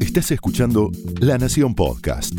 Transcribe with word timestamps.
Estás 0.00 0.32
escuchando 0.32 0.90
La 1.18 1.38
Nación 1.38 1.74
Podcast. 1.74 2.34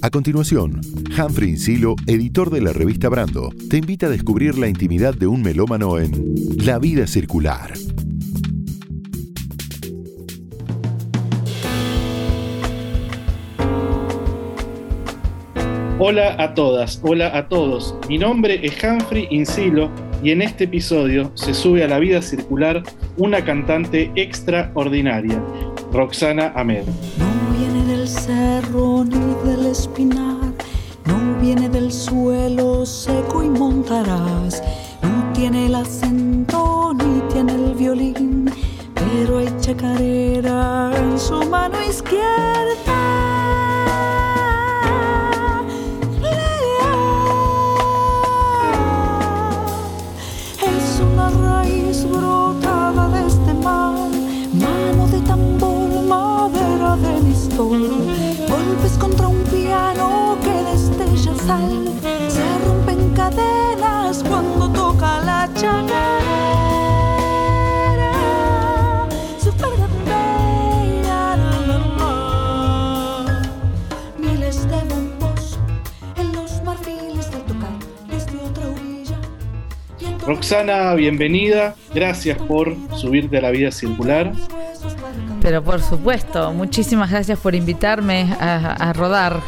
A 0.00 0.08
continuación, 0.08 0.80
Humphrey 1.18 1.50
Insilo, 1.50 1.96
editor 2.06 2.48
de 2.48 2.62
la 2.62 2.72
revista 2.72 3.10
Brando, 3.10 3.50
te 3.68 3.76
invita 3.76 4.06
a 4.06 4.08
descubrir 4.08 4.56
la 4.56 4.68
intimidad 4.68 5.12
de 5.12 5.26
un 5.26 5.42
melómano 5.42 5.98
en 5.98 6.34
La 6.64 6.78
vida 6.78 7.06
circular. 7.06 7.74
Hola 15.98 16.42
a 16.42 16.54
todas, 16.54 17.00
hola 17.02 17.36
a 17.36 17.50
todos. 17.50 17.96
Mi 18.08 18.16
nombre 18.16 18.66
es 18.66 18.82
Humphrey 18.82 19.28
Insilo 19.30 19.90
y 20.22 20.30
en 20.30 20.40
este 20.40 20.64
episodio 20.64 21.32
se 21.34 21.52
sube 21.52 21.84
a 21.84 21.88
la 21.88 21.98
vida 21.98 22.22
circular 22.22 22.82
una 23.16 23.44
cantante 23.44 24.10
extraordinaria, 24.14 25.42
Roxana 25.92 26.52
Ahmed. 26.54 26.84
No 27.18 27.58
viene 27.58 27.84
del 27.84 28.08
cerro 28.08 29.04
ni 29.04 29.34
del 29.44 29.66
espinar, 29.66 30.52
no 31.06 31.40
viene 31.40 31.68
del 31.68 31.92
suelo 31.92 32.86
seco 32.86 33.42
y 33.42 33.50
montarás, 33.50 34.62
no 35.02 35.32
tiene 35.32 35.66
el 35.66 35.74
acento 35.74 36.94
ni 36.94 37.20
tiene 37.32 37.54
el 37.54 37.74
violín, 37.74 38.50
pero 38.94 39.38
hay 39.38 39.48
chacarera 39.60 40.92
en 40.96 41.18
su 41.18 41.42
mano 41.48 41.76
izquierda. 41.82 43.41
Roxana, 80.26 80.94
bienvenida. 80.94 81.74
Gracias 81.94 82.38
por 82.38 82.76
subirte 82.96 83.38
a 83.38 83.40
la 83.40 83.50
vida 83.50 83.70
circular. 83.70 84.32
Pero 85.42 85.62
por 85.62 85.82
supuesto, 85.82 86.52
muchísimas 86.52 87.10
gracias 87.10 87.36
por 87.40 87.56
invitarme 87.56 88.32
a, 88.38 88.92
rodar. 88.92 89.40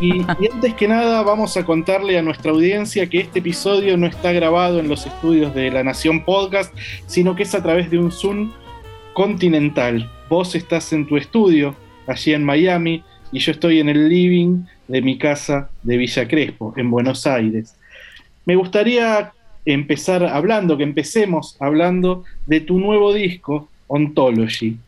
Y, 0.00 0.18
y 0.18 0.48
antes 0.52 0.74
que 0.74 0.88
nada, 0.88 1.22
vamos 1.22 1.56
a 1.56 1.64
contarle 1.64 2.18
a 2.18 2.22
nuestra 2.22 2.50
audiencia 2.50 3.08
que 3.08 3.20
este 3.20 3.38
episodio 3.38 3.96
no 3.96 4.08
está 4.08 4.32
grabado 4.32 4.80
en 4.80 4.88
los 4.88 5.06
estudios 5.06 5.54
de 5.54 5.70
La 5.70 5.84
Nación 5.84 6.24
Podcast, 6.24 6.74
sino 7.06 7.36
que 7.36 7.44
es 7.44 7.54
a 7.54 7.62
través 7.62 7.88
de 7.88 7.98
un 7.98 8.10
Zoom 8.10 8.50
continental. 9.12 10.10
Vos 10.28 10.56
estás 10.56 10.92
en 10.92 11.06
tu 11.06 11.16
estudio, 11.16 11.76
allí 12.08 12.34
en 12.34 12.42
Miami, 12.42 13.04
y 13.30 13.38
yo 13.38 13.52
estoy 13.52 13.78
en 13.78 13.88
el 13.88 14.08
living 14.08 14.64
de 14.88 15.02
mi 15.02 15.18
casa 15.18 15.70
de 15.84 15.98
Villa 15.98 16.26
Crespo, 16.26 16.74
en 16.76 16.90
Buenos 16.90 17.26
Aires. 17.28 17.76
Me 18.44 18.56
gustaría 18.56 19.32
empezar 19.64 20.24
hablando, 20.24 20.76
que 20.76 20.82
empecemos 20.82 21.56
hablando 21.60 22.24
de 22.46 22.60
tu 22.60 22.80
nuevo 22.80 23.12
disco, 23.12 23.68
Ontology, 23.86 24.78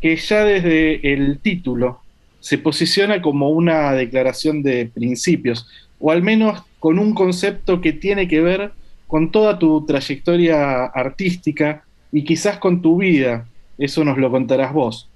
que 0.00 0.16
ya 0.16 0.44
desde 0.44 1.12
el 1.12 1.38
título 1.38 2.00
se 2.40 2.58
posiciona 2.58 3.20
como 3.20 3.50
una 3.50 3.92
declaración 3.92 4.62
de 4.62 4.86
principios, 4.86 5.68
o 5.98 6.10
al 6.10 6.22
menos 6.22 6.62
con 6.78 6.98
un 6.98 7.14
concepto 7.14 7.80
que 7.80 7.92
tiene 7.92 8.26
que 8.26 8.40
ver 8.40 8.72
con 9.06 9.30
toda 9.30 9.58
tu 9.58 9.84
trayectoria 9.84 10.84
artística 10.84 11.84
y 12.12 12.24
quizás 12.24 12.58
con 12.58 12.80
tu 12.80 12.98
vida, 12.98 13.46
eso 13.76 14.04
nos 14.04 14.18
lo 14.18 14.30
contarás 14.30 14.72
vos. 14.72 15.08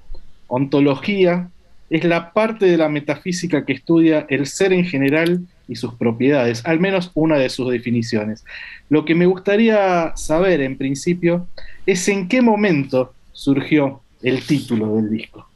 Ontología 0.48 1.48
es 1.90 2.04
la 2.04 2.32
parte 2.32 2.66
de 2.66 2.76
la 2.76 2.88
metafísica 2.88 3.64
que 3.64 3.72
estudia 3.72 4.26
el 4.28 4.46
ser 4.46 4.72
en 4.72 4.84
general 4.84 5.40
y 5.68 5.76
sus 5.76 5.94
propiedades, 5.94 6.64
al 6.66 6.80
menos 6.80 7.10
una 7.14 7.38
de 7.38 7.48
sus 7.48 7.70
definiciones. 7.70 8.44
Lo 8.88 9.04
que 9.04 9.14
me 9.14 9.26
gustaría 9.26 10.12
saber 10.16 10.60
en 10.60 10.76
principio 10.76 11.46
es 11.86 12.06
en 12.08 12.28
qué 12.28 12.42
momento 12.42 13.14
surgió 13.32 14.02
el 14.24 14.44
título 14.44 14.96
del 14.96 15.10
disco. 15.10 15.46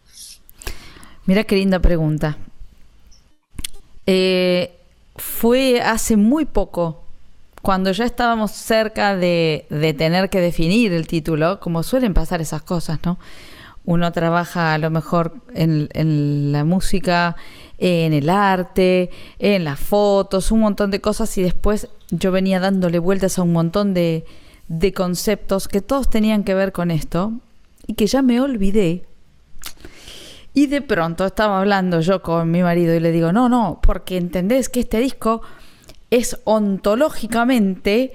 Mira 1.24 1.44
qué 1.44 1.56
linda 1.56 1.80
pregunta. 1.80 2.36
Eh, 4.06 4.70
fue 5.16 5.80
hace 5.80 6.16
muy 6.16 6.44
poco, 6.44 7.02
cuando 7.62 7.90
ya 7.92 8.04
estábamos 8.04 8.52
cerca 8.52 9.16
de, 9.16 9.66
tener 9.98 10.30
que 10.30 10.40
definir 10.40 10.92
el 10.92 11.06
título, 11.06 11.60
como 11.60 11.82
suelen 11.82 12.14
pasar 12.14 12.40
esas 12.40 12.62
cosas, 12.62 13.00
¿no? 13.04 13.18
Uno 13.84 14.12
trabaja 14.12 14.74
a 14.74 14.78
lo 14.78 14.90
mejor 14.90 15.36
en, 15.54 16.52
la 16.52 16.64
música, 16.64 17.36
en 17.78 18.12
el 18.12 18.28
arte, 18.28 19.10
en 19.38 19.64
las 19.64 19.80
fotos, 19.80 20.52
un 20.52 20.60
montón 20.60 20.90
de 20.90 21.00
cosas 21.00 21.36
y 21.38 21.42
después 21.42 21.88
yo 22.10 22.30
venía 22.30 22.60
dándole 22.60 22.98
vueltas 22.98 23.38
a 23.38 23.42
un 23.42 23.52
montón 23.52 23.94
de 23.94 24.24
conceptos 24.94 25.68
que 25.68 25.80
todos 25.80 26.10
tenían 26.10 26.44
que 26.44 26.52
ver 26.52 26.72
con 26.72 26.90
esto 26.90 27.32
y 27.88 27.94
que 27.94 28.06
ya 28.06 28.22
me 28.22 28.40
olvidé. 28.40 29.04
Y 30.54 30.66
de 30.66 30.80
pronto 30.82 31.26
estaba 31.26 31.58
hablando 31.58 32.00
yo 32.00 32.22
con 32.22 32.50
mi 32.50 32.62
marido 32.62 32.94
y 32.94 33.00
le 33.00 33.10
digo, 33.10 33.32
no, 33.32 33.48
no, 33.48 33.80
porque 33.82 34.16
entendés 34.16 34.68
que 34.68 34.80
este 34.80 35.00
disco 35.00 35.42
es 36.10 36.38
ontológicamente... 36.44 38.12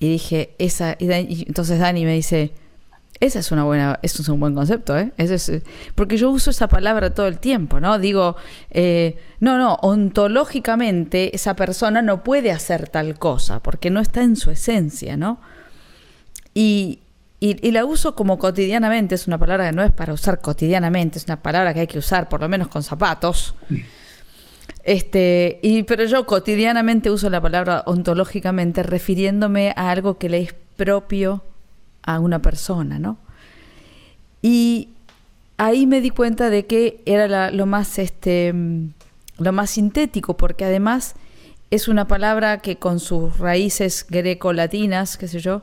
Y 0.00 0.08
dije, 0.08 0.54
esa... 0.58 0.96
Y 0.98 1.06
Dan- 1.06 1.26
y 1.28 1.44
entonces 1.46 1.78
Dani 1.78 2.04
me 2.04 2.14
dice, 2.14 2.52
esa 3.20 3.38
es 3.38 3.52
una 3.52 3.64
buena, 3.64 3.98
eso 4.02 4.22
es 4.22 4.28
un 4.28 4.40
buen 4.40 4.54
concepto, 4.54 4.98
¿eh? 4.98 5.12
Es- 5.16 5.52
porque 5.94 6.16
yo 6.16 6.30
uso 6.30 6.50
esa 6.50 6.68
palabra 6.68 7.14
todo 7.14 7.28
el 7.28 7.38
tiempo, 7.38 7.80
¿no? 7.80 7.98
Digo, 7.98 8.36
eh, 8.70 9.16
no, 9.40 9.56
no, 9.56 9.74
ontológicamente 9.76 11.34
esa 11.34 11.54
persona 11.56 12.02
no 12.02 12.22
puede 12.24 12.50
hacer 12.50 12.88
tal 12.88 13.18
cosa, 13.18 13.60
porque 13.60 13.90
no 13.90 14.00
está 14.00 14.22
en 14.22 14.36
su 14.36 14.50
esencia, 14.50 15.16
¿no? 15.16 15.40
Y, 16.54 16.98
y- 17.50 17.70
la 17.72 17.84
uso 17.84 18.14
como 18.14 18.38
cotidianamente, 18.38 19.14
es 19.14 19.26
una 19.26 19.38
palabra 19.38 19.68
que 19.70 19.76
no 19.76 19.82
es 19.82 19.92
para 19.92 20.12
usar 20.12 20.40
cotidianamente, 20.40 21.18
es 21.18 21.24
una 21.26 21.42
palabra 21.42 21.74
que 21.74 21.80
hay 21.80 21.86
que 21.86 21.98
usar 21.98 22.28
por 22.28 22.40
lo 22.40 22.48
menos 22.48 22.68
con 22.68 22.82
zapatos. 22.82 23.54
Este, 24.84 25.58
y, 25.62 25.82
pero 25.84 26.04
yo 26.04 26.26
cotidianamente 26.26 27.10
uso 27.10 27.30
la 27.30 27.40
palabra 27.40 27.82
ontológicamente 27.86 28.82
refiriéndome 28.82 29.72
a 29.76 29.90
algo 29.90 30.18
que 30.18 30.28
le 30.28 30.40
es 30.42 30.54
propio 30.76 31.42
a 32.02 32.18
una 32.20 32.40
persona, 32.42 32.98
¿no? 32.98 33.16
Y 34.42 34.90
ahí 35.56 35.86
me 35.86 36.00
di 36.02 36.10
cuenta 36.10 36.50
de 36.50 36.66
que 36.66 37.00
era 37.06 37.28
la- 37.28 37.50
lo 37.50 37.66
más 37.66 37.98
este 37.98 38.52
lo 39.38 39.52
más 39.52 39.70
sintético, 39.70 40.36
porque 40.36 40.64
además 40.64 41.14
es 41.72 41.88
una 41.88 42.06
palabra 42.06 42.58
que 42.58 42.76
con 42.76 43.00
sus 43.00 43.38
raíces 43.38 44.06
greco-latinas, 44.08 45.16
qué 45.16 45.26
sé 45.26 45.40
yo, 45.40 45.62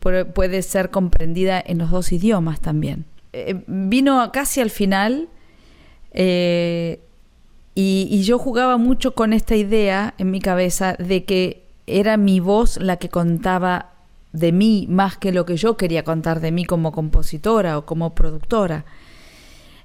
puede, 0.00 0.62
ser 0.62 0.90
comprendida 0.90 1.62
en 1.64 1.78
los 1.78 1.90
dos 1.90 2.12
idiomas 2.12 2.60
también. 2.60 3.04
Eh, 3.32 3.62
vino 3.66 4.20
a- 4.20 4.32
casi 4.32 4.60
al 4.60 4.70
final 4.70 5.28
eh, 6.12 7.00
y, 7.74 8.22
yo 8.22 8.38
jugaba 8.38 8.76
mucho 8.76 9.14
con 9.14 9.32
esta 9.32 9.54
idea 9.54 10.14
en 10.18 10.30
mi 10.30 10.40
cabeza 10.40 10.94
de 10.98 11.24
que 11.24 11.62
era 11.86 12.16
mi 12.16 12.40
voz 12.40 12.78
la 12.78 12.96
que 12.96 13.08
contaba 13.08 13.92
de 14.32 14.52
mí 14.52 14.86
más 14.88 15.16
que 15.16 15.32
lo 15.32 15.46
que 15.46 15.56
yo 15.56 15.76
quería 15.76 16.04
contar 16.04 16.40
de 16.40 16.52
mí 16.52 16.64
como 16.64 16.92
compositora 16.92 17.78
o 17.78 17.86
como 17.86 18.14
productora. 18.14 18.84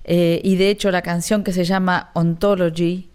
Eh, 0.03 0.39
y 0.43 0.55
de 0.55 0.69
hecho 0.69 0.91
la 0.91 1.01
canción 1.01 1.43
que 1.43 1.51
se 1.51 1.63
llama 1.63 2.11
Ontology 2.13 3.07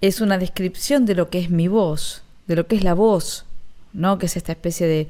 es 0.00 0.20
una 0.20 0.36
descripción 0.36 1.06
de 1.06 1.14
lo 1.14 1.30
que 1.30 1.38
es 1.38 1.50
mi 1.50 1.68
voz, 1.68 2.22
de 2.46 2.56
lo 2.56 2.66
que 2.66 2.76
es 2.76 2.84
la 2.84 2.94
voz, 2.94 3.46
¿no? 3.92 4.18
Que 4.18 4.26
es 4.26 4.36
esta 4.36 4.52
especie 4.52 4.86
de 4.86 5.08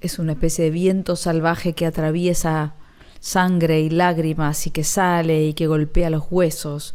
es 0.00 0.18
una 0.18 0.32
especie 0.32 0.64
de 0.64 0.70
viento 0.70 1.16
salvaje 1.16 1.72
que 1.72 1.86
atraviesa 1.86 2.74
sangre 3.20 3.80
y 3.80 3.90
lágrimas 3.90 4.66
y 4.66 4.70
que 4.70 4.84
sale 4.84 5.46
y 5.46 5.54
que 5.54 5.66
golpea 5.66 6.10
los 6.10 6.24
huesos 6.30 6.94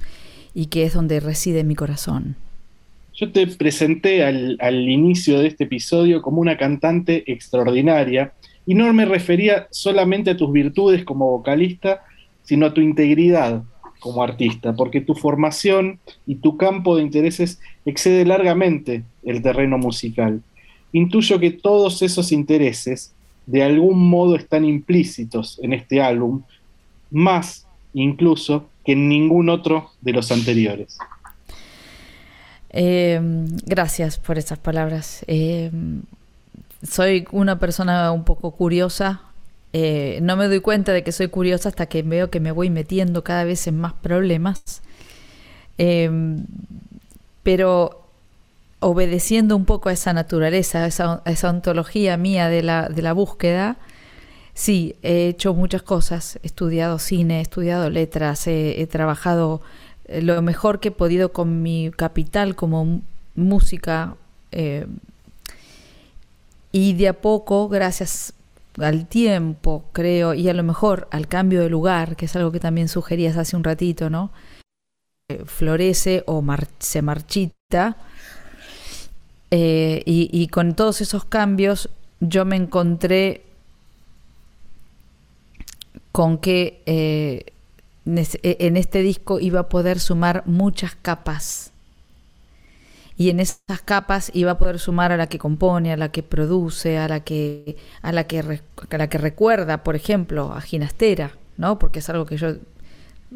y 0.53 0.67
que 0.67 0.83
es 0.83 0.93
donde 0.93 1.19
reside 1.19 1.63
mi 1.63 1.75
corazón. 1.75 2.35
Yo 3.13 3.31
te 3.31 3.45
presenté 3.47 4.23
al, 4.23 4.57
al 4.61 4.87
inicio 4.87 5.39
de 5.39 5.47
este 5.47 5.65
episodio 5.65 6.21
como 6.21 6.41
una 6.41 6.57
cantante 6.57 7.31
extraordinaria 7.31 8.33
y 8.65 8.75
no 8.75 8.91
me 8.93 9.05
refería 9.05 9.67
solamente 9.71 10.31
a 10.31 10.37
tus 10.37 10.51
virtudes 10.51 11.03
como 11.03 11.31
vocalista, 11.31 12.03
sino 12.43 12.67
a 12.67 12.73
tu 12.73 12.81
integridad 12.81 13.63
como 13.99 14.23
artista, 14.23 14.73
porque 14.73 15.01
tu 15.01 15.13
formación 15.15 15.99
y 16.25 16.35
tu 16.35 16.57
campo 16.57 16.95
de 16.95 17.03
intereses 17.03 17.59
excede 17.85 18.25
largamente 18.25 19.03
el 19.23 19.41
terreno 19.41 19.77
musical. 19.77 20.41
Intuyo 20.91 21.39
que 21.39 21.51
todos 21.51 22.01
esos 22.01 22.31
intereses 22.31 23.13
de 23.45 23.63
algún 23.63 24.09
modo 24.09 24.35
están 24.35 24.63
implícitos 24.65 25.59
en 25.63 25.73
este 25.73 26.01
álbum, 26.01 26.43
más 27.09 27.65
incluso 27.93 28.69
que 28.85 28.91
en 28.91 29.09
ningún 29.09 29.49
otro 29.49 29.91
de 30.01 30.13
los 30.13 30.31
anteriores. 30.31 30.97
Eh, 32.71 33.19
gracias 33.65 34.19
por 34.19 34.37
esas 34.37 34.59
palabras. 34.59 35.23
Eh, 35.27 35.71
soy 36.83 37.25
una 37.31 37.59
persona 37.59 38.11
un 38.11 38.23
poco 38.23 38.51
curiosa. 38.51 39.21
Eh, 39.73 40.19
no 40.21 40.35
me 40.35 40.47
doy 40.47 40.59
cuenta 40.61 40.93
de 40.93 41.03
que 41.03 41.11
soy 41.11 41.27
curiosa 41.27 41.69
hasta 41.69 41.87
que 41.87 42.03
veo 42.03 42.29
que 42.29 42.39
me 42.39 42.51
voy 42.51 42.69
metiendo 42.69 43.23
cada 43.23 43.43
vez 43.43 43.67
en 43.67 43.79
más 43.79 43.93
problemas. 43.93 44.81
pero 47.43 47.98
obedeciendo 48.79 49.55
un 49.55 49.65
poco 49.65 49.89
a 49.89 49.93
esa 49.93 50.13
naturaleza, 50.13 50.83
a 50.83 50.87
esa, 50.87 51.49
ontología 51.49 52.17
mía 52.17 52.49
de 52.49 52.63
la, 52.63 52.89
de 52.89 53.01
la 53.01 53.13
búsqueda, 53.13 53.77
sí, 54.53 54.95
he 55.03 55.27
hecho 55.27 55.53
muchas 55.53 55.81
cosas. 55.81 56.39
He 56.43 56.47
estudiado 56.47 56.99
cine, 56.99 57.39
he 57.39 57.41
estudiado 57.41 57.89
letras, 57.89 58.47
he 58.47 58.87
trabajado 58.89 59.61
eh, 60.09 60.21
lo 60.21 60.41
mejor 60.41 60.79
que 60.79 60.89
he 60.89 60.91
podido 60.91 61.31
con 61.31 61.61
mi 61.61 61.91
capital 61.95 62.55
como 62.55 63.01
música. 63.35 64.15
Eh, 64.51 64.87
y 66.71 66.93
de 66.93 67.07
a 67.09 67.13
poco, 67.13 67.69
gracias 67.69 68.33
al 68.77 69.07
tiempo, 69.07 69.85
creo, 69.91 70.33
y 70.33 70.49
a 70.49 70.53
lo 70.53 70.63
mejor 70.63 71.07
al 71.11 71.27
cambio 71.27 71.61
de 71.61 71.69
lugar, 71.69 72.15
que 72.15 72.25
es 72.25 72.35
algo 72.35 72.51
que 72.51 72.59
también 72.59 72.87
sugerías 72.87 73.37
hace 73.37 73.55
un 73.55 73.63
ratito, 73.63 74.09
¿no? 74.09 74.31
Eh, 75.29 75.43
florece 75.45 76.23
o 76.27 76.43
se 76.79 77.01
marchita. 77.01 77.97
Y, 79.51 80.29
y, 80.31 80.47
con 80.47 80.75
todos 80.75 81.01
esos 81.01 81.25
cambios 81.25 81.89
yo 82.19 82.45
me 82.45 82.55
encontré 82.55 83.43
con 86.11 86.37
que 86.37 86.81
e, 86.85 87.45
en 88.05 88.77
este 88.77 89.01
disco 89.01 89.39
iba 89.39 89.61
a 89.61 89.69
poder 89.69 89.99
sumar 89.99 90.43
muchas 90.45 90.95
capas. 90.95 91.71
Y 93.17 93.29
en 93.29 93.41
esas 93.41 93.81
capas 93.83 94.31
iba 94.33 94.51
a 94.51 94.57
poder 94.57 94.79
sumar 94.79 95.11
a 95.11 95.17
la 95.17 95.27
que 95.27 95.39
compone, 95.39 95.91
a 95.91 95.97
la 95.97 96.09
que 96.09 96.23
produce, 96.23 96.97
a 96.97 97.07
la 97.07 97.19
que, 97.19 97.77
a 98.01 98.13
la 98.13 98.25
que, 98.25 98.39
a 98.89 98.97
la 98.97 99.09
que 99.09 99.17
recuerda, 99.17 99.83
por 99.83 99.95
ejemplo, 99.95 100.53
a 100.53 100.61
Ginastera, 100.61 101.31
¿no? 101.57 101.77
Porque 101.79 101.99
es 101.99 102.09
algo 102.09 102.25
que 102.25 102.37
yo 102.37 102.55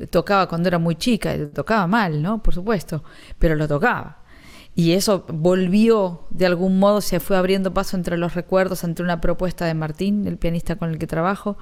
tocaba 0.10 0.48
cuando 0.48 0.70
era 0.70 0.80
muy 0.80 0.96
chica, 0.96 1.36
tocaba 1.54 1.86
mal, 1.88 2.22
¿no? 2.22 2.42
Por 2.42 2.54
supuesto, 2.54 3.04
pero 3.38 3.56
lo 3.56 3.68
tocaba. 3.68 4.23
Y 4.76 4.94
eso 4.94 5.26
volvió, 5.28 6.22
de 6.32 6.48
algún 6.48 6.80
modo, 6.80 7.02
se 7.02 7.20
fue 7.20 7.38
abriendo 7.38 7.74
paso 7.74 7.96
entre 7.96 8.18
los 8.18 8.34
recuerdos, 8.34 8.84
entre 8.84 9.06
una 9.06 9.22
propuesta 9.22 9.66
de 9.66 9.76
Martín, 9.76 10.28
el 10.28 10.38
pianista 10.38 10.76
con 10.76 10.90
el 10.90 10.98
que 10.98 11.06
trabajo, 11.06 11.58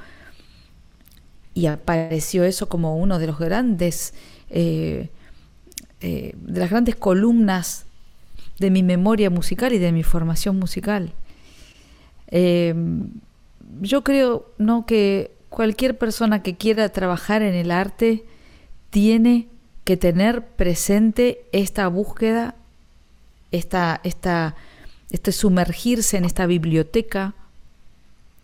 y 1.54 1.66
apareció 1.66 2.46
eso 2.46 2.70
como 2.70 2.98
uno 2.98 3.20
de 3.20 3.28
los 3.28 3.38
grandes, 3.38 4.14
eh, 4.50 5.10
eh, 6.00 6.34
de 6.40 6.60
las 6.60 6.70
grandes 6.70 6.96
columnas 6.96 7.86
de 8.60 8.72
mi 8.72 8.84
memoria 8.84 9.30
musical 9.30 9.74
y 9.74 9.78
de 9.78 9.92
mi 9.92 10.04
formación 10.04 10.58
musical. 10.58 11.14
Eh, 12.28 12.74
yo 13.82 14.04
creo 14.04 14.52
no 14.58 14.86
que 14.86 15.36
cualquier 15.50 15.98
persona 15.98 16.44
que 16.44 16.56
quiera 16.56 16.88
trabajar 16.90 17.42
en 17.42 17.56
el 17.56 17.72
arte 17.72 18.24
tiene 18.90 19.50
que 19.84 19.98
tener 19.98 20.46
presente 20.46 21.46
esta 21.52 21.88
búsqueda, 21.88 22.56
esta, 23.52 24.02
esta, 24.04 24.56
este 25.10 25.32
sumergirse 25.32 26.18
en 26.18 26.26
esta 26.26 26.46
biblioteca 26.46 27.36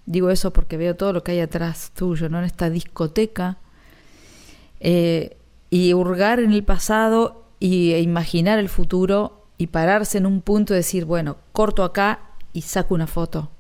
Digo 0.08 0.30
eso 0.30 0.54
porque 0.54 0.78
veo 0.78 0.96
todo 0.96 1.12
lo 1.12 1.22
que 1.22 1.34
hay 1.34 1.42
atrás 1.42 1.92
tuyo, 1.94 2.30
¿no? 2.30 2.40
En 2.40 2.46
esta 2.46 2.70
discoteca. 2.70 3.58
Eh, 4.80 5.36
y 5.70 5.94
hurgar 5.94 6.40
en 6.40 6.54
el 6.54 6.64
pasado 6.64 7.44
y, 7.60 7.92
e 7.92 8.00
imaginar 8.00 8.58
el 8.58 8.70
futuro 8.70 9.44
y 9.58 9.68
pararse 9.68 10.18
en 10.18 10.26
un 10.26 10.42
punto 10.42 10.74
y 10.74 10.78
decir, 10.78 11.04
bueno, 11.04 11.36
corto 11.52 11.84
acá 11.84 12.22
y 12.54 12.62
saco 12.62 12.96
una 12.96 13.06
foto. 13.06 13.52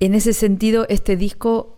En 0.00 0.14
ese 0.14 0.34
sentido, 0.34 0.84
este 0.90 1.16
disco 1.16 1.75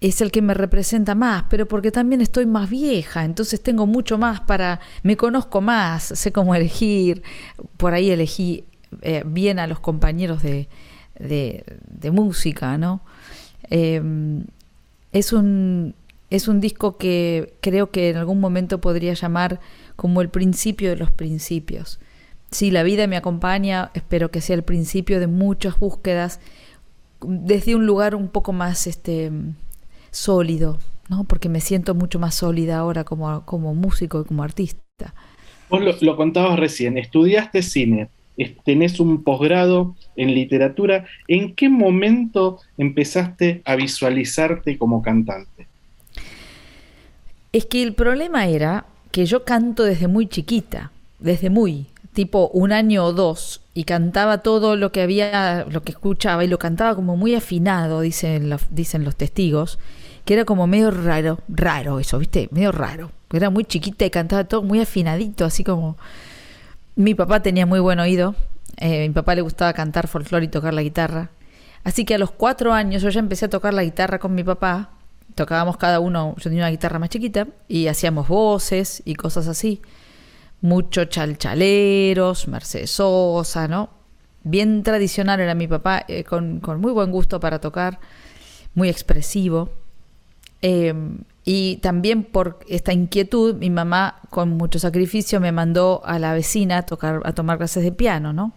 es 0.00 0.20
el 0.22 0.30
que 0.30 0.40
me 0.40 0.54
representa 0.54 1.14
más, 1.14 1.44
pero 1.50 1.66
porque 1.66 1.92
también 1.92 2.20
estoy 2.20 2.46
más 2.46 2.70
vieja, 2.70 3.24
entonces 3.24 3.62
tengo 3.62 3.86
mucho 3.86 4.16
más 4.16 4.40
para, 4.40 4.80
me 5.02 5.16
conozco 5.16 5.60
más, 5.60 6.04
sé 6.04 6.32
cómo 6.32 6.54
elegir, 6.54 7.22
por 7.76 7.92
ahí 7.92 8.10
elegí 8.10 8.64
eh, 9.02 9.22
bien 9.26 9.58
a 9.58 9.66
los 9.66 9.78
compañeros 9.80 10.42
de, 10.42 10.68
de, 11.18 12.10
música, 12.10 12.78
¿no? 12.78 13.02
Em, 13.64 14.44
es, 15.12 15.32
un, 15.34 15.94
es 16.30 16.48
un 16.48 16.60
disco 16.60 16.96
que 16.96 17.54
creo 17.60 17.90
que 17.90 18.10
en 18.10 18.16
algún 18.16 18.40
momento 18.40 18.80
podría 18.80 19.12
llamar 19.12 19.60
como 19.96 20.22
el 20.22 20.30
principio 20.30 20.88
de 20.88 20.96
los 20.96 21.10
principios. 21.10 22.00
Si 22.50 22.70
la 22.70 22.82
vida 22.82 23.06
me 23.06 23.16
acompaña, 23.16 23.90
espero 23.94 24.30
que 24.30 24.40
sea 24.40 24.56
el 24.56 24.64
principio 24.64 25.20
de 25.20 25.26
muchas 25.26 25.78
búsquedas 25.78 26.40
desde 27.22 27.74
un 27.74 27.86
lugar 27.86 28.14
un 28.14 28.28
poco 28.28 28.52
más 28.52 28.86
este, 28.86 29.30
sólido, 30.10 30.78
¿no? 31.08 31.24
porque 31.24 31.48
me 31.48 31.60
siento 31.60 31.94
mucho 31.94 32.18
más 32.18 32.34
sólida 32.34 32.78
ahora 32.78 33.04
como, 33.04 33.44
como 33.44 33.74
músico 33.74 34.20
y 34.20 34.24
como 34.24 34.42
artista. 34.42 35.14
Vos 35.68 35.82
lo, 35.82 35.94
lo 36.00 36.16
contabas 36.16 36.58
recién, 36.58 36.98
estudiaste 36.98 37.62
cine, 37.62 38.08
tenés 38.64 39.00
un 39.00 39.22
posgrado 39.22 39.94
en 40.16 40.34
literatura, 40.34 41.06
¿en 41.28 41.54
qué 41.54 41.68
momento 41.68 42.58
empezaste 42.78 43.62
a 43.64 43.76
visualizarte 43.76 44.78
como 44.78 45.02
cantante? 45.02 45.66
Es 47.52 47.66
que 47.66 47.82
el 47.82 47.94
problema 47.94 48.46
era 48.46 48.86
que 49.10 49.26
yo 49.26 49.44
canto 49.44 49.84
desde 49.84 50.08
muy 50.08 50.28
chiquita, 50.28 50.92
desde 51.18 51.50
muy, 51.50 51.86
tipo 52.12 52.48
un 52.52 52.72
año 52.72 53.04
o 53.04 53.12
dos, 53.12 53.62
y 53.74 53.84
cantaba 53.84 54.38
todo 54.38 54.76
lo 54.76 54.92
que 54.92 55.02
había, 55.02 55.66
lo 55.68 55.82
que 55.82 55.92
escuchaba, 55.92 56.44
y 56.44 56.48
lo 56.48 56.58
cantaba 56.58 56.94
como 56.94 57.16
muy 57.16 57.34
afinado, 57.34 58.00
dicen 58.00 58.50
los, 58.50 58.62
dicen 58.70 59.04
los 59.04 59.16
testigos, 59.16 59.78
que 60.24 60.34
era 60.34 60.44
como 60.44 60.66
medio 60.66 60.90
raro, 60.90 61.38
raro 61.48 62.00
eso, 62.00 62.18
¿viste? 62.18 62.48
Medio 62.52 62.72
raro. 62.72 63.10
Era 63.32 63.50
muy 63.50 63.64
chiquita 63.64 64.04
y 64.04 64.10
cantaba 64.10 64.44
todo 64.44 64.62
muy 64.62 64.80
afinadito, 64.80 65.44
así 65.44 65.62
como 65.62 65.96
mi 66.96 67.14
papá 67.14 67.42
tenía 67.42 67.66
muy 67.66 67.80
buen 67.80 68.00
oído. 68.00 68.34
Eh, 68.76 69.08
mi 69.08 69.14
papá 69.14 69.34
le 69.34 69.42
gustaba 69.42 69.72
cantar 69.72 70.08
folclore 70.08 70.46
y 70.46 70.48
tocar 70.48 70.74
la 70.74 70.82
guitarra. 70.82 71.30
Así 71.84 72.04
que 72.04 72.14
a 72.14 72.18
los 72.18 72.30
cuatro 72.30 72.72
años 72.72 73.02
yo 73.02 73.08
ya 73.08 73.20
empecé 73.20 73.46
a 73.46 73.50
tocar 73.50 73.74
la 73.74 73.82
guitarra 73.82 74.18
con 74.18 74.34
mi 74.34 74.44
papá. 74.44 74.90
Tocábamos 75.34 75.76
cada 75.76 76.00
uno, 76.00 76.34
yo 76.36 76.44
tenía 76.44 76.64
una 76.64 76.70
guitarra 76.70 76.98
más 76.98 77.08
chiquita, 77.08 77.46
y 77.68 77.86
hacíamos 77.86 78.28
voces 78.28 79.02
y 79.04 79.14
cosas 79.14 79.46
así. 79.46 79.80
Mucho 80.60 81.04
chalchaleros, 81.04 82.48
Mercedes 82.48 82.90
Sosa, 82.90 83.68
¿no? 83.68 83.90
Bien 84.42 84.82
tradicional 84.82 85.40
era 85.40 85.54
mi 85.54 85.68
papá, 85.68 86.04
eh, 86.08 86.24
con, 86.24 86.60
con, 86.60 86.80
muy 86.80 86.92
buen 86.92 87.10
gusto 87.10 87.40
para 87.40 87.60
tocar, 87.60 88.00
muy 88.74 88.88
expresivo. 88.88 89.70
Eh, 90.62 90.94
y 91.44 91.76
también 91.76 92.22
por 92.22 92.60
esta 92.68 92.92
inquietud, 92.92 93.54
mi 93.56 93.70
mamá, 93.70 94.20
con 94.28 94.50
mucho 94.50 94.78
sacrificio, 94.78 95.40
me 95.40 95.52
mandó 95.52 96.02
a 96.04 96.18
la 96.18 96.34
vecina 96.34 96.78
a, 96.78 96.82
tocar, 96.82 97.22
a 97.24 97.32
tomar 97.32 97.58
clases 97.58 97.82
de 97.82 97.92
piano, 97.92 98.32
¿no? 98.32 98.52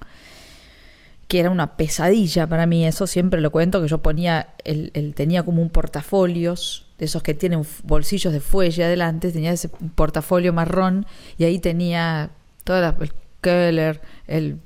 Que 1.27 1.39
era 1.39 1.50
una 1.50 1.77
pesadilla 1.77 2.45
para 2.48 2.65
mí, 2.65 2.86
eso 2.86 3.07
siempre 3.07 3.39
lo 3.41 3.51
cuento, 3.51 3.81
que 3.81 3.88
yo 3.88 4.00
ponía, 4.00 4.53
él, 4.65 5.13
tenía 5.15 5.43
como 5.43 5.62
un 5.62 5.69
portafolios, 5.69 6.86
de 7.00 7.05
esos 7.05 7.24
que 7.24 7.33
tienen 7.33 7.65
bolsillos 7.83 8.33
de 8.33 8.41
fuelle 8.41 8.83
adelante, 8.83 9.31
tenía 9.31 9.51
ese 9.51 9.69
portafolio 9.69 10.53
marrón, 10.53 11.05
y 11.38 11.45
ahí 11.45 11.60
tenía 11.60 12.31
todas 12.63 12.93
el 13.01 13.12
Keller, 13.41 14.01
el 14.27 14.60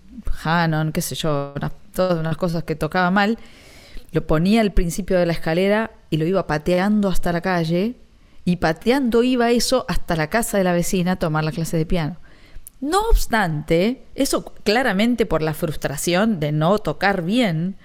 Hanon, 0.43 0.91
qué 0.91 1.01
sé 1.01 1.15
yo, 1.15 1.53
todas 1.93 2.19
unas 2.19 2.35
cosas 2.35 2.63
que 2.63 2.75
tocaba 2.75 3.11
mal. 3.11 3.37
Lo 4.17 4.25
ponía 4.25 4.61
al 4.61 4.73
principio 4.73 5.19
de 5.19 5.27
la 5.27 5.33
escalera 5.33 5.91
y 6.09 6.17
lo 6.17 6.25
iba 6.25 6.47
pateando 6.47 7.07
hasta 7.07 7.31
la 7.31 7.41
calle 7.41 7.97
y 8.45 8.55
pateando 8.55 9.21
iba 9.21 9.51
eso 9.51 9.85
hasta 9.87 10.15
la 10.15 10.31
casa 10.31 10.57
de 10.57 10.63
la 10.63 10.73
vecina 10.73 11.11
a 11.11 11.15
tomar 11.17 11.43
la 11.43 11.51
clase 11.51 11.77
de 11.77 11.85
piano. 11.85 12.17
No 12.81 12.99
obstante, 13.11 14.05
eso 14.15 14.43
claramente 14.63 15.27
por 15.27 15.43
la 15.43 15.53
frustración 15.53 16.39
de 16.39 16.51
no 16.51 16.79
tocar 16.79 17.21
bien 17.21 17.75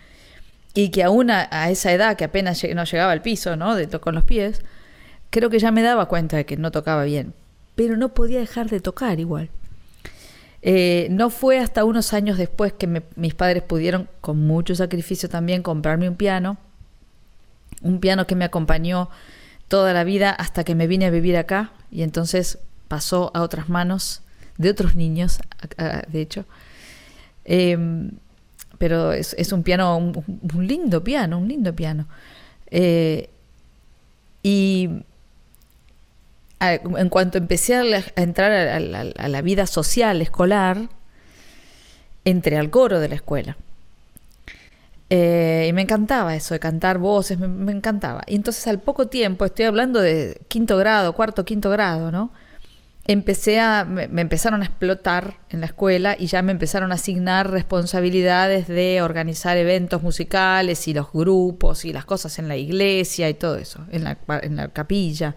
y 0.72 0.88
que 0.88 1.02
aún 1.02 1.30
a, 1.30 1.68
esa 1.68 1.92
edad 1.92 2.16
que 2.16 2.24
apenas 2.24 2.64
no 2.74 2.84
llegaba 2.84 3.12
al 3.12 3.20
piso, 3.20 3.56
¿no? 3.56 3.74
De 3.74 3.86
con 4.00 4.14
los 4.14 4.24
pies, 4.24 4.62
creo 5.28 5.50
que 5.50 5.58
ya 5.58 5.70
me 5.70 5.82
daba 5.82 6.08
cuenta 6.08 6.38
de 6.38 6.46
que 6.46 6.56
no 6.56 6.70
tocaba 6.70 7.04
bien, 7.04 7.34
pero 7.74 7.98
no 7.98 8.14
podía 8.14 8.40
dejar 8.40 8.70
de 8.70 8.80
tocar 8.80 9.20
igual. 9.20 9.50
Eh, 10.62 11.09
no 11.11 11.28
fue 11.31 11.59
hasta 11.59 11.85
unos 11.85 12.12
años 12.12 12.38
después 12.38 12.73
que 12.73 13.02
mis 13.16 13.35
padres 13.35 13.62
pudieron, 13.62 14.09
con 14.21 14.47
mucho 14.47 14.75
sacrificio 14.75 15.28
también, 15.28 15.62
comprarme 15.62 16.09
un 16.09 16.14
piano, 16.14 16.57
un 17.83 17.99
piano 17.99 18.26
que 18.26 18.37
me 18.37 18.45
acompañó 18.45 19.11
toda 19.66 19.92
la 19.92 20.04
vida 20.04 20.31
hasta 20.31 20.62
que 20.64 20.75
me 20.75 20.87
vine 20.87 21.07
a 21.07 21.11
vivir 21.11 21.37
acá 21.37 21.73
y 21.90 22.02
entonces 22.02 22.59
pasó 22.88 23.31
a 23.35 23.42
otras 23.42 23.69
manos 23.69 24.23
de 24.59 24.71
otros 24.71 24.95
niños, 24.95 25.38
de 26.09 26.21
hecho. 26.21 26.45
Em, 27.45 28.12
pero 28.78 29.12
es, 29.12 29.52
un 29.52 29.62
piano, 29.62 29.97
un, 29.97 30.66
lindo 30.66 31.02
piano, 31.02 31.38
un 31.38 31.49
lindo 31.49 31.75
piano. 31.75 32.07
Eh, 32.71 33.31
y 34.42 34.90
en 36.71 37.09
cuanto 37.09 37.38
empecé 37.38 37.75
a, 37.75 37.83
entrar 38.16 38.52
a, 38.52 38.78
la- 38.81 39.42
vida 39.42 39.66
social, 39.66 40.23
escolar, 40.23 40.88
entré 42.25 42.57
al 42.57 42.71
coro 42.71 43.00
de 43.00 43.09
la 43.09 43.16
escuela. 43.16 43.57
Eh, 45.11 45.66
y 45.69 45.73
me 45.73 45.83
encantaba 45.83 46.35
eso 46.35 46.54
de 46.54 46.61
cantar 46.61 46.99
voces, 46.99 47.38
me, 47.38 47.73
encantaba. 47.73 48.23
Y 48.26 48.37
entonces 48.37 48.66
al 48.66 48.81
poco 48.81 49.09
tiempo, 49.09 49.45
estoy 49.45 49.66
hablando 49.66 50.00
de 50.00 50.40
quinto 50.49 50.76
grado, 50.78 51.12
cuarto, 51.14 51.45
quinto 51.45 51.69
grado, 51.69 52.11
¿no? 52.11 52.31
Empecé 53.04 53.59
a, 53.59 53.85
me, 53.85 54.04
empezaron 54.04 54.62
a 54.62 54.64
explotar 54.64 55.35
en 55.50 55.61
la 55.61 55.66
escuela 55.66 56.16
y 56.19 56.26
ya 56.28 56.40
me 56.42 56.52
empezaron 56.52 56.92
a 56.92 56.95
asignar 56.95 57.50
responsabilidades 57.50 58.69
de 58.69 59.02
organizar 59.02 59.57
eventos 59.57 60.02
musicales 60.02 60.87
y 60.87 60.95
los 60.95 61.12
grupos 61.12 61.85
y 61.85 61.92
las 61.92 62.04
cosas 62.04 62.38
en 62.38 62.47
la 62.47 62.57
iglesia 62.57 63.28
y 63.28 63.35
todo 63.35 63.57
eso, 63.57 63.85
en 63.90 64.04
la 64.57 64.69
capilla. 64.69 65.35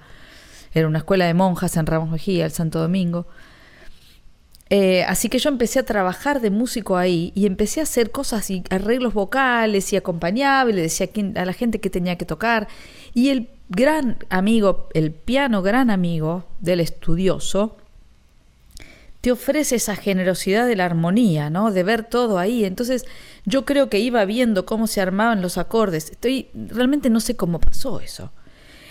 Era 0.75 0.87
una 0.87 0.99
escuela 0.99 1.25
de 1.25 1.33
monjas 1.33 1.77
en 1.77 1.85
Ramos 1.85 2.09
Mejía, 2.09 2.45
el 2.45 2.51
Santo 2.51 2.79
Domingo. 2.79 3.25
Eh, 4.69 5.03
así 5.05 5.29
que 5.29 5.39
yo 5.39 5.49
empecé 5.49 5.79
a 5.79 5.83
trabajar 5.83 6.41
de 6.41 6.49
músico 6.49 6.97
ahí 6.97 7.31
y 7.33 7.45
empecé 7.45 7.79
a 7.79 7.83
hacer 7.83 8.11
cosas 8.11 8.49
y 8.49 8.61
arreglos 8.69 9.13
vocales 9.13 9.93
y 9.93 9.95
acompañaba 9.95 10.69
y 10.69 10.73
decía 10.73 11.07
a, 11.07 11.41
a 11.41 11.45
la 11.45 11.53
gente 11.53 11.79
que 11.79 11.89
tenía 11.89 12.17
que 12.17 12.25
tocar. 12.25 12.67
Y 13.13 13.29
el 13.29 13.47
gran 13.69 14.17
amigo, 14.29 14.89
el 14.93 15.11
piano 15.11 15.61
gran 15.61 15.89
amigo 15.89 16.45
del 16.59 16.81
estudioso, 16.81 17.77
te 19.21 19.31
ofrece 19.31 19.77
esa 19.77 19.95
generosidad 19.95 20.67
de 20.67 20.75
la 20.75 20.85
armonía, 20.85 21.49
¿no? 21.49 21.71
De 21.71 21.83
ver 21.83 22.03
todo 22.03 22.37
ahí. 22.37 22.65
Entonces, 22.65 23.05
yo 23.45 23.63
creo 23.63 23.89
que 23.89 23.99
iba 23.99 24.25
viendo 24.25 24.65
cómo 24.65 24.87
se 24.87 24.99
armaban 24.99 25.41
los 25.41 25.57
acordes. 25.57 26.11
Estoy 26.11 26.49
realmente 26.53 27.09
no 27.09 27.21
sé 27.21 27.37
cómo 27.37 27.59
pasó 27.59 28.01
eso. 28.01 28.31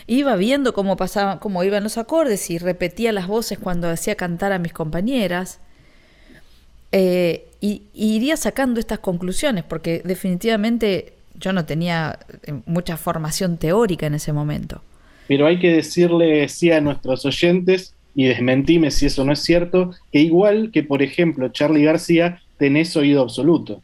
Iba 0.06 0.36
viendo 0.36 0.74
cómo 0.74 0.96
pasaban, 0.96 1.38
cómo 1.38 1.64
iban 1.64 1.82
los 1.82 1.98
acordes 1.98 2.50
y 2.50 2.58
repetía 2.58 3.12
las 3.12 3.26
voces 3.26 3.58
cuando 3.58 3.88
hacía 3.88 4.14
cantar 4.16 4.52
a 4.52 4.58
mis 4.58 4.72
compañeras. 4.72 5.60
Eh, 6.92 7.48
y, 7.60 7.82
y 7.94 8.16
iría 8.16 8.36
sacando 8.36 8.78
estas 8.78 8.98
conclusiones, 8.98 9.64
porque 9.64 10.02
definitivamente 10.04 11.14
yo 11.34 11.52
no 11.52 11.64
tenía 11.64 12.18
eh, 12.44 12.54
mucha 12.66 12.96
formación 12.96 13.56
teórica 13.56 14.06
en 14.06 14.14
ese 14.14 14.32
momento. 14.32 14.82
Pero 15.26 15.46
hay 15.46 15.58
que 15.58 15.72
decirle 15.72 16.48
sí 16.48 16.70
a 16.70 16.80
nuestros 16.80 17.24
oyentes, 17.24 17.94
y 18.14 18.26
desmentime 18.26 18.90
si 18.90 19.06
eso 19.06 19.24
no 19.24 19.32
es 19.32 19.40
cierto, 19.40 19.90
que 20.12 20.20
igual 20.20 20.70
que, 20.72 20.82
por 20.82 21.02
ejemplo, 21.02 21.48
Charlie 21.48 21.84
García, 21.84 22.40
tenés 22.58 22.96
oído 22.96 23.22
absoluto. 23.22 23.82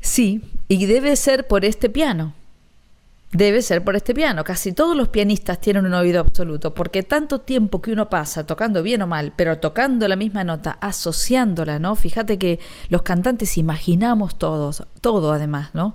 Sí, 0.00 0.42
y 0.68 0.86
debe 0.86 1.16
ser 1.16 1.46
por 1.46 1.64
este 1.64 1.88
piano. 1.88 2.34
Debe 3.32 3.62
ser 3.62 3.84
por 3.84 3.94
este 3.94 4.12
piano. 4.12 4.42
Casi 4.42 4.72
todos 4.72 4.96
los 4.96 5.08
pianistas 5.08 5.60
tienen 5.60 5.86
un 5.86 5.94
oído 5.94 6.20
absoluto, 6.20 6.74
porque 6.74 7.04
tanto 7.04 7.40
tiempo 7.40 7.80
que 7.80 7.92
uno 7.92 8.10
pasa 8.10 8.44
tocando 8.44 8.82
bien 8.82 9.02
o 9.02 9.06
mal, 9.06 9.32
pero 9.36 9.58
tocando 9.58 10.08
la 10.08 10.16
misma 10.16 10.42
nota, 10.42 10.72
asociándola, 10.80 11.78
¿no? 11.78 11.94
Fíjate 11.94 12.38
que 12.38 12.58
los 12.88 13.02
cantantes 13.02 13.56
imaginamos 13.56 14.36
todos, 14.36 14.82
todo 15.00 15.32
además, 15.32 15.70
¿no? 15.74 15.94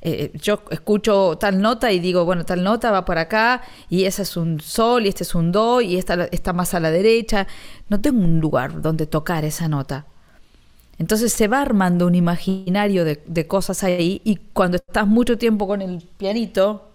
Eh, 0.00 0.32
yo 0.34 0.62
escucho 0.70 1.36
tal 1.38 1.60
nota 1.60 1.92
y 1.92 2.00
digo, 2.00 2.24
bueno, 2.24 2.44
tal 2.44 2.64
nota 2.64 2.90
va 2.90 3.04
por 3.04 3.18
acá 3.18 3.62
y 3.88 4.04
ese 4.04 4.22
es 4.22 4.36
un 4.36 4.58
sol 4.60 5.06
y 5.06 5.10
este 5.10 5.22
es 5.22 5.34
un 5.34 5.52
do 5.52 5.80
y 5.80 5.96
esta 5.96 6.24
está 6.32 6.52
más 6.52 6.74
a 6.74 6.80
la 6.80 6.90
derecha. 6.90 7.46
No 7.88 8.00
tengo 8.00 8.24
un 8.24 8.40
lugar 8.40 8.80
donde 8.80 9.06
tocar 9.06 9.44
esa 9.44 9.68
nota. 9.68 10.06
Entonces 11.02 11.32
se 11.32 11.48
va 11.48 11.60
armando 11.60 12.06
un 12.06 12.14
imaginario 12.14 13.04
de, 13.04 13.20
de 13.26 13.48
cosas 13.48 13.82
ahí 13.82 14.20
y 14.22 14.36
cuando 14.36 14.76
estás 14.76 15.04
mucho 15.04 15.36
tiempo 15.36 15.66
con 15.66 15.82
el 15.82 16.00
pianito, 16.16 16.90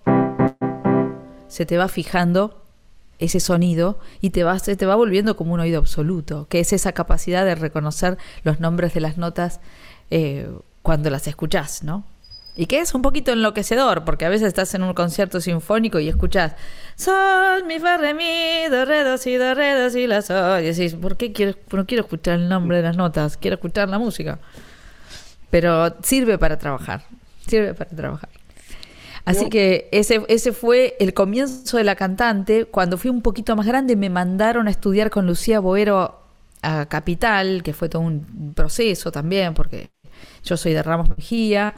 se 1.50 1.66
te 1.66 1.78
va 1.78 1.90
fijando 1.90 2.64
ese 3.20 3.42
sonido 3.42 4.00
y 4.22 4.30
te 4.30 4.46
va, 4.46 4.58
se 4.60 4.78
te 4.78 4.86
va 4.86 4.96
volviendo 4.96 5.36
como 5.36 5.56
un 5.56 5.60
oído 5.60 5.80
absoluto, 5.80 6.48
que 6.48 6.62
es 6.62 6.72
esa 6.72 6.94
capacidad 6.94 7.44
de 7.44 7.56
reconocer 7.56 8.18
los 8.44 8.62
nombres 8.62 8.94
de 8.94 9.02
las 9.02 9.18
notas 9.18 9.60
eh, 10.10 10.50
cuando 10.84 11.10
las 11.10 11.28
escuchás, 11.28 11.84
¿no? 11.84 12.06
Y 12.60 12.66
que 12.66 12.80
es 12.80 12.94
un 12.96 13.04
poquito 13.04 13.32
enloquecedor, 13.32 14.04
porque 14.04 14.26
a 14.26 14.30
veces 14.30 14.48
estás 14.48 14.74
en 14.74 14.82
un 14.84 14.94
concierto 14.96 15.40
sinfónico 15.40 16.00
y 16.00 16.10
escuchás 16.10 16.56
Sol, 16.96 17.64
mi, 17.68 17.80
fa, 17.80 17.98
re, 17.98 18.16
mi, 18.16 18.68
do, 18.72 18.84
re, 18.84 19.04
do, 19.04 19.18
si, 19.20 19.36
do, 19.36 19.54
re, 19.54 19.80
do, 19.80 19.90
si, 19.92 20.08
la, 20.08 20.24
sol. 20.24 20.62
Y 20.64 20.66
decís, 20.66 20.96
¿por 20.96 21.16
qué 21.18 21.32
quiero, 21.32 21.54
no 21.72 21.86
quiero 21.86 22.04
escuchar 22.04 22.40
el 22.40 22.50
nombre 22.50 22.78
de 22.78 22.84
las 22.84 22.98
notas? 22.98 23.38
Quiero 23.38 23.56
escuchar 23.56 23.88
la 23.90 24.00
música. 24.00 24.40
Pero 25.50 25.96
sirve 26.04 26.38
para 26.38 26.58
trabajar, 26.58 27.04
sirve 27.48 27.74
para 27.74 27.90
trabajar. 27.92 28.30
Así 29.26 29.44
No. 29.46 29.50
que 29.50 29.90
ese, 29.92 30.24
ese 30.28 30.52
fue 30.54 30.96
el 31.00 31.14
comienzo 31.14 31.78
de 31.78 31.84
la 31.84 31.96
cantante. 31.96 32.66
Cuando 32.66 32.98
fui 32.98 33.10
un 33.12 33.22
poquito 33.22 33.56
más 33.56 33.66
grande 33.68 33.96
me 33.96 34.10
mandaron 34.10 34.68
a 34.68 34.72
estudiar 34.72 35.10
con 35.10 35.26
Lucía 35.28 35.60
Boero 35.60 36.22
a 36.64 36.88
Capital, 36.88 37.62
que 37.62 37.74
fue 37.74 37.90
todo 37.90 38.02
un 38.02 38.54
proceso 38.56 39.12
también, 39.12 39.54
porque 39.54 39.92
yo 40.44 40.58
soy 40.58 40.74
de 40.74 40.82
Ramos 40.82 41.10
Mejía. 41.10 41.76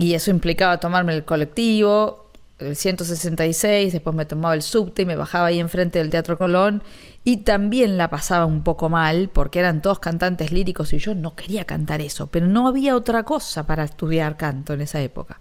Y 0.00 0.14
eso 0.14 0.30
implicaba 0.30 0.80
tomarme 0.80 1.14
el 1.14 1.26
colectivo, 1.26 2.30
el 2.58 2.74
166, 2.74 3.92
después 3.92 4.16
me 4.16 4.24
tomaba 4.24 4.54
el 4.54 4.62
subte 4.62 5.02
y 5.02 5.04
me 5.04 5.14
bajaba 5.14 5.48
ahí 5.48 5.60
enfrente 5.60 5.98
del 5.98 6.08
Teatro 6.08 6.38
Colón. 6.38 6.82
Y 7.22 7.38
también 7.38 7.98
la 7.98 8.08
pasaba 8.08 8.46
un 8.46 8.64
poco 8.64 8.88
mal, 8.88 9.28
porque 9.30 9.58
eran 9.58 9.82
todos 9.82 9.98
cantantes 9.98 10.52
líricos 10.52 10.94
y 10.94 10.98
yo 10.98 11.14
no 11.14 11.36
quería 11.36 11.66
cantar 11.66 12.00
eso, 12.00 12.28
pero 12.28 12.46
no 12.46 12.66
había 12.66 12.96
otra 12.96 13.24
cosa 13.24 13.66
para 13.66 13.84
estudiar 13.84 14.38
canto 14.38 14.72
en 14.72 14.80
esa 14.80 15.02
época. 15.02 15.38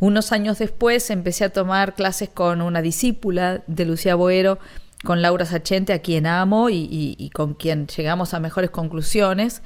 Unos 0.00 0.32
años 0.32 0.58
después 0.58 1.08
empecé 1.10 1.44
a 1.44 1.50
tomar 1.50 1.94
clases 1.94 2.28
con 2.28 2.62
una 2.62 2.82
discípula 2.82 3.62
de 3.68 3.84
Lucía 3.84 4.16
Boero, 4.16 4.58
con 5.04 5.22
Laura 5.22 5.46
Sachente, 5.46 5.92
a 5.92 6.00
quien 6.00 6.26
amo 6.26 6.70
y, 6.70 7.30
con 7.32 7.54
quien 7.54 7.86
llegamos 7.86 8.34
a 8.34 8.40
mejores 8.40 8.70
conclusiones. 8.70 9.62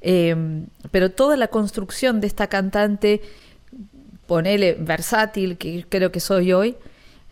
Eh, 0.00 0.64
pero 0.90 1.10
toda 1.10 1.36
la 1.36 1.48
construcción 1.48 2.22
de 2.22 2.26
esta 2.26 2.46
cantante, 2.46 3.20
ponele 4.30 4.76
versátil, 4.78 5.56
que 5.56 5.84
creo 5.88 6.12
que 6.12 6.20
soy 6.20 6.52
hoy, 6.52 6.76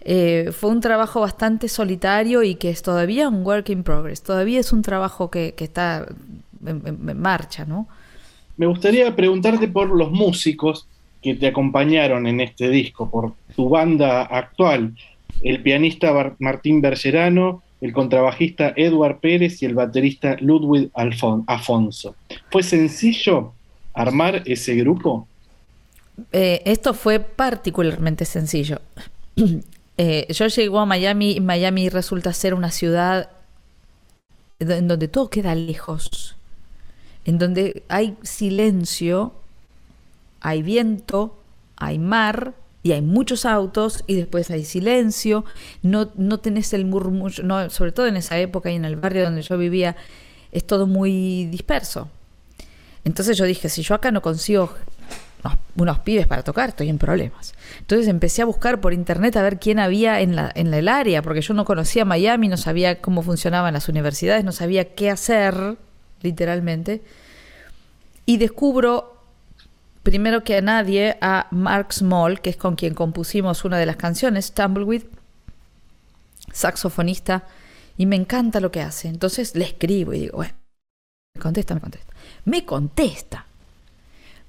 eh, 0.01 0.51
fue 0.51 0.71
un 0.71 0.81
trabajo 0.81 1.21
bastante 1.21 1.69
solitario 1.69 2.43
y 2.43 2.57
que 2.57 2.71
es 2.71 2.83
todavía 2.83 3.29
un 3.29 3.47
work 3.47 3.69
in 3.71 3.85
progress. 3.85 4.21
Todavía 4.21 4.59
es 4.59 4.73
un 4.73 4.83
trabajo 4.83 5.31
que, 5.31 5.55
está 5.59 6.09
en, 6.67 7.21
marcha, 7.21 7.65
¿no? 7.65 7.87
Me 8.57 8.67
gustaría 8.67 9.15
preguntarte 9.15 9.69
por 9.69 9.91
los 9.97 10.11
músicos 10.11 10.89
que 11.23 11.37
te 11.37 11.47
acompañaron 11.47 12.27
en 12.27 12.41
este 12.41 12.69
disco, 12.69 13.09
por 13.09 13.35
tu 13.55 13.69
banda 13.69 14.23
actual, 14.23 14.97
el 15.41 15.63
pianista 15.63 16.35
Martín 16.41 16.81
Bergerano, 16.81 17.63
el 17.81 17.93
contrabajista 17.93 18.73
Edward 18.75 19.21
Pérez 19.21 19.63
y 19.63 19.67
el 19.67 19.77
baterista 19.77 20.37
Ludwig 20.41 20.91
Alfon- 20.95 21.45
Afonso. 21.47 22.17
¿Fue 22.51 22.65
sencillo 22.65 23.53
armar 23.95 24.43
ese 24.47 24.75
grupo? 24.75 25.29
Eh, 26.33 26.63
esto 26.65 26.95
fue 26.95 27.21
particularmente 27.21 28.25
sencillo. 28.25 28.81
Eh, 30.01 30.33
yo 30.33 30.47
llego 30.47 30.79
a 30.79 30.87
Miami 30.87 31.33
y 31.33 31.41
Miami 31.41 31.89
resulta 31.89 32.33
ser 32.33 32.55
una 32.55 32.71
ciudad 32.71 33.31
en 34.61 34.87
donde 34.87 35.09
todo 35.09 35.29
queda 35.29 35.57
lejos, 35.57 36.37
en 37.25 37.39
donde 37.39 37.83
hay 37.89 38.17
silencio, 38.23 39.33
hay 40.41 40.63
viento, 40.63 41.37
hay 41.75 41.99
mar 41.99 42.55
y 42.85 42.93
hay 42.93 43.03
muchos 43.03 43.45
autos 43.45 44.05
y 44.07 44.15
después 44.15 44.51
hay 44.53 44.65
silencio, 44.65 45.45
no, 45.83 46.13
no 46.15 46.39
tenés 46.39 46.73
el 46.75 46.85
murmullo, 46.85 47.43
no, 47.43 47.69
sobre 47.69 47.91
todo 47.91 48.07
en 48.07 48.17
esa 48.17 48.39
época 48.39 48.71
y 48.71 48.77
en 48.77 48.85
el 48.85 48.95
barrio 48.95 49.25
donde 49.25 49.43
yo 49.43 49.59
vivía, 49.59 49.97
es 50.53 50.65
todo 50.65 50.87
muy 50.87 51.47
disperso. 51.47 52.09
Entonces 53.05 53.37
yo 53.37 53.45
dije, 53.47 53.69
si 53.69 53.83
yo 53.83 53.97
acá 53.97 54.13
no 54.13 54.23
consigo 54.23 54.75
unos, 55.77 55.99
pibes 56.01 56.27
para 56.27 56.43
tocar, 56.43 56.71
estoy 56.71 56.89
en 56.89 56.99
problemas. 56.99 57.55
Entonces 57.79 58.09
empecé 58.09 58.43
a 58.43 58.45
buscar 58.45 58.81
por 58.81 58.93
internet 58.93 59.37
a 59.37 59.43
ver 59.43 59.59
quién 59.59 59.79
había 59.79 60.21
en, 60.21 60.37
en 60.55 60.75
el 60.75 60.89
área, 60.89 61.23
porque 61.23 61.41
yo 61.41 61.55
no 61.55 61.65
conocía 61.65 62.05
Miami, 62.05 62.49
no 62.49 62.57
sabía 62.57 63.01
cómo 63.01 63.23
funcionaban 63.23 63.75
las 63.75 63.89
universidades, 63.89 64.45
no 64.45 64.53
sabía 64.53 64.95
qué 64.95 65.11
hacer, 65.11 65.77
literalmente. 66.23 67.03
Y 68.27 68.37
descubro, 68.37 69.17
primero 70.03 70.45
que 70.45 70.57
a 70.57 70.61
nadie, 70.61 71.17
a 71.21 71.47
Mark 71.51 71.93
Small, 71.93 72.41
que 72.41 72.51
es 72.51 72.57
con 72.57 72.77
quien 72.77 72.95
compusimos 72.95 73.65
una 73.65 73.79
de 73.79 73.87
las 73.87 73.97
canciones, 73.97 74.53
Tumbleweed, 74.53 75.05
saxofonista, 76.53 77.45
y 77.97 78.07
me 78.07 78.17
encanta 78.17 78.61
lo 78.61 78.71
que 78.71 78.81
hace. 78.81 79.09
Entonces 79.09 79.55
le 79.55 79.65
escribo 79.65 80.13
y 80.13 80.21
digo, 80.21 80.37
bueno, 80.37 80.55
me 81.35 81.43
contesta, 81.43 81.75
me 81.75 81.81
contesta. 81.81 82.15
Me 82.45 82.65
contesta. 82.65 83.47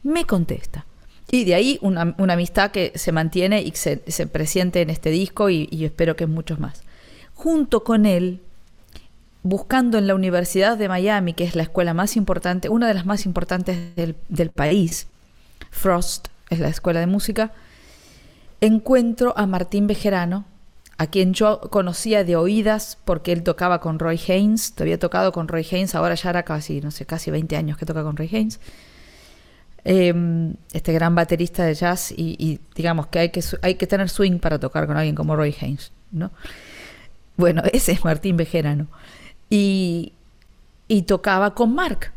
Me 0.03 0.25
contesta. 0.25 0.85
Y 1.31 1.45
de 1.45 1.55
ahí 1.55 1.77
una, 1.81 2.15
una 2.17 2.33
amistad 2.33 2.71
que 2.71 2.91
se 2.95 3.11
mantiene 3.11 3.61
y 3.61 3.71
se, 3.71 4.01
se 4.07 4.27
presiente 4.27 4.81
en 4.81 4.89
este 4.89 5.11
disco 5.11 5.49
y, 5.49 5.67
espero 5.83 6.15
que 6.15 6.23
en 6.23 6.31
muchos 6.31 6.59
más. 6.59 6.81
Junto 7.35 7.83
con 7.83 8.05
él 8.05 8.41
buscando 9.41 9.97
en 9.97 10.07
la 10.07 10.15
Universidad 10.15 10.77
de 10.77 10.89
Miami, 10.89 11.33
que 11.33 11.45
es 11.45 11.55
la 11.55 11.63
escuela 11.63 11.93
más 11.93 12.17
importante, 12.17 12.69
una 12.69 12.87
de 12.87 12.93
las 12.93 13.05
más 13.05 13.25
importantes 13.25 13.95
del, 13.95 14.15
del 14.27 14.49
país, 14.49 15.07
Frost 15.71 16.27
es 16.49 16.59
la 16.59 16.67
escuela 16.67 16.99
de 16.99 17.07
música, 17.07 17.53
encuentro 18.59 19.33
a 19.37 19.45
Martín 19.45 19.87
Bejerano, 19.87 20.45
a 20.97 21.07
quien 21.07 21.33
yo 21.33 21.61
conocía 21.61 22.25
de 22.25 22.35
oídas 22.35 22.97
porque 23.05 23.31
él 23.31 23.43
tocaba 23.43 23.79
con 23.79 23.99
Roy 23.99 24.19
Haynes, 24.27 24.73
había 24.79 24.99
tocado 24.99 25.31
con 25.31 25.47
Roy 25.47 25.65
Haynes, 25.71 25.95
ahora 25.95 26.15
ya 26.15 26.29
era 26.29 26.43
casi, 26.43 26.81
no 26.81 26.91
sé, 26.91 27.05
casi 27.05 27.31
20 27.31 27.55
años 27.55 27.77
que 27.77 27.85
toca 27.85 28.03
con 28.03 28.17
Roy 28.17 28.29
Haynes. 28.33 28.59
Eh, 29.85 30.13
este 30.73 30.93
gran 30.93 31.15
baterista 31.15 31.65
de 31.65 31.73
jazz 31.73 32.11
y, 32.11 32.35
y, 32.37 32.59
digamos 32.75 33.07
que 33.07 33.19
hay, 33.19 33.29
que 33.29 33.41
hay 33.61 33.75
que 33.75 33.87
tener 33.87 34.09
swing 34.09 34.39
para 34.39 34.59
tocar 34.59 34.87
con 34.87 34.97
alguien 34.97 35.15
como 35.15 35.35
Roy 35.35 35.55
Haynes, 35.61 35.91
¿no? 36.11 36.31
Bueno, 37.37 37.63
ese 37.73 37.93
es 37.93 38.03
Martín 38.03 38.37
Bejerano. 38.37 38.87
Y, 39.49 40.13
y 40.87 41.03
tocaba 41.03 41.55
con 41.55 41.73
Mark. 41.73 42.11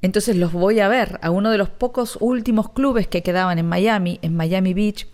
Entonces 0.00 0.36
los 0.36 0.52
voy 0.52 0.80
a 0.80 0.88
ver 0.88 1.18
a 1.22 1.30
uno 1.30 1.50
de 1.50 1.58
los 1.58 1.68
pocos 1.68 2.16
últimos 2.20 2.70
clubes 2.70 3.08
que 3.08 3.22
quedaban 3.22 3.58
en 3.58 3.66
Miami, 3.66 4.18
en 4.22 4.36
Miami 4.36 4.72
Beach, 4.72 5.08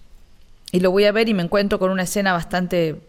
y 0.73 0.81
lo 0.81 0.90
voy 0.90 1.04
a 1.04 1.12
ver 1.12 1.28
y 1.28 1.35
me 1.35 1.43
encuentro 1.43 1.78
con 1.78 1.90
una 1.90 2.02
escena 2.02 2.33
bastante 2.33 3.00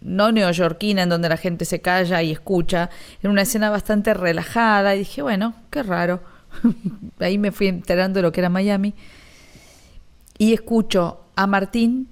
no 0.00 0.32
neoyorquina 0.32 1.02
en 1.02 1.08
donde 1.08 1.28
la 1.28 1.36
gente 1.36 1.64
se 1.64 1.80
calla 1.80 2.22
y 2.22 2.32
escucha, 2.32 2.90
en 3.22 3.30
una 3.30 3.42
escena 3.42 3.70
bastante 3.70 4.14
relajada 4.14 4.94
y 4.94 5.00
dije, 5.00 5.22
bueno, 5.22 5.54
qué 5.70 5.82
raro. 5.82 6.20
Ahí 7.18 7.38
me 7.38 7.52
fui 7.52 7.68
enterando 7.68 8.18
de 8.18 8.22
lo 8.22 8.32
que 8.32 8.40
era 8.40 8.48
Miami 8.48 8.94
y 10.38 10.52
escucho 10.52 11.20
a 11.36 11.46
Martín 11.46 12.08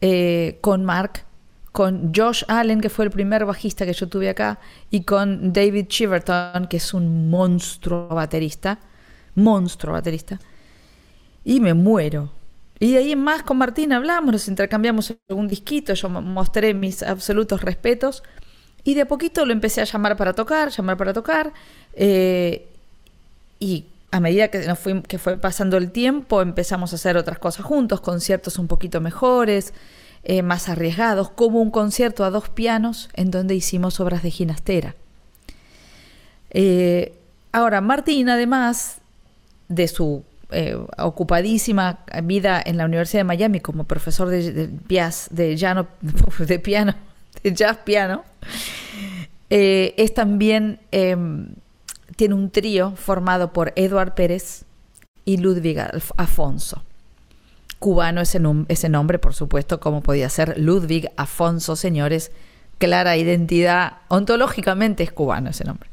eh, 0.00 0.58
con 0.60 0.84
Mark, 0.84 1.24
con 1.72 2.12
Josh 2.14 2.44
Allen, 2.48 2.80
que 2.80 2.90
fue 2.90 3.04
el 3.04 3.10
primer 3.10 3.44
bajista 3.44 3.86
que 3.86 3.92
yo 3.92 4.08
tuve 4.08 4.28
acá, 4.28 4.58
y 4.90 5.02
con 5.02 5.52
David 5.52 5.86
Chiverton, 5.86 6.66
que 6.66 6.78
es 6.78 6.92
un 6.92 7.30
monstruo 7.30 8.08
baterista, 8.08 8.80
monstruo 9.34 9.92
baterista, 9.92 10.40
y 11.44 11.60
me 11.60 11.74
muero 11.74 12.30
y 12.82 12.92
de 12.92 12.98
ahí 12.98 13.14
más 13.14 13.42
con 13.42 13.58
Martín 13.58 13.92
hablamos, 13.92 14.32
nos 14.32 14.48
intercambiamos 14.48 15.14
algún 15.28 15.46
disquito, 15.46 15.92
yo 15.92 16.08
mostré 16.08 16.72
mis 16.72 17.02
absolutos 17.02 17.60
respetos 17.60 18.22
y 18.82 18.94
de 18.94 19.02
a 19.02 19.06
poquito 19.06 19.44
lo 19.44 19.52
empecé 19.52 19.82
a 19.82 19.84
llamar 19.84 20.16
para 20.16 20.32
tocar, 20.32 20.70
llamar 20.70 20.96
para 20.96 21.12
tocar. 21.12 21.52
Eh, 21.92 22.69
y 23.60 23.86
a 24.10 24.18
medida 24.18 24.48
que, 24.48 24.66
nos 24.66 24.78
fue, 24.78 25.02
que 25.02 25.18
fue 25.18 25.36
pasando 25.36 25.76
el 25.76 25.92
tiempo 25.92 26.42
empezamos 26.42 26.92
a 26.92 26.96
hacer 26.96 27.16
otras 27.16 27.38
cosas 27.38 27.64
juntos, 27.64 28.00
conciertos 28.00 28.58
un 28.58 28.66
poquito 28.66 29.00
mejores, 29.00 29.72
eh, 30.24 30.42
más 30.42 30.68
arriesgados, 30.68 31.30
como 31.30 31.62
un 31.62 31.70
concierto 31.70 32.24
a 32.24 32.30
dos 32.30 32.48
pianos 32.48 33.08
en 33.14 33.30
donde 33.30 33.54
hicimos 33.54 34.00
obras 34.00 34.22
de 34.22 34.30
ginastera. 34.30 34.96
Eh, 36.50 37.14
ahora, 37.52 37.80
Martín, 37.80 38.28
además 38.28 38.98
de 39.68 39.86
su 39.86 40.24
eh, 40.50 40.76
ocupadísima 40.98 42.00
vida 42.24 42.60
en 42.64 42.76
la 42.76 42.84
Universidad 42.84 43.20
de 43.20 43.24
Miami 43.24 43.60
como 43.60 43.84
profesor 43.84 44.28
de, 44.28 44.52
de, 44.52 44.66
de, 45.30 45.86
de 46.46 46.58
piano, 46.58 46.94
de 47.42 47.54
jazz 47.54 47.78
piano, 47.78 48.24
es 49.48 50.14
también, 50.14 50.80
eh, 50.92 51.16
tiene 52.16 52.34
un 52.34 52.50
trío 52.50 52.92
formado 52.96 53.52
por 53.52 53.72
Eduard 53.76 54.14
Pérez 54.14 54.64
y 55.24 55.36
Ludwig 55.38 55.78
Afonso. 56.16 56.82
Cubano 57.78 58.20
ese, 58.20 58.40
ese 58.68 58.88
nombre, 58.88 59.18
por 59.18 59.34
supuesto, 59.34 59.80
como 59.80 60.02
podía 60.02 60.28
ser 60.28 60.58
Ludwig 60.58 61.10
Afonso, 61.16 61.76
señores, 61.76 62.30
clara 62.78 63.16
identidad, 63.16 63.98
ontológicamente 64.08 65.02
es 65.02 65.12
cubano 65.12 65.50
ese 65.50 65.64
nombre. 65.64 65.88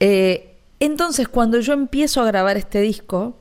Eh, 0.00 0.56
entonces, 0.80 1.28
cuando 1.28 1.60
yo 1.60 1.72
empiezo 1.72 2.20
a 2.20 2.26
grabar 2.26 2.56
este 2.56 2.80
disco, 2.80 3.36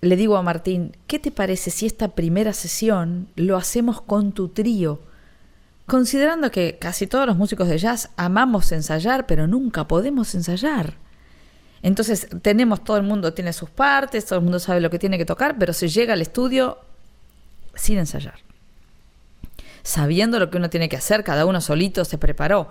le 0.00 0.16
digo 0.16 0.36
a 0.36 0.42
Martín, 0.42 0.96
¿qué 1.06 1.18
te 1.18 1.30
parece 1.30 1.70
si 1.70 1.86
esta 1.86 2.08
primera 2.08 2.52
sesión 2.52 3.28
lo 3.36 3.56
hacemos 3.56 4.00
con 4.00 4.32
tu 4.32 4.48
trío? 4.48 5.00
Considerando 5.86 6.50
que 6.50 6.78
casi 6.80 7.06
todos 7.06 7.26
los 7.26 7.36
músicos 7.36 7.68
de 7.68 7.78
jazz 7.78 8.10
amamos 8.16 8.72
ensayar, 8.72 9.26
pero 9.26 9.46
nunca 9.46 9.86
podemos 9.86 10.34
ensayar. 10.34 10.94
Entonces 11.82 12.28
tenemos, 12.42 12.82
todo 12.82 12.96
el 12.96 13.04
mundo 13.04 13.32
tiene 13.32 13.52
sus 13.52 13.70
partes, 13.70 14.26
todo 14.26 14.40
el 14.40 14.44
mundo 14.44 14.58
sabe 14.58 14.80
lo 14.80 14.90
que 14.90 14.98
tiene 14.98 15.18
que 15.18 15.24
tocar, 15.24 15.56
pero 15.58 15.72
se 15.72 15.88
llega 15.88 16.14
al 16.14 16.22
estudio 16.22 16.78
sin 17.76 17.98
ensayar. 17.98 18.40
Sabiendo 19.84 20.40
lo 20.40 20.50
que 20.50 20.56
uno 20.56 20.68
tiene 20.68 20.88
que 20.88 20.96
hacer, 20.96 21.22
cada 21.22 21.46
uno 21.46 21.60
solito 21.60 22.04
se 22.04 22.18
preparó. 22.18 22.70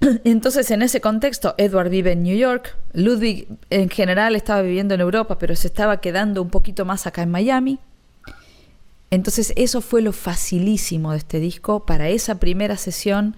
Entonces, 0.24 0.70
en 0.70 0.82
ese 0.82 1.00
contexto, 1.00 1.54
Edward 1.56 1.88
vive 1.88 2.12
en 2.12 2.22
New 2.22 2.36
York, 2.36 2.76
Ludwig 2.92 3.48
en 3.70 3.88
general 3.88 4.36
estaba 4.36 4.60
viviendo 4.60 4.94
en 4.94 5.00
Europa, 5.00 5.38
pero 5.38 5.56
se 5.56 5.68
estaba 5.68 6.02
quedando 6.02 6.42
un 6.42 6.50
poquito 6.50 6.84
más 6.84 7.06
acá 7.06 7.22
en 7.22 7.30
Miami. 7.30 7.78
Entonces, 9.10 9.52
eso 9.56 9.80
fue 9.80 10.02
lo 10.02 10.12
facilísimo 10.12 11.12
de 11.12 11.18
este 11.18 11.40
disco 11.40 11.86
para 11.86 12.08
esa 12.08 12.38
primera 12.38 12.76
sesión 12.76 13.36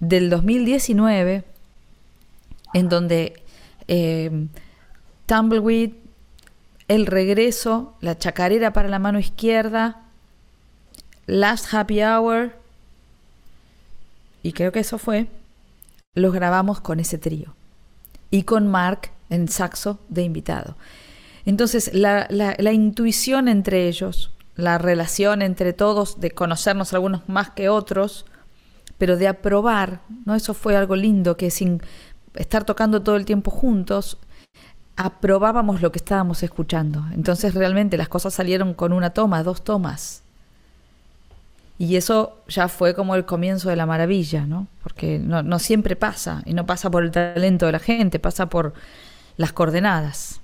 del 0.00 0.30
2019, 0.30 1.44
en 2.74 2.88
donde 2.88 3.42
eh, 3.88 4.46
Tumbleweed, 5.26 5.92
El 6.88 7.06
Regreso, 7.06 7.94
La 8.00 8.16
Chacarera 8.16 8.72
para 8.72 8.88
la 8.88 8.98
mano 8.98 9.18
izquierda, 9.18 10.02
Last 11.26 11.72
Happy 11.72 12.02
Hour, 12.02 12.52
y 14.42 14.52
creo 14.52 14.72
que 14.72 14.80
eso 14.80 14.98
fue 14.98 15.28
los 16.14 16.32
grabamos 16.32 16.80
con 16.80 17.00
ese 17.00 17.16
trío 17.16 17.54
y 18.30 18.42
con 18.42 18.66
Mark 18.66 19.10
en 19.30 19.48
saxo 19.48 19.98
de 20.08 20.22
invitado. 20.22 20.76
Entonces, 21.44 21.90
la, 21.94 22.26
la, 22.30 22.54
la, 22.58 22.72
intuición 22.72 23.48
entre 23.48 23.88
ellos, 23.88 24.31
la 24.56 24.78
relación 24.78 25.42
entre 25.42 25.72
todos, 25.72 26.20
de 26.20 26.30
conocernos 26.30 26.92
algunos 26.92 27.28
más 27.28 27.50
que 27.50 27.68
otros, 27.68 28.26
pero 28.98 29.16
de 29.16 29.28
aprobar, 29.28 30.02
¿no? 30.24 30.34
Eso 30.34 30.54
fue 30.54 30.76
algo 30.76 30.94
lindo, 30.96 31.36
que 31.36 31.50
sin 31.50 31.82
estar 32.34 32.64
tocando 32.64 33.02
todo 33.02 33.16
el 33.16 33.24
tiempo 33.24 33.50
juntos, 33.50 34.18
aprobábamos 34.96 35.80
lo 35.80 35.90
que 35.90 35.98
estábamos 35.98 36.42
escuchando. 36.42 37.04
Entonces, 37.12 37.54
realmente 37.54 37.96
las 37.96 38.08
cosas 38.08 38.34
salieron 38.34 38.74
con 38.74 38.92
una 38.92 39.10
toma, 39.10 39.42
dos 39.42 39.64
tomas. 39.64 40.22
Y 41.78 41.96
eso 41.96 42.38
ya 42.46 42.68
fue 42.68 42.94
como 42.94 43.14
el 43.16 43.24
comienzo 43.24 43.70
de 43.70 43.76
la 43.76 43.86
maravilla, 43.86 44.46
¿no? 44.46 44.68
Porque 44.82 45.18
no, 45.18 45.42
no, 45.42 45.58
siempre 45.58 45.96
pasa, 45.96 46.42
y 46.44 46.54
no 46.54 46.66
pasa 46.66 46.90
por 46.90 47.02
el 47.02 47.10
talento 47.10 47.66
de 47.66 47.72
la 47.72 47.78
gente, 47.80 48.18
pasa 48.18 48.46
por 48.46 48.74
las 49.36 49.52
coordenadas. 49.52 50.41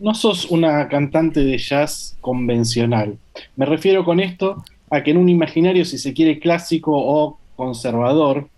No 0.00 0.14
sos 0.14 0.50
una 0.50 0.88
cantante 0.88 1.40
de 1.40 1.58
jazz 1.58 2.16
convencional. 2.20 3.18
Me 3.56 3.66
refiero 3.66 4.04
con 4.04 4.20
esto 4.20 4.62
a 4.90 5.02
que 5.02 5.10
en 5.10 5.16
un 5.16 5.28
imaginario, 5.28 5.84
si 5.84 5.98
se 5.98 6.14
quiere 6.14 6.38
clásico 6.38 6.92
o 6.94 7.38
conservador, 7.56 8.48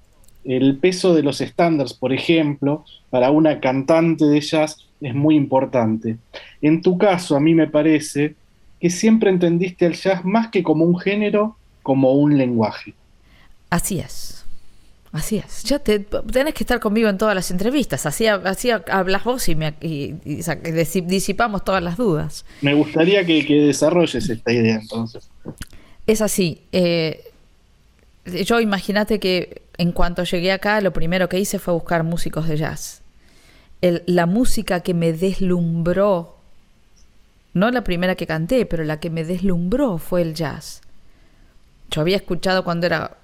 el 0.44 0.79
peso 0.79 1.14
de 1.14 1.22
los 1.22 1.40
estándares, 1.40 1.94
por 1.94 2.12
ejemplo, 2.12 2.85
para 3.11 3.31
una 3.31 3.61
cantante 3.61 4.26
de 4.26 4.40
jazz 4.40 4.87
es 5.00 5.14
muy 5.14 5.35
importante. 5.35 6.18
En 6.61 6.83
tu 6.83 6.98
caso, 6.98 7.37
a 7.37 7.40
mí 7.40 7.55
me 7.55 7.66
parece 7.66 8.35
que 8.81 8.90
siempre 8.90 9.31
entendiste 9.31 9.87
el 9.87 9.94
jazz 9.94 10.24
más 10.24 10.48
que 10.48 10.62
como 10.62 10.85
un 10.85 10.98
género, 10.98 11.57
como 11.83 12.12
un 12.12 12.37
lenguaje. 12.37 12.94
Así 13.68 13.98
es. 13.98 14.39
Así 15.12 15.38
es. 15.38 15.64
Ya 15.64 15.80
te, 15.80 15.98
tenés 15.98 16.54
que 16.54 16.62
estar 16.62 16.78
conmigo 16.78 17.08
en 17.08 17.18
todas 17.18 17.34
las 17.34 17.50
entrevistas. 17.50 18.06
Así, 18.06 18.26
así 18.26 18.70
hablas 18.70 19.24
vos 19.24 19.48
y, 19.48 19.56
me, 19.56 19.74
y, 19.80 20.14
y, 20.24 21.00
disipamos 21.02 21.64
todas 21.64 21.82
las 21.82 21.96
dudas. 21.96 22.44
Me 22.60 22.74
gustaría 22.74 23.24
que, 23.24 23.44
que, 23.44 23.54
desarrolles 23.54 24.30
esta 24.30 24.52
idea 24.52 24.76
entonces. 24.76 25.28
Es 26.06 26.20
así. 26.20 26.62
Eh, 26.70 27.24
yo 28.24 28.60
imagínate 28.60 29.18
que 29.18 29.62
en 29.78 29.90
cuanto 29.90 30.22
llegué 30.22 30.52
acá, 30.52 30.80
lo 30.80 30.92
primero 30.92 31.28
que 31.28 31.40
hice 31.40 31.58
fue 31.58 31.74
buscar 31.74 32.04
músicos 32.04 32.46
de 32.46 32.56
jazz. 32.56 33.02
El, 33.80 34.04
la 34.06 34.26
música 34.26 34.80
que 34.80 34.94
me 34.94 35.12
deslumbró 35.12 36.36
no 37.52 37.70
la 37.72 37.82
primera 37.82 38.14
que 38.14 38.26
canté, 38.28 38.64
pero 38.64 38.84
la 38.84 39.00
que 39.00 39.10
me 39.10 39.24
deslumbró 39.24 39.98
fue 39.98 40.22
el 40.22 40.34
jazz. 40.34 40.82
Yo 41.90 42.00
había 42.02 42.16
escuchado 42.16 42.62
cuando 42.62 42.86
era 42.86 43.16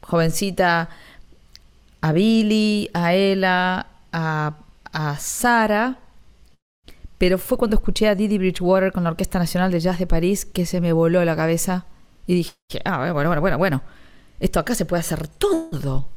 jovencita 0.00 0.88
a 2.00 2.12
Billy, 2.12 2.90
a 2.92 3.14
Ella, 3.14 3.86
a, 4.12 4.56
a 4.92 5.16
Sara, 5.18 5.98
pero 7.18 7.38
fue 7.38 7.58
cuando 7.58 7.76
escuché 7.76 8.08
a 8.08 8.14
Didi 8.14 8.38
Bridgewater 8.38 8.92
con 8.92 9.04
la 9.04 9.10
Orquesta 9.10 9.38
Nacional 9.38 9.72
de 9.72 9.80
Jazz 9.80 9.98
de 9.98 10.06
París 10.06 10.44
que 10.46 10.66
se 10.66 10.80
me 10.80 10.92
voló 10.92 11.24
la 11.24 11.34
cabeza 11.36 11.86
y 12.26 12.34
dije, 12.34 12.54
ah, 12.84 13.12
bueno, 13.12 13.28
bueno, 13.28 13.40
bueno, 13.40 13.58
bueno, 13.58 13.82
esto 14.38 14.60
acá 14.60 14.74
se 14.74 14.84
puede 14.84 15.00
hacer 15.00 15.26
todo. 15.26 16.08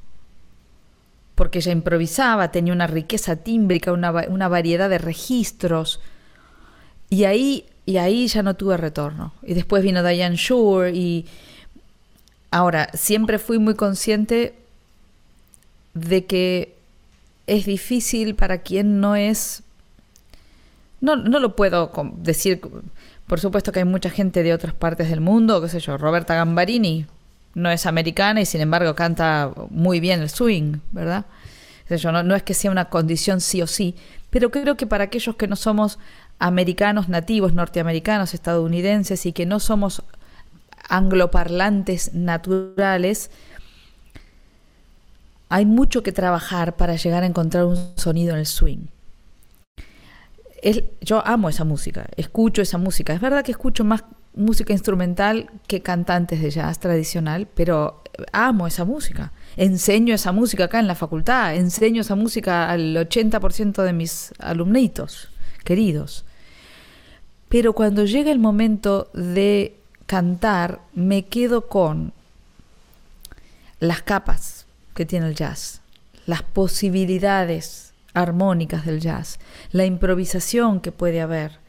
Porque 1.35 1.59
ella 1.59 1.71
improvisaba, 1.71 2.51
tenía 2.51 2.73
una 2.73 2.85
riqueza 2.85 3.37
tímbrica, 3.37 3.93
una, 3.93 4.11
una 4.27 4.47
variedad 4.47 4.89
de 4.89 4.99
registros 4.99 6.01
y 7.09 7.23
ahí, 7.23 7.65
y 7.85 7.97
ahí 7.97 8.27
ya 8.27 8.43
no 8.43 8.55
tuve 8.55 8.77
retorno. 8.77 9.33
Y 9.41 9.55
después 9.55 9.81
vino 9.81 10.03
Diane 10.03 10.35
Shore 10.35 10.91
y 10.91 11.25
Ahora, 12.53 12.89
siempre 12.93 13.39
fui 13.39 13.59
muy 13.59 13.75
consciente 13.75 14.55
de 15.93 16.25
que 16.25 16.75
es 17.47 17.65
difícil 17.65 18.35
para 18.35 18.59
quien 18.59 18.99
no 18.99 19.15
es... 19.15 19.63
No, 20.99 21.15
no 21.15 21.39
lo 21.39 21.55
puedo 21.55 21.91
decir, 22.17 22.61
por 23.25 23.39
supuesto 23.39 23.71
que 23.71 23.79
hay 23.79 23.85
mucha 23.85 24.09
gente 24.09 24.43
de 24.43 24.53
otras 24.53 24.73
partes 24.73 25.09
del 25.09 25.19
mundo, 25.19 25.61
qué 25.61 25.67
sé 25.67 25.79
yo, 25.79 25.97
Roberta 25.97 26.35
Gambarini 26.35 27.07
no 27.53 27.69
es 27.69 27.85
americana 27.85 28.41
y 28.41 28.45
sin 28.45 28.61
embargo 28.61 28.95
canta 28.95 29.51
muy 29.69 29.99
bien 29.99 30.21
el 30.21 30.29
swing, 30.29 30.77
¿verdad? 30.91 31.25
Yo, 31.89 32.11
no, 32.11 32.23
no 32.23 32.35
es 32.35 32.43
que 32.43 32.53
sea 32.53 32.71
una 32.71 32.85
condición 32.85 33.41
sí 33.41 33.61
o 33.61 33.67
sí, 33.67 33.95
pero 34.29 34.49
creo 34.49 34.77
que 34.77 34.87
para 34.87 35.05
aquellos 35.05 35.35
que 35.35 35.47
no 35.47 35.55
somos 35.55 35.99
americanos 36.39 37.09
nativos, 37.09 37.53
norteamericanos, 37.53 38.33
estadounidenses 38.33 39.25
y 39.25 39.33
que 39.33 39.45
no 39.45 39.59
somos 39.59 40.03
angloparlantes 40.87 42.13
naturales, 42.13 43.29
hay 45.51 45.65
mucho 45.65 46.01
que 46.01 46.13
trabajar 46.13 46.77
para 46.77 46.95
llegar 46.95 47.23
a 47.23 47.25
encontrar 47.25 47.65
un 47.65 47.75
sonido 47.97 48.33
en 48.33 48.39
el 48.39 48.45
swing. 48.45 48.85
yo 51.01 51.27
amo 51.27 51.49
esa 51.49 51.65
música, 51.65 52.07
escucho 52.15 52.61
esa 52.61 52.77
música. 52.77 53.13
Es 53.13 53.19
verdad 53.19 53.43
que 53.43 53.51
escucho 53.51 53.83
más 53.83 54.05
música 54.33 54.71
instrumental 54.71 55.49
que 55.67 55.81
cantantes 55.81 56.41
de 56.41 56.51
jazz 56.51 56.79
tradicional, 56.79 57.49
pero 57.53 58.01
amo 58.31 58.65
esa 58.65 58.85
música. 58.85 59.33
Enseño 59.57 60.15
esa 60.15 60.31
música 60.31 60.65
acá 60.65 60.79
en 60.79 60.87
la 60.87 60.95
facultad, 60.95 61.53
enseño 61.53 61.99
esa 61.99 62.15
música 62.15 62.69
al 62.69 62.95
80% 62.95 63.83
de 63.83 63.91
mis 63.91 64.33
alumnitos 64.39 65.27
queridos. 65.65 66.23
Pero 67.49 67.73
cuando 67.73 68.05
llega 68.05 68.31
el 68.31 68.39
momento 68.39 69.09
de 69.13 69.75
cantar, 70.05 70.79
me 70.93 71.23
quedo 71.25 71.67
con 71.67 72.13
las 73.81 74.01
capas 74.01 74.60
que 74.93 75.05
tiene 75.05 75.27
el 75.27 75.35
jazz, 75.35 75.81
las 76.25 76.43
posibilidades 76.43 77.93
armónicas 78.13 78.85
del 78.85 78.99
jazz, 78.99 79.39
la 79.71 79.85
improvisación 79.85 80.81
que 80.81 80.91
puede 80.91 81.21
haber, 81.21 81.59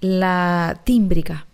la 0.00 0.80
tímbrica, 0.84 1.46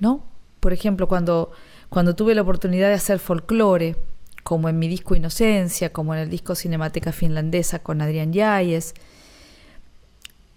¿no? 0.00 0.24
Por 0.60 0.72
ejemplo, 0.72 1.08
cuando, 1.08 1.52
cuando 1.88 2.14
tuve 2.14 2.34
la 2.34 2.42
oportunidad 2.42 2.88
de 2.88 2.94
hacer 2.94 3.18
folclore, 3.18 3.96
como 4.42 4.68
en 4.68 4.78
mi 4.78 4.86
disco 4.88 5.16
Inocencia, 5.16 5.92
como 5.92 6.14
en 6.14 6.20
el 6.20 6.30
disco 6.30 6.54
Cinemateca 6.54 7.12
Finlandesa 7.12 7.80
con 7.80 8.00
Adrián 8.00 8.32
Yáñez, 8.32 8.94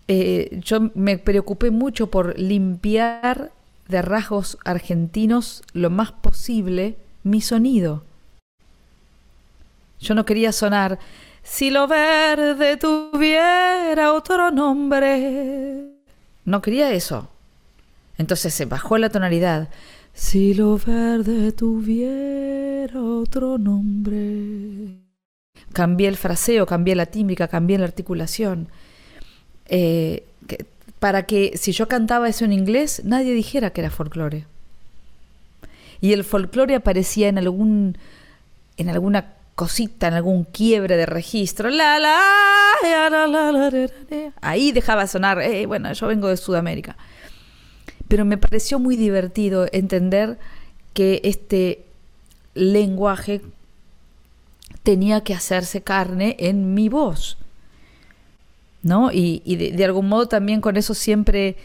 eh, 0.07 0.59
yo 0.63 0.91
me 0.95 1.17
preocupé 1.17 1.71
mucho 1.71 2.09
por 2.09 2.37
limpiar 2.37 3.51
de 3.87 4.01
rasgos 4.01 4.57
argentinos 4.63 5.63
lo 5.73 5.89
más 5.89 6.11
posible 6.11 6.97
mi 7.23 7.41
sonido. 7.41 8.03
Yo 9.99 10.15
no 10.15 10.25
quería 10.25 10.51
sonar, 10.51 10.99
si 11.43 11.71
lo 11.71 11.87
verde 11.87 12.77
tuviera 12.77 14.13
otro 14.13 14.51
nombre. 14.51 15.85
No 16.45 16.61
quería 16.61 16.91
eso. 16.91 17.29
Entonces 18.17 18.53
se 18.53 18.65
bajó 18.65 18.97
la 18.97 19.09
tonalidad. 19.09 19.69
Si 20.13 20.53
lo 20.53 20.77
verde 20.77 21.51
tuviera 21.51 23.01
otro 23.01 23.57
nombre. 23.57 24.97
Cambié 25.73 26.07
el 26.07 26.17
fraseo, 26.17 26.65
cambié 26.65 26.95
la 26.95 27.05
tímbrica, 27.05 27.47
cambié 27.47 27.77
la 27.77 27.85
articulación. 27.85 28.67
Eh, 29.67 30.23
para 30.99 31.25
que 31.25 31.57
si 31.57 31.71
yo 31.71 31.87
cantaba 31.87 32.27
eso 32.27 32.45
en 32.45 32.53
inglés, 32.53 33.01
nadie 33.05 33.33
dijera 33.33 33.69
que 33.69 33.81
era 33.81 33.89
folclore. 33.89 34.45
Y 36.01 36.13
el 36.13 36.23
folclore 36.23 36.75
aparecía 36.75 37.27
en 37.27 37.37
algún 37.37 37.97
en 38.77 38.89
alguna 38.89 39.33
cosita, 39.59 40.07
en 40.07 40.13
algún 40.13 40.45
quiebre 40.45 40.95
de 40.95 41.05
registro. 41.05 41.69
La, 41.69 41.99
la, 41.99 42.17
Ahí 44.39 44.71
dejaba 44.71 45.05
sonar, 45.05 45.41
eh, 45.41 45.65
bueno, 45.65 45.91
yo 45.91 46.07
vengo 46.07 46.29
de 46.29 46.37
Sudamérica. 46.37 46.95
Pero 48.07 48.23
me 48.23 48.37
pareció 48.37 48.79
muy 48.79 48.95
divertido 48.95 49.67
entender 49.73 50.39
que 50.93 51.19
este 51.25 51.83
lenguaje 52.53 53.41
tenía 54.83 55.25
que 55.25 55.33
hacerse 55.33 55.81
carne 55.81 56.37
en 56.39 56.73
mi 56.73 56.87
voz. 56.87 57.37
¿No? 58.81 59.11
Y, 59.11 59.41
de, 59.57 59.83
algún 59.83 60.07
modo 60.07 60.29
también 60.29 60.61
con 60.61 60.77
eso 60.77 60.93
siempre 60.93 61.57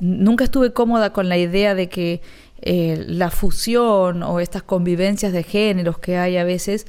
nunca 0.00 0.42
estuve 0.42 0.72
cómoda 0.72 1.12
con 1.12 1.28
la 1.28 1.38
idea 1.38 1.76
de 1.76 1.88
que 1.88 2.20
eh, 2.62 3.04
la 3.06 3.30
fusión 3.30 4.24
o 4.24 4.40
estas 4.40 4.64
convivencias 4.64 5.32
de 5.32 5.44
géneros 5.44 6.00
que 6.00 6.16
hay 6.18 6.36
a 6.36 6.42
veces 6.42 6.88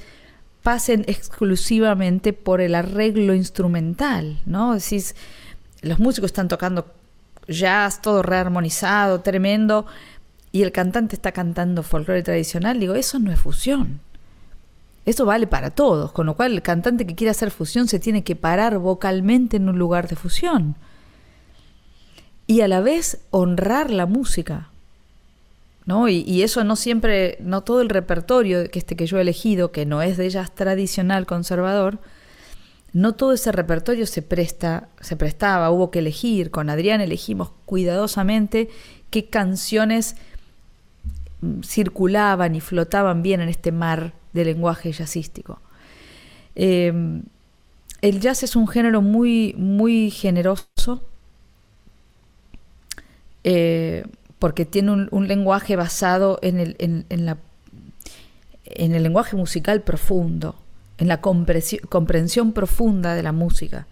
pasen 0.64 1.04
exclusivamente 1.08 2.34
por 2.34 2.62
el 2.62 2.76
arreglo 2.76 3.34
instrumental, 3.34 4.40
¿no? 4.46 4.74
Decís, 4.74 5.16
los 5.82 6.00
músicos 6.00 6.30
están 6.30 6.48
tocando 6.48 6.86
jazz, 7.48 8.02
todo 8.02 8.22
rearmonizado, 8.22 9.22
tremendo, 9.22 9.86
y 10.52 10.64
el 10.64 10.72
cantante 10.72 11.16
está 11.16 11.32
cantando 11.32 11.84
folclore 11.84 12.24
tradicional, 12.24 12.80
digo, 12.80 12.96
eso 12.96 13.20
no 13.20 13.32
es 13.32 13.40
fusión. 13.40 14.00
Eso 15.06 15.26
vale 15.26 15.48
para 15.48 15.72
todos, 15.72 16.12
con 16.12 16.26
lo 16.26 16.36
cual 16.36 16.54
el 16.54 16.62
cantante 16.62 17.08
que 17.08 17.16
quiere 17.16 17.32
hacer 17.32 17.52
fusión 17.52 17.88
se 17.88 18.00
tiene 18.00 18.24
que 18.24 18.36
parar 18.36 18.78
vocalmente 18.80 19.58
en 19.58 19.70
un 19.70 19.80
lugar 19.80 20.08
de 20.08 20.16
fusión. 20.16 20.76
Y 22.46 22.62
a 22.62 22.68
la 22.68 22.82
vez 22.82 23.20
honrar 23.32 23.92
la 23.92 24.06
música, 24.06 24.70
y, 26.08 26.44
eso 26.44 26.64
no 26.64 26.76
siempre, 26.76 27.38
no 27.40 27.62
todo 27.62 27.82
el 27.82 27.90
repertorio 27.90 28.70
que, 28.70 28.80
este 28.80 28.96
que 28.96 29.08
yo 29.08 29.18
he 29.18 29.22
elegido, 29.22 29.72
que 29.72 29.86
no 29.86 30.02
es 30.02 30.18
de 30.18 30.30
jazz 30.30 30.54
tradicional 30.54 31.26
conservador, 31.26 32.00
no 32.94 33.14
todo 33.16 33.34
ese 33.34 33.52
repertorio 33.52 34.06
se 34.06 34.22
presta, 34.22 34.90
se 35.02 35.16
prestaba, 35.16 35.72
hubo 35.72 35.90
que 35.90 36.00
elegir. 36.00 36.52
Con 36.52 36.70
Adrián 36.70 37.02
elegimos 37.02 37.52
cuidadosamente 37.66 38.70
qué 39.10 39.30
canciones 39.30 40.16
mm, 41.42 41.62
circulaban 41.62 42.56
y 42.56 42.62
flotaban 42.62 43.24
bien 43.24 43.42
en 43.42 43.50
este 43.50 43.72
mar 43.72 44.14
de 44.34 44.46
lenguaje 44.46 44.92
jazzístico. 44.92 45.60
Em, 46.56 47.24
el 48.02 48.20
jazz 48.20 48.44
es 48.44 48.56
un 48.56 48.68
género 48.68 49.02
muy, 49.02 49.56
muy 49.58 50.12
generoso. 50.12 51.04
Eh, 53.44 54.04
porque 54.40 54.66
tiene 54.66 55.08
un, 55.12 55.28
lenguaje 55.28 55.76
basado 55.76 56.40
en 56.42 56.60
el, 56.60 56.76
en, 56.80 57.26
la, 57.26 57.38
en 58.64 58.96
el 58.96 59.04
lenguaje 59.04 59.36
musical 59.36 59.82
profundo, 59.82 60.56
en 60.98 61.10
la 61.10 61.20
comprensión 61.22 62.54
profunda 62.54 63.16
de 63.16 63.24
la 63.24 63.34
música, 63.34 63.88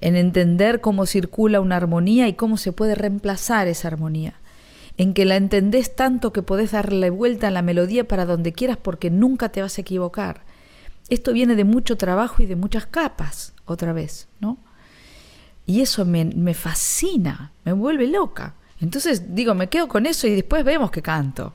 en 0.00 0.16
entender 0.16 0.80
cómo 0.80 1.04
circula 1.06 1.60
una 1.60 1.76
armonía 1.76 2.26
y 2.26 2.32
cómo 2.32 2.56
se 2.56 2.72
puede 2.72 2.94
reemplazar 2.94 3.68
esa 3.68 3.88
armonía, 3.88 4.40
en 4.96 5.12
que 5.12 5.26
la 5.26 5.36
entendés 5.36 5.94
tanto 5.94 6.32
que 6.32 6.42
podés 6.42 6.72
darle 6.72 7.10
vuelta 7.10 7.48
a 7.48 7.50
la 7.50 7.62
melodía 7.62 8.08
para 8.08 8.24
donde 8.24 8.52
quieras 8.52 8.78
porque 8.78 9.10
nunca 9.10 9.50
te 9.50 9.60
vas 9.60 9.76
a 9.76 9.82
equivocar. 9.82 10.42
Esto 11.10 11.34
viene 11.34 11.54
de 11.54 11.64
mucho 11.64 11.96
trabajo 11.96 12.42
y 12.42 12.46
de 12.46 12.56
muchas 12.56 12.86
capas, 12.86 13.54
otra 13.66 13.92
vez, 13.92 14.28
¿no? 14.40 14.58
Y 15.66 15.82
eso 15.82 16.04
me, 16.04 16.24
me 16.24 16.54
fascina, 16.54 17.52
me 17.64 17.72
vuelve 17.72 18.06
loca. 18.06 18.54
Entonces 18.80 19.34
digo, 19.34 19.54
me 19.54 19.68
quedo 19.68 19.88
con 19.88 20.06
eso 20.06 20.26
y 20.26 20.34
después 20.34 20.64
vemos 20.64 20.90
que 20.90 21.02
canto. 21.02 21.54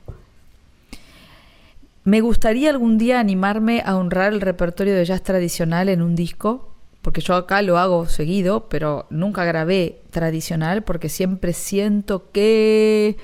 Me 2.04 2.20
gustaría 2.20 2.70
algún 2.70 2.98
día 2.98 3.20
animarme 3.20 3.82
a 3.84 3.96
honrar 3.96 4.32
el 4.32 4.40
repertorio 4.40 4.94
de 4.94 5.04
jazz 5.04 5.22
tradicional 5.22 5.88
en 5.88 6.02
un 6.02 6.16
disco, 6.16 6.72
porque 7.00 7.20
yo 7.20 7.34
acá 7.34 7.62
lo 7.62 7.78
hago 7.78 8.08
seguido, 8.08 8.68
pero 8.68 9.06
nunca 9.10 9.44
grabé 9.44 10.00
tradicional 10.10 10.82
porque 10.82 11.08
siempre 11.08 11.52
siento 11.52 12.30
que 12.32 13.16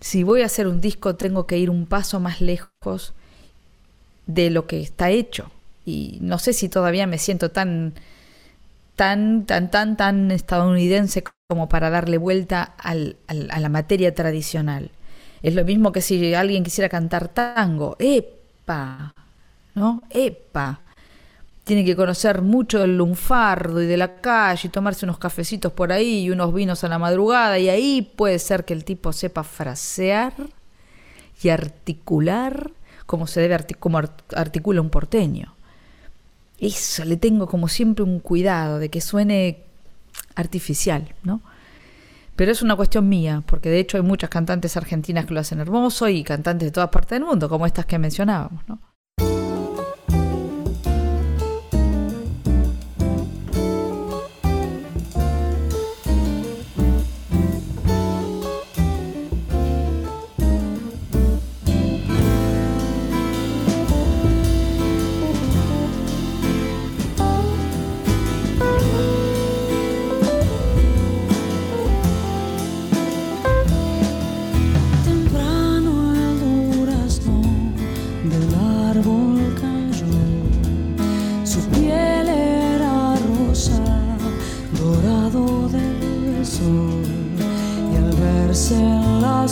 si 0.00 0.22
voy 0.22 0.42
a 0.42 0.46
hacer 0.46 0.68
un 0.68 0.80
disco 0.80 1.16
tengo 1.16 1.46
que 1.46 1.58
ir 1.58 1.68
un 1.68 1.86
paso 1.86 2.20
más 2.20 2.40
lejos 2.40 3.12
de 4.26 4.50
lo 4.50 4.66
que 4.66 4.80
está 4.80 5.10
hecho. 5.10 5.50
Y 5.84 6.18
no 6.20 6.38
sé 6.38 6.52
si 6.52 6.68
todavía 6.68 7.08
me 7.08 7.18
siento 7.18 7.50
tan 7.50 7.94
tan, 9.02 9.46
tan, 9.46 9.68
tan, 9.68 9.96
tan 9.96 10.30
estadounidense 10.30 11.24
como 11.48 11.68
para 11.68 11.90
darle 11.90 12.18
vuelta 12.18 12.62
a 12.78 12.94
la 12.94 13.68
materia 13.68 14.14
tradicional. 14.14 14.92
Es 15.42 15.56
lo 15.56 15.64
mismo 15.64 15.90
que 15.90 16.00
si 16.00 16.34
alguien 16.34 16.62
quisiera 16.62 16.88
cantar 16.88 17.26
tango. 17.26 17.96
¡Epa! 17.98 19.12
¿No? 19.74 20.04
¡Epa! 20.08 20.82
Tiene 21.64 21.84
que 21.84 21.96
conocer 21.96 22.42
mucho 22.42 22.78
del 22.78 22.96
lunfardo 22.96 23.82
y 23.82 23.86
de 23.86 23.96
la 23.96 24.20
calle 24.20 24.68
y 24.68 24.70
tomarse 24.70 25.04
unos 25.04 25.18
cafecitos 25.18 25.72
por 25.72 25.90
ahí 25.90 26.20
y 26.20 26.30
unos 26.30 26.54
vinos 26.54 26.84
a 26.84 26.88
la 26.88 27.00
madrugada 27.00 27.58
y 27.58 27.70
ahí 27.70 28.02
puede 28.02 28.38
ser 28.38 28.64
que 28.64 28.72
el 28.72 28.84
tipo 28.84 29.12
sepa 29.12 29.42
frasear 29.42 30.32
y 31.42 31.48
articular 31.48 32.70
como 33.06 33.26
se 33.26 33.40
debe 33.40 33.56
como 33.80 33.98
articula 33.98 34.80
un 34.80 34.90
porteño 34.90 35.56
eso 36.66 37.04
le 37.04 37.16
tengo 37.16 37.46
como 37.46 37.68
siempre 37.68 38.04
un 38.04 38.20
cuidado 38.20 38.78
de 38.78 38.88
que 38.88 39.00
suene 39.00 39.64
artificial, 40.34 41.14
¿no? 41.24 41.40
Pero 42.36 42.50
es 42.50 42.62
una 42.62 42.76
cuestión 42.76 43.08
mía, 43.08 43.42
porque 43.46 43.68
de 43.68 43.78
hecho 43.80 43.96
hay 43.96 44.02
muchas 44.02 44.30
cantantes 44.30 44.76
argentinas 44.76 45.26
que 45.26 45.34
lo 45.34 45.40
hacen 45.40 45.60
hermoso 45.60 46.08
y 46.08 46.24
cantantes 46.24 46.68
de 46.68 46.72
todas 46.72 46.90
partes 46.90 47.18
del 47.18 47.24
mundo, 47.24 47.48
como 47.48 47.66
estas 47.66 47.86
que 47.86 47.98
mencionábamos, 47.98 48.66
¿no? 48.68 48.78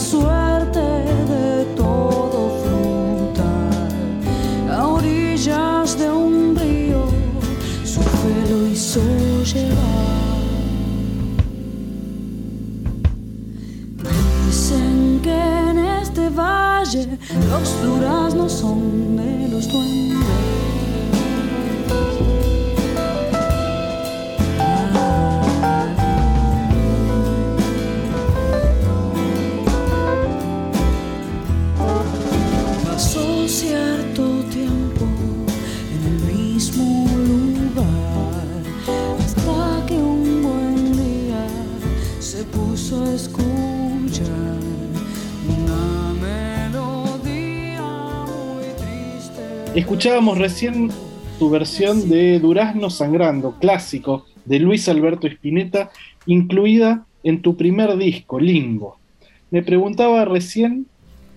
suerte 0.01 0.81
de 0.81 1.65
todo 1.77 2.51
frutal, 2.63 3.89
a 4.71 4.87
orillas 4.87 5.99
de 5.99 6.11
un 6.11 6.57
río, 6.57 7.05
su 7.85 8.01
fe 8.01 8.51
lo 8.51 8.67
hizo 8.67 9.01
llevar. 9.45 10.41
Dicen 14.47 15.21
que 15.23 15.39
en 15.71 15.79
este 16.03 16.31
valle 16.31 17.19
los 17.51 17.83
duraznos 17.83 18.53
son 18.53 19.17
de 19.17 19.49
los 19.49 19.69
duendes. 19.69 20.50
Escuchábamos 49.75 50.37
recién 50.37 50.91
tu 51.39 51.49
versión 51.49 52.09
de 52.09 52.41
Durazno 52.41 52.91
Sangrando, 52.91 53.55
clásico 53.61 54.27
de 54.45 54.59
Luis 54.59 54.89
Alberto 54.89 55.29
Spinetta, 55.29 55.93
incluida 56.27 57.07
en 57.23 57.41
tu 57.41 57.57
primer 57.57 57.97
disco, 57.97 58.41
Limbo. 58.41 58.99
Me 59.53 59.63
preguntaba 59.63 60.25
recién 60.25 60.87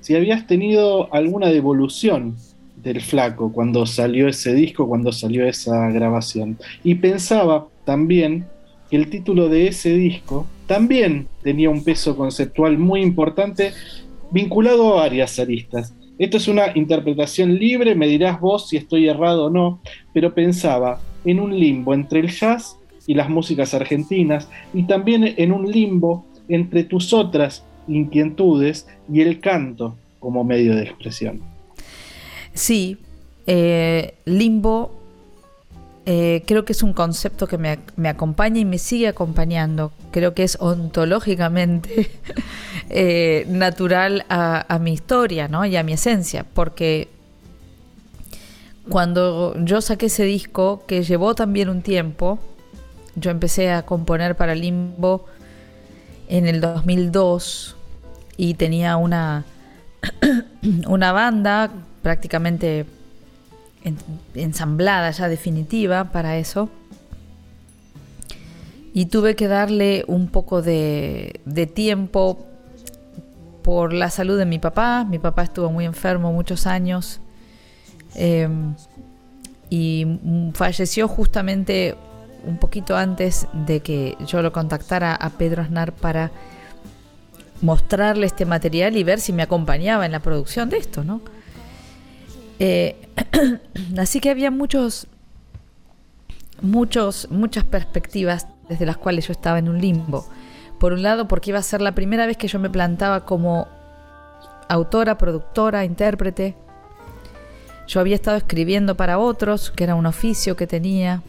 si 0.01 0.15
habías 0.15 0.47
tenido 0.47 1.13
alguna 1.13 1.49
devolución 1.49 2.35
del 2.77 3.01
flaco 3.01 3.51
cuando 3.51 3.85
salió 3.85 4.27
ese 4.27 4.55
disco, 4.55 4.87
cuando 4.87 5.11
salió 5.11 5.47
esa 5.47 5.91
grabación. 5.91 6.57
Y 6.83 6.95
pensaba 6.95 7.67
también 7.85 8.47
que 8.89 8.95
el 8.95 9.11
título 9.11 9.47
de 9.47 9.67
ese 9.67 9.95
disco 9.95 10.47
también 10.65 11.27
tenía 11.43 11.69
un 11.69 11.83
peso 11.83 12.17
conceptual 12.17 12.79
muy 12.79 13.01
importante 13.01 13.73
vinculado 14.31 14.97
a 14.97 15.03
varias 15.03 15.37
aristas. 15.37 15.93
Esto 16.19 16.37
es 16.37 16.47
una 16.47 16.75
interpretación 16.75 17.55
libre, 17.55 17.95
me 17.95 18.07
dirás 18.07 18.39
vos 18.39 18.69
si 18.69 18.77
estoy 18.77 19.07
errado 19.07 19.45
o 19.45 19.49
no, 19.49 19.81
pero 20.13 20.33
pensaba 20.33 21.01
en 21.25 21.39
un 21.39 21.57
limbo 21.57 21.93
entre 21.93 22.19
el 22.19 22.29
jazz 22.29 22.77
y 23.07 23.15
las 23.15 23.29
músicas 23.29 23.73
argentinas 23.73 24.47
y 24.73 24.83
también 24.83 25.33
en 25.37 25.51
un 25.51 25.69
limbo 25.69 26.25
entre 26.47 26.83
tus 26.83 27.13
otras 27.13 27.65
inquietudes 27.87 28.87
y 29.11 29.21
el 29.21 29.39
canto 29.39 29.95
como 30.19 30.43
medio 30.43 30.75
de 30.75 30.83
expresión. 30.83 31.41
Sí, 32.53 32.97
eh, 33.47 34.13
limbo 34.25 35.02
eh, 36.05 36.43
creo 36.45 36.65
que 36.65 36.73
es 36.73 36.83
un 36.83 36.91
concepto 36.91 37.47
que 37.47 37.57
me, 37.57 37.79
me, 37.95 38.09
acompaña 38.09 38.59
y 38.59 38.65
me 38.65 38.77
sigue 38.77 39.07
acompañando. 39.07 39.93
Creo 40.11 40.33
que 40.33 40.43
es 40.43 40.57
ontológicamente 40.59 42.11
eh, 42.89 43.45
natural 43.47 44.25
a, 44.27 44.79
mi 44.81 44.91
historia 44.91 45.47
¿no? 45.47 45.65
y 45.65 45.77
a 45.77 45.83
mi 45.83 45.93
esencia, 45.93 46.45
porque 46.53 47.07
cuando 48.89 49.55
yo 49.63 49.79
saqué 49.79 50.07
ese 50.07 50.25
disco, 50.25 50.83
que 50.87 51.03
llevó 51.03 51.35
también 51.35 51.69
un 51.69 51.81
tiempo, 51.81 52.37
yo 53.15 53.31
empecé 53.31 53.71
a 53.71 53.83
componer 53.83 54.35
para 54.35 54.55
Limbo 54.55 55.25
en 56.27 56.47
el 56.47 56.59
2002 56.59 57.77
y 58.35 58.55
tenía 58.55 58.97
una, 58.97 59.45
una 60.87 61.13
banda 61.13 61.71
prácticamente 62.01 62.85
ensamblada 64.35 65.11
ya 65.11 65.27
definitiva 65.27 66.11
para 66.11 66.37
eso. 66.37 66.69
Y 68.93 69.07
tuve 69.07 69.35
que 69.35 69.47
darle 69.47 70.03
un 70.07 70.27
poco 70.27 70.61
de, 70.61 71.39
tiempo 71.73 72.45
por 73.63 73.93
la 73.93 74.09
salud 74.09 74.37
de 74.37 74.45
mi 74.45 74.59
papá. 74.59 75.03
Mi 75.03 75.19
papá 75.19 75.43
estuvo 75.43 75.71
muy 75.71 75.85
enfermo 75.85 76.31
muchos 76.31 76.67
años 76.67 77.19
em, 78.13 78.75
y 79.69 80.05
falleció 80.53 81.07
justamente 81.07 81.95
un 82.45 82.57
poquito 82.57 82.95
antes 82.95 83.47
de 83.53 83.79
que 83.79 84.17
yo 84.27 84.41
lo 84.41 84.51
contactara 84.51 85.15
a 85.15 85.29
Pedro 85.31 85.63
Aznar 85.63 85.93
para 85.93 86.31
mostrarle 87.61 88.25
este 88.25 88.45
material 88.45 88.97
y 88.97 89.03
ver 89.03 89.19
si 89.19 89.33
me 89.33 89.41
acompañaba 89.41 90.05
en 90.05 90.11
la 90.11 90.19
producción 90.19 90.69
de 90.69 90.77
esto, 90.77 91.03
¿no? 91.03 91.21
Eh, 92.65 92.95
así 93.97 94.21
que 94.21 94.29
había 94.29 94.49
muchos, 94.49 95.07
muchos, 96.61 97.27
muchas 97.29 97.65
perspectivas 97.65 98.47
desde 98.69 98.85
las 98.85 98.95
cuales 98.95 99.27
yo 99.27 99.33
estaba 99.33 99.59
en 99.59 99.67
un 99.67 99.81
limbo. 99.81 100.25
Por 100.79 100.93
un 100.93 101.03
lado, 101.03 101.27
porque 101.27 101.49
iba 101.49 101.59
a 101.59 101.63
ser 101.63 101.81
la 101.81 101.93
primera 101.93 102.25
vez 102.25 102.37
que 102.37 102.47
yo 102.47 102.59
me 102.59 102.69
plantaba 102.69 103.25
como 103.25 103.67
autora, 104.69 105.17
productora, 105.17 105.83
intérprete. 105.83 106.55
Yo 107.85 107.99
había 107.99 108.15
estado 108.15 108.37
escribiendo 108.37 108.95
para 108.95 109.19
otros, 109.19 109.69
que 109.69 109.83
era 109.83 109.95
un 109.95 110.05
oficio 110.05 110.55
que 110.55 110.65
tenía. 110.65 111.21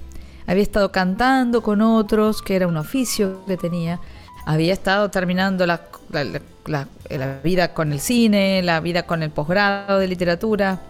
Había 0.47 0.62
estado 0.62 0.92
cantando 0.92 1.64
con 1.64 1.83
otros, 1.83 2.42
que 2.42 2.55
era 2.55 2.68
un 2.68 2.77
oficio 2.77 3.44
que 3.44 3.57
tenía. 3.57 3.99
Había 4.47 4.73
estado 4.73 5.11
terminando 5.11 5.66
la, 5.66 5.81
la 6.68 7.40
vida 7.42 7.75
con 7.75 7.92
el 7.92 7.99
cine, 7.99 8.62
la 8.62 8.79
vida 8.79 9.03
con 9.03 9.25
el 9.25 9.31
posgrado 9.31 9.99
de 9.99 10.07
literatura. 10.07 10.81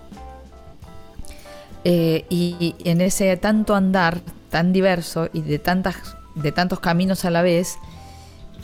Eh, 1.85 2.25
y, 2.31 2.75
en 2.85 3.01
ese 3.01 3.37
tanto 3.37 3.75
andar 3.75 4.21
tan 4.51 4.73
diverso 4.73 5.29
y 5.33 5.43
de, 5.43 5.59
tantas, 5.59 6.17
de 6.35 6.51
tantos 6.51 6.81
caminos 6.81 7.25
a 7.25 7.31
la 7.31 7.43
vez, 7.43 7.77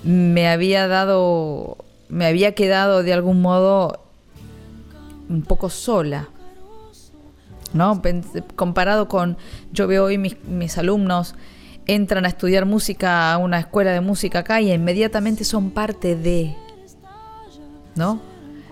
me 0.03 0.49
había 0.49 0.89
dado, 0.89 1.77
me 2.09 2.27
había 2.27 2.55
quedado 2.55 3.03
de 3.03 3.13
algún 3.13 3.43
modo 3.43 4.01
un 5.29 5.43
poco 5.43 5.69
sola. 5.69 6.29
¿no? 7.73 8.03
Comparado 8.57 9.07
con, 9.07 9.37
yo 9.73 9.87
veo 9.87 10.05
hoy 10.05 10.19
mis, 10.19 10.43
mis 10.45 10.77
alumnos 10.79 11.35
entran 11.87 12.25
a 12.25 12.29
estudiar 12.29 12.67
música 12.67 13.33
a 13.33 13.39
una 13.39 13.59
escuela 13.59 13.93
de 13.93 14.01
música 14.01 14.41
acá 14.41 14.61
y 14.61 14.73
inmediatamente 14.73 15.45
son 15.45 15.71
parte 15.71 16.17
de, 16.17 16.55
¿no? 17.97 18.21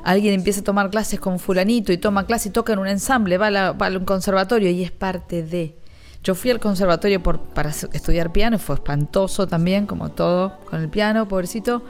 Alguien 0.04 0.34
empieza 0.34 0.60
a 0.60 0.64
tomar 0.64 0.90
clases 0.90 1.20
con 1.20 1.38
fulanito 1.38 1.92
y 1.92 1.98
toma 1.98 2.26
clase 2.26 2.48
y 2.48 2.52
toca 2.52 2.72
en 2.72 2.78
un 2.78 2.86
ensamble, 2.86 3.38
va, 3.38 3.68
a 3.68 3.88
un 3.88 4.04
conservatorio 4.04 4.70
y 4.70 4.82
es 4.82 4.92
parte 4.92 5.42
de... 5.42 5.76
Yo 6.24 6.34
fui 6.34 6.50
al 6.50 6.58
conservatorio 6.58 7.22
para 7.22 7.70
estudiar 7.70 8.32
piano 8.32 8.58
fue 8.58 8.74
espantoso 8.74 9.46
también, 9.46 9.86
como 9.86 10.10
todo 10.10 10.58
con 10.68 10.82
el 10.82 10.88
piano, 10.88 11.28
pobrecito. 11.28 11.82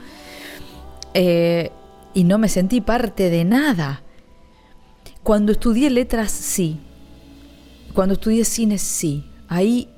Eh, 1.14 1.73
y 2.12 2.25
no 2.25 2.38
me 2.38 2.49
sentí 2.49 2.81
parte 2.81 3.31
de 3.31 3.44
nada. 3.44 4.03
Cuando 5.23 5.53
estudié 5.53 5.90
letras, 5.90 6.31
sí. 6.31 6.79
Cuando 7.94 8.14
estudié 8.14 8.44
cine, 8.44 8.79
sí. 8.79 9.31
Ahí 9.49 9.88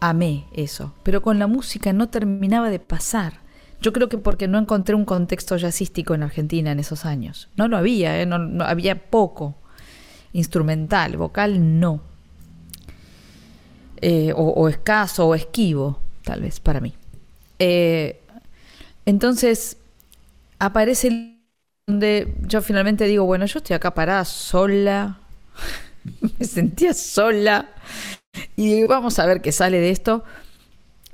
amé 0.00 0.46
eso. 0.52 0.94
Pero 1.02 1.22
con 1.22 1.38
la 1.38 1.46
música 1.46 1.92
no 1.92 2.08
terminaba 2.08 2.70
de 2.70 2.80
pasar. 2.80 3.40
Yo 3.80 3.92
creo 3.92 4.08
que 4.08 4.18
porque 4.18 4.48
no 4.48 4.58
encontré 4.58 4.94
un 4.94 5.04
contexto 5.04 5.56
jazzístico 5.56 6.14
en 6.14 6.22
Argentina 6.22 6.70
en 6.72 6.80
esos 6.80 7.06
años. 7.06 7.48
No 7.56 7.68
lo 7.68 7.76
había, 7.76 8.20
¿eh? 8.20 8.26
no, 8.26 8.64
había 8.64 9.10
poco. 9.10 9.56
Instrumental, 10.32 11.16
vocal 11.16 11.80
no. 11.80 12.02
Eh, 14.02 14.32
o, 14.34 14.68
escaso 14.68 15.28
o 15.28 15.34
esquivo, 15.34 16.00
tal 16.24 16.42
vez, 16.42 16.60
para 16.60 16.80
mí. 16.80 16.94
Eh, 17.58 18.20
Entonces 19.04 19.76
aparece 20.58 21.36
donde 21.86 22.34
yo 22.42 22.62
finalmente 22.62 23.06
digo, 23.06 23.24
bueno, 23.24 23.46
yo 23.46 23.58
estoy 23.58 23.74
acá 23.74 23.92
parada 23.92 24.24
sola, 24.24 25.18
me 26.38 26.46
sentía 26.46 26.94
sola 26.94 27.70
y 28.56 28.84
vamos 28.84 29.18
a 29.18 29.26
ver 29.26 29.42
qué 29.42 29.52
sale 29.52 29.80
de 29.80 29.90
esto. 29.90 30.24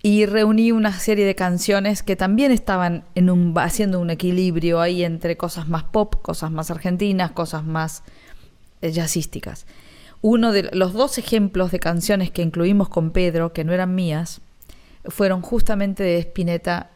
Y 0.06 0.24
reuní 0.24 0.70
una 0.70 0.92
serie 0.92 1.26
de 1.26 1.34
canciones 1.34 2.04
que 2.04 2.14
también 2.14 2.52
estaban 2.52 3.02
en 3.16 3.28
un, 3.28 3.52
haciendo 3.58 3.98
un 3.98 4.10
equilibrio 4.10 4.80
ahí 4.80 5.02
entre 5.02 5.36
cosas 5.36 5.66
más 5.66 5.82
pop, 5.82 6.22
cosas 6.22 6.52
más 6.52 6.70
argentinas, 6.70 7.32
cosas 7.32 7.64
más 7.64 8.04
eh, 8.82 8.92
jazzísticas. 8.92 9.66
Uno 10.22 10.52
de 10.52 10.70
los 10.72 10.92
dos 10.92 11.18
ejemplos 11.18 11.72
de 11.72 11.80
canciones 11.80 12.30
que 12.30 12.42
incluimos 12.42 12.88
con 12.88 13.10
Pedro, 13.10 13.52
que 13.52 13.64
no 13.64 13.72
eran 13.72 13.96
mías, 13.96 14.40
fueron 15.06 15.42
justamente 15.42 16.04
de 16.04 16.18
Spinetta 16.18 16.88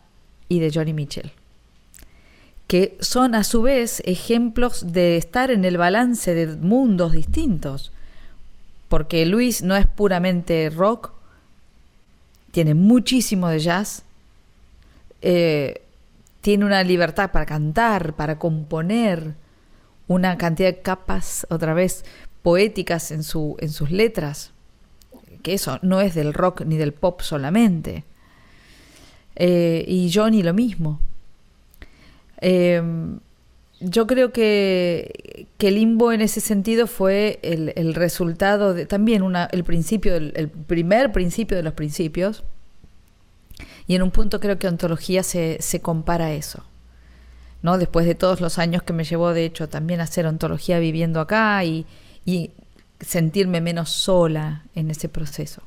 y 0.49 0.61
de 0.61 0.71
Johnny 0.73 0.93
Mitchell, 0.93 1.33
que 2.69 2.97
son 3.01 3.35
a 3.35 3.43
su 3.43 3.63
vez 3.63 4.05
ejemplos 4.07 4.93
de 4.93 5.17
estar 5.17 5.51
en 5.51 5.65
el 5.65 5.79
balance 5.79 6.33
de 6.33 6.47
mundos 6.47 7.11
distintos, 7.11 7.91
porque 8.89 9.27
Luis 9.27 9.63
no 9.63 9.75
es 9.75 9.89
puramente 9.89 10.71
rock, 10.71 11.19
tiene 12.51 12.75
muchísimo 12.75 13.49
de 13.49 13.59
jazz, 13.59 14.03
eh, 15.23 15.83
tiene 16.41 16.65
una 16.65 16.83
libertad 16.83 17.31
para 17.31 17.47
cantar, 17.47 18.15
para 18.15 18.39
componer, 18.39 19.35
una 20.09 20.37
cantidad 20.39 20.71
de 20.71 20.81
capas, 20.81 21.47
otra 21.51 21.75
vez, 21.75 22.05
poéticas 22.43 23.11
en, 23.11 23.23
su, 23.23 23.57
en 23.61 23.71
sus 23.71 23.91
letras, 23.91 24.53
que 25.43 25.55
eso 25.55 25.79
no 25.83 26.01
es 26.01 26.15
del 26.15 26.35
rock 26.35 26.63
ni 26.63 26.77
del 26.77 26.93
pop 26.93 27.21
solamente. 27.21 28.05
Eh, 29.37 29.85
y 29.87 30.11
Johnny 30.13 30.43
lo 30.43 30.53
mismo. 30.53 31.01
Em, 32.39 33.21
yo 33.81 34.07
creo 34.07 34.33
que, 34.33 35.47
que, 35.59 35.71
Limbo 35.71 36.13
en 36.13 36.21
ese 36.21 36.41
sentido 36.41 36.87
fue 36.87 37.41
el, 37.43 37.95
resultado 37.95 38.75
de 38.75 38.87
también 38.87 39.23
una, 39.23 39.47
el 39.53 39.65
principio, 39.65 40.15
el, 40.17 40.49
primer 40.49 41.13
principio 41.13 41.57
de 41.57 41.63
los 41.63 41.73
principios. 41.73 42.45
Y 43.87 43.95
en 43.95 44.03
un 44.03 44.11
punto 44.11 44.39
creo 44.39 44.59
que 44.59 44.69
ontología 44.69 45.23
se, 45.23 45.57
se 45.61 45.81
compara 45.81 46.27
a 46.27 46.33
eso. 46.33 46.65
¿no? 47.63 47.79
Después 47.79 48.07
de 48.07 48.15
todos 48.15 48.41
los 48.41 48.59
años 48.59 48.83
que 48.83 48.93
me 48.93 49.05
llevó, 49.05 49.33
de 49.33 49.45
hecho, 49.45 49.69
también 49.69 50.01
hacer 50.01 50.27
ontología 50.27 50.79
viviendo 50.79 51.21
acá 51.21 51.65
y 51.65 51.87
sentirme 53.01 53.61
menos 53.61 53.91
sola 53.91 54.65
en 54.75 54.91
ese 54.91 55.09
proceso. 55.09 55.63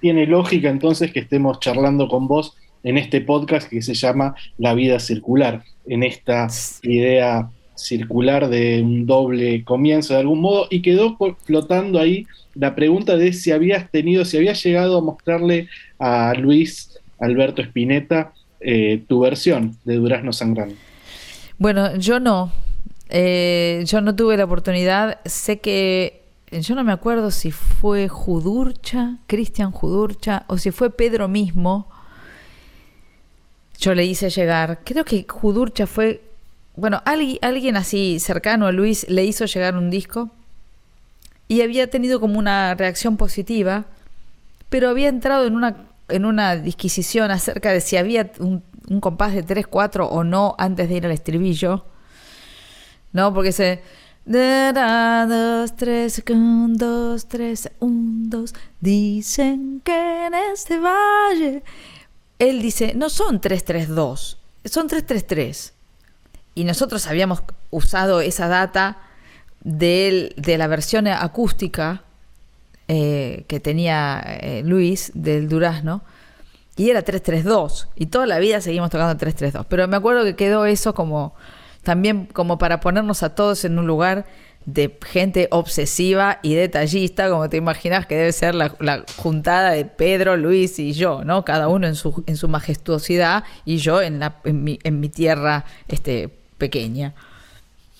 Tiene 0.00 0.26
lógica 0.26 0.68
entonces 0.68 1.12
que 1.12 1.20
estemos 1.20 1.58
charlando 1.60 2.08
con 2.08 2.28
vos 2.28 2.56
en 2.82 2.98
este 2.98 3.20
podcast 3.20 3.68
que 3.68 3.82
se 3.82 3.94
llama 3.94 4.34
La 4.58 4.74
vida 4.74 4.98
circular, 4.98 5.62
en 5.86 6.02
esta 6.02 6.48
idea 6.82 7.50
circular 7.74 8.48
de 8.48 8.82
un 8.82 9.06
doble 9.06 9.64
comienzo 9.64 10.14
de 10.14 10.20
algún 10.20 10.40
modo, 10.40 10.66
y 10.70 10.82
quedó 10.82 11.16
flotando 11.44 12.00
ahí 12.00 12.26
la 12.54 12.74
pregunta 12.74 13.16
de 13.16 13.32
si 13.32 13.52
habías 13.52 13.90
tenido, 13.90 14.24
si 14.24 14.36
habías 14.36 14.62
llegado 14.64 14.98
a 14.98 15.02
mostrarle 15.02 15.68
a 15.98 16.32
Luis 16.34 16.98
Alberto 17.18 17.62
Spinetta 17.62 18.32
eh, 18.60 19.02
tu 19.06 19.20
versión 19.20 19.76
de 19.84 19.96
Durazno 19.96 20.32
Sangrando. 20.32 20.74
Bueno, 21.58 21.96
yo 21.96 22.20
no, 22.20 22.52
eh, 23.08 23.84
yo 23.86 24.00
no 24.00 24.16
tuve 24.16 24.36
la 24.36 24.44
oportunidad, 24.44 25.20
sé 25.24 25.60
que 25.60 26.22
yo 26.50 26.74
no 26.74 26.84
me 26.84 26.92
acuerdo 26.92 27.30
si 27.30 27.50
fue 27.50 28.08
Judurcha, 28.08 29.18
Cristian 29.26 29.72
Judurcha, 29.72 30.44
o 30.48 30.58
si 30.58 30.70
fue 30.70 30.90
Pedro 30.90 31.28
mismo. 31.28 31.88
Yo 33.78 33.94
le 33.94 34.04
hice 34.04 34.30
llegar, 34.30 34.80
creo 34.84 35.04
que 35.04 35.26
Judurcha 35.28 35.86
fue, 35.86 36.22
bueno, 36.76 37.02
alguien, 37.04 37.38
alguien 37.42 37.76
así 37.76 38.18
cercano 38.20 38.66
a 38.66 38.72
Luis 38.72 39.06
le 39.08 39.24
hizo 39.24 39.44
llegar 39.44 39.76
un 39.76 39.90
disco 39.90 40.30
y 41.48 41.60
había 41.60 41.88
tenido 41.88 42.20
como 42.20 42.38
una 42.38 42.74
reacción 42.74 43.16
positiva, 43.16 43.84
pero 44.68 44.88
había 44.88 45.08
entrado 45.08 45.46
en 45.46 45.54
una, 45.54 45.88
en 46.08 46.24
una 46.24 46.56
disquisición 46.56 47.30
acerca 47.30 47.72
de 47.72 47.80
si 47.80 47.96
había 47.96 48.32
un, 48.38 48.62
un 48.88 49.00
compás 49.00 49.34
de 49.34 49.44
3-4 49.44 50.08
o 50.10 50.24
no 50.24 50.54
antes 50.58 50.88
de 50.88 50.96
ir 50.96 51.06
al 51.06 51.12
estribillo. 51.12 51.84
¿no? 53.16 53.32
Porque 53.32 53.50
se... 53.50 53.82
Dos, 54.26 55.76
tres, 55.76 56.22
un, 56.30 56.76
dos, 56.76 57.26
tres, 57.26 57.70
un, 57.78 58.28
dos. 58.28 58.54
Dicen 58.80 59.80
que 59.84 60.26
en 60.26 60.34
este 60.34 60.78
valle. 60.78 61.62
Él 62.38 62.60
dice, 62.60 62.94
no 62.94 63.08
son 63.08 63.40
332, 63.40 64.38
son 64.64 64.88
333. 64.88 65.72
Y 66.54 66.64
nosotros 66.64 67.06
habíamos 67.06 67.42
usado 67.70 68.20
esa 68.20 68.48
data 68.48 68.98
de, 69.62 70.34
de 70.36 70.58
la 70.58 70.66
versión 70.66 71.06
acústica 71.06 72.02
eh, 72.88 73.44
que 73.48 73.58
tenía 73.58 74.22
eh, 74.40 74.62
Luis 74.64 75.10
del 75.14 75.48
Durazno. 75.48 76.02
Y 76.76 76.90
era 76.90 77.02
332. 77.02 77.88
Y 77.96 78.06
toda 78.06 78.26
la 78.26 78.38
vida 78.38 78.60
seguimos 78.60 78.90
tocando 78.90 79.16
332. 79.16 79.66
Pero 79.68 79.88
me 79.88 79.96
acuerdo 79.96 80.24
que 80.24 80.36
quedó 80.36 80.66
eso 80.66 80.94
como 80.94 81.34
también 81.82 82.26
como 82.26 82.58
para 82.58 82.80
ponernos 82.80 83.22
a 83.22 83.34
todos 83.34 83.64
en 83.64 83.78
un 83.78 83.86
lugar 83.86 84.26
de 84.66 84.98
gente 85.04 85.48
obsesiva 85.52 86.40
y 86.42 86.54
detallista, 86.54 87.30
como 87.30 87.48
te 87.48 87.56
imaginas 87.56 88.06
que 88.06 88.16
debe 88.16 88.32
ser 88.32 88.54
la, 88.54 89.04
juntada 89.16 89.70
de 89.70 89.84
Pedro, 89.84 90.36
Luis 90.36 90.78
y 90.78 90.92
yo, 90.92 91.24
¿no? 91.24 91.44
Cada 91.44 91.68
uno 91.68 91.86
en 91.86 91.94
su, 91.94 92.24
en 92.26 92.36
su 92.36 92.48
majestuosidad 92.48 93.44
y 93.64 93.78
yo 93.78 94.02
en, 94.02 94.18
la, 94.18 94.36
en, 94.44 94.64
mi, 94.64 94.78
en 94.82 95.00
mi 95.00 95.08
tierra 95.08 95.64
este, 95.88 96.28
pequeña. 96.58 97.14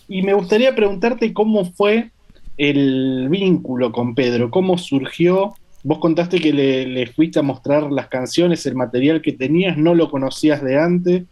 Y 0.08 0.22
me 0.22 0.34
gustaría 0.34 0.74
preguntarte 0.74 1.32
cómo 1.32 1.64
fue 1.72 2.10
el 2.58 3.28
vínculo 3.30 3.92
con 3.92 4.14
Pedro, 4.14 4.50
cómo 4.50 4.76
surgió. 4.76 5.54
Vos 5.84 5.98
contaste 5.98 6.40
que 6.40 6.52
le, 6.52 6.86
le 6.86 7.06
fuiste 7.06 7.38
a 7.38 7.42
mostrar 7.42 7.92
las 7.92 8.08
canciones, 8.08 8.66
el 8.66 8.74
material 8.74 9.22
que 9.22 9.32
tenías, 9.32 9.76
no 9.76 9.94
lo 9.94 10.10
conocías 10.10 10.62
de 10.62 10.78
antes. 10.80 11.22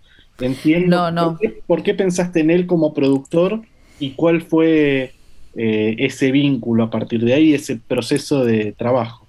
Entiendo. 0.41 1.11
No, 1.11 1.11
no. 1.11 1.39
¿Por 1.67 1.83
qué, 1.83 1.95
pensaste 1.95 2.41
en 2.41 2.51
él 2.51 2.67
como 2.67 2.93
productor 2.93 3.63
y 3.99 4.11
cuál 4.11 4.43
fue 4.43 5.13
eh, 5.57 5.97
ese 5.99 6.31
vínculo 6.31 6.85
a 6.85 6.91
partir 6.91 7.25
de 7.25 7.35
ahí, 7.35 7.55
ese 7.55 7.77
proceso 7.77 8.45
de 8.45 8.73
trabajo? 8.73 9.27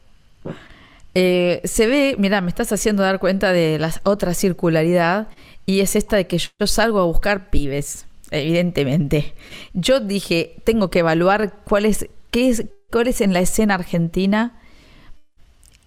Eh, 1.13 1.61
se 1.63 1.87
ve, 1.87 2.15
mira, 2.17 2.41
me 2.41 2.49
estás 2.49 2.71
haciendo 2.71 3.03
dar 3.03 3.19
cuenta 3.19 3.53
de 3.53 3.79
la 3.79 3.93
otra 4.03 4.33
circularidad 4.33 5.27
y 5.65 5.79
es 5.79 5.95
esta 5.95 6.17
de 6.17 6.27
que 6.27 6.37
yo 6.37 6.67
salgo 6.67 6.99
a 6.99 7.05
buscar 7.05 7.49
pibes, 7.49 8.05
evidentemente. 8.31 9.33
Yo 9.73 9.99
dije, 9.99 10.55
tengo 10.63 10.89
que 10.89 10.99
evaluar 10.99 11.53
cuál 11.63 11.85
es, 11.85 12.07
qué 12.31 12.49
es, 12.49 12.65
cuál 12.91 13.07
es 13.07 13.21
en 13.21 13.33
la 13.33 13.39
escena 13.39 13.75
argentina 13.75 14.59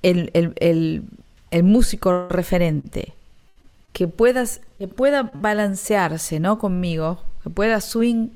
el, 0.03 0.31
el 1.51 1.63
músico 1.63 2.29
referente 2.29 3.13
que 3.93 4.07
puedas 4.07 4.61
que 4.79 4.89
pueda 4.89 5.31
balancearse 5.35 6.41
no 6.41 6.59
conmigo 6.59 7.21
que 7.43 7.51
pueda 7.51 7.81
swing 7.81 8.29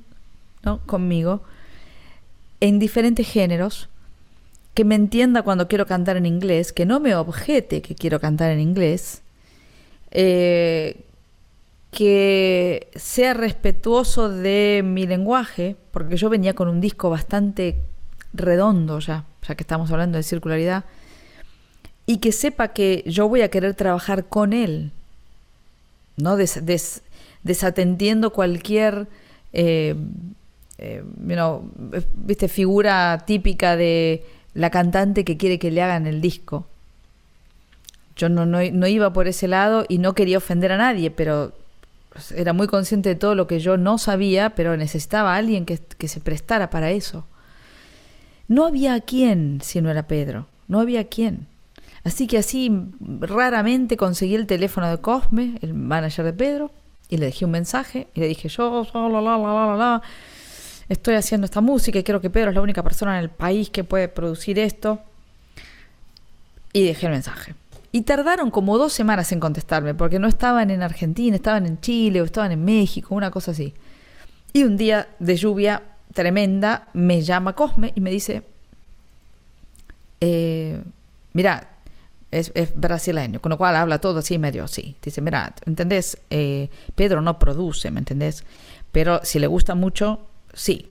no 0.64 0.80
conmigo 0.86 1.42
en 2.62 2.78
diferentes 2.78 3.28
géneros 3.28 3.88
que 4.72 4.84
me 4.84 4.94
entienda 4.94 5.42
cuando 5.42 5.66
quiero 5.66 5.84
cantar 5.84 6.16
en 6.16 6.26
inglés 6.26 6.72
que 6.72 6.86
no 6.86 7.00
me 7.00 7.16
objete 7.16 7.82
que 7.82 7.96
quiero 7.96 8.20
cantar 8.20 8.52
en 8.52 8.60
inglés 8.60 9.22
eh, 10.12 11.04
que 11.90 12.86
sea 12.94 13.34
respetuoso 13.34 14.28
de 14.28 14.82
mi 14.84 15.08
lenguaje 15.08 15.74
porque 15.90 16.16
yo 16.16 16.30
venía 16.30 16.54
con 16.54 16.68
un 16.68 16.80
disco 16.80 17.10
bastante 17.10 17.80
redondo 18.32 19.00
ya 19.00 19.24
ya 19.46 19.56
que 19.56 19.64
estamos 19.64 19.90
hablando 19.90 20.16
de 20.16 20.22
circularidad 20.22 20.84
y 22.06 22.18
que 22.18 22.30
sepa 22.30 22.68
que 22.68 23.02
yo 23.06 23.28
voy 23.28 23.40
a 23.42 23.48
querer 23.48 23.74
trabajar 23.74 24.26
con 24.26 24.52
él 24.52 24.92
¿no? 26.16 26.36
desatendiendo 27.42 28.32
cualquier 28.32 29.08
eh, 29.52 29.96
eh, 30.84 31.04
¿viste? 32.14 32.48
figura 32.48 33.22
típica 33.24 33.76
de 33.76 34.24
la 34.52 34.70
cantante 34.70 35.24
que 35.24 35.36
quiere 35.36 35.60
que 35.60 35.70
le 35.70 35.80
hagan 35.80 36.08
el 36.08 36.20
disco. 36.20 36.66
Yo 38.16 38.28
no, 38.28 38.46
no, 38.46 38.58
no 38.72 38.86
iba 38.88 39.12
por 39.12 39.28
ese 39.28 39.46
lado 39.46 39.86
y 39.88 39.98
no 39.98 40.14
quería 40.14 40.38
ofender 40.38 40.72
a 40.72 40.76
nadie, 40.76 41.12
pero 41.12 41.52
era 42.34 42.52
muy 42.52 42.66
consciente 42.66 43.10
de 43.10 43.14
todo 43.14 43.36
lo 43.36 43.46
que 43.46 43.60
yo 43.60 43.76
no 43.76 43.96
sabía, 43.96 44.56
pero 44.56 44.76
necesitaba 44.76 45.34
a 45.34 45.36
alguien 45.36 45.66
que, 45.66 45.78
que 45.78 46.08
se 46.08 46.20
prestara 46.20 46.68
para 46.68 46.90
eso. 46.90 47.26
No 48.48 48.66
había 48.66 48.94
a 48.94 49.00
quién 49.00 49.60
si 49.62 49.80
no 49.80 49.88
era 49.88 50.08
Pedro, 50.08 50.46
no 50.66 50.80
había 50.80 51.00
a 51.00 51.04
quién. 51.04 51.46
Así 52.02 52.26
que 52.26 52.38
así 52.38 52.72
raramente 53.20 53.96
conseguí 53.96 54.34
el 54.34 54.48
teléfono 54.48 54.90
de 54.90 54.98
Cosme, 54.98 55.58
el 55.62 55.74
manager 55.74 56.24
de 56.24 56.32
Pedro, 56.32 56.72
y 57.08 57.18
le 57.18 57.26
dejé 57.26 57.44
un 57.44 57.52
mensaje 57.52 58.08
y 58.14 58.20
le 58.20 58.26
dije, 58.26 58.48
yo, 58.48 58.84
estoy 60.88 61.14
haciendo 61.14 61.44
esta 61.44 61.60
música 61.60 61.98
y 61.98 62.02
creo 62.02 62.20
que 62.20 62.30
Pedro 62.30 62.50
es 62.50 62.54
la 62.54 62.62
única 62.62 62.82
persona 62.82 63.18
en 63.18 63.24
el 63.24 63.30
país 63.30 63.70
que 63.70 63.84
puede 63.84 64.08
producir 64.08 64.58
esto. 64.58 65.00
Y 66.72 66.84
dejé 66.84 67.06
el 67.06 67.12
mensaje. 67.12 67.54
Y 67.92 68.02
tardaron 68.02 68.50
como 68.50 68.78
dos 68.78 68.94
semanas 68.94 69.30
en 69.32 69.40
contestarme, 69.40 69.94
porque 69.94 70.18
no 70.18 70.26
estaban 70.26 70.70
en 70.70 70.82
Argentina, 70.82 71.36
estaban 71.36 71.66
en 71.66 71.80
Chile 71.80 72.22
o 72.22 72.24
estaban 72.24 72.52
en 72.52 72.64
México, 72.64 73.14
una 73.14 73.30
cosa 73.30 73.50
así. 73.50 73.74
Y 74.54 74.64
un 74.64 74.76
día 74.78 75.08
de 75.18 75.36
lluvia 75.36 75.82
tremenda 76.14 76.88
me 76.94 77.20
llama 77.22 77.54
Cosme 77.54 77.92
y 77.94 78.00
me 78.00 78.10
dice, 78.10 78.42
eh, 80.20 80.82
mira, 81.34 81.68
es, 82.30 82.52
brasileño, 82.74 83.40
con 83.40 83.50
lo 83.50 83.58
cual 83.58 83.76
habla 83.76 84.00
todo 84.00 84.20
así 84.20 84.38
medio 84.38 84.64
así. 84.64 84.96
Dice, 85.02 85.20
mira, 85.20 85.54
¿entendés? 85.66 86.18
Eh, 86.30 86.70
Pedro 86.94 87.20
no 87.20 87.38
produce, 87.38 87.90
¿me 87.90 87.98
entendés? 87.98 88.44
Pero 88.90 89.20
si 89.22 89.38
le 89.38 89.46
gusta 89.46 89.74
mucho, 89.74 90.26
sí. 90.52 90.88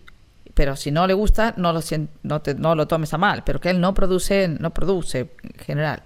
Pero 0.53 0.75
si 0.75 0.91
no 0.91 1.07
le 1.07 1.13
gusta, 1.13 1.53
no 1.57 1.71
lo, 1.71 1.79
no, 2.23 2.41
no 2.57 2.75
lo 2.75 2.87
tomes 2.87 3.13
a 3.13 3.17
mal. 3.17 3.43
Pero 3.45 3.61
que 3.61 3.69
él 3.69 3.79
no 3.79 3.93
produce, 3.93 4.47
no 4.47 4.73
produce 4.73 5.29
en 5.43 5.65
general. 5.65 6.03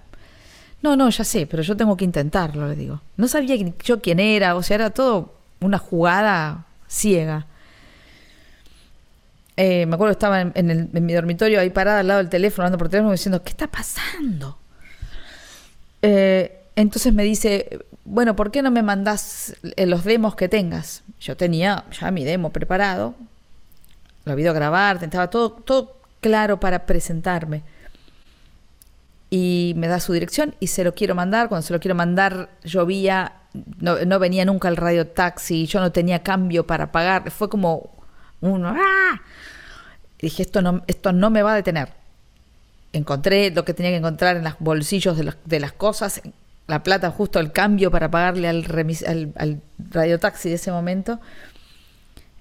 No, 0.81 0.95
no, 0.95 1.09
ya 1.09 1.23
sé, 1.23 1.47
pero 1.47 1.63
yo 1.63 1.75
tengo 1.75 1.97
que 1.97 2.05
intentarlo, 2.05 2.67
le 2.67 2.75
digo. 2.75 3.01
No 3.17 3.27
sabía 3.27 3.55
yo 3.83 4.01
quién 4.01 4.19
era, 4.19 4.55
o 4.55 4.61
sea, 4.61 4.75
era 4.75 4.89
todo 4.91 5.33
una 5.59 5.79
jugada 5.79 6.65
ciega. 6.87 7.47
Eh, 9.57 9.85
me 9.85 9.95
acuerdo 9.95 10.11
que 10.11 10.17
estaba 10.17 10.41
en, 10.41 10.89
mi 10.91 11.13
dormitorio 11.13 11.59
ahí 11.59 11.69
parada 11.69 12.01
al 12.01 12.07
lado 12.07 12.19
del 12.19 12.29
teléfono, 12.29 12.65
hablando 12.65 12.77
por 12.77 12.89
teléfono, 12.89 13.11
diciendo, 13.11 13.41
¿qué 13.41 13.49
está 13.49 13.67
pasando? 13.67 14.59
Eh, 16.01 16.65
entonces 16.75 17.13
me 17.13 17.23
dice, 17.23 17.79
bueno, 18.03 18.35
¿por 18.35 18.51
qué 18.51 18.61
no 18.61 18.69
me 18.69 18.83
mandas 18.83 19.55
eh, 19.77 19.85
los 19.85 20.03
demos 20.03 20.35
que 20.35 20.49
tengas? 20.49 21.03
Yo 21.19 21.37
tenía 21.37 21.85
ya 21.99 22.11
mi 22.11 22.25
demo 22.25 22.51
preparado, 22.51 23.15
lo 24.25 24.31
había 24.31 24.45
ido 24.45 24.53
grabar, 24.53 25.01
estaba 25.01 25.29
todo, 25.29 25.51
todo 25.51 25.97
claro 26.19 26.59
para 26.59 26.85
presentarme 26.85 27.63
y 29.29 29.73
me 29.75 29.87
da 29.87 29.99
su 29.99 30.13
dirección 30.13 30.55
y 30.59 30.67
se 30.67 30.83
lo 30.83 30.93
quiero 30.93 31.15
mandar. 31.15 31.49
Cuando 31.49 31.65
se 31.65 31.73
lo 31.73 31.79
quiero 31.79 31.95
mandar, 31.95 32.49
llovía, 32.63 33.33
no, 33.79 33.97
no 34.05 34.19
venía 34.19 34.45
nunca 34.45 34.67
el 34.67 34.77
radio 34.77 35.07
taxi, 35.07 35.65
yo 35.65 35.79
no 35.79 35.91
tenía 35.91 36.23
cambio 36.23 36.65
para 36.65 36.91
pagar. 36.91 37.29
Fue 37.31 37.49
como 37.49 37.89
uno, 38.41 38.73
¡ah! 38.75 39.21
dije, 40.21 40.43
esto 40.43 40.61
no, 40.61 40.83
esto 40.87 41.11
no 41.11 41.29
me 41.29 41.43
va 41.43 41.53
a 41.53 41.55
detener. 41.55 41.89
Encontré 42.93 43.51
lo 43.51 43.65
que 43.65 43.73
tenía 43.73 43.91
que 43.91 43.97
encontrar 43.97 44.37
en 44.37 44.45
los 44.45 44.55
bolsillos 44.59 45.17
de, 45.17 45.33
de 45.43 45.59
las 45.59 45.73
cosas, 45.73 46.21
la 46.67 46.81
plata, 46.83 47.11
justo 47.11 47.39
el 47.39 47.51
cambio 47.51 47.91
para 47.91 48.09
pagarle 48.09 48.47
al, 48.47 48.65
al, 49.05 49.33
al 49.35 49.61
radio 49.91 50.17
taxi 50.17 50.49
de 50.49 50.55
ese 50.55 50.71
momento. 50.71 51.19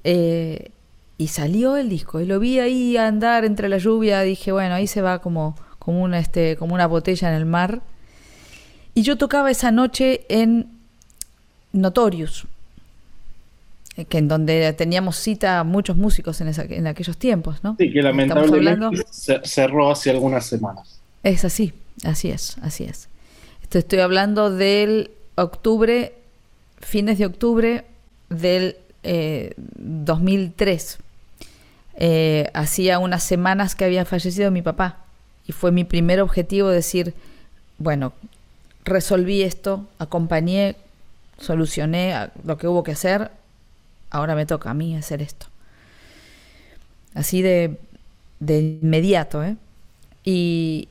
Eh, 0.04 0.70
y 1.18 1.28
salió 1.28 1.76
el 1.76 1.88
disco 1.88 2.20
y 2.20 2.26
lo 2.26 2.40
vi 2.40 2.58
ahí 2.58 2.96
andar 2.96 3.44
entre 3.44 3.68
la 3.68 3.78
lluvia. 3.78 4.20
Dije, 4.22 4.52
bueno, 4.52 4.74
ahí 4.74 4.86
se 4.86 5.02
va 5.02 5.20
como 5.20 5.56
como 5.84 6.02
una, 6.02 6.18
este, 6.18 6.56
como 6.56 6.74
una 6.74 6.86
botella 6.86 7.28
en 7.28 7.34
el 7.34 7.44
mar. 7.44 7.82
Y 8.94 9.02
yo 9.02 9.18
tocaba 9.18 9.50
esa 9.50 9.70
noche 9.70 10.24
en 10.28 10.68
Notorious, 11.72 12.46
eh, 13.96 14.06
que 14.06 14.18
en 14.18 14.28
donde 14.28 14.72
teníamos 14.72 15.16
cita 15.16 15.62
muchos 15.62 15.96
músicos 15.96 16.40
en, 16.40 16.48
esa, 16.48 16.62
en 16.62 16.86
aquellos 16.86 17.18
tiempos, 17.18 17.62
¿no? 17.62 17.76
Sí, 17.78 17.92
que 17.92 18.00
lamentablemente 18.00 19.04
cerró 19.42 19.90
hace 19.90 20.10
algunas 20.10 20.46
semanas. 20.46 21.00
Es 21.22 21.44
así, 21.44 21.74
así 22.04 22.30
es, 22.30 22.56
así 22.62 22.84
es. 22.84 23.08
Estoy 23.70 23.98
hablando 23.98 24.50
del 24.50 25.10
octubre, 25.34 26.14
fines 26.78 27.18
de 27.18 27.26
octubre 27.26 27.84
del 28.30 28.76
2003. 29.04 30.94
Eh, 30.94 30.98
eh, 31.96 32.50
hacía 32.54 32.98
unas 32.98 33.22
semanas 33.22 33.74
que 33.74 33.84
había 33.84 34.04
fallecido 34.04 34.50
mi 34.50 34.62
papá. 34.62 34.98
Y 35.46 35.52
fue 35.52 35.72
mi 35.72 35.84
primer 35.84 36.20
objetivo 36.20 36.68
decir, 36.68 37.14
bueno, 37.78 38.12
resolví 38.84 39.42
esto, 39.42 39.86
acompañé, 39.98 40.76
solucioné 41.38 42.30
lo 42.44 42.56
que 42.56 42.66
hubo 42.66 42.82
que 42.82 42.92
hacer, 42.92 43.30
ahora 44.10 44.34
me 44.34 44.46
toca 44.46 44.70
a 44.70 44.74
mí 44.74 44.96
hacer 44.96 45.20
esto. 45.20 45.46
Así 47.14 47.42
de, 47.42 47.78
de 48.40 48.78
inmediato, 48.82 49.44
¿eh? 49.44 49.56
Y, 50.24 50.88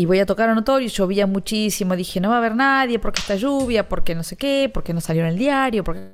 y 0.00 0.06
voy 0.06 0.18
a 0.18 0.24
tocar 0.24 0.48
a 0.48 0.54
Notorio, 0.54 0.88
llovía 0.88 1.26
muchísimo, 1.26 1.94
dije, 1.94 2.20
no 2.20 2.30
va 2.30 2.36
a 2.36 2.38
haber 2.38 2.56
nadie 2.56 2.98
porque 2.98 3.20
está 3.20 3.36
lluvia, 3.36 3.86
porque 3.86 4.14
no 4.14 4.22
sé 4.22 4.34
qué, 4.36 4.70
porque 4.72 4.94
no 4.94 5.02
salió 5.02 5.20
en 5.20 5.28
el 5.28 5.36
diario, 5.36 5.84
porque 5.84 6.12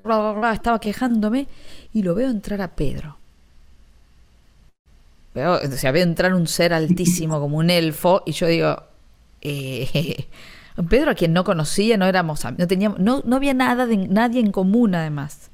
estaba 0.52 0.80
quejándome 0.80 1.46
y 1.94 2.02
lo 2.02 2.16
veo 2.16 2.28
entrar 2.28 2.60
a 2.62 2.74
Pedro. 2.74 3.16
Veo, 5.36 5.60
o 5.62 5.70
sea, 5.76 5.92
veo 5.92 6.02
entrar 6.02 6.34
un 6.34 6.48
ser 6.48 6.72
altísimo 6.72 7.38
como 7.38 7.58
un 7.58 7.70
elfo 7.70 8.24
y 8.26 8.32
yo 8.32 8.48
digo, 8.48 8.82
eh, 9.40 10.26
Pedro 10.90 11.12
a 11.12 11.14
quien 11.14 11.32
no 11.32 11.44
conocía, 11.44 11.96
no 11.96 12.06
éramos, 12.06 12.44
no 12.58 12.66
teníamos, 12.66 12.98
no, 12.98 13.22
no 13.24 13.36
había 13.36 13.54
nada 13.54 13.86
de 13.86 13.98
nadie 13.98 14.40
en 14.40 14.50
común 14.50 14.96
además. 14.96 15.52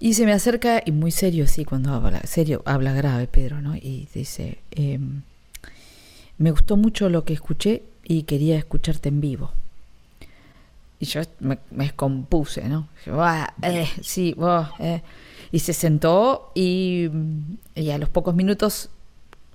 Y 0.00 0.14
se 0.14 0.24
me 0.24 0.32
acerca, 0.32 0.82
y 0.82 0.90
muy 0.90 1.10
serio, 1.10 1.46
sí, 1.46 1.66
cuando 1.66 1.92
habla, 1.92 2.22
serio, 2.22 2.62
habla 2.64 2.94
grave 2.94 3.26
Pedro, 3.26 3.60
¿no? 3.60 3.76
Y 3.76 4.08
dice, 4.14 4.56
em, 4.70 5.20
me 6.38 6.50
gustó 6.50 6.76
mucho 6.76 7.08
lo 7.08 7.24
que 7.24 7.32
escuché 7.32 7.82
y 8.04 8.24
quería 8.24 8.56
escucharte 8.56 9.08
en 9.08 9.20
vivo. 9.20 9.52
Y 11.00 11.06
yo 11.06 11.20
me, 11.40 11.58
me 11.70 11.84
descompuse, 11.84 12.68
¿no? 12.68 12.88
eh, 13.62 13.88
sí, 14.02 14.34
eh. 14.78 15.02
Y 15.52 15.58
se 15.60 15.72
sentó 15.72 16.50
y, 16.54 17.10
a 17.92 17.98
los 17.98 18.08
pocos 18.08 18.34
minutos 18.34 18.90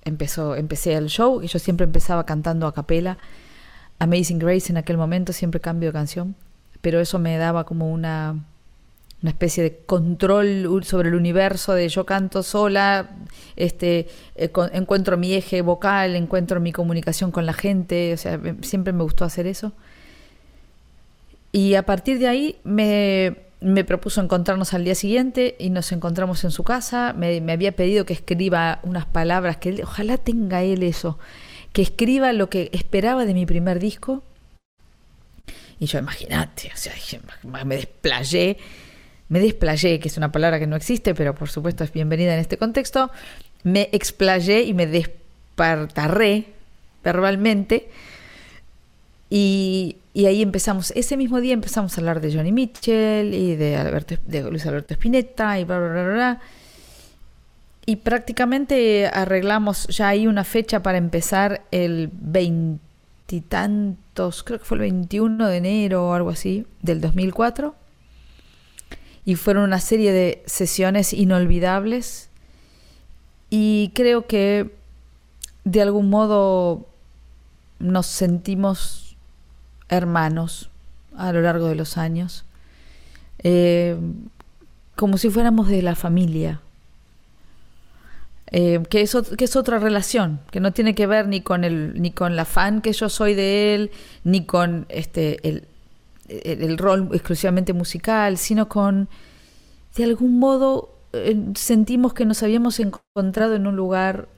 empezó, 0.04 0.56
empecé 0.56 0.94
el 0.94 1.08
show 1.08 1.42
y 1.42 1.46
yo 1.46 1.58
siempre 1.58 1.84
empezaba 1.84 2.24
cantando 2.24 2.66
a 2.66 2.74
capela. 2.74 3.18
Amazing 3.98 4.38
Grace 4.38 4.72
en 4.72 4.78
aquel 4.78 4.96
momento, 4.96 5.32
siempre 5.32 5.60
cambio 5.60 5.90
de 5.90 5.92
canción, 5.92 6.34
pero 6.80 7.00
eso 7.00 7.18
me 7.18 7.36
daba 7.36 7.64
como 7.64 7.90
una, 7.90 8.42
una 9.22 9.30
especie 9.30 9.62
de 9.62 9.76
control 9.86 10.82
sobre 10.84 11.10
el 11.10 11.14
universo 11.14 11.74
de 11.74 11.88
yo 11.88 12.06
canto 12.06 12.42
sola, 12.42 13.10
este, 13.56 14.08
eh, 14.34 14.50
encuentro 14.72 15.16
mi 15.16 15.34
eje 15.34 15.60
vocal, 15.62 16.16
encuentro 16.16 16.60
mi 16.60 16.72
comunicación 16.72 17.30
con 17.30 17.44
la 17.44 17.52
gente, 17.52 18.14
o 18.14 18.16
sea, 18.16 18.40
siempre 18.62 18.92
me 18.92 19.02
gustó 19.02 19.24
hacer 19.24 19.46
eso. 19.46 19.72
Y 21.52 21.74
a 21.74 21.84
partir 21.84 22.18
de 22.18 22.28
ahí 22.28 22.56
me, 22.64 23.36
me 23.60 23.84
propuso 23.84 24.20
encontrarnos 24.20 24.72
al 24.72 24.84
día 24.84 24.94
siguiente 24.94 25.56
y 25.58 25.70
nos 25.70 25.92
encontramos 25.92 26.44
en 26.44 26.50
su 26.50 26.64
casa. 26.64 27.12
Me, 27.12 27.40
había 27.52 27.72
pedido 27.72 28.06
que 28.06 28.14
escriba 28.14 28.80
unas 28.82 29.06
palabras, 29.06 29.58
que 29.58 29.82
ojalá 29.82 30.16
tenga 30.16 30.62
él 30.62 30.82
eso, 30.82 31.18
que 31.72 31.82
escriba 31.82 32.32
lo 32.32 32.48
que 32.48 32.70
esperaba 32.72 33.26
de 33.26 33.34
mi 33.34 33.46
primer 33.46 33.78
disco. 33.78 34.22
Y 35.78 35.86
yo, 35.86 35.98
imagínate, 35.98 36.70
o 36.74 36.76
sea, 36.76 36.92
me 37.64 37.76
desplayé, 37.76 38.58
me 39.30 39.40
desplayé, 39.40 39.98
que 40.00 40.08
es 40.08 40.18
una 40.18 40.32
palabra 40.32 40.58
que 40.58 40.66
no 40.66 40.76
existe, 40.76 41.14
pero 41.14 41.34
por 41.34 41.48
supuesto 41.48 41.84
es 41.84 41.92
bienvenida 41.92 42.34
en 42.34 42.40
este 42.40 42.58
contexto. 42.58 43.10
Me 43.62 43.88
explayé 43.92 44.64
y 44.64 44.74
me 44.74 44.86
despartarré 44.86 46.48
verbalmente. 47.02 47.88
Y 49.30 49.96
ahí 50.16 50.42
empezamos, 50.42 50.90
ese 50.96 51.16
mismo 51.16 51.40
día 51.40 51.54
empezamos 51.54 51.96
a 51.96 52.00
hablar 52.00 52.20
de 52.20 52.34
Johnny 52.34 52.50
Mitchell 52.50 53.32
y 53.32 53.54
de, 53.54 53.76
Alberto, 53.76 54.16
de 54.26 54.42
Luis 54.42 54.66
Alberto 54.66 54.94
Spinetta 54.94 55.60
y 55.60 55.64
bla, 55.64 55.78
bla, 55.78 55.92
bla, 55.92 56.12
bla. 56.12 56.40
Y 57.86 57.94
prácticamente 57.96 59.06
arreglamos 59.06 59.86
ya 59.86 60.08
ahí 60.08 60.26
una 60.26 60.42
fecha 60.42 60.82
para 60.82 60.98
empezar 60.98 61.62
el 61.70 62.10
veintitantos, 62.12 64.42
creo 64.42 64.58
que 64.58 64.64
fue 64.64 64.78
el 64.78 64.80
21 64.80 65.46
de 65.46 65.56
enero 65.56 66.08
o 66.08 66.14
algo 66.14 66.30
así, 66.30 66.66
del 66.82 67.00
2004. 67.00 67.76
Y 69.24 69.36
fueron 69.36 69.64
una 69.64 69.80
serie 69.80 70.12
de 70.12 70.42
sesiones 70.46 71.12
inolvidables. 71.12 72.30
Y 73.50 73.92
creo 73.94 74.26
que 74.26 74.74
de 75.64 75.82
algún 75.82 76.10
modo 76.10 76.86
nos 77.78 78.06
sentimos 78.06 79.16
hermanos 79.88 80.70
a 81.16 81.32
lo 81.32 81.42
largo 81.42 81.66
de 81.66 81.74
los 81.74 81.96
años, 81.96 82.44
eh, 83.42 83.96
como 84.96 85.18
si 85.18 85.30
fuéramos 85.30 85.68
de 85.68 85.82
la 85.82 85.94
familia, 85.94 86.60
eh, 88.52 88.82
que, 88.88 89.02
es, 89.02 89.16
que 89.36 89.44
es 89.44 89.56
otra 89.56 89.78
relación, 89.78 90.40
que 90.50 90.60
no 90.60 90.72
tiene 90.72 90.94
que 90.94 91.06
ver 91.06 91.28
ni 91.28 91.40
con, 91.40 91.64
el, 91.64 92.00
ni 92.00 92.10
con 92.10 92.36
la 92.36 92.44
fan 92.44 92.82
que 92.82 92.92
yo 92.92 93.08
soy 93.08 93.34
de 93.34 93.74
él, 93.74 93.90
ni 94.24 94.44
con 94.44 94.86
este, 94.88 95.46
el, 95.48 95.64
el, 96.30 96.78
rol 96.78 97.08
exclusivamente 97.12 97.72
musical, 97.72 98.38
sino 98.38 98.68
con, 98.68 99.08
de 99.96 100.04
algún 100.04 100.38
modo, 100.38 100.94
eh, 101.12 101.36
sentimos 101.54 102.14
que 102.14 102.24
nos 102.24 102.42
habíamos 102.42 102.78
encontrado 102.80 103.54
en 103.56 103.66
un 103.66 103.76
lugar 103.76 104.28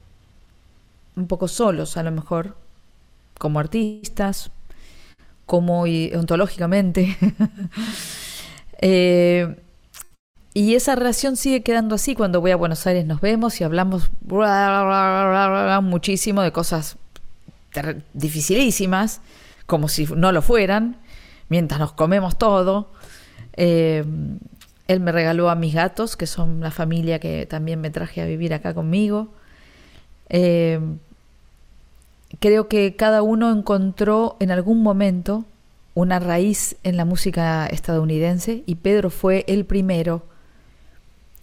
un 1.15 1.27
poco 1.27 1.47
solos, 1.47 1.97
a 1.97 2.03
lo 2.03 2.11
mejor, 2.11 2.57
como 3.37 3.59
artistas, 3.59 4.51
como 5.45 5.85
ontológicamente. 6.15 7.17
Eh, 8.85 9.55
y 10.53 10.75
esa 10.75 10.95
relación 10.95 11.37
sigue 11.37 11.63
quedando 11.63 11.95
así. 11.95 12.15
Cuando 12.15 12.41
voy 12.41 12.51
a 12.51 12.57
Buenos 12.57 12.85
Aires 12.85 13.05
nos 13.05 13.21
vemos 13.21 13.61
y 13.61 13.63
hablamos 13.63 14.09
muchísimo 15.83 16.41
de 16.41 16.51
cosas 16.51 16.97
dificilísimas, 18.13 19.21
como 19.67 19.87
si 19.87 20.05
no 20.05 20.33
lo 20.33 20.41
fueran, 20.41 20.97
mientras 21.53 21.79
nos 21.79 21.93
comemos 21.93 22.35
todo. 22.39 22.87
Eh, 23.55 24.03
él 24.87 24.99
me 25.01 25.11
regaló 25.11 25.51
a 25.51 25.55
mis 25.55 25.75
gatos, 25.75 26.17
que 26.17 26.25
son 26.25 26.61
la 26.61 26.71
familia 26.71 27.19
que 27.19 27.45
también 27.45 27.79
me 27.79 27.91
traje 27.91 28.23
a 28.23 28.25
vivir 28.25 28.55
acá 28.55 28.73
conmigo. 28.73 29.27
Eh, 30.29 30.79
creo 32.39 32.67
que 32.67 32.95
cada 32.95 33.21
uno 33.21 33.51
encontró 33.51 34.35
en 34.39 34.49
algún 34.49 34.81
momento 34.81 35.45
una 35.93 36.17
raíz 36.17 36.75
en 36.81 36.97
la 36.97 37.05
música 37.05 37.67
estadounidense 37.67 38.63
y 38.65 38.73
Pedro 38.73 39.11
fue 39.11 39.45
el 39.47 39.63
primero 39.65 40.23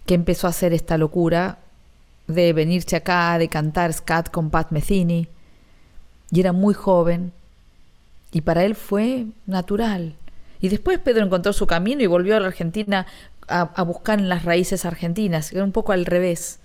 que 0.05 0.15
empezó 0.15 0.47
a 0.47 0.49
hacer 0.49 0.73
esta 0.73 0.97
locura 0.97 1.59
de 2.27 2.51
venirse 2.51 2.97
acá, 2.97 3.37
de 3.37 3.47
cantar 3.47 3.93
scat 3.93 4.29
con 4.29 4.49
Pat 4.49 4.71
Metheny. 4.71 5.29
Y 6.31 6.39
era 6.41 6.51
muy 6.51 6.73
joven. 6.73 7.31
Y 8.31 8.41
para 8.41 8.63
él 8.63 8.75
fue 8.75 9.25
natural. 9.45 10.15
Y 10.61 10.69
después 10.69 10.99
Pedro 10.99 11.25
encontró 11.25 11.53
su 11.53 11.67
camino 11.67 12.01
y 12.01 12.07
volvió 12.07 12.37
a 12.37 12.39
la 12.39 12.47
Argentina 12.47 13.07
a, 13.47 13.83
buscar 13.83 14.19
en 14.19 14.29
las 14.29 14.45
raíces 14.45 14.85
argentinas. 14.85 15.51
Era 15.51 15.63
un 15.63 15.71
poco 15.71 15.91
al 15.91 16.05
revés. 16.05 16.59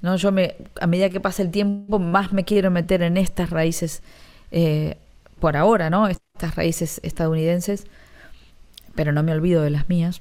¿no? 0.00 0.16
Yo 0.16 0.32
me, 0.32 0.56
a 0.80 0.86
medida 0.86 1.10
que 1.10 1.20
pasa 1.20 1.42
el 1.42 1.50
tiempo, 1.50 1.98
más 1.98 2.32
me 2.32 2.44
quiero 2.44 2.70
meter 2.70 3.02
en 3.02 3.16
estas 3.16 3.50
raíces, 3.50 4.02
eh, 4.50 4.96
por 5.38 5.56
ahora, 5.56 5.90
¿no? 5.90 6.08
Estas 6.08 6.56
raíces 6.56 7.00
estadounidenses, 7.02 7.86
pero 8.94 9.12
no 9.12 9.22
me 9.22 9.32
olvido 9.32 9.62
de 9.62 9.70
las 9.70 9.88
mías. 9.88 10.20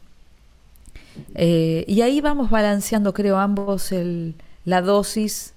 Eh, 1.36 1.86
y 1.88 2.02
ahí 2.02 2.22
vamos 2.22 2.50
balanceando, 2.50 3.14
creo, 3.14 3.38
ambos 3.38 3.91
el, 3.91 4.36
la 4.66 4.82
dosis 4.82 5.54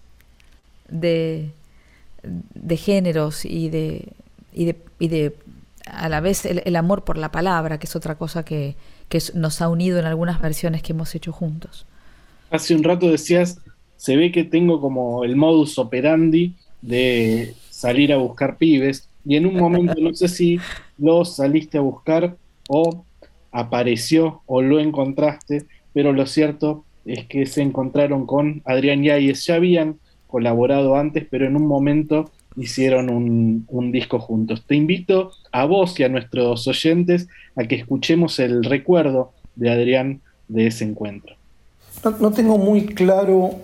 de, 0.89 1.51
de 2.23 2.77
géneros 2.77 3.45
y 3.45 3.71
de, 3.71 4.13
y 4.57 4.65
de, 4.65 4.77
y 4.99 5.09
de 5.09 5.37
a 5.87 6.09
la 6.09 6.21
vez 6.21 6.45
el, 6.45 6.77
amor 6.77 7.05
por 7.05 7.17
la 7.17 7.31
palabra, 7.31 7.79
que 7.79 7.87
es 7.87 7.95
otra 7.95 8.17
cosa 8.17 8.45
que, 8.45 8.75
nos 9.35 9.63
ha 9.63 9.69
unido 9.69 10.01
en 10.01 10.05
algunas 10.05 10.41
versiones 10.41 10.83
que 10.83 10.93
hemos 10.93 11.15
hecho 11.15 11.31
juntos. 11.31 11.87
Hace 12.51 12.75
un 12.75 12.83
rato 12.83 13.09
decías, 13.09 13.61
se 13.97 14.17
ve 14.17 14.33
que 14.33 14.43
tengo 14.43 14.81
como 14.81 15.23
el 15.23 15.37
modus 15.37 15.79
operandi 15.79 16.55
de 16.83 17.55
salir 17.71 18.13
a 18.13 18.17
buscar 18.17 18.57
pibes, 18.57 19.09
y 19.25 19.37
en 19.37 19.47
un 19.47 19.57
momento 19.57 19.95
no 20.01 20.13
sé 20.15 20.29
si 20.29 20.59
lo 20.99 21.25
saliste 21.25 21.79
a 21.79 21.83
buscar 21.83 22.37
o 22.69 23.05
apareció 23.53 24.43
o 24.47 24.63
lo 24.63 24.81
encontraste, 24.81 25.67
pero 25.93 26.13
lo 26.13 26.27
cierto 26.27 26.85
es 27.05 27.27
que 27.27 27.47
se 27.47 27.63
encontraron 27.63 28.27
con 28.27 28.63
Adrián 28.65 29.03
Yáñez. 29.03 29.47
Ya 29.47 29.55
habían 29.55 29.99
colaborado 30.27 30.97
antes, 30.97 31.27
pero 31.31 31.47
en 31.47 31.57
un 31.57 31.67
momento 31.67 32.31
hicieron 32.57 33.11
un, 33.11 33.93
disco 33.93 34.19
juntos. 34.19 34.65
Te 34.67 34.75
invito 34.75 35.33
a 35.53 35.65
vos 35.65 35.99
y 36.01 36.05
a 36.05 36.09
nuestros 36.09 36.67
oyentes 36.67 37.29
a 37.57 37.65
que 37.65 37.77
escuchemos 37.77 38.39
el 38.39 38.65
recuerdo 38.65 39.33
de 39.55 39.71
Adrián 39.71 40.21
de 40.49 40.67
ese 40.67 40.85
encuentro. 40.85 41.37
No, 42.21 42.31
tengo 42.33 42.59
muy 42.59 42.87
claro 42.87 43.57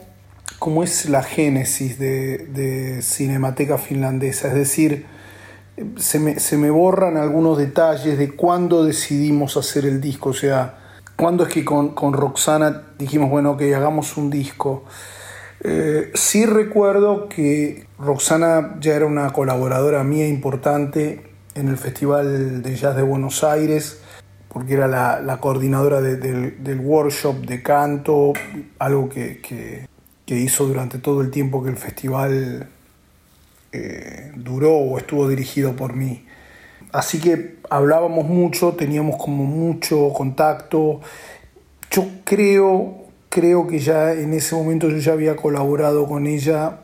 cómo 0.58 0.82
es 0.82 1.08
la 1.08 1.22
génesis 1.22 1.98
de, 1.98 3.00
Cinemateca 3.02 3.78
Finlandesa, 3.78 4.48
es 4.48 4.54
decir, 4.54 5.06
se 5.96 6.18
me, 6.18 6.38
se 6.38 6.56
me, 6.56 6.70
borran 6.70 7.16
algunos 7.16 7.58
detalles 7.58 8.18
de 8.18 8.30
cuándo 8.32 8.84
decidimos 8.84 9.56
hacer 9.56 9.86
el 9.86 10.00
disco, 10.00 10.30
o 10.30 10.34
sea, 10.34 10.78
cuándo 11.16 11.44
es 11.44 11.52
que 11.52 11.64
con, 11.64 11.94
con 11.94 12.12
Roxana 12.12 12.82
dijimos, 12.98 13.30
bueno, 13.30 13.56
que 13.56 13.74
hagamos 13.74 14.16
un 14.16 14.30
disco. 14.30 14.84
Eh, 15.64 16.10
sí 16.14 16.44
recuerdo 16.44 17.28
que 17.28 17.86
Roxana 17.96 18.76
ya 18.80 18.96
era 18.96 19.06
una 19.06 19.32
colaboradora 19.32 20.02
mía 20.02 20.26
importante 20.26 21.22
en 21.54 21.68
el 21.68 21.76
Festival 21.76 22.62
de 22.62 22.74
Jazz 22.74 22.96
de 22.96 23.02
Buenos 23.02 23.44
Aires, 23.44 24.00
porque 24.48 24.74
era 24.74 24.88
la, 24.88 25.38
coordinadora 25.40 26.00
del 26.00 26.80
workshop 26.80 27.46
de 27.46 27.62
canto, 27.62 28.32
algo 28.78 29.08
que, 29.08 29.86
hizo 30.26 30.66
durante 30.66 30.98
todo 30.98 31.20
el 31.20 31.30
tiempo 31.30 31.62
que 31.62 31.68
el 31.68 31.76
festival 31.76 32.66
eh, 33.70 34.32
duró 34.34 34.72
o 34.72 34.96
estuvo 34.96 35.28
dirigido 35.28 35.76
por 35.76 35.94
mí. 35.94 36.24
Así 36.90 37.20
que 37.20 37.58
hablábamos 37.68 38.26
mucho, 38.26 38.72
teníamos 38.72 39.22
como 39.22 39.44
mucho 39.44 40.10
contacto. 40.14 41.00
Yo 41.90 42.06
creo 42.24 43.01
creo 43.32 43.66
que 43.66 43.78
ya 43.78 44.12
en 44.12 44.34
ese 44.34 44.54
momento 44.54 44.90
yo 44.90 44.98
ya 44.98 45.14
había 45.14 45.36
colaborado 45.36 46.06
con 46.06 46.26
ella 46.26 46.80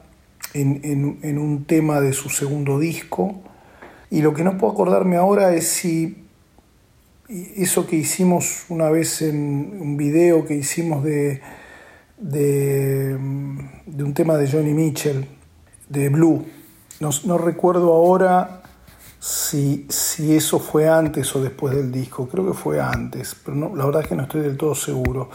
en, 0.55 1.39
un 1.39 1.65
tema 1.67 2.01
de 2.01 2.15
su 2.15 2.31
segundo 2.31 2.79
disco. 2.79 3.43
Y 4.11 4.23
lo 4.23 4.33
que 4.33 4.45
no 4.45 4.57
puedo 4.57 4.73
acordarme 4.73 5.17
ahora 5.17 5.55
es 5.55 5.69
si 5.69 6.25
eso 7.29 7.87
que 7.87 7.97
hicimos 7.97 8.65
una 8.71 8.89
vez 8.89 9.21
en 9.21 9.77
un 9.79 9.99
video 9.99 10.47
que 10.47 10.55
hicimos 10.55 11.05
de, 11.05 11.43
de, 12.17 13.15
un 13.15 14.15
tema 14.15 14.39
de 14.39 14.51
Johnny 14.51 14.73
Mitchell, 14.73 15.27
de 15.91 16.09
Blue. 16.09 16.47
No, 17.01 17.11
no 17.25 17.37
recuerdo 17.37 17.93
ahora 17.93 18.63
si, 19.21 19.87
si, 19.91 20.35
eso 20.35 20.59
fue 20.59 20.89
antes 20.89 21.37
o 21.37 21.43
después 21.43 21.77
del 21.77 21.93
disco. 21.93 22.27
Creo 22.27 22.47
que 22.47 22.55
fue 22.55 22.81
antes, 22.81 23.37
pero 23.45 23.55
no, 23.55 23.77
la 23.77 23.85
verdad 23.85 24.01
es 24.01 24.09
que 24.09 24.17
no 24.17 24.23
estoy 24.23 24.41
del 24.41 24.57
todo 24.57 24.75
seguro. 24.75 25.29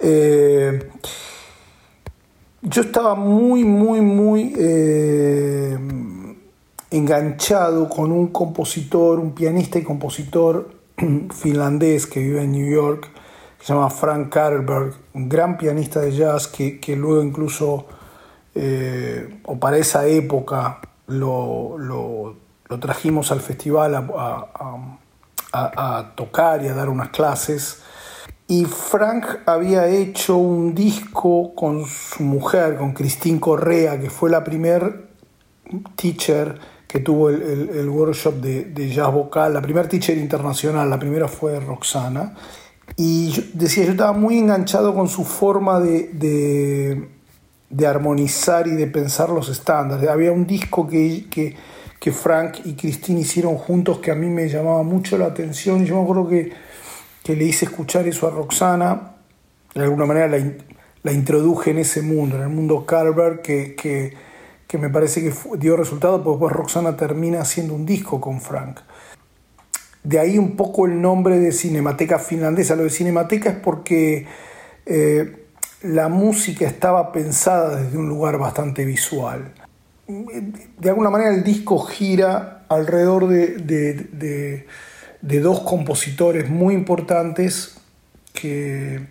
Eh, 0.00 0.90
yo 2.62 2.82
estaba 2.82 3.14
muy, 3.14 3.64
muy, 3.64 4.00
muy 4.00 4.54
eh, 4.56 5.78
enganchado 6.90 7.88
con 7.88 8.10
un 8.10 8.28
compositor, 8.28 9.18
un 9.18 9.34
pianista 9.34 9.78
y 9.78 9.82
compositor 9.82 10.70
finlandés 11.30 12.06
que 12.06 12.20
vive 12.20 12.42
en 12.42 12.52
New 12.52 12.70
York, 12.70 13.10
que 13.58 13.66
se 13.66 13.74
llama 13.74 13.90
Frank 13.90 14.30
Karlberg, 14.30 14.94
un 15.12 15.28
gran 15.28 15.58
pianista 15.58 16.00
de 16.00 16.12
jazz 16.12 16.48
que, 16.48 16.80
luego 16.96 17.22
incluso, 17.22 17.86
eh, 18.54 19.40
o 19.44 19.58
para 19.58 19.76
esa 19.76 20.06
época, 20.06 20.80
lo, 21.08 22.36
trajimos 22.80 23.32
al 23.32 23.40
festival 23.40 24.08
a 25.52 26.12
tocar 26.14 26.64
y 26.64 26.68
a 26.68 26.74
dar 26.74 26.88
unas 26.88 27.10
clases. 27.10 27.82
Y 28.50 28.64
Frank 28.64 29.26
había 29.46 29.86
hecho 29.86 30.36
un 30.36 30.74
disco 30.74 31.54
con 31.54 31.86
su 31.86 32.24
mujer, 32.24 32.76
con 32.76 32.92
Christine 32.92 33.38
Correa, 33.38 34.00
que 34.00 34.10
fue 34.10 34.28
la 34.28 34.42
primer 34.42 35.06
teacher 35.94 36.58
que 36.88 36.98
tuvo 36.98 37.30
el, 37.30 37.88
workshop 37.88 38.40
de, 38.40 38.88
jazz 38.88 39.12
vocal, 39.12 39.54
la 39.54 39.62
primera 39.62 39.88
teacher 39.88 40.18
internacional, 40.18 40.90
la 40.90 40.98
primera 40.98 41.28
fue 41.28 41.60
Roxana. 41.60 42.34
Y 42.96 43.32
decía, 43.54 43.84
yo 43.84 43.92
estaba 43.92 44.14
muy 44.14 44.38
enganchado 44.38 44.96
con 44.96 45.08
su 45.08 45.22
forma 45.22 45.78
de, 45.78 47.06
de, 47.70 47.86
armonizar 47.86 48.66
y 48.66 48.72
de 48.72 48.88
pensar 48.88 49.30
los 49.30 49.48
estándares. 49.48 50.08
Había 50.08 50.32
un 50.32 50.44
disco 50.44 50.88
que, 50.88 51.28
que, 51.30 52.10
Frank 52.10 52.62
y 52.64 52.74
Christine 52.74 53.20
hicieron 53.20 53.54
juntos 53.54 54.00
que 54.00 54.10
a 54.10 54.16
mí 54.16 54.26
me 54.26 54.48
llamaba 54.48 54.82
mucho 54.82 55.16
la 55.16 55.26
atención. 55.26 55.86
Yo 55.86 55.94
me 55.94 56.02
acuerdo 56.02 56.26
que 56.26 56.69
que 57.22 57.36
le 57.36 57.44
hice 57.44 57.66
escuchar 57.66 58.06
eso 58.06 58.26
a 58.26 58.30
Roxana, 58.30 59.12
de 59.74 59.82
alguna 59.82 60.06
manera 60.06 60.28
la, 61.02 61.12
introduje 61.12 61.70
en 61.70 61.78
ese 61.78 62.02
mundo, 62.02 62.36
en 62.36 62.42
el 62.42 62.48
mundo 62.48 62.86
Carver, 62.86 63.40
que, 63.42 63.74
que, 63.74 64.78
me 64.78 64.88
parece 64.88 65.22
que 65.22 65.32
dio 65.58 65.76
resultado, 65.76 66.22
porque 66.22 66.44
después 66.44 66.52
Roxana 66.52 66.96
termina 66.96 67.40
haciendo 67.40 67.74
un 67.74 67.86
disco 67.86 68.20
con 68.20 68.40
Frank. 68.40 68.80
De 70.02 70.18
ahí 70.18 70.38
un 70.38 70.56
poco 70.56 70.86
el 70.86 71.00
nombre 71.00 71.38
de 71.38 71.52
Cinemateca 71.52 72.18
Finlandesa. 72.18 72.74
Lo 72.74 72.84
de 72.84 72.90
Cinemateca 72.90 73.50
es 73.50 73.56
porque 73.56 74.26
eh, 74.86 75.46
la 75.82 76.08
música 76.08 76.66
estaba 76.66 77.12
pensada 77.12 77.76
desde 77.76 77.98
un 77.98 78.08
lugar 78.08 78.38
bastante 78.38 78.84
visual. 78.86 79.52
De 80.06 80.88
alguna 80.88 81.10
manera 81.10 81.34
el 81.34 81.44
disco 81.44 81.78
gira 81.80 82.64
alrededor 82.68 83.28
de 83.28 83.58
de 83.58 84.66
dos 85.22 85.60
compositores 85.60 86.48
muy 86.48 86.74
importantes 86.74 87.76
que, 88.32 89.06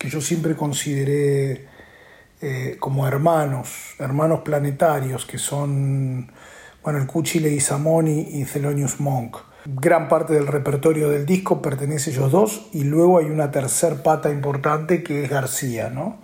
yo 0.00 0.20
siempre 0.20 0.54
consideré 0.54 1.66
eh, 2.40 2.76
como 2.78 3.08
hermanos, 3.08 3.94
hermanos 3.98 4.40
planetarios, 4.40 5.24
que 5.24 5.38
son 5.38 6.30
bueno, 6.82 7.00
el 7.00 7.06
Cuchile 7.06 7.50
Isamoni 7.50 8.28
y 8.32 8.44
Thelonious 8.44 9.00
Monk. 9.00 9.38
Gran 9.64 10.08
parte 10.08 10.34
del 10.34 10.46
repertorio 10.46 11.08
del 11.08 11.26
disco 11.26 11.60
pertenece 11.60 12.10
a 12.10 12.12
ellos 12.12 12.30
dos 12.30 12.68
y 12.72 12.84
luego 12.84 13.18
hay 13.18 13.26
una 13.26 13.50
tercer 13.50 14.02
pata 14.02 14.30
importante 14.30 15.02
que 15.02 15.24
es 15.24 15.30
García, 15.30 15.90
¿no? 15.90 16.18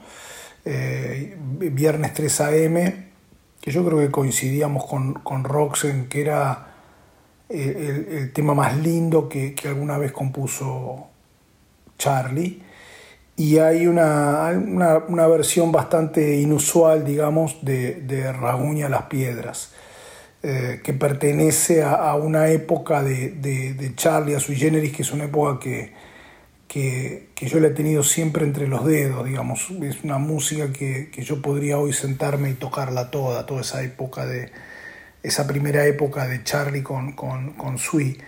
Eh, 0.64 1.36
Viernes 1.58 2.14
3 2.14 2.40
AM, 2.42 2.74
que 3.60 3.70
yo 3.72 3.84
creo 3.84 3.98
que 3.98 4.12
coincidíamos 4.12 4.84
con, 4.84 5.14
con 5.14 5.42
Roxen, 5.42 6.08
que 6.08 6.20
era 6.20 6.71
el, 7.52 8.32
tema 8.32 8.54
más 8.54 8.76
lindo 8.78 9.28
que, 9.28 9.54
alguna 9.64 9.98
vez 9.98 10.12
compuso 10.12 11.08
Charlie. 11.98 12.62
Y 13.36 13.58
hay 13.58 13.86
una, 13.86 14.50
versión 15.28 15.72
bastante 15.72 16.36
inusual, 16.36 17.04
digamos, 17.04 17.58
de, 17.62 17.94
de 18.02 18.32
Raguña 18.32 18.88
las 18.88 19.04
Piedras. 19.04 19.72
eh, 20.42 20.80
que 20.82 20.92
pertenece 20.92 21.82
a, 21.84 22.14
una 22.16 22.48
época 22.48 23.02
de, 23.02 23.30
de, 23.30 23.94
Charlie, 23.94 24.34
a 24.34 24.40
sui 24.40 24.56
generis, 24.56 24.92
que 24.92 25.02
es 25.02 25.12
una 25.12 25.24
época 25.24 25.60
que, 25.60 25.92
que, 26.66 27.28
yo 27.46 27.60
le 27.60 27.68
he 27.68 27.70
tenido 27.70 28.02
siempre 28.02 28.44
entre 28.44 28.66
los 28.66 28.84
dedos, 28.84 29.24
digamos. 29.26 29.70
Es 29.82 30.02
una 30.02 30.18
música 30.18 30.72
que, 30.72 31.10
yo 31.22 31.42
podría 31.42 31.78
hoy 31.78 31.92
sentarme 31.92 32.50
y 32.50 32.54
tocarla 32.54 33.10
toda, 33.10 33.46
toda 33.46 33.60
esa 33.60 33.82
época 33.82 34.26
de 34.26 34.50
esa 35.22 35.46
primera 35.46 35.86
época 35.86 36.26
de 36.26 36.42
Charlie 36.42 36.82
con, 36.82 37.12
con, 37.12 37.78
Sui. 37.78 38.18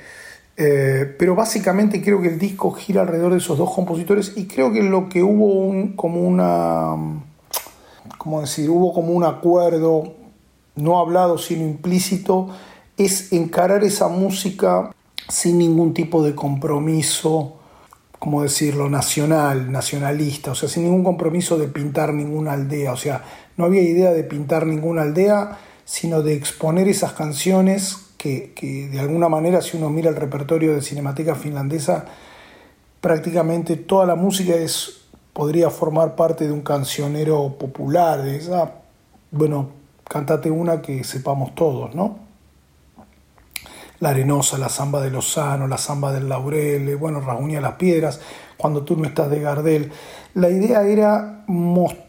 Eh, 0.57 1.15
pero 1.19 1.35
básicamente 1.35 2.01
creo 2.03 2.23
que 2.23 2.29
el 2.29 2.39
disco 2.39 2.71
gira 2.71 3.03
alrededor 3.03 3.33
de 3.33 3.39
esos 3.39 3.59
dos 3.59 3.73
compositores 3.75 4.35
y 4.37 4.47
creo 4.47 4.73
que 4.73 4.83
lo 4.83 5.09
que 5.09 5.23
hubo 5.23 5.47
un, 5.47 5.95
como 5.97 6.21
una, 6.21 6.95
¿cómo 8.19 8.41
decir? 8.41 8.71
Hubo 8.71 8.93
como 8.93 9.13
un 9.13 9.25
acuerdo, 9.25 10.15
no 10.77 10.99
hablado 10.99 11.39
sino 11.39 11.65
implícito, 11.65 12.51
es 12.97 13.33
encarar 13.33 13.83
esa 13.83 14.09
música 14.09 14.93
sin 15.29 15.59
ningún 15.59 15.95
tipo 15.95 16.23
de 16.23 16.35
compromiso, 16.35 17.57
como 18.19 18.43
decirlo, 18.43 18.89
nacional, 18.89 19.73
nacionalista, 19.73 20.53
o 20.53 20.55
sea, 20.55 20.69
sin 20.69 20.85
ningún 20.85 21.03
compromiso 21.03 21.59
de 21.59 21.67
pintar 21.67 22.15
ninguna 22.15 22.53
aldea, 22.53 22.93
o 22.93 22.97
sea, 22.97 23.25
no 23.57 23.65
había 23.65 23.83
idea 23.83 24.13
de 24.13 24.25
pintar 24.25 24.67
ninguna 24.67 25.03
aldea, 25.03 25.59
sino 25.85 26.23
de 26.23 26.35
exponer 26.35 26.89
esas 26.89 27.13
canciones 27.13 27.99
que, 28.19 28.89
de 28.91 29.01
alguna 29.01 29.29
manera 29.29 29.61
si 29.61 29.77
uno 29.77 29.91
mira 29.91 30.09
el 30.09 30.17
repertorio 30.17 30.75
de 30.75 30.81
Cinemateca 30.81 31.35
Finlandesa, 31.35 32.07
prácticamente 33.03 33.77
toda 33.77 34.07
la 34.07 34.15
música 34.15 34.55
es, 34.55 35.03
podría 35.35 35.69
formar 35.69 36.17
parte 36.17 36.47
de 36.47 36.53
un 36.53 36.63
cancionero 36.63 37.59
popular, 37.59 38.23
de 38.23 38.37
esa, 38.37 38.73
bueno, 39.31 39.73
cantate 40.09 40.51
una 40.51 40.81
que 40.81 41.05
sepamos 41.05 41.55
todos, 41.55 41.95
¿no? 41.95 42.19
La 44.01 44.11
Arenosa, 44.11 44.57
la 44.57 44.71
Zamba 44.71 45.03
de 45.03 45.11
Lozano, 45.11 45.69
la 45.69 45.79
Zamba 45.79 46.13
del 46.13 46.29
Laurel, 46.29 46.97
bueno, 46.97 47.21
Raúl 47.21 47.53
las 47.53 47.75
Piedras, 47.75 48.21
cuando 48.57 48.85
tú 48.85 48.97
no 48.97 49.07
estás 49.07 49.31
de 49.31 49.41
Gardel. 49.41 49.93
La 50.33 50.49
idea 50.49 50.83
era 50.83 51.45
mostrar 51.47 52.04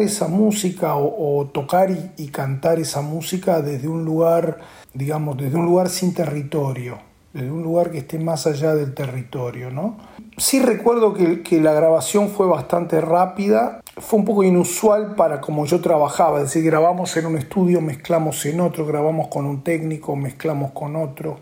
esa 0.00 0.28
música 0.28 0.96
o, 0.96 1.46
tocar 1.52 1.90
y 2.16 2.28
cantar 2.28 2.78
esa 2.78 3.00
música 3.00 3.62
desde 3.62 3.88
un 3.88 4.04
lugar 4.04 4.58
digamos, 4.92 5.36
desde 5.36 5.56
un 5.56 5.66
lugar 5.66 5.88
sin 5.88 6.14
territorio, 6.14 6.98
desde 7.32 7.50
un 7.50 7.62
lugar 7.62 7.90
que 7.90 7.98
esté 7.98 8.18
más 8.18 8.46
allá 8.46 8.74
del 8.74 8.94
territorio, 8.94 9.70
¿no? 9.70 9.96
Sí 10.36 10.60
recuerdo 10.60 11.14
que, 11.14 11.42
que, 11.42 11.60
la 11.60 11.72
grabación 11.72 12.28
fue 12.28 12.46
bastante 12.46 13.00
rápida, 13.00 13.80
fue 13.98 14.18
un 14.18 14.24
poco 14.24 14.42
inusual 14.42 15.14
para 15.14 15.40
como 15.40 15.66
yo 15.66 15.80
trabajaba, 15.80 16.38
es 16.38 16.44
decir, 16.44 16.64
grabamos 16.64 17.16
en 17.16 17.26
un 17.26 17.38
estudio, 17.38 17.80
mezclamos 17.80 18.44
en 18.46 18.60
otro, 18.60 18.86
grabamos 18.86 19.28
con 19.28 19.46
un 19.46 19.62
técnico, 19.62 20.16
mezclamos 20.16 20.72
con 20.72 20.96
otro, 20.96 21.38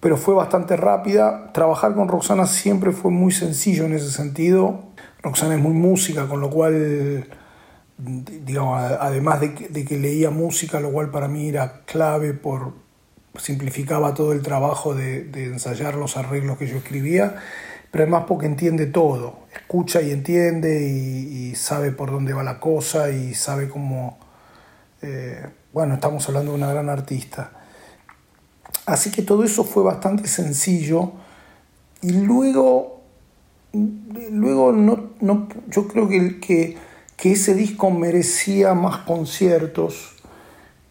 pero 0.00 0.16
fue 0.16 0.34
bastante 0.34 0.76
rápida. 0.76 1.50
Trabajar 1.52 1.94
con 1.94 2.08
Roxana 2.08 2.46
siempre 2.46 2.92
fue 2.92 3.10
muy 3.10 3.32
sencillo 3.32 3.84
en 3.84 3.94
ese 3.94 4.10
sentido. 4.10 4.80
Roxana 5.24 5.54
es 5.54 5.60
muy 5.60 5.72
música, 5.72 6.28
con 6.28 6.40
lo 6.40 6.50
cual 6.50 7.26
digamos, 7.96 8.80
además 8.80 9.40
de 9.40 9.54
que, 9.54 9.98
leía 9.98 10.30
música, 10.30 10.80
lo 10.80 10.90
cual 10.90 11.10
para 11.10 11.28
mí 11.28 11.48
era 11.48 11.82
clave 11.86 12.34
por 12.34 12.74
simplificaba 13.38 14.14
todo 14.14 14.32
el 14.32 14.42
trabajo 14.42 14.94
de, 14.94 15.28
ensayar 15.46 15.94
los 15.94 16.16
arreglos 16.16 16.58
que 16.58 16.66
yo 16.66 16.76
escribía, 16.76 17.36
pero 17.90 18.04
además 18.04 18.24
porque 18.28 18.46
entiende 18.46 18.86
todo, 18.86 19.38
escucha 19.54 20.02
y 20.02 20.10
entiende 20.10 20.82
y, 20.82 21.54
sabe 21.54 21.92
por 21.92 22.10
dónde 22.10 22.32
va 22.32 22.42
la 22.42 22.58
cosa 22.58 23.10
y 23.10 23.34
sabe 23.34 23.68
cómo, 23.68 24.18
eh, 25.02 25.46
bueno, 25.72 25.94
estamos 25.94 26.28
hablando 26.28 26.50
de 26.50 26.58
una 26.58 26.72
gran 26.72 26.90
artista. 26.90 27.52
Así 28.86 29.10
que 29.10 29.22
todo 29.22 29.44
eso 29.44 29.64
fue 29.64 29.82
bastante 29.82 30.26
sencillo 30.28 31.12
y 32.02 32.12
luego, 32.12 32.93
luego 34.30 34.72
no, 34.72 35.10
no, 35.20 35.48
yo 35.68 35.88
creo 35.88 36.08
que, 36.08 36.40
que 36.40 36.76
que 37.16 37.32
ese 37.32 37.54
disco 37.54 37.90
merecía 37.90 38.74
más 38.74 38.98
conciertos 38.98 40.16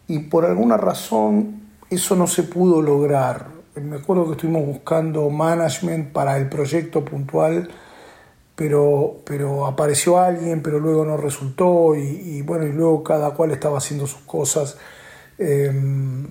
y 0.06 0.20
por 0.20 0.44
alguna 0.44 0.76
razón 0.76 1.62
eso 1.90 2.16
no 2.16 2.26
se 2.26 2.42
pudo 2.42 2.82
lograr. 2.82 3.48
Me 3.74 3.96
acuerdo 3.96 4.26
que 4.26 4.32
estuvimos 4.32 4.66
buscando 4.66 5.28
management 5.30 6.12
para 6.12 6.36
el 6.36 6.48
proyecto 6.48 7.04
puntual, 7.04 7.70
pero, 8.56 9.20
pero 9.24 9.66
apareció 9.66 10.18
alguien, 10.18 10.62
pero 10.62 10.78
luego 10.78 11.04
no 11.04 11.16
resultó 11.16 11.94
y, 11.96 12.42
bueno, 12.42 12.66
y 12.66 12.72
luego 12.72 13.02
cada 13.02 13.30
cual 13.30 13.50
estaba 13.50 13.78
haciendo 13.78 14.06
sus 14.06 14.22
cosas. 14.22 14.76
Em, 15.38 16.28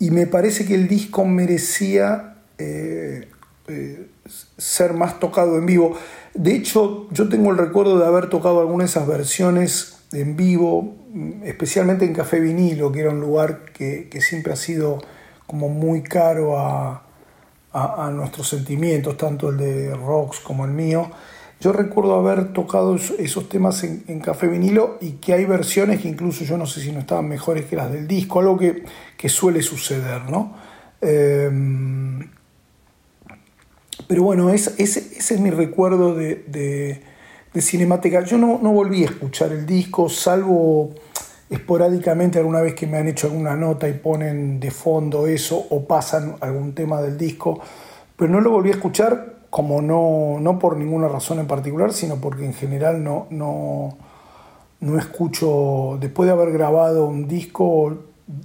y 0.00 0.10
me 0.10 0.26
parece 0.26 0.66
que 0.66 0.74
el 0.74 0.88
disco 0.88 1.24
merecía 1.24 2.36
eh, 2.58 3.28
eh, 3.68 4.08
ser 4.56 4.94
más 4.94 5.20
tocado 5.20 5.58
en 5.58 5.66
vivo. 5.66 5.96
De 6.34 6.54
hecho, 6.54 7.06
yo 7.10 7.28
tengo 7.28 7.50
el 7.50 7.58
recuerdo 7.58 7.98
de 7.98 8.06
haber 8.06 8.28
tocado 8.28 8.60
algunas 8.60 8.92
de 8.92 8.98
esas 8.98 9.08
versiones 9.08 9.98
en 10.12 10.36
vivo, 10.36 10.96
especialmente 11.44 12.04
en 12.04 12.12
Café 12.12 12.40
Vinilo, 12.40 12.90
que 12.92 13.00
era 13.00 13.10
un 13.10 13.20
lugar 13.20 13.66
que, 13.72 14.08
siempre 14.20 14.52
ha 14.52 14.56
sido 14.56 14.98
como 15.46 15.68
muy 15.68 16.02
caro 16.02 16.58
a, 16.58 17.00
nuestros 18.12 18.48
sentimientos, 18.48 19.16
tanto 19.16 19.48
el 19.48 19.56
de 19.56 19.94
Rox 19.94 20.40
como 20.40 20.64
el 20.64 20.70
mío. 20.70 21.10
Yo 21.60 21.72
recuerdo 21.72 22.14
haber 22.14 22.52
tocado 22.52 22.94
esos 22.94 23.48
temas 23.48 23.82
en, 23.84 24.20
Café 24.20 24.46
Vinilo 24.46 24.98
y 25.00 25.12
que 25.12 25.32
hay 25.32 25.44
versiones 25.44 26.00
que 26.00 26.08
incluso 26.08 26.44
yo 26.44 26.56
no 26.56 26.66
sé 26.66 26.80
si 26.80 26.92
no 26.92 27.00
estaban 27.00 27.28
mejores 27.28 27.64
que 27.64 27.74
las 27.74 27.90
del 27.90 28.06
disco, 28.06 28.40
algo 28.40 28.58
que, 28.58 29.28
suele 29.28 29.62
suceder, 29.62 30.22
¿no? 30.30 30.54
Em, 31.00 32.30
pero 34.06 34.22
bueno, 34.22 34.50
ese, 34.50 34.74
es 34.78 35.40
mi 35.40 35.50
recuerdo 35.50 36.14
de, 36.14 36.44
de, 36.46 37.60
Cinemateca. 37.60 38.22
Yo 38.24 38.36
no, 38.36 38.58
volví 38.58 39.02
a 39.02 39.06
escuchar 39.06 39.52
el 39.52 39.64
disco, 39.64 40.08
salvo 40.08 40.90
esporádicamente 41.48 42.38
alguna 42.38 42.60
vez 42.60 42.74
que 42.74 42.86
me 42.86 42.98
han 42.98 43.06
hecho 43.06 43.28
alguna 43.28 43.54
nota 43.54 43.88
y 43.88 43.92
ponen 43.92 44.58
de 44.58 44.70
fondo 44.70 45.26
eso 45.26 45.64
o 45.70 45.84
pasan 45.84 46.36
algún 46.40 46.74
tema 46.74 47.00
del 47.00 47.16
disco, 47.16 47.60
pero 48.16 48.32
no 48.32 48.40
lo 48.40 48.50
volví 48.50 48.70
a 48.70 48.72
escuchar 48.72 49.34
como 49.50 49.80
no, 49.80 50.38
no 50.40 50.58
por 50.58 50.76
ninguna 50.76 51.06
razón 51.06 51.38
en 51.38 51.46
particular, 51.46 51.92
sino 51.92 52.16
porque 52.16 52.44
en 52.44 52.54
general 52.54 53.04
no, 53.04 53.28
no, 53.30 53.96
no 54.80 54.98
escucho, 54.98 55.96
después 56.00 56.26
de 56.26 56.32
haber 56.32 56.50
grabado 56.50 57.06
un 57.06 57.28
disco, 57.28 57.96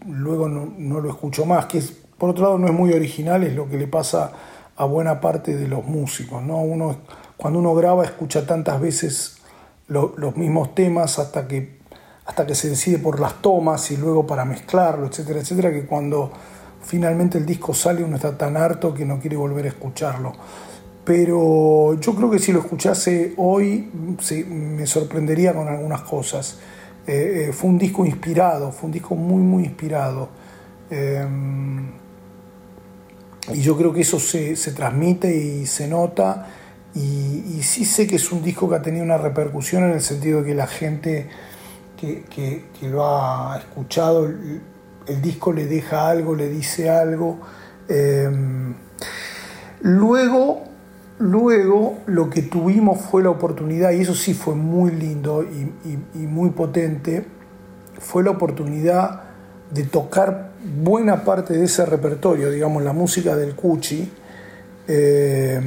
luego 0.07 0.47
no, 0.47 0.71
no 0.77 0.99
lo 1.01 1.09
escucho 1.09 1.45
más, 1.45 1.65
que 1.65 1.79
es, 1.79 1.91
por 1.91 2.29
otro 2.29 2.43
lado 2.43 2.57
no 2.59 2.67
es 2.67 2.73
muy 2.73 2.93
original, 2.93 3.43
es 3.43 3.55
lo 3.55 3.67
que 3.67 3.77
le 3.77 3.87
pasa 3.87 4.25
a 4.25 4.31
buena 4.85 5.21
parte 5.21 5.55
de 5.55 5.67
los 5.67 5.85
músicos. 5.85 6.43
¿no? 6.43 6.57
Uno, 6.61 6.97
cuando 7.37 7.59
uno 7.59 7.73
graba 7.75 8.03
escucha 8.03 8.45
tantas 8.45 8.79
veces 8.79 9.37
los 9.87 10.35
mismos 10.37 10.75
temas 10.75 11.17
hasta 11.17 11.47
que, 11.47 11.79
hasta 12.25 12.45
que 12.45 12.53
se 12.53 12.69
decide 12.69 12.99
por 12.99 13.19
las 13.19 13.41
tomas 13.41 13.89
y 13.91 13.97
luego 13.97 14.27
para 14.27 14.45
mezclarlo, 14.45 15.07
etcétera, 15.07 15.39
etcétera, 15.39 15.71
que 15.71 15.85
cuando 15.85 16.31
finalmente 16.81 17.37
el 17.37 17.45
disco 17.45 17.73
sale 17.73 18.03
uno 18.03 18.15
está 18.15 18.37
tan 18.37 18.55
harto 18.55 18.93
que 18.93 19.05
no 19.05 19.19
quiere 19.19 19.35
volver 19.35 19.65
a 19.65 19.69
escucharlo. 19.69 20.33
Pero 21.03 21.99
yo 21.99 22.13
creo 22.13 22.29
que 22.29 22.37
si 22.37 22.51
lo 22.51 22.59
escuchase 22.59 23.33
hoy 23.37 23.89
me 24.47 24.85
sorprendería 24.85 25.53
con 25.53 25.67
algunas 25.67 26.01
cosas. 26.01 26.59
Eh, 27.07 27.47
eh, 27.49 27.53
fue 27.53 27.71
un 27.71 27.79
disco 27.79 28.05
inspirado, 28.05 28.71
fue 28.71 28.85
un 28.85 28.91
disco 28.91 29.15
muy, 29.15 29.41
muy 29.41 29.63
inspirado. 29.63 30.29
Em, 30.91 31.91
y 33.53 33.61
yo 33.61 33.77
creo 33.77 33.93
que 33.93 34.01
eso 34.01 34.19
se, 34.19 34.55
transmite 34.73 35.35
y 35.35 35.65
se 35.65 35.87
nota. 35.87 36.47
Y, 36.93 37.61
sí 37.63 37.85
sé 37.85 38.07
que 38.07 38.15
es 38.15 38.31
un 38.31 38.41
disco 38.41 38.69
que 38.69 38.75
ha 38.75 38.81
tenido 38.81 39.03
una 39.03 39.17
repercusión 39.17 39.83
en 39.83 39.91
el 39.91 40.01
sentido 40.01 40.41
de 40.41 40.47
que 40.47 40.55
la 40.55 40.67
gente 40.67 41.29
que, 41.97 42.63
lo 42.83 43.05
ha 43.05 43.57
escuchado, 43.57 44.25
el, 44.25 45.21
disco 45.21 45.53
le 45.53 45.65
deja 45.65 46.09
algo, 46.09 46.35
le 46.35 46.49
dice 46.49 46.89
algo. 46.89 47.39
Em, 47.87 48.75
luego, 49.81 50.63
luego 51.17 51.99
lo 52.05 52.29
que 52.29 52.43
tuvimos 52.43 53.01
fue 53.01 53.23
la 53.23 53.29
oportunidad, 53.29 53.91
y 53.91 54.01
eso 54.01 54.15
sí 54.15 54.33
fue 54.33 54.55
muy 54.55 54.91
lindo 54.91 55.43
y 55.43 56.17
muy 56.17 56.51
potente, 56.51 57.25
fue 57.99 58.23
la 58.23 58.31
oportunidad 58.31 59.23
de 59.71 59.83
tocar 59.83 60.48
buena 60.63 61.23
parte 61.23 61.57
de 61.57 61.65
ese 61.65 61.85
repertorio, 61.85 62.51
digamos 62.51 62.83
la 62.83 62.93
música 62.93 63.35
del 63.35 63.55
Cuchi, 63.55 64.11
eh, 64.87 65.59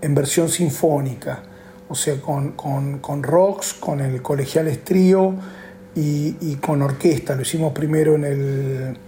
en 0.00 0.14
versión 0.14 0.48
sinfónica, 0.48 1.42
o 1.88 1.94
sea, 1.94 2.20
con, 2.20 2.52
con, 2.52 3.22
rocks, 3.22 3.74
con 3.74 4.00
el 4.00 4.20
colegial 4.22 4.68
estrío 4.68 5.34
y, 5.94 6.56
con 6.56 6.82
orquesta. 6.82 7.34
Lo 7.34 7.42
hicimos 7.42 7.72
primero 7.72 8.16
en 8.16 8.24
el, 8.24 8.98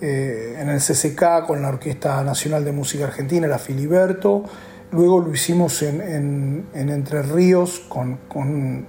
eh, 0.00 0.56
en 0.58 0.68
el 0.68 0.80
CCK 0.80 1.46
con 1.46 1.60
la 1.60 1.68
Orquesta 1.68 2.22
Nacional 2.24 2.64
de 2.64 2.72
Música 2.72 3.04
Argentina, 3.04 3.46
la 3.46 3.58
Filiberto, 3.58 4.44
luego 4.92 5.20
lo 5.20 5.32
hicimos 5.32 5.82
en, 5.82 6.64
en, 6.72 6.88
Entre 6.88 7.22
Ríos 7.22 7.80
con, 7.88 8.18
con 8.28 8.86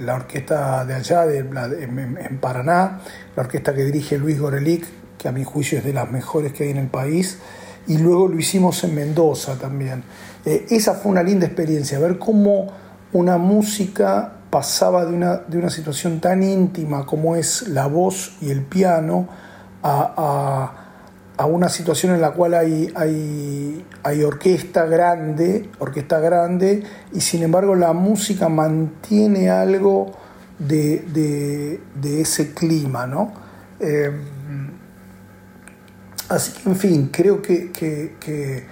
la 0.00 0.14
orquesta 0.14 0.84
de 0.84 0.94
allá, 0.94 1.26
de, 1.26 1.38
en, 1.38 2.38
Paraná, 2.40 3.00
la 3.36 3.42
orquesta 3.42 3.74
que 3.74 3.84
dirige 3.84 4.18
Luis 4.18 4.40
Gorelic, 4.40 4.86
que 5.18 5.28
a 5.28 5.32
mi 5.32 5.44
juicio 5.44 5.78
es 5.78 5.84
de 5.84 5.92
las 5.92 6.10
mejores 6.10 6.52
que 6.52 6.64
hay 6.64 6.70
en 6.70 6.78
el 6.78 6.88
país, 6.88 7.38
y 7.86 7.98
luego 7.98 8.28
lo 8.28 8.38
hicimos 8.38 8.82
en 8.84 8.94
Mendoza 8.94 9.56
también. 9.58 10.04
Eh, 10.44 10.66
esa 10.70 10.94
fue 10.94 11.12
una 11.12 11.22
linda 11.22 11.46
experiencia, 11.46 11.98
ver 11.98 12.18
cómo 12.18 12.72
una 13.12 13.38
música 13.38 14.32
pasaba 14.50 15.06
de 15.06 15.14
una, 15.14 15.36
de 15.36 15.58
una 15.58 15.70
situación 15.70 16.20
tan 16.20 16.42
íntima 16.42 17.06
como 17.06 17.36
es 17.36 17.68
la 17.68 17.86
voz 17.86 18.36
y 18.42 18.50
el 18.50 18.62
piano 18.62 19.26
a, 19.82 20.81
una 21.38 21.68
situación 21.68 22.14
en 22.14 22.20
la 22.20 22.32
cual 22.32 22.54
hay, 22.54 22.92
hay, 22.94 23.84
hay, 24.02 24.22
orquesta 24.22 24.86
grande, 24.86 25.68
orquesta 25.78 26.20
grande, 26.20 26.84
y 27.12 27.20
sin 27.20 27.42
embargo 27.42 27.74
la 27.74 27.92
música 27.92 28.48
mantiene 28.48 29.50
algo 29.50 30.12
de, 30.58 31.80
ese 32.04 32.54
clima, 32.54 33.06
¿no? 33.06 33.32
Eh, 33.80 34.10
así 36.28 36.52
que, 36.52 36.68
en 36.68 36.76
fin, 36.76 37.10
creo 37.12 37.42
que, 37.42 37.72
que, 37.72 38.66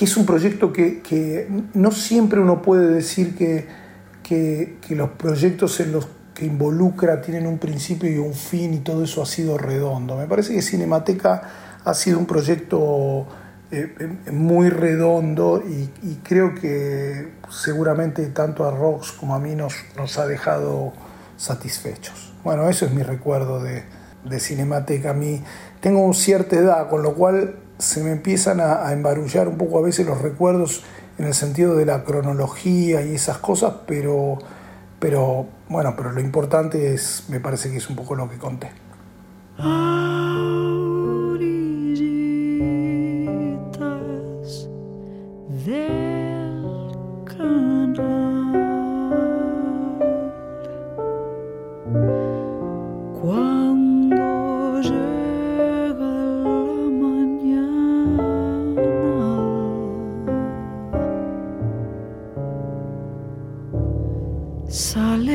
es 0.00 0.16
un 0.16 0.26
proyecto 0.26 0.72
que, 0.72 1.48
no 1.74 1.90
siempre 1.90 2.40
uno 2.40 2.62
puede 2.62 2.88
decir 2.88 3.36
que 3.36 3.86
que, 4.26 4.76
los 4.90 5.10
proyectos 5.10 5.78
en 5.80 5.92
los 5.92 6.08
que 6.34 6.46
involucra 6.46 7.22
tienen 7.22 7.46
un 7.46 7.58
principio 7.58 8.10
y 8.10 8.18
un 8.18 8.34
fin 8.34 8.74
y 8.74 8.78
todo 8.78 9.04
eso 9.04 9.22
ha 9.22 9.26
sido 9.26 9.56
redondo. 9.56 10.16
Me 10.16 10.26
parece 10.26 10.52
que 10.54 10.62
Cinemateca 10.62 11.42
ha 11.86 11.94
sido 11.94 12.18
un 12.18 12.26
proyecto 12.26 13.26
eh, 13.70 13.94
eh, 13.98 14.30
muy 14.32 14.68
redondo 14.70 15.62
y, 15.64 16.16
creo 16.24 16.54
que 16.54 17.32
seguramente 17.48 18.26
tanto 18.26 18.66
a 18.66 18.72
Rox 18.72 19.12
como 19.12 19.36
a 19.36 19.38
mí 19.38 19.54
nos, 19.54 19.74
nos 19.96 20.18
ha 20.18 20.26
dejado 20.26 20.92
satisfechos. 21.36 22.34
Bueno, 22.42 22.68
eso 22.68 22.86
es 22.86 22.92
mi 22.92 23.04
recuerdo 23.04 23.62
de, 23.62 23.84
de 24.24 24.40
Cinemateca. 24.40 25.10
A 25.10 25.14
mí 25.14 25.44
tengo 25.80 26.12
cierta 26.12 26.56
edad, 26.56 26.88
con 26.88 27.04
lo 27.04 27.14
cual 27.14 27.54
se 27.78 28.02
me 28.02 28.10
empiezan 28.10 28.60
a, 28.60 28.88
a 28.88 28.92
embarullar 28.92 29.46
un 29.46 29.56
poco 29.56 29.78
a 29.78 29.82
veces 29.82 30.06
los 30.06 30.20
recuerdos 30.20 30.82
en 31.18 31.26
el 31.26 31.34
sentido 31.34 31.76
de 31.76 31.86
la 31.86 32.02
cronología 32.02 33.02
y 33.02 33.14
esas 33.14 33.38
cosas, 33.38 33.72
pero, 33.86 34.38
pero 34.98 35.46
bueno, 35.68 35.94
pero 35.96 36.10
lo 36.10 36.20
importante 36.20 36.94
es, 36.94 37.26
me 37.28 37.38
parece 37.38 37.70
que 37.70 37.76
es 37.76 37.88
un 37.88 37.94
poco 37.94 38.16
lo 38.16 38.28
que 38.28 38.38
conté. 38.38 38.72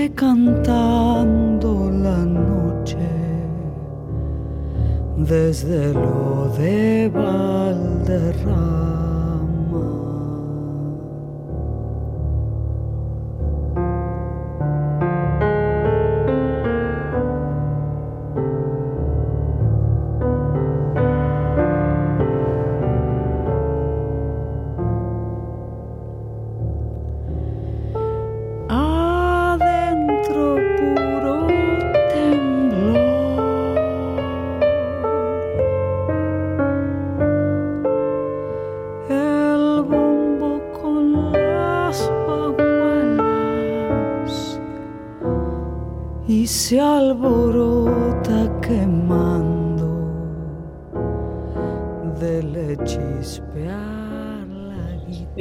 Cantando 0.10 1.90
la 1.92 2.18
noche 2.26 2.98
desde 5.18 5.94
lo 5.94 6.52
de 6.58 7.10
Valderrama. 7.10 8.91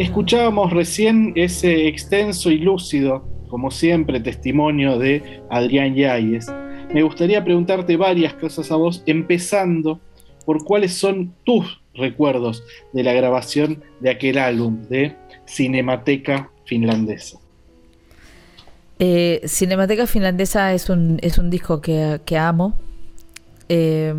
Escuchábamos 0.00 0.72
recién 0.72 1.34
ese 1.36 1.86
extenso 1.86 2.50
y 2.50 2.56
lúcido, 2.56 3.22
como 3.50 3.70
siempre, 3.70 4.18
testimonio 4.18 4.98
de 4.98 5.42
Adrián 5.50 5.94
Yáñez. 5.94 6.46
Me 6.94 7.02
gustaría 7.02 7.44
preguntarte 7.44 7.98
varias 7.98 8.32
cosas 8.32 8.70
a 8.70 8.76
vos, 8.76 9.02
empezando 9.04 10.00
por 10.46 10.64
cuáles 10.64 10.94
son 10.94 11.34
tus 11.44 11.82
recuerdos 11.92 12.64
de 12.94 13.02
la 13.04 13.12
grabación 13.12 13.84
de 14.00 14.08
aquel 14.08 14.38
álbum 14.38 14.80
de 14.88 15.16
Cinemateca 15.46 16.50
Finlandesa. 16.64 17.38
Eh, 18.98 19.42
Cinemateca 19.46 20.06
Finlandesa 20.06 20.72
es 20.72 20.88
un, 20.88 21.18
es 21.20 21.36
un 21.36 21.50
disco 21.50 21.82
que, 21.82 22.38
amo. 22.38 22.74
Eh, 23.68 24.14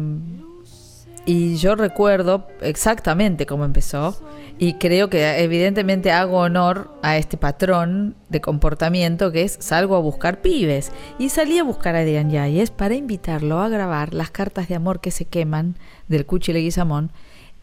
y 1.25 1.57
yo 1.57 1.75
recuerdo 1.75 2.47
exactamente 2.61 3.45
cómo 3.45 3.63
empezó 3.63 4.17
y 4.57 4.75
creo 4.75 5.09
que 5.09 5.43
evidentemente 5.43 6.11
hago 6.11 6.37
honor 6.37 6.91
a 7.03 7.17
este 7.17 7.37
patrón 7.37 8.15
de 8.29 8.41
comportamiento 8.41 9.31
que 9.31 9.43
es 9.43 9.57
salgo 9.59 9.95
a 9.95 9.99
buscar 9.99 10.41
pibes. 10.41 10.91
Y 11.17 11.29
salí 11.29 11.57
a 11.57 11.63
buscar 11.63 11.95
a 11.95 11.99
Adrián 11.99 12.29
Yáñez 12.29 12.69
para 12.69 12.95
invitarlo 12.95 13.59
a 13.59 13.69
grabar 13.69 14.13
las 14.13 14.29
cartas 14.29 14.67
de 14.67 14.75
amor 14.75 14.99
que 14.99 15.11
se 15.11 15.25
queman 15.25 15.75
del 16.07 16.25
Cuchi 16.25 16.53
Leguizamón 16.53 17.11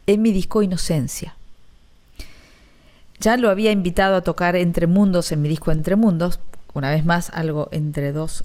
en 0.06 0.22
mi 0.22 0.32
disco 0.32 0.62
Inocencia. 0.62 1.36
Ya 3.20 3.36
lo 3.36 3.50
había 3.50 3.72
invitado 3.72 4.16
a 4.16 4.22
tocar 4.22 4.56
Entre 4.56 4.86
Mundos 4.86 5.30
en 5.32 5.42
mi 5.42 5.48
disco 5.48 5.70
Entre 5.72 5.96
Mundos, 5.96 6.40
una 6.74 6.90
vez 6.90 7.04
más 7.04 7.30
algo 7.30 7.68
entre 7.72 8.12
dos 8.12 8.44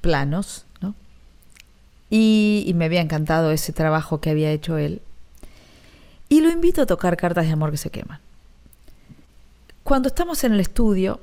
planos, 0.00 0.64
y, 2.16 2.72
me 2.76 2.84
había 2.84 3.00
encantado 3.00 3.50
ese 3.50 3.72
trabajo 3.72 4.20
que 4.20 4.30
había 4.30 4.52
hecho 4.52 4.78
él. 4.78 5.02
Y 6.28 6.42
lo 6.42 6.48
invito 6.48 6.82
a 6.82 6.86
tocar 6.86 7.16
cartas 7.16 7.46
de 7.46 7.52
amor 7.52 7.72
que 7.72 7.76
se 7.76 7.90
queman. 7.90 8.20
Cuando 9.82 10.06
estamos 10.06 10.44
en 10.44 10.52
el 10.52 10.60
estudio, 10.60 11.18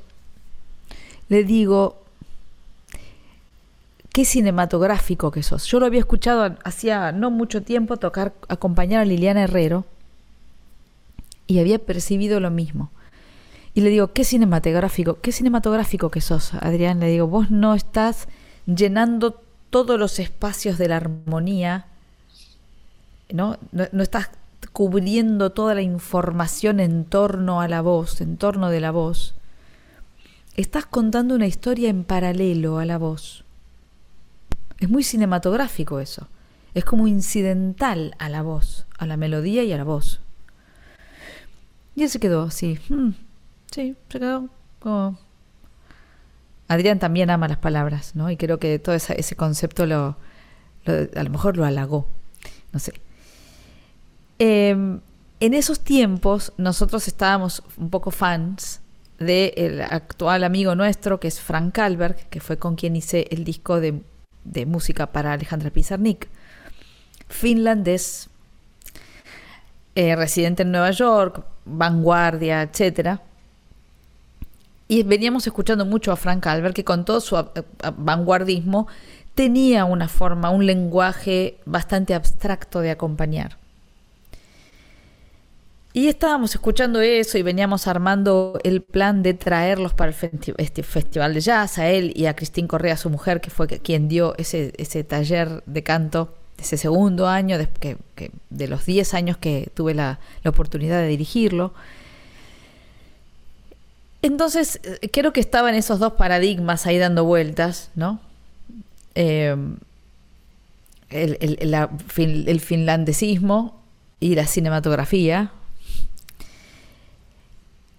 le 1.29 1.45
digo, 1.45 2.03
qué 4.11 4.25
cinematográfico 4.25 5.31
que 5.31 5.43
sos. 5.43 5.65
Yo 5.67 5.79
lo 5.79 5.85
había 5.85 6.01
escuchado 6.01 6.57
hacía 6.65 7.13
no 7.13 7.31
mucho 7.31 7.63
tiempo 7.63 7.95
tocar, 7.95 8.33
acompañar 8.49 8.99
a 8.99 9.05
Liliana 9.05 9.43
Herrero 9.43 9.85
y 11.47 11.59
había 11.59 11.79
percibido 11.79 12.41
lo 12.41 12.51
mismo. 12.51 12.91
Y 13.73 13.79
le 13.79 13.91
digo, 13.91 14.11
qué 14.11 14.25
cinematográfico, 14.25 15.19
qué 15.21 15.31
cinematográfico 15.31 16.11
que 16.11 16.19
sos, 16.19 16.53
Adrián. 16.55 16.99
Le 16.99 17.07
digo, 17.07 17.27
vos 17.27 17.49
no 17.49 17.75
estás 17.75 18.27
llenando 18.65 19.41
todos 19.71 19.97
los 19.97 20.19
espacios 20.19 20.77
de 20.77 20.89
la 20.89 20.97
armonía, 20.97 21.87
¿no? 23.33 23.57
No, 23.71 24.03
estás 24.03 24.29
cubriendo 24.73 25.51
toda 25.51 25.73
la 25.73 25.81
información 25.81 26.79
en 26.79 27.05
torno 27.05 27.61
a 27.61 27.67
la 27.67 27.81
voz, 27.81 28.21
en 28.21 28.37
torno 28.37 28.69
de 28.69 28.81
la 28.81 28.91
voz. 28.91 29.33
Estás 30.55 30.85
contando 30.85 31.33
una 31.33 31.47
historia 31.47 31.89
en 31.89 32.03
paralelo 32.03 32.77
a 32.77 32.85
la 32.85 32.97
voz. 32.97 33.45
Es 34.77 34.89
muy 34.89 35.03
cinematográfico 35.03 35.99
eso. 35.99 36.27
Es 36.73 36.85
como 36.85 37.07
incidental 37.07 38.13
a 38.19 38.29
la 38.29 38.41
voz, 38.41 38.85
a 38.97 39.07
la 39.07 39.17
melodía 39.17 39.63
y 39.63 39.71
a 39.71 39.77
la 39.77 39.83
voz. 39.83 40.19
Y 41.95 42.03
él 42.03 42.09
se 42.09 42.19
quedó 42.19 42.43
así. 42.43 42.77
Hmm, 42.89 43.11
sí, 43.71 43.95
se 44.09 44.19
quedó 44.19 44.49
como 44.79 45.17
Adrián 46.71 46.99
también 46.99 47.29
ama 47.29 47.49
las 47.49 47.57
palabras, 47.57 48.15
¿no? 48.15 48.31
Y 48.31 48.37
creo 48.37 48.57
que 48.57 48.79
todo 48.79 48.95
ese, 48.95 49.35
concepto 49.35 49.85
lo, 49.85 50.15
a 50.85 51.23
lo 51.23 51.29
mejor 51.29 51.57
lo 51.57 51.65
halagó, 51.65 52.07
no 52.71 52.79
sé. 52.79 52.93
Em, 54.39 55.01
en 55.41 55.53
esos 55.53 55.81
tiempos 55.81 56.53
nosotros 56.55 57.09
estábamos 57.09 57.61
un 57.75 57.89
poco 57.89 58.09
fans 58.09 58.79
del 59.19 59.81
actual 59.81 60.45
amigo 60.45 60.73
nuestro, 60.73 61.19
que 61.19 61.27
es 61.27 61.41
Frank 61.41 61.73
Kalberg, 61.73 62.29
que 62.29 62.39
fue 62.39 62.55
con 62.55 62.77
quien 62.77 62.95
hice 62.95 63.27
el 63.31 63.43
disco 63.43 63.81
de, 63.81 64.01
de 64.45 64.65
música 64.65 65.07
para 65.07 65.33
Alejandra 65.33 65.71
Pizarnik, 65.71 66.29
finlandés, 67.27 68.29
eh, 69.95 70.15
residente 70.15 70.63
en 70.63 70.71
Nueva 70.71 70.91
York, 70.91 71.43
vanguardia, 71.65 72.61
etcétera 72.61 73.21
Y 74.91 75.03
veníamos 75.03 75.47
escuchando 75.47 75.85
mucho 75.85 76.11
a 76.11 76.17
Frank 76.17 76.45
Albert, 76.47 76.75
que 76.75 76.83
con 76.83 77.05
todo 77.05 77.21
su 77.21 77.41
vanguardismo 77.95 78.89
tenía 79.35 79.85
una 79.85 80.09
forma, 80.09 80.49
un 80.49 80.65
lenguaje 80.65 81.55
bastante 81.63 82.13
abstracto 82.13 82.81
de 82.81 82.91
acompañar. 82.91 83.57
Y 85.93 86.09
estábamos 86.09 86.55
escuchando 86.55 86.99
eso 86.99 87.37
y 87.37 87.41
veníamos 87.41 87.87
armando 87.87 88.59
el 88.65 88.81
plan 88.81 89.23
de 89.23 89.33
traerlos 89.33 89.93
para 89.93 90.11
el 90.11 90.55
este 90.57 90.83
festival 90.83 91.35
de 91.35 91.39
jazz, 91.39 91.77
a 91.77 91.87
él 91.87 92.11
y 92.13 92.25
a 92.25 92.35
Cristín 92.35 92.67
Correa, 92.67 92.97
su 92.97 93.09
mujer, 93.09 93.39
que 93.39 93.49
fue 93.49 93.67
quien 93.67 94.09
dio 94.09 94.35
ese, 94.37 94.73
ese 94.75 95.05
taller 95.05 95.63
de 95.67 95.83
canto, 95.83 96.35
ese 96.59 96.75
segundo 96.75 97.29
año, 97.29 97.57
de, 97.57 97.69
de 98.49 98.67
los 98.67 98.85
10 98.85 99.13
años 99.13 99.37
que 99.37 99.71
tuve 99.73 99.93
la, 99.93 100.19
oportunidad 100.45 100.99
de 100.99 101.07
dirigirlo. 101.07 101.73
Entonces, 104.21 104.79
eh, 104.83 105.09
creo 105.11 105.33
que 105.33 105.39
estaban 105.39 105.75
esos 105.75 105.99
dos 105.99 106.13
paradigmas 106.13 106.85
ahí 106.85 106.97
dando 106.97 107.23
vueltas, 107.25 107.89
¿no? 107.95 108.19
Eh, 109.15 109.55
el, 111.09 112.59
finlandesismo 112.59 113.81
y 114.19 114.35
la 114.35 114.45
cinematografía, 114.45 115.51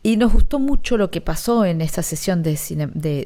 y 0.05 0.17
nos 0.17 0.33
gustó 0.33 0.59
mucho 0.59 0.97
lo 0.97 1.11
que 1.11 1.21
pasó 1.21 1.65
en 1.65 1.81
esta 1.81 2.03
sesión 2.03 2.43
de, 2.43 2.57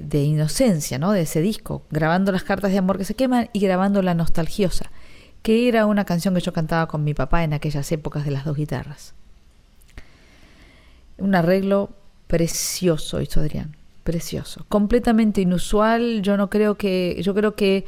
de, 0.00 0.22
Inocencia, 0.22 0.98
¿no? 0.98 1.12
de 1.12 1.22
ese 1.22 1.40
disco, 1.40 1.82
grabando 1.90 2.32
las 2.32 2.44
cartas 2.44 2.70
de 2.70 2.78
amor 2.78 2.98
que 2.98 3.04
se 3.04 3.14
queman 3.14 3.48
y 3.54 3.60
grabando 3.60 4.02
La 4.02 4.14
Nostalgiosa, 4.14 4.90
que 5.42 5.68
era 5.68 5.86
una 5.86 6.04
canción 6.04 6.34
que 6.34 6.42
yo 6.42 6.52
cantaba 6.52 6.86
con 6.86 7.02
mi 7.02 7.14
papá 7.14 7.44
en 7.44 7.54
aquellas 7.54 7.90
épocas 7.92 8.26
de 8.26 8.30
las 8.30 8.44
dos 8.44 8.56
guitarras. 8.56 9.14
Un 11.16 11.34
arreglo 11.34 11.90
precioso 12.26 13.20
hizo 13.20 13.40
Adrián, 13.40 13.76
precioso, 14.04 14.64
completamente 14.68 15.40
inusual. 15.40 16.22
Yo 16.22 16.36
no 16.36 16.50
creo 16.50 16.76
que, 16.76 17.20
yo 17.22 17.34
creo 17.34 17.54
que 17.54 17.84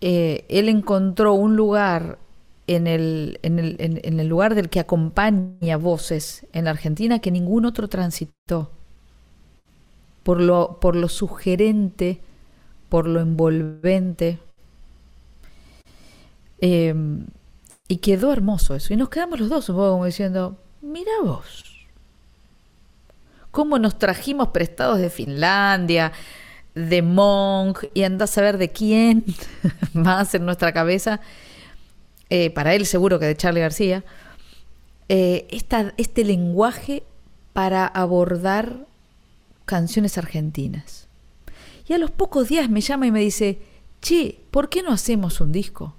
eh, 0.00 0.44
él 0.48 0.68
encontró 0.68 1.34
un 1.34 1.56
lugar 1.56 2.18
en 2.66 2.86
el, 2.86 3.38
en 3.42 3.58
el, 3.58 3.76
en, 3.78 4.20
el 4.20 4.28
lugar 4.28 4.54
del 4.54 4.68
que 4.68 4.80
acompaña 4.80 5.76
voces 5.76 6.46
en 6.52 6.66
la 6.66 6.70
Argentina 6.70 7.18
que 7.18 7.30
ningún 7.30 7.64
otro 7.64 7.88
transitó. 7.88 8.70
Por 10.22 10.40
lo, 10.40 10.78
por 10.80 10.96
lo 10.96 11.08
sugerente, 11.08 12.20
por 12.88 13.08
lo 13.08 13.20
envolvente. 13.20 14.38
Em, 16.60 17.26
y 17.88 17.96
quedó 17.96 18.32
hermoso 18.32 18.74
eso. 18.74 18.92
Y 18.94 18.96
nos 18.96 19.08
quedamos 19.08 19.40
los 19.40 19.48
dos 19.48 19.68
un 19.68 19.76
poco 19.76 19.92
como 19.92 20.04
diciendo, 20.04 20.56
mira 20.80 21.10
vos, 21.24 21.69
cómo 23.50 23.78
nos 23.78 23.98
trajimos 23.98 24.48
prestados 24.48 24.98
de 24.98 25.10
Finlandia, 25.10 26.12
de 26.74 27.02
Monk, 27.02 27.84
y 27.94 28.04
andás 28.04 28.36
a 28.38 28.42
ver 28.42 28.58
de 28.58 28.70
quién 28.70 29.24
más 29.92 30.34
en 30.34 30.44
nuestra 30.44 30.72
cabeza 30.72 31.20
eh, 32.30 32.50
para 32.50 32.74
él 32.74 32.86
seguro 32.86 33.18
que 33.18 33.26
de 33.26 33.36
Charlie 33.36 33.60
García, 33.60 34.04
eh, 35.08 35.48
este 35.96 36.24
lenguaje 36.24 37.02
para 37.52 37.86
abordar 37.86 38.86
canciones 39.64 40.16
argentinas. 40.16 41.08
Y 41.88 41.92
a 41.92 41.98
los 41.98 42.12
pocos 42.12 42.48
días 42.48 42.70
me 42.70 42.80
llama 42.80 43.08
y 43.08 43.10
me 43.10 43.18
dice, 43.18 43.58
che, 44.00 44.38
¿por 44.52 44.68
qué 44.68 44.84
no 44.84 44.92
hacemos 44.92 45.40
un 45.40 45.50
disco? 45.50 45.96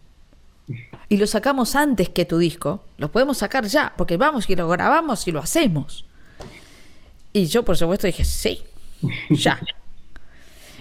Y 1.10 1.18
lo 1.18 1.28
sacamos 1.28 1.76
antes 1.76 2.08
que 2.08 2.24
tu 2.24 2.38
disco, 2.38 2.86
lo 2.98 3.12
podemos 3.12 3.40
sacar 3.40 3.66
ya, 3.66 3.94
porque 3.98 4.16
vamos 4.16 4.50
y 4.50 4.56
lo 4.56 4.70
grabamos 4.70 5.28
y 5.28 5.34
lo 5.34 5.42
hacemos. 5.42 6.06
Y 7.34 7.46
yo, 7.46 7.64
por 7.64 7.78
supuesto, 7.78 8.08
dije, 8.08 8.26
sí, 8.26 8.64
ya. 9.30 9.60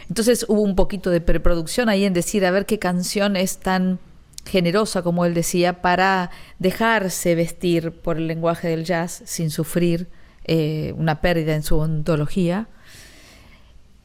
Entonces 0.09 0.45
hubo 0.49 0.63
un 0.63 0.75
poquito 0.75 1.11
de 1.11 1.21
preproducción 1.21 1.89
ahí 1.89 2.05
en 2.05 2.13
decir, 2.13 2.45
a 2.45 2.51
ver 2.51 2.67
qué 2.67 2.79
canción 2.79 3.37
es 3.37 3.59
tan 3.59 4.01
generosa, 4.45 5.03
como 5.03 5.25
él 5.25 5.35
decía, 5.35 5.83
para 5.83 6.31
dejarse 6.59 7.35
vestir 7.37 7.93
por 7.93 8.17
el 8.17 8.27
lenguaje 8.27 8.69
del 8.69 8.85
jazz 8.85 9.23
sin 9.25 9.51
sufrir 9.51 10.09
eh, 10.45 10.95
una 10.97 11.21
pérdida 11.21 11.55
en 11.55 11.63
su 11.63 11.77
ontología. 11.79 12.67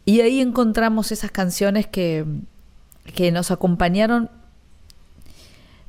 Y 0.05 0.21
ahí 0.21 0.41
encontramos 0.41 1.11
esas 1.11 1.31
canciones 1.31 1.87
que, 1.87 2.25
que 3.15 3.31
nos 3.31 3.49
acompañaron, 3.49 4.29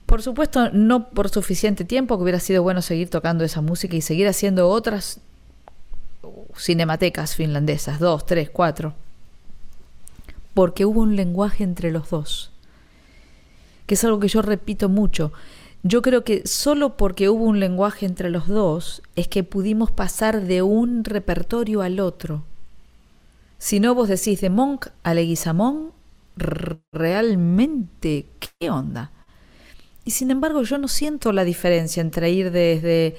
por 0.07 0.23
supuesto, 0.23 0.71
no 0.73 1.11
por 1.11 1.29
suficiente 1.29 1.85
tiempo, 1.85 2.17
que 2.17 2.23
hubiera 2.23 2.41
sido 2.41 2.63
bueno 2.63 2.81
seguir 2.81 3.11
tocando 3.11 3.45
esa 3.45 3.61
música 3.61 3.97
y 3.97 4.01
seguir 4.01 4.29
haciendo 4.29 4.71
otras 4.71 5.21
cinematecas 6.57 7.35
finlandesas, 7.35 7.99
dos, 7.99 8.27
tres, 8.27 8.51
cuatro, 8.51 8.95
porque 10.55 10.85
hubo 10.85 11.03
un 11.03 11.17
lenguaje 11.17 11.65
entre 11.65 11.91
los 11.91 12.11
dos 12.11 12.53
que 13.87 13.95
es 13.95 14.05
algo 14.05 14.21
que 14.21 14.29
yo 14.29 14.43
repito 14.43 14.89
mucho. 14.89 15.33
Yo 15.83 16.03
creo 16.03 16.25
que 16.25 16.47
solo 16.47 16.97
porque 16.97 17.29
hubo 17.29 17.45
un 17.45 17.61
lenguaje 17.61 18.07
entre 18.07 18.31
los 18.31 18.49
dos 18.49 19.03
es 19.15 19.29
que 19.29 19.45
pudimos 19.45 19.91
pasar 19.91 20.43
de 20.43 20.63
un 20.63 21.05
repertorio 21.05 21.83
al 21.83 22.01
otro. 22.01 22.43
Si 23.59 23.81
no 23.81 23.95
vos 23.95 24.09
decís 24.09 24.41
de 24.41 24.51
Monk 24.51 24.89
a 25.05 25.15
Leguizamón, 25.15 25.93
realmente, 26.93 28.27
¿qué 28.41 28.71
onda? 28.71 29.13
Y 30.05 30.11
sin 30.11 30.31
embargo 30.31 30.63
yo 30.63 30.77
no 30.79 30.89
siento 30.89 31.33
la 31.33 31.45
diferencia 31.45 32.01
entre 32.01 32.31
ir 32.31 32.51
desde 32.51 33.17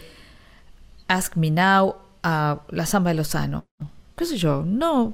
Ask 1.08 1.36
Me 1.36 1.52
Now 1.52 1.96
a 2.28 2.60
la 2.72 2.86
Samba 2.86 3.12
de 3.12 3.16
Lozano. 3.16 3.64
¿Qué 4.18 4.26
sé 4.26 4.36
yo? 4.38 4.64
No, 4.66 5.14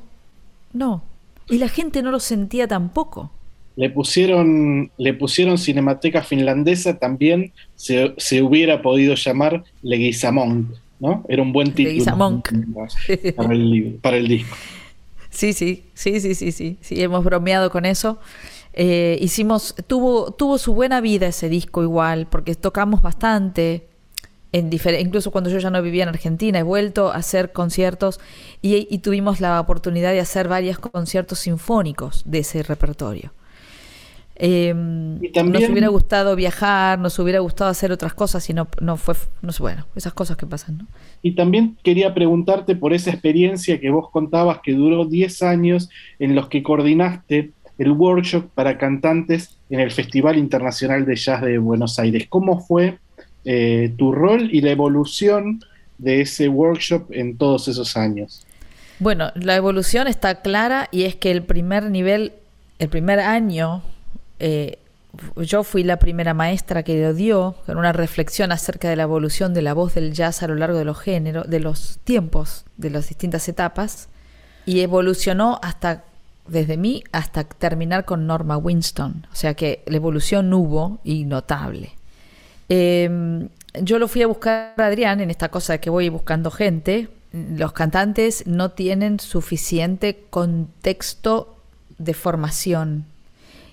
no. 0.73 1.03
Y 1.47 1.59
la 1.59 1.69
gente 1.69 2.01
no 2.01 2.09
lo 2.09 2.19
sentía 2.19 2.67
tampoco. 2.67 3.29
Le 3.75 3.91
pusieron, 3.91 4.91
le 4.97 5.13
pusieron 5.13 5.59
Cinemateca 5.59 6.23
Finlandesa, 6.23 6.97
también 6.97 7.53
se, 7.75 8.41
hubiera 8.41 8.81
podido 8.81 9.13
llamar 9.13 9.63
Leguizamón, 9.83 10.73
¿no? 10.99 11.23
Era 11.27 11.43
un 11.43 11.53
buen 11.53 11.73
título 11.73 12.41
para 13.35 13.53
el, 13.53 13.99
para 14.01 14.17
el 14.17 14.27
disco. 14.27 14.55
Sí, 15.29 15.53
sí, 15.53 15.83
sí, 15.93 16.19
sí, 16.19 16.33
sí, 16.33 16.51
sí, 16.51 16.77
sí, 16.81 17.01
hemos 17.01 17.23
bromeado 17.23 17.69
con 17.69 17.85
eso. 17.85 18.17
Eh, 18.73 19.19
hicimos, 19.21 19.75
tuvo, 19.85 20.31
tuvo 20.31 20.57
su 20.57 20.73
buena 20.73 20.99
vida 20.99 21.27
ese 21.27 21.47
disco 21.47 21.83
igual, 21.83 22.25
porque 22.27 22.55
tocamos 22.55 23.03
bastante, 23.03 23.87
en 24.53 24.69
incluso 24.99 25.31
cuando 25.31 25.49
yo 25.49 25.57
ya 25.59 25.71
no 25.71 25.81
vivía 25.81 26.03
en 26.03 26.09
Argentina, 26.09 26.59
he 26.59 26.63
vuelto 26.63 27.11
a 27.11 27.15
hacer 27.15 27.51
conciertos 27.51 28.19
y, 28.61 28.87
y 28.89 28.99
tuvimos 28.99 29.41
la 29.41 29.59
oportunidad 29.59 30.11
de 30.11 30.19
hacer 30.19 30.47
varios 30.47 30.79
conciertos 30.79 31.39
sinfónicos 31.39 32.23
de 32.25 32.39
ese 32.39 32.63
repertorio. 32.63 33.33
Eh, 34.35 34.73
nos 34.73 35.69
hubiera 35.69 35.89
gustado 35.89 36.35
viajar, 36.35 36.97
nos 36.97 37.17
hubiera 37.19 37.39
gustado 37.39 37.69
hacer 37.69 37.91
otras 37.91 38.13
cosas 38.13 38.49
y 38.49 38.53
no, 38.53 38.67
no 38.81 38.97
fue, 38.97 39.15
no 39.41 39.51
sé, 39.51 39.61
bueno, 39.61 39.85
esas 39.95 40.13
cosas 40.13 40.37
que 40.37 40.47
pasan. 40.47 40.79
¿no? 40.79 40.87
Y 41.21 41.33
también 41.35 41.77
quería 41.83 42.13
preguntarte 42.13 42.75
por 42.75 42.93
esa 42.93 43.11
experiencia 43.11 43.79
que 43.79 43.91
vos 43.91 44.09
contabas 44.11 44.59
que 44.63 44.73
duró 44.73 45.05
10 45.05 45.43
años 45.43 45.89
en 46.19 46.35
los 46.35 46.47
que 46.47 46.63
coordinaste 46.63 47.51
el 47.77 47.91
workshop 47.91 48.49
para 48.53 48.77
cantantes 48.77 49.57
en 49.69 49.79
el 49.79 49.91
Festival 49.91 50.37
Internacional 50.37 51.05
de 51.05 51.15
Jazz 51.15 51.41
de 51.41 51.57
Buenos 51.59 51.99
Aires. 51.99 52.25
¿Cómo 52.29 52.59
fue 52.59 52.99
eh, 53.45 53.93
tu 53.97 54.11
rol 54.11 54.49
y 54.51 54.61
la 54.61 54.71
evolución 54.71 55.63
de 55.97 56.21
ese 56.21 56.49
workshop 56.49 57.11
en 57.11 57.37
todos 57.37 57.67
esos 57.67 57.95
años? 57.97 58.45
Bueno, 58.99 59.31
la 59.35 59.55
evolución 59.55 60.07
está 60.07 60.41
clara 60.41 60.87
y 60.91 61.03
es 61.03 61.15
que 61.15 61.31
el 61.31 61.43
primer 61.43 61.89
nivel, 61.89 62.33
el 62.79 62.89
primer 62.89 63.19
año 63.19 63.83
eh, 64.39 64.77
yo 65.37 65.63
fui 65.63 65.83
la 65.83 65.97
primera 65.97 66.33
maestra 66.33 66.83
que 66.83 67.01
lo 67.01 67.13
dio, 67.13 67.55
con 67.65 67.77
una 67.77 67.93
reflexión 67.93 68.51
acerca 68.51 68.89
de 68.89 68.95
la 68.95 69.03
evolución 69.03 69.53
de 69.53 69.61
la 69.61 69.73
voz 69.73 69.93
del 69.93 70.13
jazz 70.13 70.41
a 70.41 70.47
lo 70.47 70.55
largo 70.55 70.77
de 70.77 70.85
los 70.85 70.99
géneros, 70.99 71.47
de 71.49 71.59
los 71.59 71.99
tiempos, 72.03 72.65
de 72.77 72.89
las 72.89 73.09
distintas 73.09 73.47
etapas, 73.47 74.09
y 74.65 74.79
evolucionó 74.79 75.59
hasta, 75.61 76.05
desde 76.47 76.77
mí, 76.77 77.03
hasta 77.11 77.43
terminar 77.43 78.05
con 78.05 78.25
Norma 78.25 78.57
Winston. 78.57 79.27
O 79.31 79.35
sea 79.35 79.53
que 79.53 79.83
la 79.85 79.97
evolución 79.97 80.51
hubo 80.51 80.99
y 81.03 81.25
notable. 81.25 81.91
Em, 82.69 83.49
yo 83.81 83.99
lo 83.99 84.07
fui 84.07 84.21
a 84.21 84.27
buscar 84.27 84.73
a 84.77 84.85
Adrián 84.85 85.19
en 85.21 85.29
esta 85.29 85.49
cosa 85.49 85.73
de 85.73 85.79
que 85.79 85.89
voy 85.89 86.09
buscando 86.09 86.51
gente. 86.51 87.09
Los 87.31 87.73
cantantes 87.73 88.45
no 88.45 88.71
tienen 88.71 89.19
suficiente 89.19 90.25
contexto 90.29 91.57
de 91.97 92.13
formación 92.13 93.05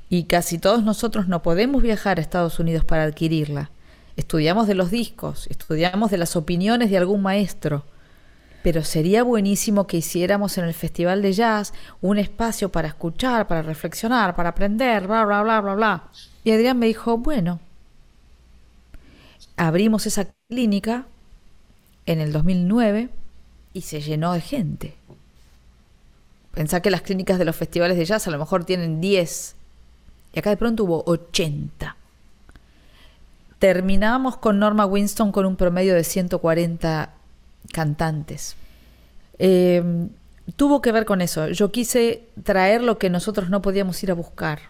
y 0.09 0.24
casi 0.24 0.59
todos 0.59 0.82
nosotros 0.82 1.28
no 1.28 1.43
podemos 1.43 1.82
viajar 1.82 2.18
a 2.18 2.20
Estados 2.20 2.59
Unidos 2.59 2.84
para 2.84 3.05
adquirirla. 3.05 3.70
Estudiamos 4.16 4.66
de 4.66 4.74
los 4.74 4.91
discos, 4.91 5.47
estudiamos 5.47 6.11
de 6.11 6.18
las 6.18 6.34
opiniones 6.36 6.91
de 6.91 6.99
algún 6.99 7.22
maestro, 7.22 7.84
pero 8.62 8.82
sería 8.82 9.22
buenísimo 9.22 9.86
que 9.86 9.99
hiciéramos 9.99 10.59
en 10.59 10.64
el 10.64 10.74
Festival 10.74 11.22
de 11.22 11.32
Jazz 11.32 11.72
un 12.01 12.18
espacio 12.18 12.70
para 12.70 12.88
escuchar, 12.88 13.47
para 13.47 13.62
reflexionar, 13.62 14.34
para 14.34 14.51
aprender, 14.51 15.07
bla, 15.07 15.24
bla, 15.24 15.43
bla, 15.43 15.61
bla, 15.61 15.74
bla. 15.74 16.05
Y 16.43 16.51
Adrián 16.51 16.78
me 16.78 16.86
dijo, 16.86 17.16
bueno, 17.16 17.61
abrimos 19.61 20.06
esa 20.06 20.26
clínica 20.48 21.04
en 22.06 22.18
el 22.18 22.32
2009 22.32 23.11
y 23.74 23.82
se 23.82 24.00
llenó 24.00 24.32
de 24.32 24.40
gente. 24.40 24.94
Pensá 26.52 26.80
que 26.80 26.90
las 26.90 27.02
clínicas 27.02 27.38
de 27.38 27.44
los 27.44 27.56
festivales 27.56 27.98
de 27.98 28.06
jazz 28.06 28.26
a 28.26 28.30
lo 28.30 28.38
mejor 28.38 28.64
tienen 28.64 29.02
10 29.02 29.54
y 30.32 30.38
acá 30.38 30.48
de 30.48 30.56
pronto 30.56 30.84
hubo 30.84 31.04
80. 31.04 31.94
Terminamos 33.58 34.38
con 34.38 34.58
Norma 34.58 34.86
Winston 34.86 35.30
con 35.30 35.44
un 35.44 35.56
promedio 35.56 35.94
de 35.94 36.04
140 36.04 37.11
cantantes. 37.70 38.56
Eh, 39.38 40.08
tuvo 40.56 40.80
que 40.80 40.90
ver 40.90 41.04
con 41.04 41.20
eso. 41.20 41.48
Yo 41.48 41.70
quise 41.70 42.24
traer 42.44 42.82
lo 42.82 42.96
que 42.96 43.11
nosotros 43.11 43.50
no 43.50 43.61
podíamos 43.61 44.02
ir 44.02 44.11
a 44.11 44.14
buscar. 44.14 44.69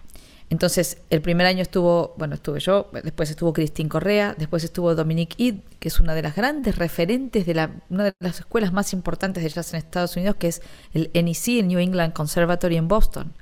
Entonces, 0.50 0.98
el 1.10 1.22
primer 1.22 1.46
año 1.46 1.62
estuvo, 1.62 2.12
bueno, 2.18 2.34
estuve 2.34 2.58
yo, 2.58 2.90
después 3.04 3.30
estuvo 3.30 3.52
Christine 3.52 3.88
Correa, 3.88 4.34
después 4.36 4.64
estuvo 4.64 4.96
Dominique 4.96 5.36
Id, 5.38 5.54
que 5.78 5.86
es 5.86 6.00
una 6.00 6.12
de 6.12 6.22
las 6.22 6.34
grandes 6.34 6.76
referentes 6.76 7.46
de 7.46 7.54
la, 7.54 7.70
una 7.88 8.04
de 8.04 8.12
las 8.18 8.40
escuelas 8.40 8.72
más 8.72 8.92
importantes 8.92 9.44
de 9.44 9.48
jazz 9.48 9.72
en 9.72 9.78
Estados 9.78 10.16
Unidos, 10.16 10.34
que 10.36 10.48
es 10.48 10.60
el 10.92 11.08
NEC, 11.14 11.60
el 11.60 11.68
New 11.68 11.78
England 11.78 12.12
Conservatory 12.12 12.76
en 12.76 12.88
Boston. 12.88 13.32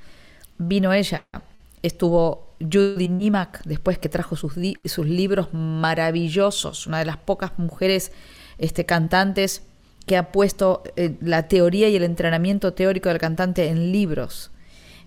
Vino 0.59 0.93
ella, 0.93 1.25
estuvo 1.83 2.53
Judy 2.61 3.09
Nimack, 3.09 3.63
después 3.65 3.99
que 3.99 4.11
trajo 4.11 4.37
sus, 4.37 4.53
sus 4.85 5.07
libros 5.07 5.49
maravillosos, 5.55 6.87
una 6.87 6.99
de 6.99 7.07
las 7.07 7.17
pocas 7.17 7.53
mujeres 7.59 8.13
este, 8.59 8.85
cantantes 8.85 9.63
que 10.05 10.19
ha 10.19 10.31
puesto 10.31 10.83
eh, 10.97 11.17
la 11.23 11.49
teoría 11.49 11.89
y 11.89 11.97
el 11.97 12.03
entrenamiento 12.03 12.75
teórico 12.75 13.09
del 13.09 13.19
cantante 13.19 13.69
en 13.69 13.93
libros. 13.93 14.51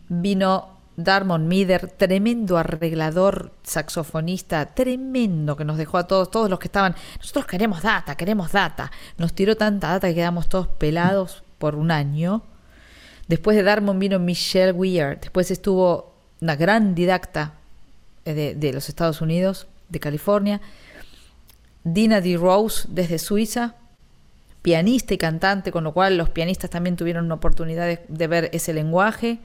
Vino 0.10 0.81
Darmon 1.04 1.48
Mider, 1.48 1.90
tremendo 1.92 2.58
arreglador, 2.58 3.52
saxofonista, 3.64 4.66
tremendo, 4.68 5.56
que 5.56 5.66
nos 5.66 5.78
dejó 5.78 5.98
a 5.98 6.08
todos, 6.08 6.32
todos 6.32 6.50
los 6.50 6.60
que 6.60 6.68
estaban, 6.68 6.96
nosotros 7.18 7.46
queremos 7.46 7.82
data, 7.82 8.16
queremos 8.16 8.52
data. 8.52 8.92
Nos 9.18 9.34
tiró 9.34 9.56
tanta 9.56 9.90
data 9.90 10.08
que 10.08 10.16
quedamos 10.16 10.50
todos 10.50 10.68
pelados 10.68 11.44
por 11.58 11.76
un 11.76 11.92
año. 11.92 12.44
Después 13.28 13.56
de 13.56 13.64
Darmon 13.64 14.00
vino 14.00 14.20
Michelle 14.20 14.72
Weir, 14.72 15.20
después 15.22 15.52
estuvo 15.52 16.14
una 16.42 16.56
gran 16.56 16.96
didacta 16.96 17.54
eh, 18.26 18.56
de, 18.58 18.74
los 18.74 18.90
Estados 18.90 19.22
Unidos, 19.22 19.68
de 19.90 20.00
California, 20.00 20.62
Dina 21.84 22.22
D. 22.22 22.38
Rose 22.38 22.88
desde 22.90 23.18
Suiza, 23.20 23.76
pianista 24.62 25.14
y 25.14 25.18
cantante, 25.18 25.72
con 25.72 25.84
lo 25.84 25.94
cual 25.94 26.18
los 26.18 26.30
pianistas 26.30 26.70
también 26.70 26.96
tuvieron 26.96 27.26
una 27.26 27.36
oportunidad 27.36 28.00
de, 28.08 28.28
ver 28.28 28.50
ese 28.54 28.74
lenguaje. 28.74 29.40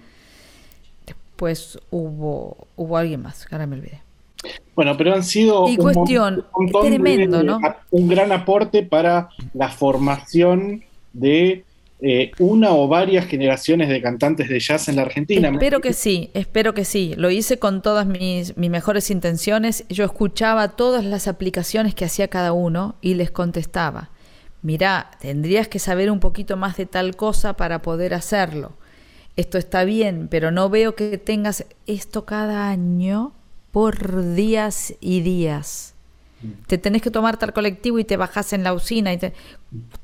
Después 1.37 1.79
hubo, 1.91 2.67
hubo 2.77 2.97
alguien 2.97 3.21
más, 3.21 3.47
ahora 3.51 3.67
me 3.67 3.77
olvidé. 3.77 4.01
Bueno, 4.75 4.97
pero 4.97 5.13
han 5.13 5.23
sido 5.23 5.69
y 5.69 5.73
un, 5.73 5.77
cuestión, 5.77 6.47
tremendo, 6.83 7.43
¿no? 7.43 7.61
un 7.91 8.09
gran 8.09 8.33
aporte 8.33 8.83
para 8.83 9.29
la 9.53 9.69
formación 9.69 10.83
de 11.13 11.63
eh, 12.01 12.31
una 12.39 12.73
o 12.73 12.89
varias 12.89 13.27
generaciones 13.27 13.91
de 13.91 14.01
cantantes 14.01 14.49
de 14.49 14.59
jazz 14.59 14.89
en 14.89 14.97
la 14.97 15.03
Argentina. 15.03 15.51
Espero 15.51 15.83
que 15.83 15.93
sí, 15.93 16.31
espero 16.33 16.73
que 16.73 16.87
sí. 16.87 17.13
Lo 17.19 17.31
hice 17.31 17.59
con 17.59 17.83
todas 17.83 18.07
mis, 18.07 18.57
mis 18.57 18.71
mejores 18.71 19.11
intenciones. 19.11 19.85
Yo 19.91 20.07
escuchaba 20.07 20.69
todas 20.69 21.05
las 21.05 21.29
aplicaciones 21.29 21.95
que 21.95 22.07
hacía 22.07 22.29
cada 22.29 22.55
uno 22.55 22.95
y 23.03 23.13
les 23.13 23.31
contestaba 23.31 24.11
mirá, 24.63 25.13
tendrías 25.21 25.69
que 25.69 25.79
saber 25.79 26.11
un 26.11 26.19
poquito 26.19 26.57
más 26.57 26.77
de 26.77 26.87
tal 26.87 27.15
cosa 27.15 27.57
para 27.57 27.83
poder 27.83 28.15
hacerlo. 28.15 28.73
Esto 29.37 29.59
está 29.59 29.85
bien, 29.85 30.29
pero 30.31 30.51
no 30.51 30.71
veo 30.71 30.95
que 30.95 31.19
tengas 31.19 31.65
esto 31.87 32.25
cada 32.25 32.69
año 32.69 33.33
por 33.71 34.35
días 34.35 34.95
y 35.01 35.21
días. 35.21 35.95
Mm. 36.43 36.51
Te 36.67 36.79
tenés 36.79 37.03
que 37.03 37.11
tomar 37.11 37.37
tal 37.37 37.53
colectivo 37.53 37.99
y 37.99 38.05
te 38.05 38.17
bajás 38.17 38.53
en 38.53 38.63
la 38.63 38.73
usina 38.73 39.13
y 39.13 39.19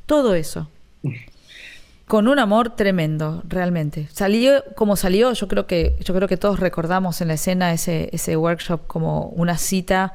todo 0.07 0.35
eso. 0.35 0.69
Con 2.07 2.29
un 2.29 2.39
amor 2.39 2.77
tremendo, 2.77 3.43
realmente. 3.49 4.09
Salió 4.13 4.63
como 4.75 4.97
salió, 4.97 5.33
yo 5.33 5.49
creo 5.49 5.67
que 5.67 5.97
yo 6.05 6.15
creo 6.15 6.29
que 6.29 6.37
todos 6.37 6.61
recordamos 6.61 7.21
en 7.23 7.29
la 7.29 7.35
escena 7.35 7.73
ese 7.73 8.11
ese 8.13 8.37
workshop 8.37 8.87
como 8.87 9.29
una 9.29 9.57
cita 9.57 10.13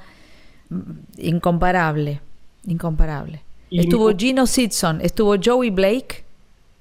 mm, 0.70 0.82
incomparable, 1.18 2.22
incomparable 2.65 3.41
estuvo 3.72 4.15
Gino 4.15 4.45
Sidson, 4.47 5.01
estuvo 5.01 5.36
Joey 5.43 5.70
Blake. 5.70 6.24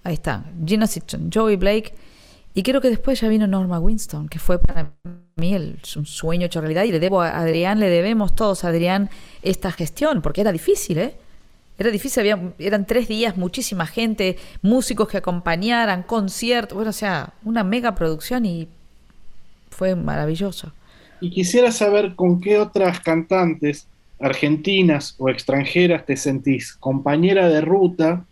Ahí 0.05 0.15
está, 0.15 0.45
Gino 0.65 0.87
Sidson, 0.87 1.31
Joey 1.33 1.57
Blake. 1.57 1.95
Y 2.57 2.63
creo 2.63 2.81
que 2.81 2.89
después 2.89 3.21
ya 3.21 3.29
vino 3.29 3.47
Norma 3.47 3.79
Winston, 3.79 4.31
que 4.31 4.39
fue 4.39 4.59
para 4.59 4.95
mí 5.37 5.55
un 5.55 6.07
sueño 6.07 6.47
hecho 6.47 6.63
realidad. 6.63 6.85
Y 6.85 6.91
le 6.91 6.99
debo 6.99 7.21
a 7.21 7.39
Adrián, 7.39 7.79
le 7.79 7.91
debemos 7.91 8.35
todos 8.35 8.65
a 8.65 8.69
Adrián 8.69 9.11
esta 9.43 9.71
gestión, 9.71 10.23
porque 10.23 10.41
era 10.41 10.53
difícil, 10.53 10.97
¿eh? 10.97 11.15
Era 11.79 11.91
difícil, 11.91 12.21
había, 12.21 12.55
eran 12.59 12.87
tres 12.87 13.09
días, 13.09 13.37
muchísima 13.37 13.87
gente, 13.87 14.39
músicos 14.63 15.07
que 15.07 15.19
acompañaran, 15.19 16.03
conciertos, 16.03 16.75
bueno, 16.75 16.89
o 16.89 16.95
sea, 16.95 17.35
una 17.45 17.63
mega 17.63 17.95
producción 17.95 18.47
y 18.47 18.69
fue 19.69 19.95
maravilloso. 19.95 20.73
Y 21.21 21.29
quisiera 21.29 21.71
saber 21.71 22.15
con 22.15 22.41
qué 22.41 22.57
otras 22.57 23.01
cantantes 23.01 23.87
argentinas 24.19 25.15
o 25.19 25.29
extranjeras 25.29 26.07
te 26.07 26.17
sentís 26.17 26.73
compañera 26.73 27.51
de 27.51 27.61
ruta 27.61 28.25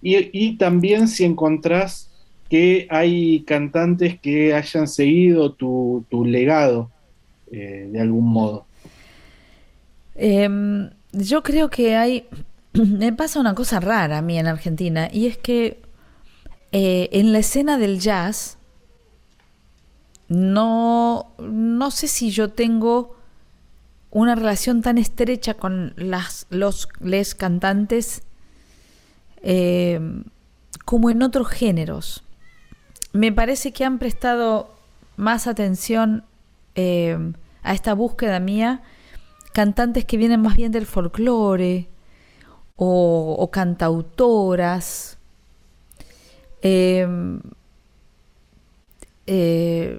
y, 0.00 0.56
también 0.56 1.06
si 1.06 1.24
encontrás 1.24 2.07
que 2.48 2.86
hay 2.90 3.42
cantantes 3.42 4.18
que 4.20 4.54
hayan 4.54 4.88
seguido 4.88 5.52
tu, 5.52 6.04
legado 6.26 6.90
eh, 7.50 7.88
de 7.90 8.00
algún 8.00 8.28
modo. 8.28 8.66
Em, 10.14 10.90
yo 11.12 11.42
creo 11.42 11.70
que 11.70 11.96
hay, 11.96 12.26
me 12.72 13.12
pasa 13.12 13.40
una 13.40 13.54
cosa 13.54 13.80
rara 13.80 14.18
a 14.18 14.22
mí 14.22 14.38
en 14.38 14.46
Argentina 14.46 15.08
y 15.12 15.26
es 15.26 15.38
que 15.38 15.80
eh, 16.72 17.08
en 17.12 17.32
la 17.32 17.38
escena 17.38 17.78
del 17.78 18.00
jazz 18.00 18.58
no, 20.28 21.32
no 21.38 21.90
sé 21.90 22.08
si 22.08 22.30
yo 22.30 22.50
tengo 22.50 23.16
una 24.10 24.34
relación 24.34 24.82
tan 24.82 24.98
estrecha 24.98 25.54
con 25.54 25.94
las, 25.96 26.46
los 26.50 26.88
les 27.00 27.34
cantantes 27.34 28.22
eh, 29.42 30.00
como 30.84 31.10
en 31.10 31.22
otros 31.22 31.48
géneros. 31.48 32.24
Me 33.12 33.32
parece 33.32 33.72
que 33.72 33.84
han 33.84 33.98
prestado 33.98 34.74
más 35.16 35.46
atención 35.46 36.24
eh, 36.74 37.16
a 37.62 37.74
esta 37.74 37.94
búsqueda 37.94 38.40
mía 38.40 38.82
cantantes 39.52 40.04
que 40.04 40.16
vienen 40.16 40.40
más 40.40 40.56
bien 40.56 40.70
del 40.70 40.86
folclore 40.86 41.88
o, 42.76 43.48
cantautoras. 43.52 45.18
eh, 46.62 47.06
eh 49.26 49.98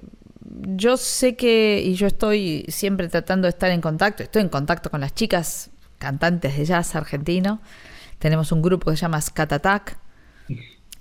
yo 0.62 0.96
sé 0.96 1.36
que, 1.36 1.82
y 1.84 1.94
yo 1.94 2.06
estoy 2.06 2.64
siempre 2.68 3.08
tratando 3.08 3.46
de 3.46 3.50
estar 3.50 3.70
en 3.70 3.80
contacto, 3.80 4.22
estoy 4.22 4.42
en 4.42 4.48
contacto 4.48 4.90
con 4.90 5.00
las 5.00 5.14
chicas 5.14 5.70
cantantes 5.98 6.56
de 6.56 6.64
jazz 6.64 6.94
argentino. 6.96 7.60
Tenemos 8.18 8.52
un 8.52 8.62
grupo 8.62 8.90
que 8.90 8.96
se 8.96 9.02
llama 9.02 9.20
Scat 9.20 9.52
Attack, 9.52 9.98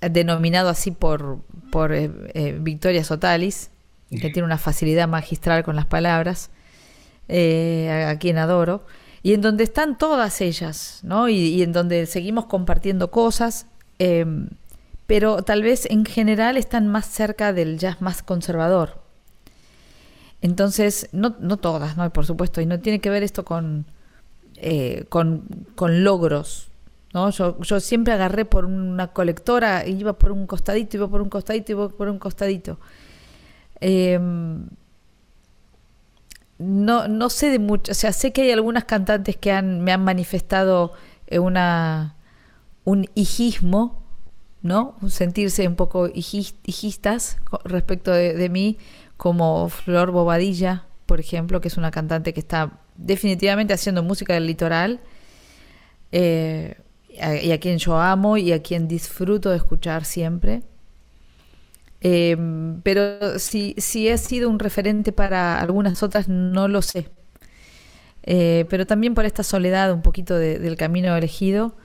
denominado 0.01 0.69
así 0.69 0.91
por, 0.91 1.39
por 1.71 1.93
eh, 1.93 2.11
eh, 2.33 2.57
Victoria 2.59 3.03
Sotalis, 3.03 3.71
que 4.09 4.29
tiene 4.29 4.43
una 4.43 4.57
facilidad 4.57 5.07
magistral 5.07 5.63
con 5.63 5.75
las 5.75 5.85
palabras, 5.85 6.49
eh, 7.27 8.07
a, 8.07 8.17
quien 8.17 8.37
adoro, 8.37 8.85
y 9.21 9.33
en 9.33 9.41
donde 9.41 9.63
están 9.63 9.97
todas 9.97 10.41
ellas, 10.41 11.01
¿no? 11.03 11.29
Y, 11.29 11.35
y 11.35 11.63
en 11.63 11.73
donde 11.73 12.05
seguimos 12.05 12.45
compartiendo 12.45 13.11
cosas, 13.11 13.67
pero 15.07 15.43
tal 15.43 15.61
vez 15.61 15.85
en 15.89 16.05
general 16.05 16.55
están 16.55 16.87
más 16.87 17.05
cerca 17.05 17.51
del 17.51 17.77
jazz 17.77 18.01
más 18.01 18.23
conservador 18.23 19.01
entonces, 20.41 21.09
no, 21.11 21.35
no 21.39 21.57
todas, 21.57 21.97
¿no? 21.97 22.11
Por 22.11 22.25
supuesto, 22.25 22.61
y 22.61 22.65
no 22.65 22.79
tiene 22.79 22.99
que 22.99 23.09
ver 23.09 23.23
esto 23.23 23.43
con, 23.43 23.85
eh, 24.55 25.05
con, 25.09 25.43
logros, 26.03 26.68
¿no? 27.13 27.29
Yo, 27.31 27.79
siempre 27.79 28.13
agarré 28.13 28.45
por 28.45 28.65
una 28.65 29.07
colectora, 29.09 29.85
iba 29.87 30.13
por 30.13 30.31
un 30.31 30.47
costadito, 30.47 30.97
iba 30.97 31.07
por 31.07 31.21
un 31.21 31.29
costadito, 31.29 31.71
iba 31.71 31.89
por 31.89 32.09
un 32.09 32.19
costadito. 32.19 32.79
Em, 33.81 34.67
no, 36.57 37.07
no 37.07 37.29
sé 37.29 37.49
de 37.49 37.59
mucho, 37.59 37.91
o 37.91 37.95
sea, 37.95 38.11
sé 38.13 38.31
que 38.33 38.41
hay 38.43 38.51
algunas 38.51 38.83
cantantes 38.85 39.37
que 39.37 39.51
han, 39.51 39.81
me 39.81 39.91
han 39.93 40.03
manifestado 40.03 40.93
eh, 41.27 41.39
una, 41.39 42.15
un 42.83 43.07
hijismo, 43.15 44.03
¿no? 44.61 44.95
Un 45.01 45.09
sentirse 45.09 45.67
un 45.67 45.75
poco 45.75 46.09
hijistas 46.13 47.37
respecto 47.63 48.11
de, 48.11 48.33
de 48.33 48.49
mí, 48.49 48.77
como 49.17 49.69
Flor 49.69 50.11
Bobadilla, 50.11 50.85
por 51.05 51.19
ejemplo, 51.19 51.61
que 51.61 51.69
es 51.69 51.77
una 51.77 51.91
cantante 51.91 52.33
que 52.33 52.39
está 52.39 52.79
definitivamente 52.97 53.73
haciendo 53.73 54.03
música 54.03 54.33
del 54.33 54.45
litoral, 54.45 54.99
eh, 56.11 56.77
y 57.43 57.51
a 57.51 57.59
quien 57.59 57.77
yo 57.77 57.97
amo 57.97 58.37
y 58.37 58.51
a 58.51 58.61
quien 58.61 58.87
disfruto 58.87 59.49
de 59.49 59.57
escuchar 59.57 60.05
siempre. 60.05 60.63
Em, 62.01 62.81
pero 62.81 63.39
si, 63.39 63.75
si 63.77 64.07
he 64.07 64.17
sido 64.17 64.49
un 64.49 64.59
referente 64.59 65.11
para 65.11 65.59
algunas 65.59 66.01
otras, 66.03 66.27
no 66.27 66.67
lo 66.67 66.81
sé. 66.81 67.09
Eh, 68.23 68.65
pero 68.69 68.85
también 68.85 69.13
por 69.15 69.25
esta 69.25 69.43
soledad 69.43 69.91
un 69.93 70.01
poquito 70.01 70.37
del 70.37 70.75
camino 70.77 71.15
elegido, 71.15 71.75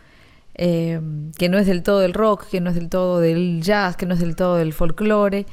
eh, 0.55 1.01
que 1.39 1.49
no 1.49 1.59
es 1.59 1.67
del 1.67 1.83
todo 1.83 2.01
del 2.01 2.15
rock, 2.15 2.49
que 2.49 2.61
no 2.61 2.71
es 2.71 2.77
del 2.77 2.89
todo 2.89 3.21
del 3.21 3.63
jazz, 3.63 3.97
que 3.97 4.07
no 4.07 4.15
es 4.15 4.21
del 4.21 4.37
todo 4.37 4.57
del 4.57 4.73
folclore. 4.73 5.47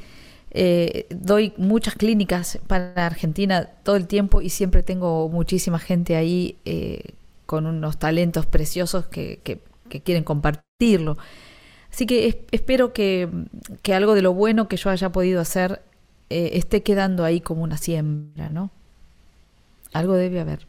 Eh, 0.54 1.06
doy 1.08 1.54
muchas 1.56 1.94
clínicas 1.94 2.58
para 2.66 3.06
Argentina 3.06 3.70
todo 3.82 3.96
el 3.96 4.06
tiempo 4.06 4.42
y 4.42 4.50
siempre 4.50 4.82
tengo 4.82 5.30
muchísima 5.30 5.78
gente 5.78 6.14
ahí 6.14 6.58
eh, 6.66 7.14
con 7.46 7.64
unos 7.64 7.98
talentos 7.98 8.44
preciosos 8.44 9.06
que, 9.06 9.62
que 9.92 10.00
quieren 10.00 10.24
compartirlo. 10.24 11.18
Así 11.92 12.06
que 12.06 12.26
es, 12.26 12.36
espero 12.50 12.94
que, 12.94 13.28
que, 13.82 13.92
algo 13.92 14.14
de 14.14 14.22
lo 14.22 14.32
bueno 14.32 14.66
que 14.66 14.78
yo 14.78 14.88
haya 14.88 15.12
podido 15.12 15.40
hacer 15.40 15.82
eh, 16.30 16.52
esté 16.54 16.82
quedando 16.82 17.24
ahí 17.24 17.42
como 17.42 17.62
una 17.62 17.76
siembra, 17.76 18.48
¿no? 18.48 18.70
Algo 19.92 20.14
debe 20.14 20.40
haber. 20.40 20.66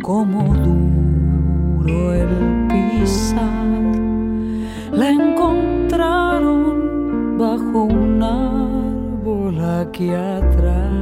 como 0.00 0.54
duro 0.54 0.97
bajo 7.48 7.84
un 7.84 8.22
árbol 8.22 9.56
aquí 9.80 10.10
atrás. 10.10 10.92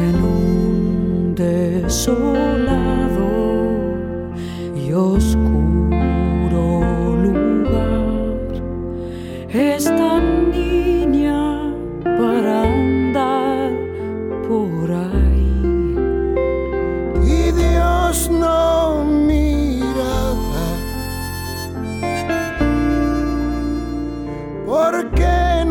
En 0.00 0.14
un 0.24 1.34
desolado 1.36 2.48
y 4.74 4.92
oscuro 4.92 6.66
lugar. 7.26 8.48
Esta 9.52 10.15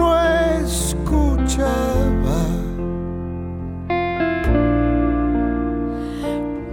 no 0.05 0.13
escuchaba. 0.65 2.41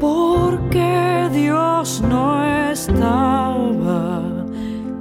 Porque 0.00 1.28
Dios 1.32 2.02
no 2.08 2.44
estaba 2.72 4.22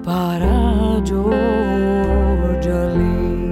para 0.03 1.01
Georgia 1.03 2.81
Lee. 2.97 3.51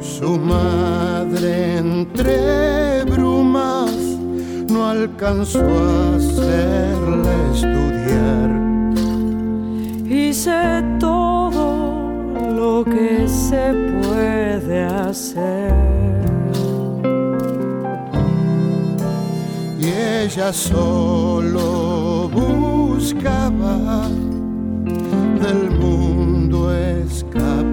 Su 0.00 0.38
madre 0.38 1.78
entre 1.78 3.04
brumas 3.04 3.96
no 4.68 4.88
alcanzó 4.88 5.60
a 5.60 6.16
hacerle 6.16 7.34
estudiar. 7.52 7.95
Hice 10.36 10.84
todo 11.00 11.64
lo 12.54 12.84
que 12.84 13.26
se 13.26 13.72
puede 14.02 14.84
hacer. 14.84 15.72
Y 19.80 19.86
ella 19.86 20.52
solo 20.52 22.28
buscaba 22.28 24.10
del 25.40 25.70
mundo 25.70 26.70
escapar. 26.70 27.65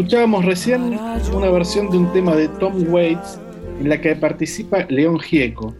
Escuchábamos 0.00 0.46
recién 0.46 0.98
una 1.34 1.50
versión 1.50 1.90
de 1.90 1.98
un 1.98 2.10
tema 2.10 2.34
de 2.34 2.48
Tom 2.48 2.90
Waits 2.90 3.38
en 3.80 3.90
la 3.90 4.00
que 4.00 4.16
participa 4.16 4.86
León 4.88 5.20
Gieco. 5.20 5.74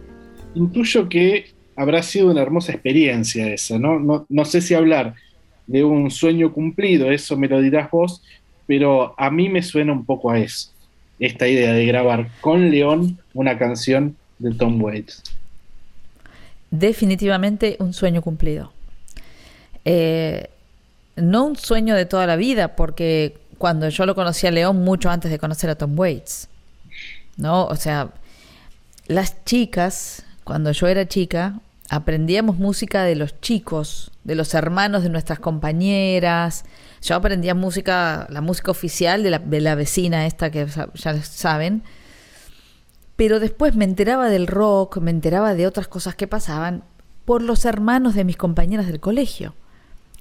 Intuyo 0.53 1.09
que 1.09 1.47
habrá 1.75 2.03
sido 2.03 2.29
una 2.29 2.43
hermosa 2.43 2.71
experiencia 2.71 3.51
esa, 3.51 3.79
¿no? 3.79 4.27
No, 4.29 4.45
sé 4.45 4.61
si 4.61 4.75
hablar 4.75 5.15
de 5.65 5.83
un 5.83 6.11
sueño 6.11 6.53
cumplido, 6.53 7.09
eso 7.09 7.35
me 7.35 7.47
lo 7.47 7.59
dirás 7.61 7.89
vos, 7.89 8.21
pero 8.67 9.15
a 9.17 9.31
mí 9.31 9.49
me 9.49 9.63
suena 9.63 9.91
un 9.91 10.05
poco 10.05 10.29
a 10.29 10.37
eso, 10.37 10.69
esta 11.17 11.47
idea 11.47 11.73
de 11.73 11.87
grabar 11.87 12.29
con 12.41 12.69
León 12.69 13.17
una 13.33 13.57
canción 13.57 14.15
de 14.37 14.53
Tom 14.53 14.79
Waits. 14.83 15.23
Definitivamente 16.69 17.75
un 17.79 17.91
sueño 17.91 18.21
cumplido. 18.21 18.71
Eh, 19.83 20.47
no 21.15 21.47
un 21.47 21.55
sueño 21.55 21.95
de 21.95 22.05
toda 22.05 22.27
la 22.27 22.35
vida, 22.35 22.75
porque 22.75 23.40
cuando 23.61 23.87
yo 23.89 24.07
lo 24.07 24.15
conocí 24.15 24.47
a 24.47 24.51
León 24.51 24.83
mucho 24.83 25.11
antes 25.11 25.29
de 25.29 25.37
conocer 25.37 25.69
a 25.69 25.75
Tom 25.75 25.97
Waits, 25.97 26.49
¿no? 27.37 27.65
O 27.65 27.75
sea, 27.75 28.09
las 29.05 29.45
chicas, 29.45 30.23
cuando 30.43 30.71
yo 30.71 30.87
era 30.87 31.07
chica, 31.07 31.59
aprendíamos 31.87 32.57
música 32.57 33.03
de 33.03 33.15
los 33.15 33.39
chicos, 33.39 34.09
de 34.23 34.33
los 34.33 34.55
hermanos 34.55 35.03
de 35.03 35.09
nuestras 35.09 35.37
compañeras. 35.37 36.65
Yo 37.03 37.13
aprendía 37.13 37.53
música, 37.53 38.25
la 38.31 38.41
música 38.41 38.71
oficial 38.71 39.21
de 39.21 39.29
la, 39.29 39.37
de 39.37 39.61
la 39.61 39.75
vecina 39.75 40.25
esta 40.25 40.49
que 40.49 40.65
ya 40.95 41.21
saben. 41.21 41.83
Pero 43.15 43.39
después 43.39 43.75
me 43.75 43.85
enteraba 43.85 44.29
del 44.29 44.47
rock, 44.47 44.97
me 44.97 45.11
enteraba 45.11 45.53
de 45.53 45.67
otras 45.67 45.87
cosas 45.87 46.15
que 46.15 46.25
pasaban 46.25 46.83
por 47.25 47.43
los 47.43 47.65
hermanos 47.65 48.15
de 48.15 48.23
mis 48.23 48.37
compañeras 48.37 48.87
del 48.87 48.99
colegio 48.99 49.53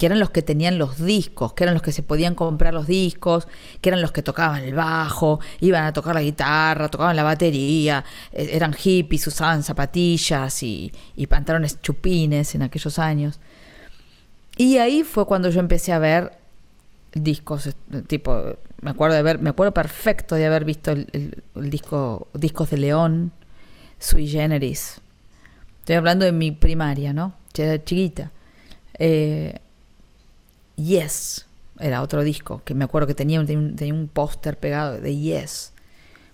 que 0.01 0.07
eran 0.07 0.19
los 0.19 0.31
que 0.31 0.41
tenían 0.41 0.79
los 0.79 0.97
discos, 0.97 1.53
que 1.53 1.65
eran 1.65 1.75
los 1.75 1.83
que 1.83 1.93
se 1.93 2.03
podían 2.03 2.35
comprar 2.35 2.73
los 2.73 2.87
discos, 2.87 3.47
que 3.83 3.91
eran 3.91 4.01
los 4.01 4.13
que 4.13 4.23
tocaban 4.23 4.63
el 4.65 4.73
bajo, 4.73 5.41
iban 5.61 5.85
a 5.85 5.93
tocar 5.93 6.15
la 6.15 6.23
guitarra, 6.23 6.89
tocaban 6.89 7.15
la 7.17 7.23
batería, 7.23 8.03
eran 8.33 8.73
hippies, 8.73 9.27
usaban 9.27 9.63
zapatillas 9.63 10.63
y, 10.63 10.91
y 11.17 11.27
pantalones 11.27 11.83
chupines 11.83 12.55
en 12.55 12.63
aquellos 12.63 12.99
años. 12.99 13.41
Y 14.57 14.79
ahí 14.79 15.03
fue 15.03 15.27
cuando 15.27 15.51
yo 15.51 15.61
empecé 15.61 15.93
a 15.93 15.99
ver 15.99 16.33
discos, 17.13 17.69
tipo, 18.07 18.57
me 18.81 18.93
acuerdo 18.93 19.17
de 19.17 19.23
ver, 19.23 19.39
me 19.39 19.51
acuerdo 19.51 19.75
perfecto 19.75 20.35
de 20.35 20.47
haber 20.47 20.65
visto 20.65 20.93
el, 20.93 21.43
disco, 21.57 22.29
discos 22.33 22.71
de 22.71 22.79
León, 22.79 23.33
Sui 23.99 24.27
Generis. 24.27 25.03
Estoy 25.81 25.97
hablando 25.97 26.25
de 26.25 26.33
mi 26.33 26.53
primaria, 26.53 27.13
¿no? 27.13 27.35
Era 27.55 27.85
chiquita. 27.85 28.33
Eh, 28.99 29.61
Yes, 30.85 31.47
era 31.79 32.03
otro 32.03 32.23
disco, 32.23 32.63
que 32.65 32.75
me 32.75 32.85
acuerdo 32.85 33.07
que 33.07 33.15
tenía, 33.15 33.41
un, 33.41 33.47
tenía 33.77 33.95
un 33.95 34.09
póster 34.09 34.59
pegado 34.59 35.01
de 35.01 35.17
Yes, 35.17 35.73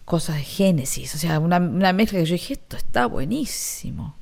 cosas 0.05 0.36
de 0.36 0.43
Génesis, 0.43 1.14
o 1.14 1.18
sea, 1.18 1.39
una, 1.39 1.59
una, 1.59 1.93
mezcla 1.93 2.18
que 2.18 2.27
yo 2.27 2.35
dije, 2.35 2.55
esto 2.55 2.77
está 2.77 3.06
buenísimo. 3.06 4.16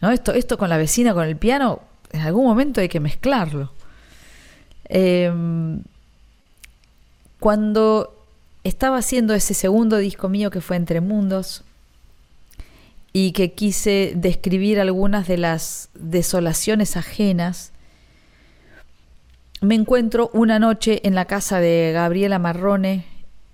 ¿No? 0.00 0.10
Esto, 0.10 0.32
esto 0.32 0.58
con 0.58 0.68
la 0.68 0.76
vecina, 0.76 1.14
con 1.14 1.24
el 1.24 1.36
piano, 1.36 1.80
en 2.12 2.20
algún 2.20 2.44
momento 2.44 2.80
hay 2.80 2.88
que 2.88 3.00
mezclarlo. 3.00 3.72
Eh, 4.88 5.32
cuando 7.40 8.26
estaba 8.62 8.98
haciendo 8.98 9.34
ese 9.34 9.54
segundo 9.54 9.96
disco 9.96 10.28
mío 10.28 10.50
que 10.50 10.60
fue 10.60 10.76
Entre 10.76 11.00
Mundos, 11.00 11.64
y 13.18 13.32
que 13.32 13.52
quise 13.52 14.12
describir 14.14 14.78
algunas 14.78 15.26
de 15.26 15.38
las 15.38 15.88
desolaciones 15.94 16.98
ajenas, 16.98 17.72
me 19.60 19.74
encuentro 19.74 20.30
una 20.32 20.58
noche 20.58 21.00
en 21.04 21.14
la 21.14 21.24
casa 21.24 21.60
de 21.60 21.92
Gabriela 21.92 22.38
Marrone 22.38 23.04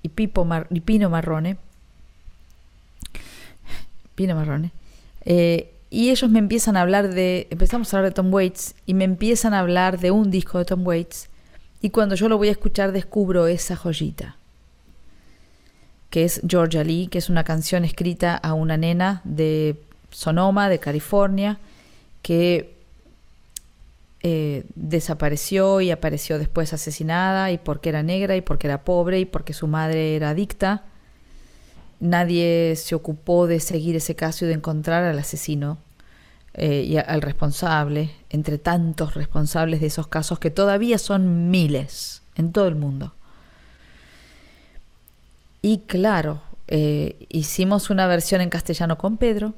y, 0.03 0.09
Pipo 0.09 0.47
y 0.71 0.81
Pino 0.81 1.11
Marrone. 1.11 1.57
Pino 4.15 4.35
Marrone. 4.35 4.73
Eh, 5.25 5.73
y 5.91 6.11
ellos 6.11 6.31
me 6.31 6.39
empiezan 6.39 6.77
a 6.77 6.81
hablar 6.81 7.13
de. 7.13 7.47
Empezamos 7.51 7.93
a 7.93 7.99
hablar 7.99 8.13
de 8.13 8.15
Tom 8.15 8.33
Waits 8.33 8.75
y 8.87 8.95
me 8.95 9.05
empiezan 9.05 9.55
a 9.55 9.61
hablar 9.61 10.01
de 10.01 10.11
un 10.11 10.31
disco 10.31 10.59
de 10.59 10.65
Tom 10.65 10.87
Waits. 10.87 11.29
Y 11.81 11.91
cuando 11.91 12.15
yo 12.15 12.29
lo 12.29 12.39
voy 12.39 12.49
a 12.49 12.53
escuchar, 12.53 12.93
descubro 12.93 13.47
esa 13.47 13.77
joyita. 13.77 14.37
Que 16.11 16.25
es 16.25 16.41
Georgia 16.47 16.85
Lee, 16.85 17.09
que 17.09 17.19
es 17.19 17.29
una 17.29 17.45
canción 17.45 17.85
escrita 17.85 18.37
a 18.37 18.55
una 18.55 18.77
nena 18.77 19.21
de 19.25 19.77
Sonoma, 20.11 20.69
de 20.69 20.79
California, 20.79 21.59
que 22.23 22.72
eh, 24.25 24.65
desapareció 24.77 25.81
y 25.81 25.91
apareció 25.91 26.39
después 26.39 26.73
asesinada 26.73 27.51
y 27.51 27.59
porque 27.59 27.89
era 27.89 28.05
negra 28.05 28.37
y 28.37 28.41
porque 28.41 28.69
era 28.69 28.85
pobre 28.85 29.19
y 29.19 29.25
porque 29.25 29.53
su 29.53 29.67
madre 29.67 30.15
era 30.15 30.31
adicta. 30.31 30.85
Nadie 31.99 32.75
se 32.77 32.95
ocupó 32.95 33.49
de 33.49 33.59
seguir 33.59 33.97
ese 33.97 34.15
caso 34.15 34.45
y 34.45 34.49
de 34.49 34.55
encontrar 34.55 35.03
al 35.03 35.19
asesino 35.19 35.79
eh, 36.55 36.83
y 36.83 36.97
al 36.99 37.21
responsable, 37.23 38.11
entre 38.31 38.59
tantos 38.59 39.15
responsables 39.15 39.81
de 39.81 39.89
esos 39.89 40.07
casos 40.07 40.39
que 40.39 40.51
todavía 40.51 40.99
son 40.99 41.51
miles 41.51 42.23
en 42.37 42.53
todo 42.53 42.69
el 42.69 42.77
mundo. 42.77 43.15
Y 45.63 45.79
claro, 45.79 46.43
eh, 46.69 47.27
hicimos 47.29 47.91
una 47.91 48.07
versión 48.07 48.41
en 48.41 48.51
castellano 48.51 48.99
con 48.99 49.17
Pedro 49.17 49.55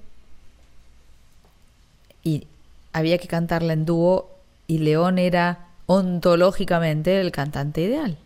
y 2.22 2.46
había 2.92 3.18
que 3.18 3.28
cantarla 3.28 3.72
en 3.72 3.84
dúo 3.84 4.34
y 4.66 4.78
León 4.78 5.18
era 5.18 5.68
ontológicamente 5.86 7.20
el 7.20 7.30
cantante 7.32 7.82
ideal. 7.82 8.18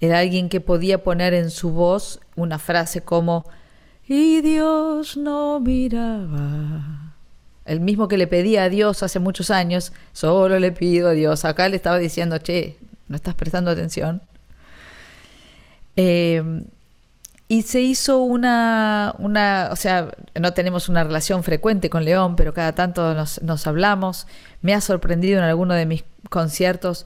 Era 0.00 0.18
alguien 0.18 0.48
que 0.48 0.60
podía 0.60 1.02
poner 1.02 1.34
en 1.34 1.50
su 1.50 1.70
voz 1.70 2.20
una 2.36 2.58
frase 2.58 3.02
como 3.02 3.44
y 4.06 4.40
Dios 4.42 5.16
no 5.16 5.60
miraba. 5.60 7.14
El 7.64 7.80
mismo 7.80 8.08
que 8.08 8.18
le 8.18 8.26
pedía 8.26 8.64
a 8.64 8.68
Dios 8.68 9.02
hace 9.02 9.18
muchos 9.18 9.50
años, 9.50 9.92
solo 10.12 10.58
le 10.58 10.72
pido 10.72 11.08
a 11.08 11.12
Dios. 11.12 11.46
Acá 11.46 11.68
le 11.70 11.76
estaba 11.76 11.98
diciendo, 11.98 12.36
che, 12.38 12.76
no 13.08 13.16
estás 13.16 13.34
prestando 13.34 13.70
atención. 13.70 14.20
Eh, 15.96 16.64
y 17.46 17.62
se 17.62 17.80
hizo 17.82 18.22
una, 18.22 19.14
una, 19.18 19.68
o 19.70 19.76
sea, 19.76 20.10
no 20.40 20.54
tenemos 20.54 20.88
una 20.88 21.04
relación 21.04 21.42
frecuente 21.42 21.90
con 21.90 22.04
León, 22.04 22.36
pero 22.36 22.54
cada 22.54 22.74
tanto 22.74 23.14
nos, 23.14 23.42
nos 23.42 23.66
hablamos. 23.66 24.26
Me 24.62 24.72
ha 24.74 24.80
sorprendido 24.80 25.38
en 25.38 25.44
alguno 25.44 25.74
de 25.74 25.84
mis 25.84 26.04
conciertos 26.30 27.04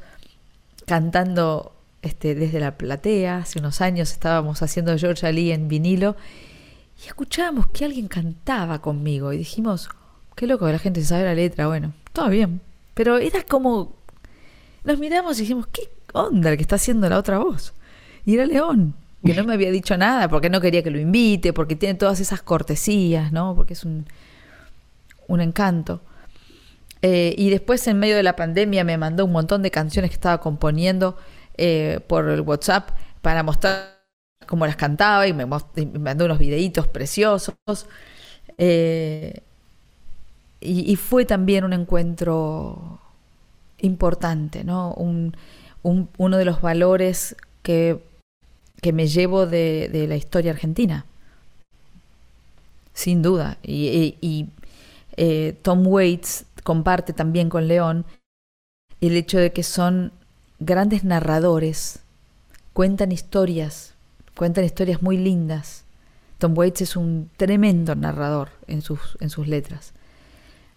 cantando 0.86 1.74
este, 2.02 2.36
desde 2.36 2.60
la 2.60 2.78
platea. 2.78 3.38
Hace 3.38 3.58
unos 3.58 3.80
años 3.80 4.12
estábamos 4.12 4.62
haciendo 4.62 4.96
George 4.96 5.26
Ali 5.26 5.50
en 5.50 5.66
vinilo 5.66 6.14
y 7.04 7.08
escuchábamos 7.08 7.66
que 7.68 7.84
alguien 7.84 8.06
cantaba 8.06 8.80
conmigo 8.80 9.32
y 9.32 9.38
dijimos, 9.38 9.88
qué 10.36 10.46
loco 10.46 10.68
la 10.68 10.78
gente 10.78 11.02
sabe 11.04 11.24
la 11.24 11.34
letra. 11.34 11.66
Bueno, 11.66 11.94
todo 12.12 12.28
bien. 12.28 12.60
Pero 12.94 13.18
era 13.18 13.42
como, 13.42 13.96
nos 14.84 15.00
miramos 15.00 15.38
y 15.38 15.42
dijimos, 15.42 15.66
¿qué 15.66 15.90
onda 16.12 16.50
el 16.50 16.56
que 16.56 16.62
está 16.62 16.76
haciendo 16.76 17.08
la 17.08 17.18
otra 17.18 17.38
voz? 17.38 17.74
Y 18.24 18.34
era 18.34 18.46
León 18.46 18.94
que 19.24 19.34
no 19.34 19.44
me 19.44 19.54
había 19.54 19.70
dicho 19.70 19.96
nada, 19.96 20.28
porque 20.28 20.48
no 20.50 20.60
quería 20.60 20.82
que 20.82 20.90
lo 20.90 20.98
invite, 20.98 21.52
porque 21.52 21.76
tiene 21.76 21.94
todas 21.94 22.20
esas 22.20 22.42
cortesías, 22.42 23.32
¿no? 23.32 23.54
Porque 23.54 23.74
es 23.74 23.84
un, 23.84 24.06
un 25.26 25.40
encanto. 25.40 26.00
Eh, 27.02 27.34
y 27.36 27.50
después, 27.50 27.86
en 27.86 27.98
medio 27.98 28.16
de 28.16 28.22
la 28.22 28.36
pandemia, 28.36 28.84
me 28.84 28.98
mandó 28.98 29.24
un 29.24 29.32
montón 29.32 29.62
de 29.62 29.70
canciones 29.70 30.10
que 30.10 30.14
estaba 30.14 30.40
componiendo 30.40 31.16
eh, 31.56 32.00
por 32.06 32.28
el 32.28 32.40
WhatsApp 32.40 32.90
para 33.22 33.42
mostrar 33.42 33.98
cómo 34.46 34.66
las 34.66 34.76
cantaba 34.76 35.26
y 35.26 35.32
me, 35.32 35.46
mandó 35.46 36.24
unos 36.24 36.38
videitos 36.38 36.86
preciosos. 36.86 37.54
Eh, 38.56 39.42
y, 40.60 40.96
fue 40.96 41.24
también 41.24 41.64
un 41.64 41.72
encuentro 41.72 43.00
importante, 43.78 44.64
¿no? 44.64 44.92
Un, 44.94 45.36
un, 45.84 46.08
uno 46.16 46.36
de 46.36 46.44
los 46.44 46.60
valores 46.60 47.36
que 47.62 48.02
que 48.80 48.92
me 48.92 49.06
llevo 49.06 49.46
de, 49.46 50.06
la 50.08 50.16
historia 50.16 50.52
argentina. 50.52 51.04
Sin 52.94 53.22
duda. 53.22 53.58
Y, 53.62 54.48
eh, 55.16 55.58
Tom 55.62 55.86
Waits 55.86 56.44
comparte 56.62 57.12
también 57.12 57.48
con 57.48 57.66
León 57.66 58.04
el 59.00 59.16
hecho 59.16 59.38
de 59.38 59.52
que 59.52 59.62
son 59.62 60.12
grandes 60.60 61.04
narradores, 61.04 62.00
cuentan 62.72 63.12
historias, 63.12 63.94
cuentan 64.36 64.64
historias 64.64 65.02
muy 65.02 65.16
lindas. 65.16 65.84
Tom 66.38 66.56
Waits 66.56 66.82
es 66.82 66.96
un 66.96 67.30
tremendo 67.36 67.94
narrador 67.96 68.50
en 68.66 68.82
sus, 68.82 69.16
en 69.20 69.30
sus 69.30 69.48
letras. 69.48 69.92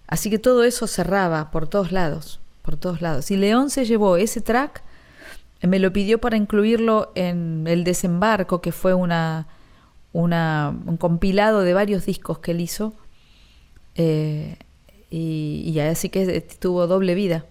Así 0.08 0.30
que 0.30 0.40
todo 0.40 0.64
eso 0.64 0.88
cerraba 0.88 1.52
por 1.52 1.68
todos 1.68 1.92
lados, 1.92 2.40
por 2.64 2.78
todos 2.78 3.02
lados. 3.02 3.30
Y 3.32 3.38
León 3.38 3.70
se 3.70 3.86
llevó 3.86 4.18
ese 4.18 4.42
track 4.42 4.84
me 5.68 5.80
lo 5.80 5.94
pidió 5.94 6.20
para 6.20 6.38
incluirlo 6.38 7.12
en 7.16 7.66
El 7.68 7.84
Desembarco, 7.84 8.62
que 8.62 8.72
fue 8.72 8.94
una, 8.94 9.48
un 10.14 10.98
compilado 10.98 11.62
de 11.62 11.74
varios 11.74 12.06
discos 12.06 12.40
que 12.40 12.52
él 12.52 12.62
hizo. 12.62 12.94
Eh, 13.96 14.58
y, 15.10 15.78
así 15.80 16.10
que 16.10 16.42
tuvo 16.42 16.88
doble 16.88 17.16
vida 17.16 17.46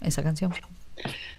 esa 0.00 0.22
canción. 0.22 0.52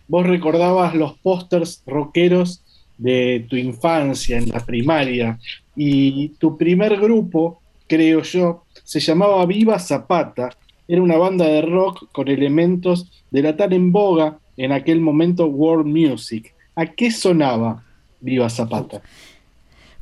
Vos 0.08 0.28
recordabas 0.28 0.94
los 0.94 1.18
pósters 1.20 1.82
rockeros 1.86 2.62
de 2.98 3.46
tu 3.50 3.56
infancia 3.56 4.38
en 4.38 4.50
la 4.50 4.60
primaria 4.60 5.40
y 5.76 6.30
tu 6.38 6.58
primer 6.58 7.00
grupo, 7.00 7.62
creo 7.88 8.22
yo, 8.22 8.66
se 8.84 9.00
llamaba 9.00 9.46
Viva 9.46 9.80
Zapata. 9.80 10.50
Era 10.88 11.02
una 11.02 11.18
banda 11.18 11.46
de 11.46 11.62
rock 11.62 12.12
con 12.12 12.28
elementos 12.28 13.24
de 13.32 13.42
la 13.42 13.56
tal 13.56 13.74
en 13.74 13.92
boga 13.92 14.38
en 14.58 14.72
aquel 14.72 15.00
momento 15.02 15.46
world 15.46 15.86
music. 15.86 16.54
¿A 16.76 16.86
qué 16.86 17.12
sonaba 17.12 17.84
Viva 18.20 18.50
Zapata? 18.50 19.02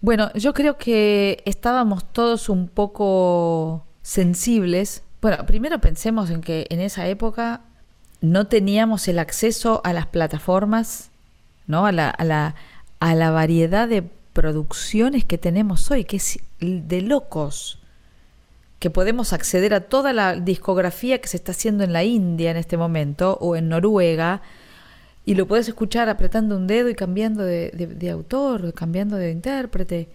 Bueno, 0.02 0.32
yo 0.34 0.54
creo 0.54 0.78
que 0.78 1.44
estábamos 1.46 2.06
todos 2.12 2.50
un 2.50 2.68
poco 2.68 3.86
sensibles. 4.02 5.04
Bueno, 5.22 5.46
primero 5.46 5.80
pensemos 5.80 6.30
en 6.30 6.42
que 6.42 6.66
en 6.70 6.80
esa 6.80 7.08
época 7.08 7.62
no 8.22 8.48
teníamos 8.48 9.08
el 9.08 9.20
acceso 9.20 9.82
a 9.84 9.94
las 9.94 10.08
plataformas, 10.08 11.12
¿no? 11.68 11.86
A 11.86 11.92
la, 11.92 12.10
a 12.10 12.24
la, 12.24 12.56
a 13.00 13.16
la 13.16 13.32
variedad 13.32 13.88
de 13.88 14.04
producciones 14.34 15.26
que 15.26 15.38
tenemos 15.38 15.92
hoy, 15.92 16.06
que 16.06 16.18
es 16.18 16.40
de 16.60 17.02
locos 17.02 17.81
que 18.82 18.90
podemos 18.90 19.32
acceder 19.32 19.76
a 19.76 19.82
toda 19.82 20.12
la 20.12 20.36
discografía 20.36 21.22
que 21.22 21.28
se 21.28 21.38
está 21.38 21.52
haciendo 21.52 21.84
en 21.84 21.94
la 21.94 22.04
India 22.04 22.50
en 22.50 22.58
este 22.58 22.78
momento 22.78 23.38
o 23.40 23.56
en 23.56 23.70
Noruega 23.70 24.42
y 25.24 25.36
lo 25.36 25.48
puedes 25.48 25.68
escuchar 25.68 26.10
apretando 26.10 26.58
un 26.58 26.66
dedo 26.66 26.90
y 26.90 26.96
cambiando 26.96 27.44
de, 27.44 28.10
autor, 28.12 28.74
cambiando 28.74 29.18
de 29.18 29.30
intérprete. 29.30 30.10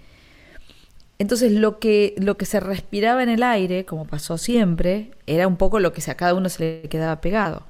Entonces 1.20 1.52
lo 1.52 1.78
que, 1.78 2.16
lo 2.18 2.36
que 2.36 2.44
se 2.44 2.58
respiraba 2.58 3.22
en 3.22 3.28
el 3.28 3.44
aire, 3.44 3.84
como 3.84 4.04
pasó 4.04 4.36
siempre, 4.36 5.12
era 5.28 5.46
un 5.46 5.58
poco 5.58 5.78
lo 5.78 5.92
que 5.92 6.02
a 6.10 6.16
cada 6.16 6.34
uno 6.34 6.48
se 6.48 6.82
le 6.82 6.88
quedaba 6.88 7.20
pegado. 7.20 7.62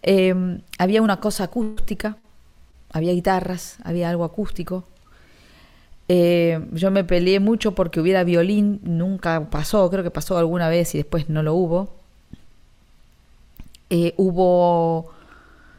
Em, 0.00 0.62
había 0.78 1.02
una 1.02 1.20
cosa 1.20 1.44
acústica, 1.44 2.16
había 2.90 3.12
guitarras, 3.12 3.76
había 3.84 4.08
algo 4.08 4.24
acústico, 4.24 4.88
eh, 6.08 6.60
yo 6.72 6.90
me 6.90 7.04
peleé 7.04 7.40
mucho 7.40 7.74
porque 7.74 8.00
hubiera 8.00 8.24
violín, 8.24 8.80
nunca 8.82 9.48
pasó, 9.50 9.88
creo 9.90 10.02
que 10.02 10.10
pasó 10.10 10.36
alguna 10.38 10.68
vez 10.68 10.94
y 10.94 10.98
después 10.98 11.28
no 11.28 11.42
lo 11.42 11.54
hubo. 11.54 11.94
Eh, 13.90 14.14
hubo 14.16 15.12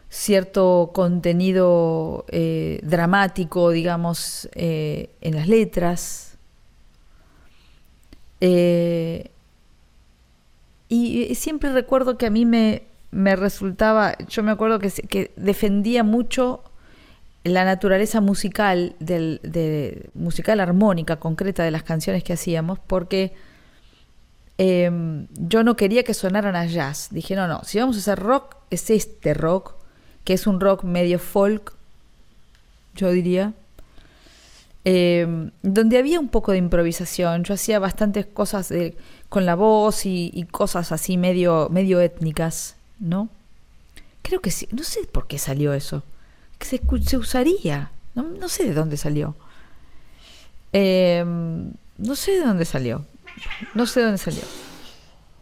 cierto 0.10 0.92
contenido 0.94 2.26
eh, 2.30 2.80
dramático, 2.84 3.72
digamos, 3.72 4.50
en 4.54 5.36
las 5.36 5.48
letras. 5.48 6.38
y 10.90 11.36
siempre 11.36 11.72
recuerdo 11.74 12.18
que 12.18 12.28
a 12.28 12.30
mí 12.30 12.46
me, 12.46 12.84
me 13.12 13.36
resultaba, 13.36 14.18
yo 14.28 14.44
me 14.44 14.52
acuerdo 14.52 14.80
que, 14.80 14.90
que 14.92 15.32
defendía 15.36 16.04
mucho 16.04 16.64
la 17.44 17.66
naturaleza 17.66 18.22
musical, 18.22 18.96
del, 19.00 19.40
de, 19.44 20.10
musical 20.14 20.60
armónica 20.60 21.18
concreta 21.18 21.64
de 21.64 21.72
las 21.72 21.84
canciones 21.84 22.24
que 22.24 22.34
hacíamos, 22.34 22.80
porque 22.80 23.34
em, 24.58 25.28
yo 25.34 25.64
no 25.64 25.76
quería 25.76 26.04
que 26.04 26.14
sonaran 26.14 26.56
a 26.56 26.66
jazz. 26.66 27.10
Dije, 27.12 27.36
no, 27.36 27.48
no, 27.48 27.64
si 27.64 27.80
vamos 27.80 27.98
a 27.98 28.00
hacer 28.00 28.20
rock, 28.20 28.56
es 28.70 28.90
este 28.90 29.34
rock, 29.34 29.76
que 30.24 30.34
es 30.34 30.48
un 30.48 30.62
rock 30.62 30.84
medio 30.84 31.20
folk, 31.20 31.74
yo 32.96 33.12
diría, 33.12 33.54
em, 34.86 35.52
donde 35.64 35.98
había 35.98 36.20
un 36.22 36.30
poco 36.30 36.54
de 36.54 36.60
improvisación. 36.60 37.44
Yo 37.44 37.56
hacía 37.56 37.78
bastantes 37.80 38.26
cosas 38.26 38.72
con 39.28 39.46
la 39.46 39.56
voz 39.56 40.06
y, 40.06 40.32
y, 40.34 40.46
cosas 40.46 40.94
así 40.94 41.18
medio, 41.18 41.68
medio 41.70 42.00
étnicas, 42.00 42.78
¿no? 43.00 43.28
Creo 44.22 44.40
que 44.42 44.52
sí, 44.52 44.70
no 44.72 44.84
sé 44.84 45.02
por 45.12 45.28
qué 45.28 45.38
salió 45.38 45.74
eso 45.74 46.04
se, 46.64 46.82
se 47.06 47.18
usaría. 47.18 47.92
No, 48.16 48.48
sé 48.48 48.66
de 48.66 48.74
dónde 48.74 48.98
salió. 48.98 49.36
Em, 50.72 51.72
no 51.98 52.16
sé 52.16 52.34
de 52.34 52.46
dónde 52.46 52.66
salió. 52.66 53.06
No 53.74 53.86
sé 53.86 54.02
de 54.02 54.06
dónde 54.08 54.20
salió. 54.20 54.42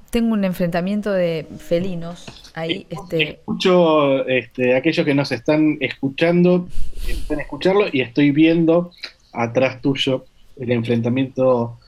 Tengo 0.09 0.33
un 0.33 0.43
enfrentamiento 0.43 1.11
de 1.11 1.45
felinos 1.57 2.51
ahí. 2.53 2.85
Este... 2.89 3.31
Escucho 3.31 4.25
este, 4.27 4.75
aquellos 4.75 5.05
que 5.05 5.13
nos 5.13 5.31
están 5.31 5.77
escuchando, 5.79 6.67
pueden 7.27 7.41
escucharlo 7.41 7.85
y 7.91 8.01
estoy 8.01 8.31
viendo 8.31 8.91
atrás 9.33 9.81
tuyo 9.81 10.25
el 10.57 10.71
enfrentamiento 10.71 11.79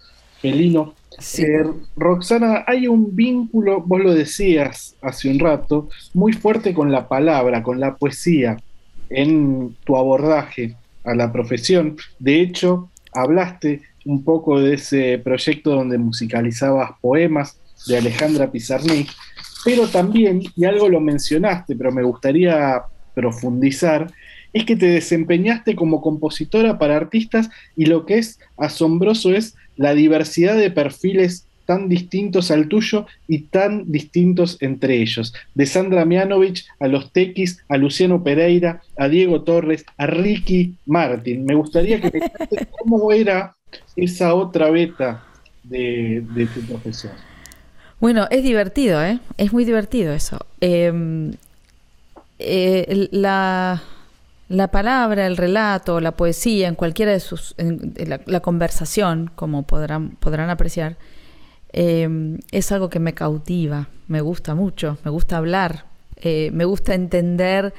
felino. 0.42 0.96
Eh, 1.38 1.64
Roxana, 1.96 2.64
hay 2.68 2.88
un 2.88 3.16
vínculo, 3.16 3.82
vos 3.82 4.02
lo 4.02 4.14
decías 4.14 4.96
hace 5.02 5.30
un 5.30 5.40
rato, 5.40 5.90
muy 6.14 6.34
fuerte 6.34 6.74
con 6.74 6.92
la 6.92 7.08
palabra, 7.08 7.62
con 7.62 7.80
la 7.80 7.96
poesía, 7.96 8.58
en 9.14 9.76
tu 9.86 9.96
abordaje 9.96 10.76
a 11.04 11.16
la 11.16 11.32
profesión. 11.32 11.98
De 12.20 12.42
hecho, 12.42 12.90
hablaste 13.14 13.82
un 14.06 14.24
poco 14.24 14.60
de 14.60 14.76
ese 14.76 15.20
proyecto 15.24 15.72
donde 15.72 15.98
musicalizabas 15.98 16.92
poemas 17.02 17.58
de 17.88 17.98
Alejandra 17.98 18.52
Pizarnik, 18.52 19.10
pero 19.64 19.88
también, 19.88 20.42
y 20.56 20.66
algo 20.66 20.90
lo 20.90 21.00
mencionaste, 21.00 21.76
pero 21.76 21.92
me 21.92 22.04
gustaría 22.04 22.84
profundizar, 23.14 24.12
es 24.52 24.66
que 24.66 24.76
te 24.76 24.88
desempeñaste 24.88 25.76
como 25.76 26.02
compositora 26.02 26.78
para 26.78 26.98
artistas 26.98 27.50
y 27.76 27.86
lo 27.86 28.06
que 28.06 28.18
es 28.18 28.40
asombroso 28.58 29.34
es 29.34 29.56
la 29.76 29.94
diversidad 29.94 30.56
de 30.56 30.70
perfiles 30.70 31.48
tan 31.66 31.90
distintos 31.90 32.52
al 32.52 32.68
tuyo 32.68 33.06
y 33.28 33.40
tan 33.40 33.92
distintos 33.92 34.58
entre 34.62 35.02
ellos. 35.02 35.34
De 35.56 35.66
Sandra 35.66 36.06
Mianovich 36.06 36.66
a 36.80 36.88
los 36.88 37.12
Tequis, 37.12 37.64
a 37.70 37.78
Luciano 37.78 38.24
Pereira, 38.24 38.82
a 38.98 39.08
Diego 39.08 39.44
Torres, 39.44 39.86
a 39.98 40.08
Ricky 40.08 40.76
Martin. 40.86 41.46
Me 41.46 41.56
gustaría 41.56 42.02
que 42.02 42.12
me 42.12 42.66
cómo 42.80 43.12
era 43.12 43.56
esa 43.96 44.34
otra 44.34 44.70
beta 44.70 45.24
de, 45.64 46.24
tu 46.54 46.62
profesión. 46.62 47.14
Bueno, 48.00 48.28
es 48.30 48.44
divertido, 48.44 49.04
¿eh? 49.04 49.20
Es 49.38 49.54
muy 49.54 49.64
divertido 49.64 50.14
eso. 50.14 50.46
Em, 50.60 51.34
eh, 52.40 53.08
la, 53.12 53.82
la 54.50 54.68
palabra, 54.70 55.26
el 55.26 55.38
relato, 55.38 56.00
la 56.00 56.12
poesía, 56.12 56.68
en 56.68 56.76
cualquiera 56.76 57.12
de 57.12 57.20
sus, 57.20 57.56
la, 57.58 58.40
conversación, 58.42 59.32
como 59.36 59.64
podrán, 59.64 60.12
podrán 60.20 60.50
apreciar, 60.50 60.98
eh, 61.74 62.38
es 62.52 62.72
algo 62.72 62.90
que 62.90 63.00
me 63.00 63.14
cautiva, 63.14 63.90
me 64.08 64.22
gusta 64.22 64.54
mucho, 64.54 64.98
me 65.04 65.12
gusta 65.12 65.38
hablar, 65.38 65.86
eh, 66.18 66.52
me 66.54 66.66
gusta 66.66 66.94
entender 66.94 67.74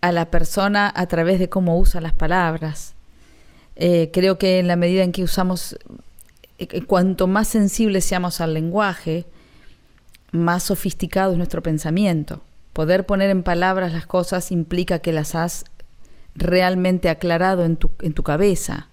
a 0.00 0.12
la 0.12 0.30
persona 0.30 0.92
a 0.94 1.06
través 1.06 1.38
de 1.38 1.48
cómo 1.48 1.78
usa 1.78 2.00
las 2.00 2.14
palabras. 2.14 2.94
Eh, 3.76 4.10
creo 4.12 4.38
que 4.38 4.58
en 4.58 4.66
la 4.66 4.76
medida 4.76 5.04
en 5.04 5.12
que 5.12 5.22
usamos, 5.22 5.78
cuanto 6.86 7.26
más 7.26 7.48
sensibles 7.48 8.04
seamos 8.04 8.40
al 8.40 8.54
lenguaje, 8.54 9.26
más 10.32 10.64
sofisticado 10.64 11.32
es 11.32 11.38
nuestro 11.38 11.62
pensamiento. 11.62 12.40
Poder 12.72 13.06
poner 13.06 13.30
en 13.30 13.42
palabras 13.42 13.92
las 13.92 14.06
cosas 14.06 14.52
implica 14.52 15.00
que 15.00 15.12
las 15.12 15.34
has 15.34 15.64
realmente 16.34 17.08
aclarado 17.08 17.64
en 17.64 17.76
tu, 17.76 17.90
en 18.00 18.14
tu 18.14 18.22
cabeza. 18.22 18.88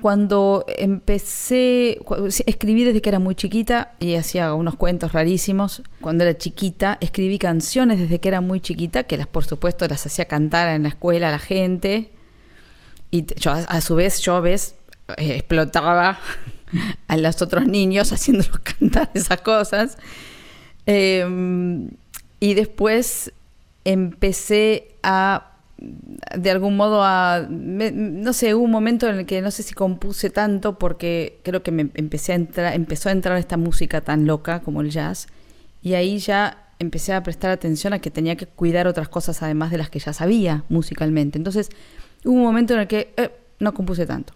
Cuando 0.00 0.64
empecé, 0.68 1.98
escribí 2.46 2.84
desde 2.84 3.02
que 3.02 3.08
era 3.08 3.18
muy 3.18 3.34
chiquita 3.34 3.94
y 3.98 4.14
hacía 4.14 4.54
unos 4.54 4.76
cuentos 4.76 5.12
rarísimos. 5.12 5.82
Cuando 6.00 6.22
era 6.22 6.38
chiquita, 6.38 6.98
escribí 7.00 7.38
canciones 7.38 7.98
desde 7.98 8.20
que 8.20 8.28
era 8.28 8.40
muy 8.40 8.60
chiquita, 8.60 9.02
que 9.04 9.16
las 9.16 9.26
por 9.26 9.44
supuesto 9.44 9.88
las 9.88 10.06
hacía 10.06 10.26
cantar 10.26 10.68
en 10.68 10.84
la 10.84 10.90
escuela 10.90 11.28
a 11.28 11.30
la 11.32 11.40
gente. 11.40 12.10
Y 13.10 13.26
a, 13.44 13.80
su 13.80 13.96
vez, 13.96 14.20
yo 14.20 14.40
ves, 14.40 14.76
eh, 15.16 15.34
explotaba 15.34 16.18
a 17.08 17.16
los 17.16 17.42
otros 17.42 17.66
niños 17.66 18.12
haciéndolos 18.12 18.58
cantar 18.78 19.10
esas 19.14 19.40
cosas. 19.40 19.98
Em, 20.86 21.90
y 22.38 22.54
después 22.54 23.32
empecé 23.84 24.94
a 25.02 25.51
de 26.36 26.50
algún 26.50 26.76
modo 26.76 27.02
a, 27.02 27.46
no 27.48 28.32
sé, 28.32 28.54
hubo 28.54 28.64
un 28.64 28.70
momento 28.70 29.08
en 29.08 29.20
el 29.20 29.26
que 29.26 29.40
no 29.42 29.50
sé 29.50 29.62
si 29.62 29.74
compuse 29.74 30.30
tanto 30.30 30.78
porque 30.78 31.40
creo 31.42 31.62
que 31.62 31.72
me 31.72 31.90
empecé 31.94 32.32
a 32.32 32.36
entrar, 32.36 32.74
empezó 32.74 33.08
a 33.08 33.12
entrar 33.12 33.36
esta 33.38 33.56
música 33.56 34.00
tan 34.00 34.26
loca 34.26 34.60
como 34.60 34.80
el 34.80 34.90
jazz 34.90 35.26
y 35.82 35.94
ahí 35.94 36.18
ya 36.18 36.68
empecé 36.78 37.12
a 37.12 37.22
prestar 37.22 37.50
atención 37.50 37.92
a 37.92 37.98
que 37.98 38.10
tenía 38.10 38.36
que 38.36 38.46
cuidar 38.46 38.86
otras 38.86 39.08
cosas 39.08 39.42
además 39.42 39.70
de 39.70 39.78
las 39.78 39.90
que 39.90 39.98
ya 39.98 40.12
sabía 40.12 40.64
musicalmente. 40.68 41.38
Entonces 41.38 41.70
hubo 42.24 42.34
un 42.34 42.42
momento 42.42 42.74
en 42.74 42.80
el 42.80 42.86
que 42.86 43.12
eh, 43.16 43.30
no 43.58 43.74
compuse 43.74 44.06
tanto 44.06 44.34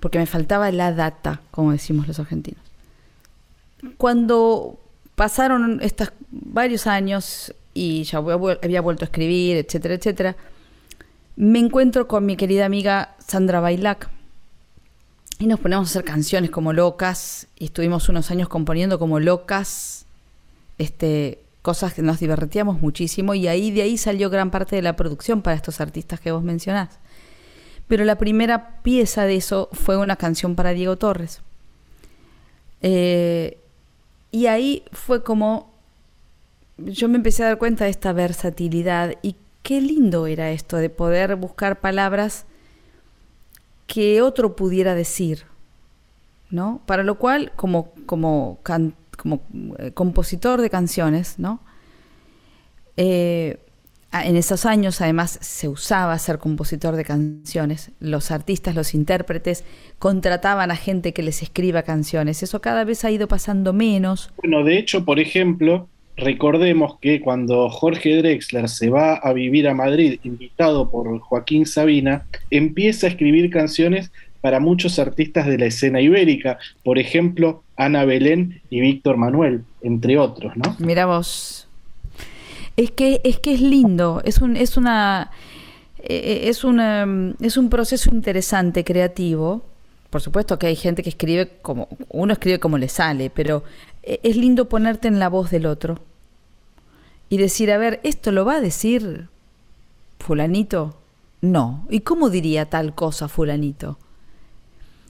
porque 0.00 0.18
me 0.18 0.26
faltaba 0.26 0.70
la 0.72 0.92
data, 0.92 1.40
como 1.50 1.72
decimos 1.72 2.08
los 2.08 2.18
argentinos. 2.18 2.62
Cuando 3.98 4.78
pasaron 5.14 5.80
estos 5.82 6.12
varios 6.30 6.86
años 6.86 7.54
y 7.74 8.04
ya 8.04 8.18
había 8.18 8.80
vuelto 8.80 9.04
a 9.04 9.06
escribir, 9.06 9.56
etcétera, 9.56 9.94
etcétera, 9.94 10.36
me 11.36 11.58
encuentro 11.58 12.08
con 12.08 12.26
mi 12.26 12.36
querida 12.36 12.66
amiga 12.66 13.14
Sandra 13.18 13.60
Bailac 13.60 14.10
y 15.38 15.46
nos 15.46 15.58
ponemos 15.58 15.88
a 15.88 15.90
hacer 15.90 16.04
canciones 16.04 16.50
como 16.50 16.72
locas 16.72 17.46
y 17.58 17.66
estuvimos 17.66 18.08
unos 18.08 18.30
años 18.30 18.48
componiendo 18.48 18.98
como 18.98 19.20
locas, 19.20 20.04
este, 20.76 21.40
cosas 21.62 21.94
que 21.94 22.02
nos 22.02 22.20
divertíamos 22.20 22.80
muchísimo 22.80 23.34
y 23.34 23.48
ahí 23.48 23.70
de 23.70 23.82
ahí 23.82 23.96
salió 23.96 24.28
gran 24.28 24.50
parte 24.50 24.76
de 24.76 24.82
la 24.82 24.96
producción 24.96 25.40
para 25.40 25.56
estos 25.56 25.80
artistas 25.80 26.20
que 26.20 26.32
vos 26.32 26.42
mencionás. 26.42 26.98
Pero 27.88 28.04
la 28.04 28.18
primera 28.18 28.82
pieza 28.82 29.24
de 29.24 29.36
eso 29.36 29.68
fue 29.72 29.96
una 29.96 30.16
canción 30.16 30.54
para 30.54 30.72
Diego 30.72 30.96
Torres. 30.96 31.40
Eh, 32.82 33.58
y 34.30 34.46
ahí 34.46 34.84
fue 34.92 35.22
como 35.22 35.69
yo 36.84 37.08
me 37.08 37.16
empecé 37.16 37.42
a 37.42 37.46
dar 37.46 37.58
cuenta 37.58 37.84
de 37.84 37.90
esta 37.90 38.12
versatilidad 38.12 39.14
y 39.22 39.36
qué 39.62 39.80
lindo 39.80 40.26
era 40.26 40.50
esto 40.50 40.76
de 40.76 40.90
poder 40.90 41.36
buscar 41.36 41.80
palabras 41.80 42.46
que 43.86 44.22
otro 44.22 44.56
pudiera 44.56 44.94
decir, 44.94 45.44
¿no? 46.50 46.80
Para 46.86 47.02
lo 47.02 47.16
cual, 47.16 47.52
como, 47.56 47.92
como, 48.06 48.60
como 49.16 49.42
eh, 49.78 49.90
compositor 49.92 50.60
de 50.60 50.70
canciones, 50.70 51.38
¿no? 51.38 51.60
Eh, 52.96 53.58
en 54.12 54.36
esos 54.36 54.66
años 54.66 55.00
además 55.00 55.38
se 55.40 55.68
usaba 55.68 56.18
ser 56.18 56.38
compositor 56.38 56.96
de 56.96 57.04
canciones. 57.04 57.92
Los 58.00 58.30
artistas, 58.30 58.74
los 58.74 58.94
intérpretes 58.94 59.64
contrataban 59.98 60.70
a 60.70 60.76
gente 60.76 61.12
que 61.12 61.22
les 61.22 61.42
escriba 61.42 61.82
canciones. 61.82 62.42
Eso 62.42 62.60
cada 62.60 62.84
vez 62.84 63.04
ha 63.04 63.10
ido 63.10 63.28
pasando 63.28 63.72
menos. 63.72 64.32
Bueno, 64.36 64.64
de 64.64 64.78
hecho, 64.78 65.04
por 65.04 65.20
ejemplo, 65.20 65.88
Recordemos 66.20 66.98
que 67.00 67.20
cuando 67.22 67.70
Jorge 67.70 68.18
Drexler 68.18 68.68
se 68.68 68.90
va 68.90 69.14
a 69.14 69.32
vivir 69.32 69.66
a 69.66 69.74
Madrid, 69.74 70.20
invitado 70.22 70.90
por 70.90 71.18
Joaquín 71.18 71.64
Sabina, 71.64 72.26
empieza 72.50 73.06
a 73.06 73.10
escribir 73.10 73.50
canciones 73.50 74.12
para 74.42 74.60
muchos 74.60 74.98
artistas 74.98 75.46
de 75.46 75.56
la 75.56 75.66
escena 75.66 76.00
ibérica, 76.00 76.58
por 76.84 76.98
ejemplo, 76.98 77.62
Ana 77.76 78.04
Belén 78.04 78.60
y 78.68 78.80
Víctor 78.80 79.16
Manuel, 79.16 79.64
entre 79.80 80.18
otros, 80.18 80.54
¿no? 80.56 80.76
Mira 80.78 81.06
vos. 81.06 81.68
Es 82.76 82.90
que 82.90 83.22
es 83.24 83.38
que 83.38 83.54
es 83.54 83.62
lindo, 83.62 84.20
es 84.24 84.38
un 84.38 84.56
es 84.56 84.76
una 84.76 85.30
eh, 86.02 86.42
es 86.44 86.64
una 86.64 87.34
es 87.40 87.56
un 87.56 87.70
proceso 87.70 88.10
interesante 88.14 88.84
creativo. 88.84 89.62
Por 90.10 90.20
supuesto 90.20 90.58
que 90.58 90.66
hay 90.66 90.76
gente 90.76 91.02
que 91.02 91.10
escribe 91.10 91.48
como 91.62 91.88
uno 92.10 92.34
escribe 92.34 92.58
como 92.58 92.76
le 92.76 92.88
sale, 92.88 93.30
pero 93.30 93.64
eh, 94.02 94.20
es 94.22 94.36
lindo 94.36 94.68
ponerte 94.68 95.08
en 95.08 95.18
la 95.18 95.28
voz 95.28 95.50
del 95.50 95.66
otro 95.66 96.09
y 97.30 97.38
decir, 97.38 97.70
a 97.70 97.78
ver, 97.78 98.00
¿esto 98.02 98.32
lo 98.32 98.44
va 98.44 98.56
a 98.56 98.60
decir 98.60 99.28
fulanito? 100.18 100.96
No. 101.40 101.86
¿Y 101.88 102.00
cómo 102.00 102.28
diría 102.28 102.66
tal 102.66 102.94
cosa 102.94 103.28
fulanito? 103.28 103.98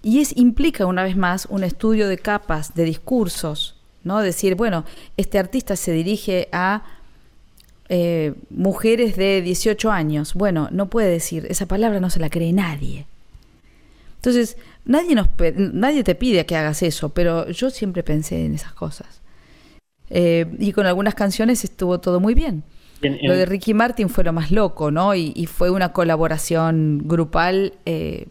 Y 0.03 0.21
es 0.21 0.37
implica 0.37 0.87
una 0.87 1.03
vez 1.03 1.17
más 1.17 1.47
un 1.47 1.65
estudio 1.65 2.09
de 2.09 2.19
capas, 2.19 2.75
de 2.75 2.85
discursos, 2.85 3.77
¿no? 4.05 4.21
Decir, 4.21 4.55
bueno, 4.55 4.85
este 5.17 5.39
artista 5.39 5.77
se 5.77 5.93
dirige 5.93 6.49
a 6.53 6.85
eh, 7.89 8.35
mujeres 8.51 9.17
de 9.17 9.41
18 9.43 9.91
años. 9.91 10.35
Bueno, 10.35 10.69
no 10.71 10.89
puede 10.91 11.09
decir, 11.09 11.47
esa 11.49 11.67
palabra 11.67 12.01
no 12.01 12.11
se 12.11 12.21
la 12.21 12.31
cree 12.31 12.53
nadie. 12.53 13.07
Entonces, 14.17 14.59
nadie, 14.85 15.15
nos, 15.15 15.29
nadie 15.57 16.05
te 16.05 16.15
pide 16.15 16.45
que 16.45 16.55
hagas 16.55 16.83
eso, 16.83 17.09
pero 17.09 17.49
yo 17.49 17.71
siempre 17.71 18.03
pensé 18.03 18.45
en 18.45 18.55
esas 18.55 18.75
cosas. 18.75 19.20
Eh, 20.11 20.47
y 20.59 20.73
con 20.73 20.87
algunas 20.87 21.15
canciones 21.15 21.65
estuvo 21.65 22.01
todo 22.01 22.21
muy 22.21 22.35
bien. 22.35 22.65
Lo 23.01 23.35
de 23.35 23.47
Ricky 23.47 23.73
Martin 23.73 24.11
fue 24.11 24.25
lo 24.25 24.33
más 24.33 24.51
loco, 24.51 24.91
¿no? 24.91 25.15
Y, 25.15 25.47
fue 25.47 25.71
una 25.71 25.93
colaboración 25.93 27.01
grupal 27.05 27.73
eh, 27.87 28.27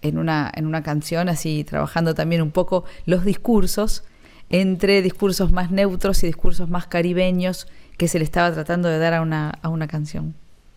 en, 0.00 0.18
una, 0.18 0.50
en 0.54 0.66
una 0.66 0.82
canción, 0.82 1.28
así 1.28 1.64
trabajando 1.64 2.14
también 2.14 2.40
un 2.40 2.52
poco 2.52 2.84
los 3.04 3.24
discursos, 3.24 4.04
entre 4.48 5.02
discursos 5.02 5.50
más 5.50 5.72
neutros 5.72 6.22
y 6.22 6.26
discursos 6.26 6.68
más 6.68 6.86
caribeños 6.86 7.66
que 7.96 8.06
se 8.06 8.18
le 8.18 8.24
estaba 8.24 8.52
tratando 8.52 8.88
de 8.88 8.98
dar 8.98 9.14
a 9.14 9.22
una, 9.22 9.50
a 9.62 9.68
una 9.68 9.88
canción. 9.88 10.34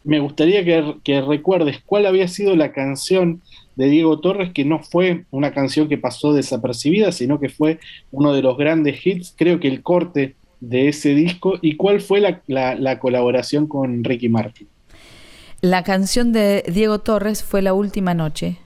Me 0.10 0.20
gustaría 0.20 0.66
que, 0.66 0.96
que 1.04 1.22
recuerdes 1.22 1.82
cuál 1.86 2.08
había 2.08 2.28
sido 2.28 2.56
la 2.56 2.72
canción 2.72 3.44
de 3.76 3.86
Diego 3.90 4.20
Torres, 4.20 4.50
que 4.56 4.66
no 4.66 4.80
fue 4.80 5.26
una 5.30 5.54
canción 5.54 5.88
que 5.88 6.00
pasó 6.00 6.34
desapercibida, 6.34 7.12
sino 7.12 7.40
que 7.40 7.50
fue 7.50 7.78
uno 8.12 8.34
de 8.34 8.42
los 8.42 8.58
grandes 8.58 9.06
hits, 9.06 9.36
creo 9.38 9.60
que 9.60 9.68
el 9.68 9.84
corte 9.84 10.34
de 10.62 10.88
ese 10.88 11.14
disco, 11.14 11.60
y 11.62 11.76
cuál 11.76 12.02
fue 12.02 12.22
la, 12.48 13.00
colaboración 13.00 13.68
con 13.68 14.04
Ricky 14.04 14.30
Martin. 14.30 14.68
La 15.62 15.84
canción 15.84 16.34
de 16.34 16.64
Diego 16.68 16.98
Torres 16.98 17.44
fue 17.44 17.62
La 17.62 17.76
Última 17.76 18.16
Noche, 18.16 18.58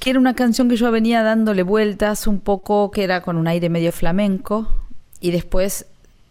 que 0.00 0.10
era 0.10 0.18
una 0.18 0.34
canción 0.34 0.68
que 0.68 0.76
yo 0.76 0.92
venía 0.92 1.22
dándole 1.22 1.62
vueltas 1.62 2.26
un 2.26 2.40
poco, 2.40 2.90
que 2.90 3.04
era 3.04 3.22
con 3.22 3.38
un 3.38 3.48
aire 3.48 3.70
medio 3.70 3.90
flamenco, 3.90 4.68
y 5.18 5.30
después 5.30 5.86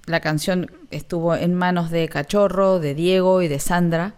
la 0.06 0.20
canción 0.20 0.70
estuvo 0.92 1.36
en 1.36 1.56
manos 1.56 1.90
de 1.90 2.08
Cachorro, 2.08 2.78
de 2.78 2.94
Diego 2.94 3.42
y 3.42 3.48
de 3.48 3.58
Sandra, 3.58 4.14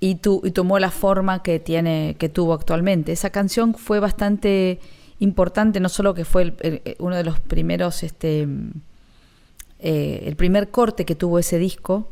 y, 0.00 0.16
tu, 0.16 0.40
y 0.44 0.52
tomó 0.52 0.78
la 0.78 0.90
forma 0.90 1.42
que, 1.42 1.58
tiene, 1.58 2.16
que 2.18 2.28
tuvo 2.28 2.54
actualmente. 2.54 3.12
Esa 3.12 3.30
canción 3.30 3.74
fue 3.74 4.00
bastante 4.00 4.80
importante, 5.18 5.80
no 5.80 5.88
solo 5.88 6.14
que 6.14 6.24
fue 6.24 6.54
uno 6.98 7.16
de 7.16 7.24
los 7.24 7.40
primeros, 7.40 8.02
este, 8.02 8.46
eh, 9.80 10.22
el 10.26 10.36
primer 10.36 10.70
corte 10.70 11.04
que 11.04 11.14
tuvo 11.14 11.38
ese 11.38 11.58
disco, 11.58 12.08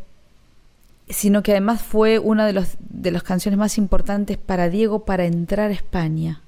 sino 1.08 1.42
que 1.42 1.52
además 1.52 1.82
fue 1.82 2.18
una 2.18 2.46
de, 2.46 2.52
los, 2.52 2.76
de 2.80 3.12
las 3.12 3.22
canciones 3.22 3.58
más 3.58 3.78
importantes 3.78 4.38
para 4.38 4.68
Diego 4.68 5.04
para 5.04 5.24
entrar 5.24 5.70
a 5.70 5.74
España. 5.74 6.42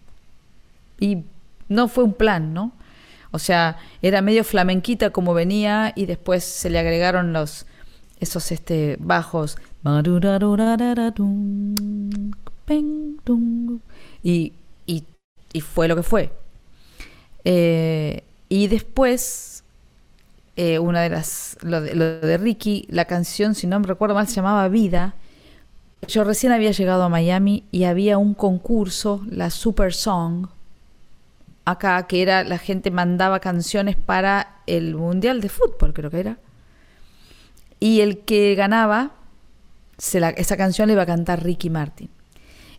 Y 0.98 1.24
no 1.68 1.86
fue 1.86 2.02
un 2.02 2.14
plan, 2.14 2.52
¿no? 2.54 2.72
O 3.30 3.38
sea, 3.38 3.76
era 4.02 4.22
medio 4.22 4.42
flamenquita 4.42 5.10
como 5.10 5.34
venía 5.34 5.92
y 5.94 6.06
después 6.06 6.42
se 6.42 6.70
le 6.70 6.78
agregaron 6.78 7.32
los 7.32 7.66
esos 8.20 8.50
este 8.50 8.96
bajos 8.98 9.58
y, 14.22 14.52
y, 14.86 15.04
y 15.52 15.60
fue 15.60 15.88
lo 15.88 15.96
que 15.96 16.02
fue. 16.02 16.32
Eh, 17.44 18.22
y 18.48 18.66
después, 18.66 19.64
eh, 20.56 20.78
una 20.78 21.02
de 21.02 21.10
las, 21.10 21.56
lo 21.62 21.80
de, 21.80 21.94
lo 21.94 22.20
de, 22.20 22.38
Ricky, 22.38 22.86
la 22.90 23.04
canción, 23.04 23.54
si 23.54 23.66
no 23.66 23.78
me 23.80 23.86
recuerdo 23.86 24.14
mal, 24.14 24.26
se 24.26 24.36
llamaba 24.36 24.68
Vida. 24.68 25.14
Yo 26.06 26.24
recién 26.24 26.52
había 26.52 26.72
llegado 26.72 27.02
a 27.02 27.08
Miami 27.08 27.64
y 27.70 27.84
había 27.84 28.18
un 28.18 28.34
concurso, 28.34 29.24
la 29.30 29.50
Super 29.50 29.92
Song, 29.94 30.48
acá, 31.64 32.06
que 32.06 32.22
era, 32.22 32.44
la 32.44 32.58
gente 32.58 32.90
mandaba 32.90 33.40
canciones 33.40 33.96
para 33.96 34.56
el 34.66 34.94
Mundial 34.94 35.40
de 35.40 35.48
Fútbol, 35.48 35.92
creo 35.92 36.10
que 36.10 36.20
era. 36.20 36.38
Y 37.80 38.00
el 38.00 38.20
que 38.20 38.54
ganaba, 38.54 39.12
la, 40.14 40.30
esa 40.30 40.56
canción 40.56 40.86
le 40.88 40.94
iba 40.94 41.02
a 41.02 41.06
cantar 41.06 41.42
Ricky 41.42 41.70
Martin. 41.70 42.08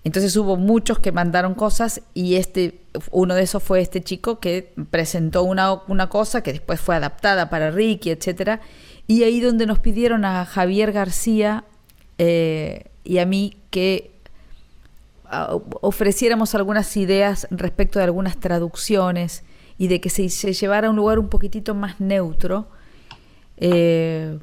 Entonces 0.04 0.36
hubo 0.38 0.56
muchos 0.56 1.00
que 1.00 1.12
mandaron 1.12 1.56
cosas 1.56 2.02
y 2.14 2.36
este, 2.36 2.80
uno 3.12 3.36
de 3.36 3.44
esos 3.44 3.62
fue 3.62 3.82
este 3.82 4.02
chico 4.02 4.40
que 4.40 4.74
presentó 4.90 5.44
una, 5.44 5.74
una 5.88 6.08
cosa 6.08 6.42
que 6.42 6.54
después 6.54 6.80
fue 6.80 6.96
adaptada 6.96 7.50
para 7.50 7.70
Ricky, 7.72 8.12
etcétera. 8.12 8.62
Y 9.08 9.24
ahí 9.24 9.42
donde 9.42 9.66
nos 9.66 9.80
pidieron 9.80 10.24
a 10.24 10.46
Javier 10.46 10.94
García 10.94 11.66
eh, 12.18 12.86
y 13.04 13.18
a 13.18 13.26
mí 13.26 13.58
que 13.72 14.12
uh, 15.26 15.62
ofreciéramos 15.82 16.56
algunas 16.56 16.96
ideas 16.96 17.48
respecto 17.52 18.00
de 18.00 18.06
algunas 18.06 18.38
traducciones 18.40 19.44
y 19.78 19.88
de 19.88 20.00
que 20.00 20.10
se, 20.10 20.30
se 20.30 20.54
llevara 20.54 20.88
a 20.88 20.92
un 20.92 20.96
lugar 20.96 21.20
un 21.20 21.28
poquitito 21.28 21.76
más 21.76 22.00
neutro. 22.00 22.68
Eh, 23.58 24.40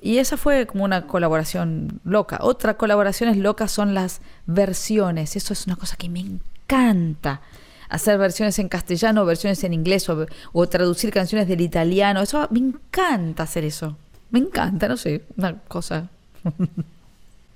y 0.00 0.18
esa 0.18 0.36
fue 0.36 0.66
como 0.66 0.84
una 0.84 1.06
colaboración 1.06 2.00
loca. 2.04 2.38
Otra 2.42 2.76
colaboraciones 2.76 3.36
locas 3.36 3.72
son 3.72 3.94
las 3.94 4.20
versiones. 4.46 5.36
Eso 5.36 5.52
es 5.52 5.66
una 5.66 5.76
cosa 5.76 5.96
que 5.96 6.08
me 6.08 6.20
encanta. 6.20 7.40
Hacer 7.88 8.18
versiones 8.18 8.58
en 8.58 8.68
castellano, 8.68 9.24
versiones 9.24 9.62
en 9.64 9.72
inglés 9.72 10.08
o, 10.08 10.26
o 10.52 10.68
traducir 10.68 11.10
canciones 11.12 11.48
del 11.48 11.60
italiano. 11.60 12.20
Eso 12.20 12.46
me 12.50 12.58
encanta 12.58 13.44
hacer 13.44 13.64
eso. 13.64 13.96
Me 14.30 14.40
encanta, 14.40 14.88
no 14.88 14.96
sé, 14.96 15.22
una 15.36 15.54
cosa. 15.68 16.10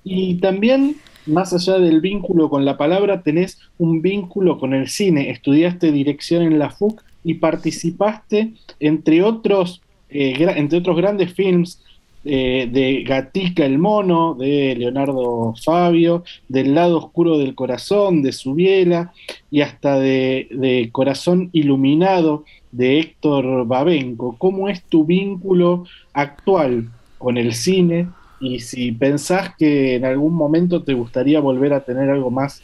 y 0.03 0.35
también, 0.35 0.97
más 1.27 1.53
allá 1.53 1.77
del 1.79 2.01
vínculo 2.01 2.49
con 2.49 2.65
la 2.65 2.77
palabra, 2.77 3.21
tenés 3.21 3.59
un 3.77 4.01
vínculo 4.01 4.57
con 4.57 4.73
el 4.73 4.89
cine. 4.89 5.29
Estudiaste 5.29 5.91
dirección 5.91 6.43
en 6.43 6.57
la 6.57 6.71
FUC 6.71 7.03
y 7.23 7.35
participaste, 7.35 8.53
entre 8.79 9.21
otros, 9.21 9.81
eh, 10.09 10.33
entre 10.55 10.79
otros 10.79 10.97
grandes 10.97 11.33
films, 11.33 11.81
de 12.23 13.03
Gatica 13.07 13.65
el 13.65 13.79
Mono, 13.79 14.35
de 14.35 14.75
Leonardo 14.77 15.55
Fabio, 15.63 16.23
del 16.47 16.75
lado 16.75 16.97
oscuro 16.97 17.37
del 17.37 17.55
corazón, 17.55 18.21
de 18.21 18.31
Subiela, 18.31 19.13
y 19.49 19.61
hasta 19.61 19.99
de, 19.99 20.47
de, 20.51 20.89
Corazón 20.91 21.49
Iluminado, 21.51 22.45
de 22.71 22.99
Héctor 22.99 23.65
Babenco. 23.65 24.35
¿Cómo 24.37 24.69
es 24.69 24.83
tu 24.83 25.05
vínculo 25.05 25.85
actual 26.13 26.89
con 27.17 27.37
el 27.37 27.53
cine? 27.53 28.09
Y 28.39 28.59
si 28.59 28.91
pensás 28.91 29.55
que 29.57 29.95
en 29.95 30.05
algún 30.05 30.33
momento 30.33 30.83
te 30.83 30.93
gustaría 30.93 31.39
volver 31.39 31.73
a 31.73 31.83
tener 31.83 32.09
algo 32.09 32.31
más 32.31 32.61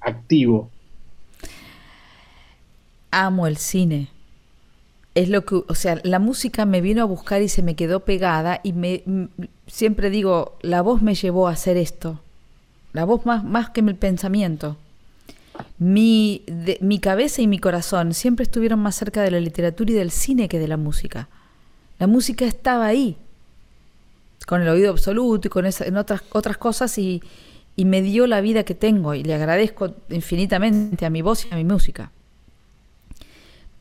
activo. 0.00 0.68
Amo 3.10 3.46
el 3.46 3.56
cine 3.56 4.11
es 5.14 5.28
lo 5.28 5.44
que, 5.44 5.56
o 5.56 5.74
sea, 5.74 6.00
la 6.04 6.18
música 6.18 6.64
me 6.64 6.80
vino 6.80 7.02
a 7.02 7.06
buscar 7.06 7.42
y 7.42 7.48
se 7.48 7.62
me 7.62 7.76
quedó 7.76 8.00
pegada 8.00 8.60
y 8.62 8.72
me 8.72 9.04
siempre 9.66 10.10
digo, 10.10 10.56
la 10.62 10.80
voz 10.80 11.02
me 11.02 11.14
llevó 11.14 11.48
a 11.48 11.52
hacer 11.52 11.76
esto. 11.76 12.20
La 12.92 13.04
voz 13.04 13.26
más, 13.26 13.44
más 13.44 13.70
que 13.70 13.80
el 13.80 13.96
pensamiento. 13.96 14.76
Mi, 15.78 16.42
mi 16.80 16.98
cabeza 16.98 17.42
y 17.42 17.46
mi 17.46 17.58
corazón 17.58 18.14
siempre 18.14 18.44
estuvieron 18.44 18.80
más 18.80 18.96
cerca 18.96 19.22
de 19.22 19.30
la 19.30 19.40
literatura 19.40 19.90
y 19.90 19.94
del 19.94 20.10
cine 20.10 20.48
que 20.48 20.58
de 20.58 20.68
la 20.68 20.78
música. 20.78 21.28
La 21.98 22.06
música 22.06 22.46
estaba 22.46 22.86
ahí, 22.86 23.16
con 24.46 24.62
el 24.62 24.68
oído 24.68 24.90
absoluto 24.90 25.48
y 25.48 25.50
con 25.50 25.66
esa, 25.66 25.84
en 25.84 25.98
otras, 25.98 26.22
otras 26.32 26.56
cosas 26.56 26.96
y, 26.96 27.22
y 27.76 27.84
me 27.84 28.00
dio 28.00 28.26
la 28.26 28.40
vida 28.40 28.64
que 28.64 28.74
tengo 28.74 29.14
y 29.14 29.22
le 29.22 29.34
agradezco 29.34 29.94
infinitamente 30.08 31.04
a 31.04 31.10
mi 31.10 31.20
voz 31.20 31.46
y 31.46 31.52
a 31.52 31.56
mi 31.56 31.64
música 31.64 32.10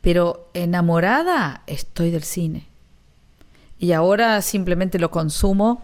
pero 0.02 0.49
enamorada 0.53 1.61
estoy 1.68 2.11
del 2.11 2.23
cine. 2.23 2.68
Y 3.80 3.94
ahora 3.94 4.41
simplemente 4.41 4.99
lo 4.99 5.10
consumo 5.10 5.82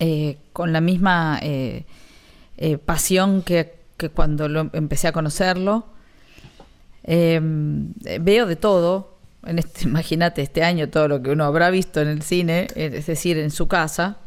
eh, 0.00 0.38
con 0.52 0.72
la 0.72 0.80
misma 0.80 1.38
eh, 1.42 1.84
eh, 2.56 2.78
pasión 2.78 3.42
que, 3.42 3.74
que, 3.96 4.08
cuando 4.10 4.48
lo, 4.48 4.70
empecé 4.72 5.08
a 5.08 5.12
conocerlo. 5.12 5.86
Em, 7.04 7.92
veo 8.20 8.46
de 8.46 8.56
todo. 8.56 9.18
En 9.44 9.58
este, 9.58 9.84
imagínate 9.88 10.42
este 10.42 10.62
año 10.62 10.88
todo 10.88 11.08
lo 11.08 11.22
que 11.22 11.30
uno 11.30 11.44
habrá 11.44 11.70
visto 11.70 12.00
en 12.00 12.08
el 12.08 12.22
cine, 12.22 12.68
es 12.74 13.06
decir, 13.06 13.38
en 13.38 13.50
su 13.50 13.68
casa. 13.68 14.18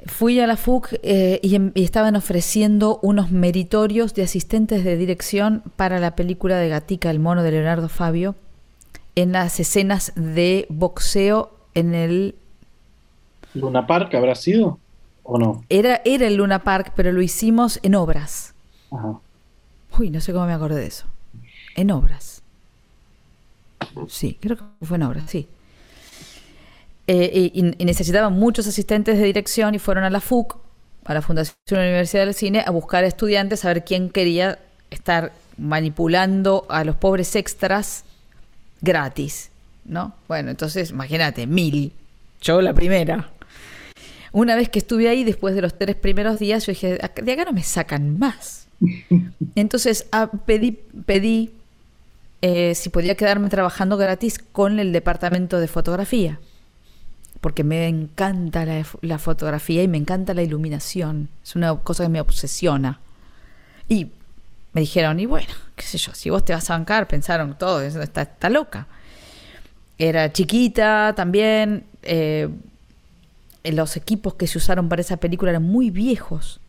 Em, 0.00 0.08
Fui 0.08 0.40
a 0.40 0.46
la 0.46 0.56
FUC 0.56 0.94
eh, 1.02 1.40
y, 1.42 1.56
y, 1.74 1.84
estaban 1.84 2.16
ofreciendo 2.16 2.98
unos 3.02 3.30
meritorios 3.30 4.14
de 4.14 4.22
asistentes 4.22 4.84
de 4.84 4.96
dirección 4.96 5.62
para 5.76 5.98
la 5.98 6.16
película 6.16 6.56
de 6.56 6.68
Gatica, 6.68 7.10
el 7.10 7.18
mono 7.18 7.42
de 7.42 7.52
Leonardo 7.52 7.88
Fabio, 7.88 8.34
en 9.14 9.32
las 9.32 9.60
escenas 9.60 10.12
de 10.16 10.66
boxeo 10.68 11.50
en 11.74 11.94
el... 11.94 12.34
¿Luna 13.54 13.86
Park 13.86 14.14
habrá 14.14 14.34
sido 14.34 14.78
o 15.22 15.38
no? 15.38 15.64
Era, 15.68 16.00
era 16.04 16.26
el 16.26 16.36
Luna 16.36 16.62
Park, 16.62 16.92
pero 16.94 17.12
lo 17.12 17.20
hicimos 17.20 17.80
en 17.82 17.94
obras. 17.94 18.54
Ajá. 18.90 19.18
Uy, 19.98 20.10
no 20.10 20.20
sé 20.20 20.32
cómo 20.32 20.46
me 20.46 20.52
acordé 20.52 20.80
de 20.80 20.86
eso. 20.86 21.06
En 21.76 21.90
obras. 21.90 22.42
Sí, 24.08 24.38
creo 24.40 24.56
que 24.56 24.86
fue 24.86 24.96
en 24.96 25.02
obras, 25.04 25.24
sí. 25.28 25.48
Eh, 27.06 27.50
y, 27.52 27.74
y, 27.78 27.84
necesitaban 27.84 28.32
muchos 28.32 28.66
asistentes 28.66 29.18
de 29.18 29.24
dirección 29.24 29.74
y 29.74 29.78
fueron 29.78 30.04
a 30.04 30.10
la 30.10 30.20
FUC, 30.20 30.58
a 31.04 31.14
la 31.14 31.22
Fundación 31.22 31.54
Universidad 31.70 32.26
del 32.26 32.34
Cine, 32.34 32.62
a 32.64 32.70
buscar 32.70 33.04
estudiantes, 33.04 33.64
a 33.64 33.68
ver 33.68 33.84
quién 33.84 34.10
quería 34.10 34.58
estar 34.90 35.32
manipulando 35.56 36.66
a 36.68 36.84
los 36.84 36.96
pobres 36.96 37.34
extras 37.36 38.04
gratis, 38.80 39.50
¿no? 39.84 40.14
Bueno, 40.28 40.50
entonces, 40.50 40.90
imagínate, 40.90 41.46
mil. 41.46 41.92
Yo 42.40 42.62
la 42.62 42.72
primera. 42.72 43.30
Una 44.32 44.54
vez 44.54 44.68
que 44.68 44.78
estuve 44.78 45.08
ahí, 45.08 45.24
después 45.24 45.54
de 45.54 45.62
los 45.62 45.76
tres 45.76 45.96
primeros 45.96 46.38
días, 46.38 46.64
yo 46.66 46.72
dije, 46.72 46.98
de 47.22 47.32
acá 47.32 47.44
no 47.44 47.52
me 47.52 47.62
sacan 47.62 48.18
más. 48.18 48.68
Entonces 49.54 50.06
a, 50.12 50.28
pedí, 50.30 50.78
pedí 51.04 51.50
eh, 52.40 52.74
si 52.74 52.88
podía 52.88 53.14
quedarme 53.14 53.48
trabajando 53.48 53.96
gratis 53.96 54.38
con 54.38 54.78
el 54.80 54.92
departamento 54.92 55.60
de 55.60 55.68
fotografía 55.68 56.38
porque 57.40 57.64
me 57.64 57.88
encanta 57.88 58.64
la, 58.64 59.18
fotografía 59.18 59.82
y 59.82 59.88
me 59.88 59.98
encanta 59.98 60.34
la 60.34 60.42
iluminación. 60.42 61.28
Es 61.42 61.56
una 61.56 61.74
cosa 61.76 62.04
que 62.04 62.10
me 62.10 62.20
obsesiona. 62.20 63.00
Y 63.88 64.10
me 64.72 64.82
dijeron, 64.82 65.18
y 65.20 65.26
bueno, 65.26 65.48
qué 65.74 65.84
sé 65.84 65.98
yo, 65.98 66.14
si 66.14 66.30
vos 66.30 66.44
te 66.44 66.52
vas 66.52 66.68
a 66.70 66.74
bancar, 66.74 67.08
pensaron 67.08 67.56
todo, 67.58 67.80
está, 67.82 68.22
está 68.22 68.50
loca. 68.50 68.86
Era 69.98 70.32
chiquita 70.32 71.14
también. 71.16 71.84
Eh, 72.02 72.48
los 73.64 73.96
equipos 73.96 74.34
que 74.34 74.46
se 74.46 74.58
usaron 74.58 74.88
para 74.88 75.02
esa 75.02 75.18
película 75.18 75.50
eran 75.50 75.64
muy 75.64 75.90
viejos. 75.90 76.60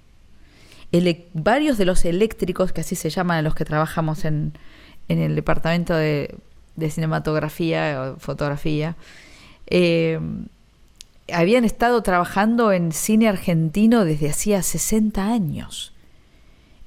Varios 1.33 1.77
de 1.77 1.85
los 1.85 2.03
eléctricos, 2.03 2.73
que 2.73 2.81
así 2.81 2.95
se 2.95 3.09
llaman 3.09 3.43
los 3.43 3.55
que 3.55 3.63
trabajamos 3.63 4.25
en, 4.25 4.53
en 5.07 5.19
el 5.19 5.35
departamento 5.35 5.95
de, 5.95 6.35
de 6.75 6.89
cinematografía 6.89 8.13
o 8.15 8.19
fotografía, 8.19 8.95
eh, 9.67 10.19
habían 11.31 11.65
estado 11.65 12.01
trabajando 12.03 12.71
en 12.71 12.91
cine 12.91 13.27
argentino 13.27 14.05
desde 14.05 14.29
hacía 14.29 14.61
60 14.61 15.27
años. 15.27 15.93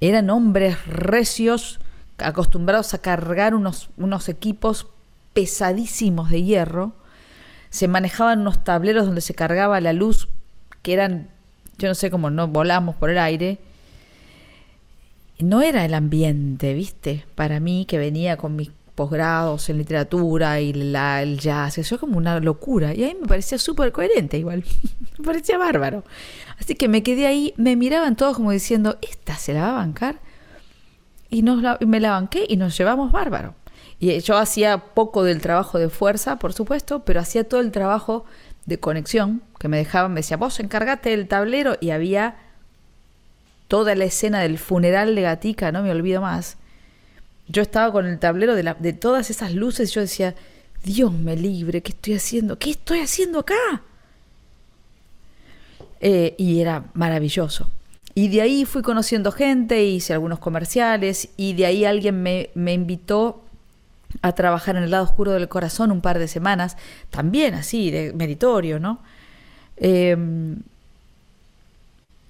Eran 0.00 0.30
hombres 0.30 0.86
recios, 0.86 1.80
acostumbrados 2.18 2.94
a 2.94 2.98
cargar 2.98 3.54
unos, 3.54 3.90
unos 3.96 4.28
equipos 4.28 4.86
pesadísimos 5.32 6.30
de 6.30 6.42
hierro. 6.42 6.92
Se 7.70 7.88
manejaban 7.88 8.40
unos 8.40 8.64
tableros 8.64 9.06
donde 9.06 9.20
se 9.20 9.34
cargaba 9.34 9.80
la 9.80 9.92
luz, 9.92 10.28
que 10.82 10.92
eran, 10.92 11.28
yo 11.78 11.88
no 11.88 11.94
sé 11.94 12.10
cómo 12.10 12.30
no 12.30 12.48
volamos 12.48 12.96
por 12.96 13.10
el 13.10 13.18
aire. 13.18 13.58
No 15.38 15.62
era 15.62 15.84
el 15.84 15.94
ambiente, 15.94 16.74
¿viste? 16.74 17.24
Para 17.34 17.58
mí, 17.58 17.86
que 17.86 17.98
venía 17.98 18.36
con 18.36 18.54
mis 18.56 18.70
posgrados 18.94 19.68
en 19.68 19.78
literatura 19.78 20.60
y 20.60 20.72
la, 20.72 21.22
el 21.22 21.38
jazz, 21.38 21.78
eso 21.78 21.98
como 21.98 22.16
una 22.16 22.38
locura. 22.40 22.94
Y 22.94 23.04
a 23.04 23.08
me 23.08 23.26
parecía 23.26 23.58
súper 23.58 23.92
coherente 23.92 24.38
igual, 24.38 24.64
me 25.18 25.24
parecía 25.24 25.58
bárbaro. 25.58 26.04
Así 26.58 26.74
que 26.74 26.88
me 26.88 27.02
quedé 27.02 27.26
ahí, 27.26 27.54
me 27.56 27.76
miraban 27.76 28.16
todos 28.16 28.36
como 28.36 28.52
diciendo, 28.52 28.96
¿esta 29.02 29.36
se 29.36 29.54
la 29.54 29.62
va 29.62 29.68
a 29.70 29.72
bancar? 29.72 30.20
Y 31.30 31.42
nos 31.42 31.60
la, 31.62 31.78
me 31.84 31.98
la 32.00 32.12
banqué 32.12 32.46
y 32.48 32.56
nos 32.56 32.76
llevamos 32.78 33.10
bárbaro. 33.10 33.54
Y 33.98 34.18
yo 34.20 34.36
hacía 34.36 34.78
poco 34.78 35.24
del 35.24 35.40
trabajo 35.40 35.78
de 35.78 35.88
fuerza, 35.88 36.38
por 36.38 36.52
supuesto, 36.52 37.04
pero 37.04 37.20
hacía 37.20 37.48
todo 37.48 37.60
el 37.60 37.72
trabajo 37.72 38.24
de 38.66 38.78
conexión 38.78 39.42
que 39.58 39.68
me 39.68 39.76
dejaban, 39.76 40.12
me 40.12 40.20
decía, 40.20 40.36
vos 40.36 40.60
encárgate 40.60 41.10
del 41.10 41.26
tablero 41.26 41.76
y 41.80 41.90
había 41.90 42.36
toda 43.66 43.94
la 43.94 44.04
escena 44.04 44.40
del 44.40 44.58
funeral 44.58 45.14
de 45.14 45.22
Gatica, 45.22 45.72
no 45.72 45.82
me 45.82 45.90
olvido 45.90 46.20
más 46.20 46.58
yo 47.48 47.62
estaba 47.62 47.92
con 47.92 48.06
el 48.06 48.18
tablero 48.18 48.54
de, 48.54 48.62
la, 48.62 48.74
de 48.74 48.92
todas 48.92 49.30
esas 49.30 49.52
luces 49.52 49.90
y 49.90 49.94
yo 49.94 50.00
decía, 50.00 50.34
Dios 50.82 51.12
me 51.12 51.36
libre, 51.36 51.82
¿qué 51.82 51.92
estoy 51.92 52.14
haciendo? 52.14 52.58
¿Qué 52.58 52.70
estoy 52.70 53.00
haciendo 53.00 53.40
acá? 53.40 53.82
Eh, 56.00 56.34
y 56.38 56.60
era 56.60 56.84
maravilloso. 56.94 57.70
Y 58.14 58.28
de 58.28 58.42
ahí 58.42 58.64
fui 58.64 58.82
conociendo 58.82 59.32
gente, 59.32 59.84
hice 59.84 60.12
algunos 60.12 60.38
comerciales 60.38 61.30
y 61.36 61.54
de 61.54 61.66
ahí 61.66 61.84
alguien 61.84 62.22
me, 62.22 62.50
me 62.54 62.72
invitó 62.72 63.42
a 64.22 64.32
trabajar 64.32 64.76
en 64.76 64.84
el 64.84 64.90
lado 64.90 65.04
oscuro 65.04 65.32
del 65.32 65.48
corazón 65.48 65.90
un 65.90 66.00
par 66.00 66.18
de 66.18 66.28
semanas, 66.28 66.76
también 67.10 67.54
así, 67.54 67.90
de 67.90 68.12
meritorio, 68.12 68.78
¿no? 68.78 69.00
Eh, 69.76 70.16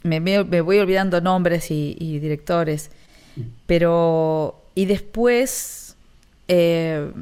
me, 0.03 0.21
me, 0.21 0.61
voy 0.61 0.79
olvidando 0.79 1.21
nombres 1.21 1.71
y, 1.71 1.97
y 1.99 2.19
directores, 2.19 2.91
pero 3.67 4.64
y 4.75 4.87
después, 4.87 5.97
eh, 6.49 7.13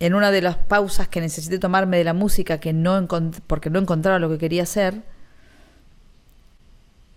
en 0.00 0.14
una 0.14 0.30
de 0.30 0.42
las 0.42 0.56
pausas 0.56 1.08
que 1.08 1.20
necesité 1.20 1.58
tomarme 1.58 1.98
de 1.98 2.04
la 2.04 2.14
música, 2.14 2.58
que 2.58 2.72
no 2.72 3.06
porque 3.46 3.70
no 3.70 3.78
encontraba 3.78 4.18
lo 4.18 4.28
que 4.30 4.38
quería 4.38 4.62
hacer, 4.62 5.02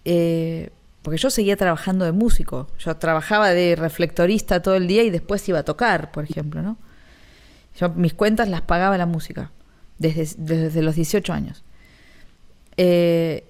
eh, 0.03 0.69
porque 1.01 1.17
yo 1.17 1.29
seguía 1.29 1.55
trabajando 1.55 2.03
de 2.05 2.11
músico. 2.11 2.67
Yo 2.79 2.95
trabajaba 2.97 3.51
de 3.51 3.75
reflectorista 3.75 4.61
todo 4.61 4.75
el 4.75 4.87
día 4.87 5.03
y 5.03 5.09
después 5.09 5.47
iba 5.47 5.59
a 5.59 5.63
tocar, 5.63 6.11
por 6.11 6.25
ejemplo, 6.25 6.61
¿no? 6.61 6.77
Yo 7.79 7.89
mis 7.89 8.13
cuentas 8.13 8.49
las 8.49 8.61
pagaba 8.61 8.97
la 8.97 9.05
música, 9.05 9.51
desde, 9.97 10.35
desde 10.37 10.81
los 10.81 10.95
18 10.95 11.33
años. 11.33 11.63
Eh, 12.77 13.45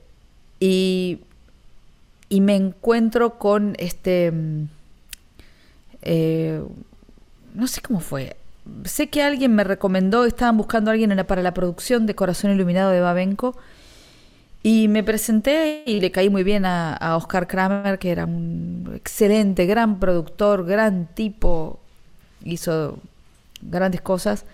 y, 0.60 1.22
y 2.30 2.41
me 2.41 2.56
encuentro 2.56 3.38
con 3.38 3.76
este 3.80 4.32
eh, 6.06 6.64
no 7.53 7.68
sé 7.68 7.82
cómo 7.82 7.99
fue. 7.99 8.38
Sé 8.86 9.10
que 9.10 9.22
alguien 9.22 9.53
me 9.53 9.64
recomendó, 9.64 10.26
estaban 10.26 10.57
buscando 10.57 10.90
a 10.90 10.94
alguien 10.94 11.15
para 11.27 11.41
la 11.41 11.53
producción 11.53 12.06
de 12.06 12.15
Corazón 12.15 12.52
Iluminado 12.52 12.91
de 12.91 13.02
Babenco. 13.02 13.57
Y 14.64 14.88
me 14.88 15.03
presenté 15.03 15.84
y 15.86 15.99
le 15.99 16.11
caí 16.11 16.30
muy 16.30 16.44
bien 16.44 16.65
a, 16.65 16.95
a, 16.95 17.18
Oscar 17.18 17.48
Kramer, 17.48 17.99
que 17.99 18.11
era 18.11 18.26
un 18.26 18.94
excelente, 18.95 19.68
gran 19.68 19.99
productor, 19.99 20.65
gran 20.65 21.07
tipo, 21.14 21.80
hizo 22.44 22.98
grandes 23.61 24.02
cosas. 24.02 24.45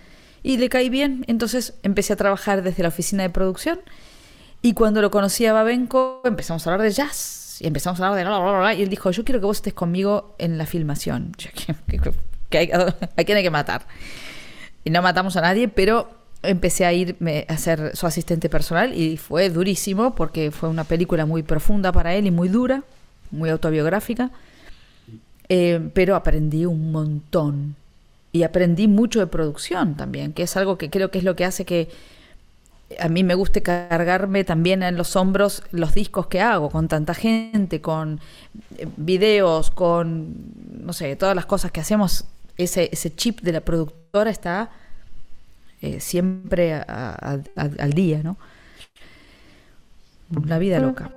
Y 0.44 0.57
le 0.57 0.68
caí 0.68 0.90
bien, 0.90 1.23
entonces 1.28 1.76
empecé 1.84 2.14
a 2.14 2.18
trabajar 2.18 2.61
desde 2.61 2.84
la 2.84 2.90
oficina 2.90 3.23
de 3.23 3.30
producción. 3.30 3.80
Y 4.61 4.73
cuando 4.73 5.02
lo 5.02 5.11
conocí 5.11 5.45
a 5.45 5.53
Babenco, 5.53 6.22
empezamos 6.26 6.68
a 6.68 6.72
hablar 6.72 6.86
de 6.86 6.94
jazz 6.94 7.40
y 7.61 7.67
empezamos 7.67 7.99
a 8.01 8.07
hablar 8.07 8.17
de 8.17 8.27
bla, 8.27 8.39
bla, 8.39 8.59
bla, 8.59 8.73
y 8.73 8.81
él 8.81 8.89
dijo, 8.89 9.11
yo 9.11 9.23
quiero 9.23 9.39
que 9.39 9.45
vos 9.45 9.57
estés 9.57 9.75
conmigo 9.75 10.35
en 10.39 10.57
la 10.57 10.65
filmación. 10.65 11.33
que 12.49 12.57
hay, 12.57 12.71
¿A 12.71 13.23
quién 13.23 13.38
hay 13.38 13.43
que 13.43 13.51
matar? 13.51 13.85
Y 14.83 14.89
no 14.89 15.03
matamos 15.03 15.38
a 15.38 15.41
nadie, 15.41 15.67
pero 15.67 16.09
empecé 16.41 16.85
a 16.85 16.93
ir 16.93 17.17
a 17.47 17.57
ser 17.57 17.95
su 17.95 18.07
asistente 18.07 18.49
personal 18.49 18.97
y 18.97 19.17
fue 19.17 19.51
durísimo 19.51 20.15
porque 20.15 20.49
fue 20.49 20.69
una 20.69 20.85
película 20.85 21.27
muy 21.27 21.43
profunda 21.43 21.91
para 21.91 22.15
él 22.15 22.25
y 22.25 22.31
muy 22.31 22.49
dura, 22.49 22.83
muy 23.29 23.51
autobiográfica, 23.51 24.31
eh, 25.47 25.79
pero 25.93 26.15
aprendí 26.15 26.65
un 26.65 26.91
montón 26.91 27.75
y 28.31 28.41
aprendí 28.41 28.88
mucho 28.88 29.19
de 29.19 29.27
producción 29.27 29.95
también, 29.95 30.33
que 30.33 30.43
es 30.43 30.57
algo 30.57 30.79
que 30.79 30.89
creo 30.89 31.11
que 31.11 31.19
es 31.19 31.23
lo 31.23 31.35
que 31.35 31.45
hace 31.45 31.63
que 31.63 31.89
a 32.99 33.09
mí 33.09 33.23
me 33.23 33.35
gusta 33.35 33.61
cargarme 33.61 34.43
también 34.43 34.84
en 34.84 34.95
los 34.97 35.15
hombros 35.15 35.63
los 35.72 35.93
discos 35.93 36.27
que 36.27 36.41
hago, 36.41 36.69
con 36.69 36.88
tanta 36.88 37.13
gente, 37.13 37.81
con 37.81 38.19
eh, 38.77 38.88
videos, 38.97 39.72
con, 39.72 40.35
no 40.85 40.93
sé, 40.93 41.15
todas 41.15 41.35
las 41.35 41.45
cosas 41.45 41.72
que 41.72 41.80
hacemos, 41.80 42.26
ese, 42.57 42.89
ese 42.91 43.15
chip 43.15 43.41
de 43.41 43.53
la 43.53 43.61
productora 43.61 44.30
está 44.30 44.69
eh, 45.81 45.99
siempre 45.99 46.73
al 46.73 47.93
día, 47.93 48.22
¿no? 48.23 48.38
La 50.45 50.59
vida 50.59 50.80
loca. 50.80 51.11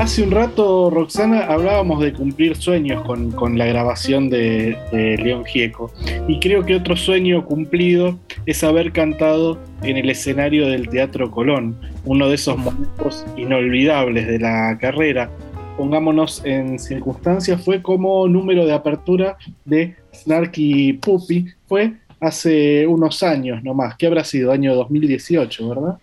Hace 0.00 0.22
un 0.22 0.30
rato, 0.30 0.88
Roxana, 0.88 1.40
hablábamos 1.40 2.00
de 2.00 2.14
cumplir 2.14 2.56
sueños 2.56 3.04
con, 3.04 3.32
con 3.32 3.58
la 3.58 3.66
grabación 3.66 4.30
de, 4.30 4.74
León 5.22 5.44
Gieco. 5.44 5.92
Y 6.26 6.40
creo 6.40 6.64
que 6.64 6.74
otro 6.74 6.96
sueño 6.96 7.44
cumplido 7.44 8.18
es 8.46 8.64
haber 8.64 8.92
cantado 8.92 9.58
en 9.82 9.98
el 9.98 10.08
escenario 10.08 10.66
del 10.68 10.88
Teatro 10.88 11.30
Colón, 11.30 11.78
uno 12.06 12.30
de 12.30 12.36
esos 12.36 12.56
momentos 12.56 13.26
inolvidables 13.36 14.26
de 14.26 14.38
la 14.38 14.78
carrera. 14.80 15.30
Pongámonos 15.76 16.40
en 16.46 16.78
circunstancias, 16.78 17.62
fue 17.62 17.82
como 17.82 18.26
número 18.26 18.64
de 18.64 18.72
apertura 18.72 19.36
de 19.66 19.96
Snarky 20.14 20.94
Puppy, 20.94 21.44
fue 21.66 21.92
hace 22.20 22.86
unos 22.86 23.22
años 23.22 23.62
nomás, 23.62 23.98
que 23.98 24.06
habrá 24.06 24.24
sido 24.24 24.50
año 24.50 24.74
2018, 24.74 25.68
¿verdad? 25.68 25.98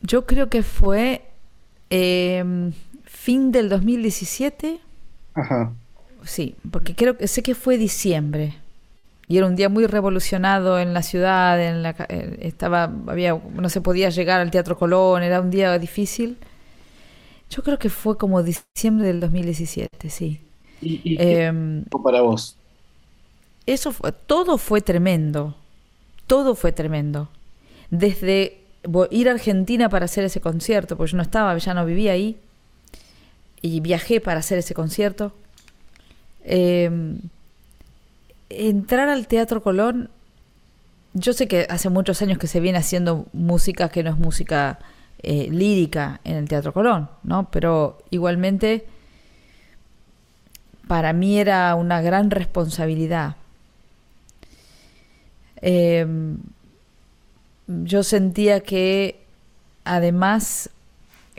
Yo 0.00 0.24
creo 0.26 0.48
que 0.48 0.62
fue... 0.62 1.22
Eh 1.92 2.70
fin 3.24 3.52
del 3.52 3.68
2017. 3.68 4.80
Ajá. 5.34 5.72
sí, 6.24 6.54
porque 6.70 6.94
creo 6.94 7.16
que 7.16 7.28
sé 7.28 7.42
que 7.42 7.54
fue 7.54 7.78
diciembre. 7.78 8.56
Y 9.28 9.38
era 9.38 9.46
un 9.46 9.56
día 9.56 9.68
muy 9.68 9.86
revolucionado 9.86 10.78
en 10.80 10.92
la 10.94 11.02
ciudad, 11.02 11.62
en 11.62 11.82
la, 11.82 11.94
eh, 12.08 12.38
estaba, 12.42 12.92
había, 13.06 13.34
no 13.54 13.68
se 13.70 13.80
podía 13.80 14.10
llegar 14.10 14.40
al 14.40 14.50
Teatro 14.50 14.76
Colón, 14.78 15.22
era 15.22 15.40
un 15.40 15.50
día 15.50 15.78
difícil. 15.78 16.38
Yo 17.50 17.62
creo 17.62 17.78
que 17.78 17.90
fue 17.90 18.16
como 18.16 18.42
diciembre 18.42 19.06
del 19.08 19.20
2017, 19.20 20.10
sí. 20.10 20.40
¿Y, 20.80 21.00
y 21.04 21.18
qué 21.18 21.40
Em, 21.46 21.84
para 22.02 22.22
vos? 22.22 22.56
eso 23.66 23.92
fue, 23.92 24.12
todo 24.12 24.58
fue 24.58 24.80
tremendo. 24.80 25.56
Todo 26.26 26.54
fue 26.54 26.72
tremendo. 26.72 27.28
Desde 27.90 28.58
ir 29.10 29.28
a 29.28 29.32
Argentina 29.32 29.88
para 29.88 30.06
hacer 30.06 30.24
ese 30.24 30.40
concierto, 30.40 30.96
porque 30.96 31.12
yo 31.12 31.16
no 31.16 31.22
estaba, 31.22 31.56
ya 31.58 31.74
no 31.74 31.84
vivía 31.86 32.12
ahí. 32.12 32.38
Y 33.62 33.80
viajé 33.80 34.20
para 34.20 34.40
hacer 34.40 34.58
ese 34.58 34.74
concierto. 34.74 35.32
Eh, 36.44 36.90
entrar 38.48 39.08
al 39.08 39.26
Teatro 39.26 39.62
Colón. 39.62 40.10
Yo 41.14 41.32
sé 41.32 41.48
que 41.48 41.66
hace 41.68 41.88
muchos 41.88 42.22
años 42.22 42.38
que 42.38 42.46
se 42.46 42.60
viene 42.60 42.78
haciendo 42.78 43.26
música 43.32 43.88
que 43.88 44.02
no 44.02 44.10
es 44.10 44.18
música 44.18 44.78
eh, 45.22 45.48
lírica 45.50 46.20
en 46.24 46.36
el 46.36 46.48
Teatro 46.48 46.72
Colón, 46.72 47.08
¿no? 47.22 47.50
Pero 47.50 47.98
igualmente 48.10 48.86
para 50.86 51.12
mí 51.12 51.38
era 51.38 51.74
una 51.74 52.00
gran 52.00 52.30
responsabilidad. 52.30 53.36
Eh, 55.62 56.06
yo 57.66 58.02
sentía 58.02 58.60
que 58.60 59.20
además 59.84 60.70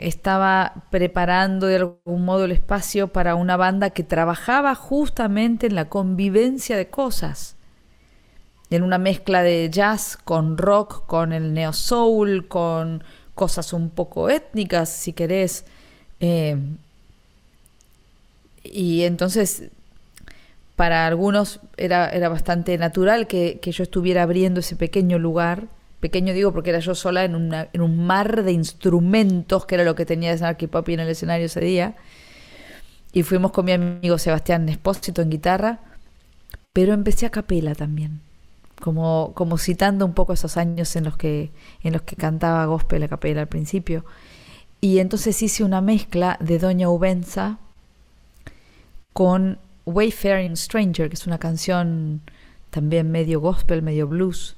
estaba 0.06 0.84
preparando 0.90 1.66
de 1.66 1.76
algún 1.76 2.24
modo 2.24 2.44
el 2.44 2.52
espacio 2.52 3.08
para 3.08 3.34
una 3.34 3.56
banda 3.56 3.90
que 3.90 4.02
trabajaba 4.02 4.74
justamente 4.74 5.66
en 5.66 5.74
la 5.74 5.88
convivencia 5.88 6.76
de 6.76 6.88
cosas, 6.88 7.56
en 8.70 8.82
una 8.82 8.98
mezcla 8.98 9.42
de 9.42 9.68
jazz 9.70 10.16
con 10.16 10.58
rock, 10.58 11.06
con 11.06 11.32
el 11.32 11.54
neo 11.54 11.72
soul, 11.72 12.48
con 12.48 13.04
cosas 13.34 13.72
un 13.72 13.90
poco 13.90 14.28
étnicas, 14.28 14.88
si 14.88 15.12
querés. 15.12 15.64
Eh, 16.20 16.56
y 18.64 19.02
entonces, 19.02 19.70
para 20.76 21.06
algunos 21.06 21.60
era, 21.76 22.08
era 22.10 22.28
bastante 22.28 22.76
natural 22.78 23.26
que, 23.26 23.58
que 23.60 23.72
yo 23.72 23.82
estuviera 23.82 24.22
abriendo 24.22 24.60
ese 24.60 24.76
pequeño 24.76 25.18
lugar. 25.18 25.68
Pequeño 26.02 26.34
digo 26.34 26.52
porque 26.52 26.70
era 26.70 26.80
yo 26.80 26.96
sola 26.96 27.22
en, 27.22 27.36
un 27.36 28.06
mar 28.06 28.42
de 28.42 28.50
instrumentos, 28.50 29.66
que 29.66 29.76
era 29.76 29.84
lo 29.84 29.94
que 29.94 30.04
tenía 30.04 30.36
Snarky 30.36 30.66
Puppy 30.66 30.94
en 30.94 31.00
el 31.00 31.08
escenario 31.08 31.46
ese 31.46 31.60
día. 31.60 31.94
Y 33.12 33.22
fuimos 33.22 33.52
con 33.52 33.66
mi 33.66 33.70
amigo 33.70 34.18
Sebastián 34.18 34.68
Espósito 34.68 35.22
en 35.22 35.30
guitarra, 35.30 35.78
pero 36.72 36.92
empecé 36.92 37.26
a 37.26 37.30
capela 37.30 37.76
también, 37.76 38.20
como, 38.80 39.30
como 39.36 39.58
citando 39.58 40.04
un 40.04 40.12
poco 40.12 40.32
esos 40.32 40.56
años 40.56 40.96
en 40.96 41.04
los 41.04 41.16
que, 41.16 41.52
en 41.84 41.92
los 41.92 42.02
que 42.02 42.16
cantaba 42.16 42.66
gospel 42.66 43.04
a 43.04 43.08
capela 43.08 43.42
al 43.42 43.48
principio. 43.48 44.04
Y 44.80 44.98
entonces 44.98 45.40
hice 45.40 45.62
una 45.62 45.80
mezcla 45.80 46.36
de 46.40 46.58
Doña 46.58 46.90
Ubenza 46.90 47.60
con 49.12 49.60
Wayfaring 49.86 50.56
Stranger, 50.56 51.08
que 51.08 51.14
es 51.14 51.28
una 51.28 51.38
canción 51.38 52.22
también 52.70 53.12
medio 53.12 53.40
gospel, 53.40 53.82
medio 53.82 54.08
blues. 54.08 54.56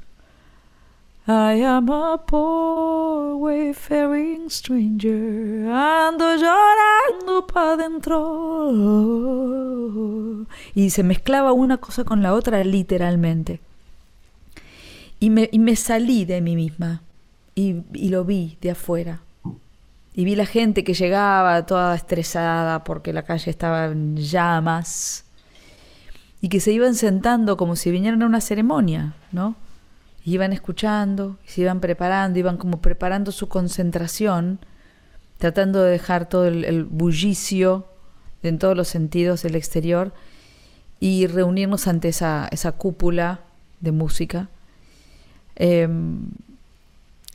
I 1.26 1.62
am 1.64 1.88
a 1.88 2.18
poor 2.18 3.36
wayfaring 3.36 4.50
stranger, 4.50 5.70
ando 5.70 6.36
llorando 6.36 7.46
pa' 7.46 7.78
dentro. 7.78 8.76
Y 10.74 10.90
se 10.90 11.02
mezclaba 11.02 11.54
una 11.54 11.78
cosa 11.78 12.04
con 12.04 12.22
la 12.22 12.34
otra 12.34 12.62
literalmente. 12.62 13.60
Y 15.18 15.30
me, 15.30 15.48
y 15.50 15.58
me 15.58 15.76
salí 15.76 16.26
de 16.26 16.42
mí 16.42 16.56
misma 16.56 17.00
y, 17.54 17.76
y 17.94 18.10
lo 18.10 18.26
vi 18.26 18.58
de 18.60 18.72
afuera. 18.72 19.20
Y 20.12 20.26
vi 20.26 20.36
la 20.36 20.44
gente 20.44 20.84
que 20.84 20.92
llegaba 20.92 21.64
toda 21.64 21.94
estresada 21.94 22.84
porque 22.84 23.14
la 23.14 23.22
calle 23.22 23.50
estaba 23.50 23.86
en 23.86 24.18
llamas 24.18 25.24
y 26.42 26.50
que 26.50 26.60
se 26.60 26.72
iban 26.72 26.94
sentando 26.94 27.56
como 27.56 27.76
si 27.76 27.90
vinieran 27.90 28.22
a 28.22 28.26
una 28.26 28.42
ceremonia, 28.42 29.14
¿no? 29.32 29.56
Iban 30.24 30.52
escuchando, 30.52 31.38
se 31.44 31.60
iban 31.60 31.80
preparando, 31.80 32.38
iban 32.38 32.56
como 32.56 32.80
preparando 32.80 33.30
su 33.30 33.48
concentración, 33.48 34.58
tratando 35.38 35.82
de 35.82 35.90
dejar 35.90 36.28
todo 36.28 36.46
el, 36.46 36.84
bullicio 36.84 37.86
en 38.42 38.58
todos 38.58 38.76
los 38.76 38.88
sentidos 38.88 39.42
del 39.42 39.54
exterior 39.54 40.12
y 41.00 41.26
reunirnos 41.26 41.86
ante 41.86 42.08
esa, 42.08 42.48
esa 42.50 42.72
cúpula 42.72 43.40
de 43.80 43.92
música. 43.92 44.48
Eh, 45.56 45.88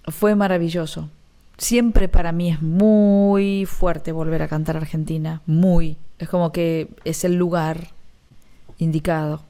fue 0.07 0.35
maravilloso. 0.35 1.09
Siempre 1.57 2.07
para 2.07 2.31
mí 2.31 2.51
es 2.51 2.61
muy 2.61 3.65
fuerte 3.65 4.11
volver 4.11 4.41
a 4.41 4.47
cantar 4.47 4.77
Argentina, 4.77 5.41
muy. 5.45 5.97
Es 6.17 6.29
como 6.29 6.51
que 6.51 6.89
es 7.03 7.23
el 7.23 7.35
lugar 7.35 7.89
indicado 8.77 9.43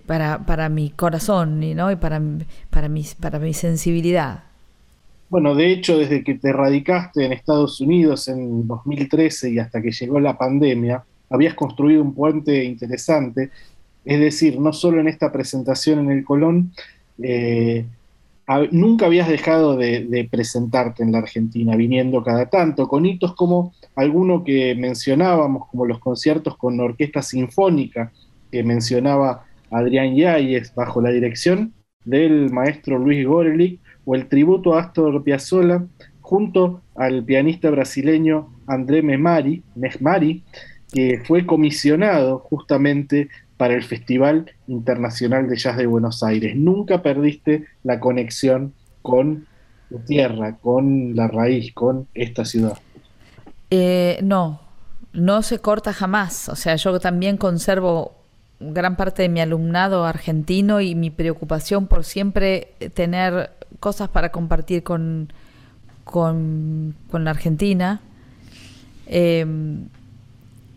para, 0.00 0.44
para 0.46 0.68
mi 0.68 0.90
corazón 0.90 1.60
¿no? 1.74 1.90
y 1.90 1.96
para, 1.96 2.20
para, 2.70 2.88
mi, 2.88 3.04
para 3.20 3.38
mi 3.38 3.52
sensibilidad. 3.52 4.44
Bueno, 5.28 5.54
de 5.54 5.72
hecho, 5.72 5.96
desde 5.96 6.22
que 6.22 6.34
te 6.34 6.52
radicaste 6.52 7.24
en 7.24 7.32
Estados 7.32 7.80
Unidos 7.80 8.28
en 8.28 8.66
2013 8.66 9.50
y 9.50 9.58
hasta 9.58 9.80
que 9.80 9.90
llegó 9.90 10.20
la 10.20 10.36
pandemia, 10.36 11.04
habías 11.30 11.54
construido 11.54 12.02
un 12.02 12.14
puente 12.14 12.64
interesante. 12.64 13.50
Es 14.04 14.20
decir, 14.20 14.60
no 14.60 14.72
solo 14.72 15.00
en 15.00 15.08
esta 15.08 15.32
presentación 15.32 16.00
en 16.00 16.10
el 16.10 16.24
Colón, 16.24 16.72
eh, 17.22 17.86
nunca 18.72 19.06
habías 19.06 19.28
dejado 19.28 19.76
de, 19.76 20.04
de 20.04 20.28
presentarte 20.30 21.02
en 21.02 21.12
la 21.12 21.18
Argentina, 21.18 21.76
viniendo 21.76 22.22
cada 22.22 22.46
tanto, 22.50 22.86
con 22.86 23.06
hitos 23.06 23.34
como 23.34 23.72
alguno 23.94 24.44
que 24.44 24.74
mencionábamos, 24.74 25.68
como 25.68 25.86
los 25.86 25.98
conciertos 25.98 26.58
con 26.58 26.78
orquesta 26.78 27.22
sinfónica 27.22 28.12
que 28.50 28.62
mencionaba 28.62 29.46
Adrián 29.72 30.14
Yáñez 30.14 30.74
bajo 30.74 31.00
la 31.00 31.10
dirección 31.10 31.72
del 32.04 32.50
maestro 32.50 32.98
Luis 32.98 33.26
Gorelick, 33.26 33.80
o 34.04 34.14
el 34.14 34.28
tributo 34.28 34.74
a 34.74 34.80
Astor 34.80 35.22
Piazzolla 35.22 35.86
junto 36.20 36.82
al 36.94 37.24
pianista 37.24 37.70
brasileño 37.70 38.52
André 38.66 39.02
Memari, 39.02 39.62
Mesmari, 39.74 40.42
que 40.92 41.22
fue 41.24 41.46
comisionado 41.46 42.38
justamente 42.38 43.28
para 43.56 43.74
el 43.74 43.82
Festival 43.82 44.50
Internacional 44.66 45.48
de 45.48 45.56
Jazz 45.56 45.76
de 45.76 45.86
Buenos 45.86 46.22
Aires. 46.22 46.56
Nunca 46.56 47.02
perdiste 47.02 47.66
la 47.82 48.00
conexión 48.00 48.74
con 49.02 49.46
tu 49.88 49.98
tierra, 50.00 50.56
con 50.56 51.14
la 51.14 51.28
raíz, 51.28 51.72
con 51.72 52.08
esta 52.14 52.44
ciudad. 52.44 52.78
Eh, 53.70 54.18
no, 54.22 54.60
no 55.12 55.42
se 55.42 55.60
corta 55.60 55.92
jamás. 55.92 56.48
O 56.48 56.56
sea, 56.56 56.76
yo 56.76 56.98
también 56.98 57.36
conservo 57.36 58.21
gran 58.72 58.96
parte 58.96 59.22
de 59.22 59.28
mi 59.28 59.40
alumnado 59.40 60.04
argentino 60.04 60.80
y 60.80 60.94
mi 60.94 61.10
preocupación 61.10 61.86
por 61.86 62.04
siempre 62.04 62.74
tener 62.94 63.50
cosas 63.80 64.08
para 64.08 64.30
compartir 64.30 64.82
con, 64.82 65.32
con, 66.04 66.94
la 67.12 67.30
Argentina. 67.30 68.00
Eh, 69.06 69.44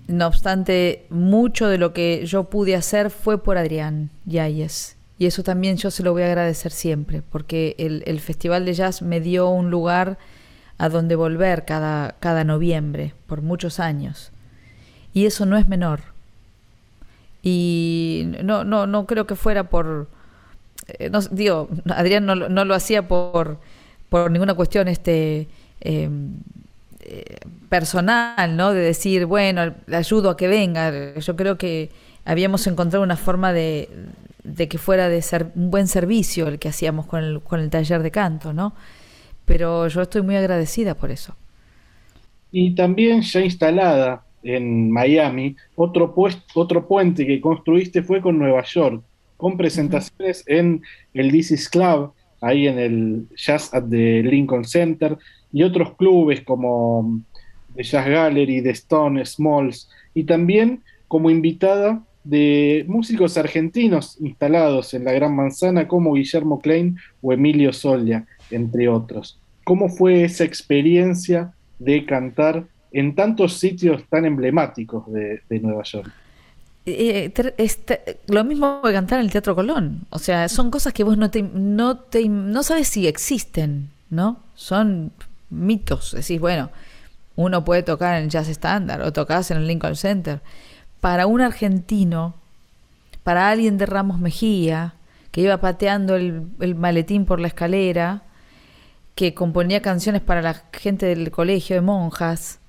no 0.08 0.28
obstante, 0.28 1.06
mucho 1.10 1.68
de 1.68 1.78
lo 1.78 1.94
que 1.94 2.26
yo 2.26 2.46
pude 2.46 2.76
hacer 2.76 3.10
fue 3.10 3.42
por 3.42 3.58
Adrián 3.58 4.12
Yáñez. 4.26 4.98
Y 5.18 5.28
eso 5.28 5.44
también 5.44 5.78
yo 5.78 5.92
se 5.92 6.04
lo 6.04 6.12
voy 6.12 6.24
a 6.24 6.28
agradecer 6.28 6.72
siempre, 6.72 7.22
porque 7.22 7.76
el, 7.80 8.04
el 8.06 8.20
Festival 8.20 8.66
de 8.66 8.74
Jazz 8.74 9.02
me 9.02 9.22
dio 9.22 9.50
un 9.50 9.72
lugar 9.72 10.18
a 10.78 10.90
donde 10.90 11.16
volver 11.16 11.64
cada, 11.66 12.16
cada 12.20 12.44
noviembre, 12.44 13.14
por 13.26 13.42
muchos 13.42 13.80
años. 13.80 14.32
Y 15.14 15.26
eso 15.26 15.46
no 15.46 15.58
es 15.58 15.68
menor. 15.68 16.15
Y 17.46 18.26
no, 18.44 18.66
no, 18.66 18.88
no 18.88 19.08
creo 19.08 19.28
que 19.28 19.36
fuera 19.38 19.66
por... 19.70 20.10
eh, 20.88 21.10
no, 21.10 21.22
digo, 21.22 21.70
Adrián 21.90 22.26
no, 22.26 22.36
no 22.36 22.66
lo 22.66 22.76
hacía 22.76 23.08
por, 23.08 23.60
por 24.10 24.32
ninguna 24.32 24.54
cuestión 24.56 24.88
este, 24.88 25.48
eh, 25.82 26.10
eh, 27.02 27.38
personal, 27.70 28.56
¿no? 28.58 28.74
De 28.74 28.82
decir, 28.82 29.26
bueno, 29.26 29.74
le 29.88 29.96
ayudo 29.98 30.30
a 30.32 30.38
que 30.38 30.48
venga. 30.48 31.16
Yo 31.20 31.36
creo 31.36 31.58
que 31.58 31.92
habíamos 32.26 32.66
encontrado 32.68 33.04
una 33.04 33.18
forma 33.18 33.54
de, 33.54 33.90
de 34.44 34.68
que 34.68 34.78
fuera 34.78 35.10
de 35.10 35.22
ser 35.22 35.52
un 35.56 35.72
buen 35.72 35.88
servicio 35.88 36.48
el 36.48 36.60
que 36.60 36.70
hacíamos 36.70 37.06
con 37.08 37.24
el, 37.24 37.42
con 37.42 37.60
el 37.60 37.70
taller 37.70 38.02
de 38.04 38.12
canto, 38.12 38.54
¿no? 38.54 38.74
Pero 39.46 39.88
yo 39.90 40.04
estoy 40.04 40.22
muy 40.24 40.36
agradecida 40.38 40.96
por 40.96 41.12
eso. 41.12 41.36
Y 42.52 42.74
también 42.76 43.22
ya 43.22 43.42
instalada 43.42 44.25
en 44.46 44.92
Miami, 44.92 45.56
otro, 45.76 46.14
otro 46.54 46.88
puente 46.88 47.26
que 47.26 47.42
construiste 47.42 48.04
fue 48.04 48.22
con 48.22 48.38
Nueva 48.38 48.64
York, 48.64 49.04
con 49.38 49.58
presentaciones 49.58 50.44
en 50.48 50.82
el 51.14 51.34
Is 51.36 51.68
Club, 51.68 52.14
ahí 52.42 52.68
en 52.68 52.78
el 52.78 53.28
Jazz 53.36 53.74
at 53.74 53.86
the 53.90 54.22
Lincoln 54.22 54.64
Center, 54.64 55.18
y 55.52 55.64
otros 55.64 55.96
clubes 55.96 56.42
como 56.42 57.22
The 57.76 57.84
Jazz 57.84 58.08
Gallery, 58.08 58.62
The 58.62 58.70
Stone, 58.70 59.26
Smalls, 59.26 59.90
y 60.14 60.24
también 60.24 60.84
como 61.08 61.32
invitada 61.32 62.04
de 62.24 62.86
músicos 62.88 63.38
argentinos 63.38 64.18
instalados 64.22 64.94
en 64.94 65.06
la 65.06 65.14
Gran 65.14 65.36
Manzana 65.36 65.88
como 65.88 66.14
Guillermo 66.14 66.60
Klein 66.60 66.98
o 67.22 67.34
Emilio 67.34 67.74
Solia, 67.74 68.26
entre 68.52 68.90
otros. 68.90 69.40
¿Cómo 69.64 69.90
fue 69.90 70.24
esa 70.24 70.44
experiencia 70.44 71.54
de 71.80 72.06
cantar 72.06 72.68
en 72.96 73.14
tantos 73.14 73.58
sitios 73.60 74.06
tan 74.10 74.26
emblemáticos 74.26 75.06
de, 75.12 75.42
Nueva 75.62 75.84
York? 75.84 76.10
Eh, 76.86 77.34
este, 77.58 78.20
lo 78.28 78.46
mismo 78.46 78.82
que 78.82 78.94
cantar 78.94 79.20
en 79.20 79.26
el 79.26 79.32
Teatro 79.32 79.54
Colón. 79.54 80.06
O 80.12 80.18
sea, 80.18 80.48
son 80.48 80.72
cosas 80.72 80.94
que 80.94 81.04
vos 81.04 81.18
no 81.18 81.30
te, 81.30 81.44
no 81.44 81.98
te 81.98 82.30
no 82.30 82.64
sabes 82.64 82.88
si 82.88 83.06
existen, 83.06 83.90
¿no? 84.10 84.40
Son 84.54 85.12
mitos. 85.50 86.14
Decís, 86.14 86.40
bueno, 86.40 86.70
uno 87.36 87.66
puede 87.66 87.84
tocar 87.84 88.22
en 88.22 88.30
Jazz 88.30 88.48
Standard 88.48 89.02
o 89.02 89.12
tocas 89.12 89.52
en 89.52 89.58
el 89.58 89.68
Lincoln 89.68 89.98
Center 89.98 90.40
para 91.02 91.28
un 91.28 91.42
argentino, 91.42 92.34
para 93.24 93.50
alguien 93.50 93.78
de 93.78 93.88
Ramos 93.88 94.22
Mejía, 94.22 94.94
que 95.32 95.42
iba 95.42 95.58
pateando 95.58 96.16
el, 96.16 96.76
maletín 96.76 97.26
por 97.26 97.42
la 97.42 97.48
escalera, 97.48 98.24
que 99.16 99.34
componía 99.34 99.82
canciones 99.82 100.22
para 100.22 100.42
la 100.42 100.64
gente 100.72 101.08
del 101.08 101.30
colegio 101.30 101.76
de 101.76 101.82
monjas, 101.82 102.60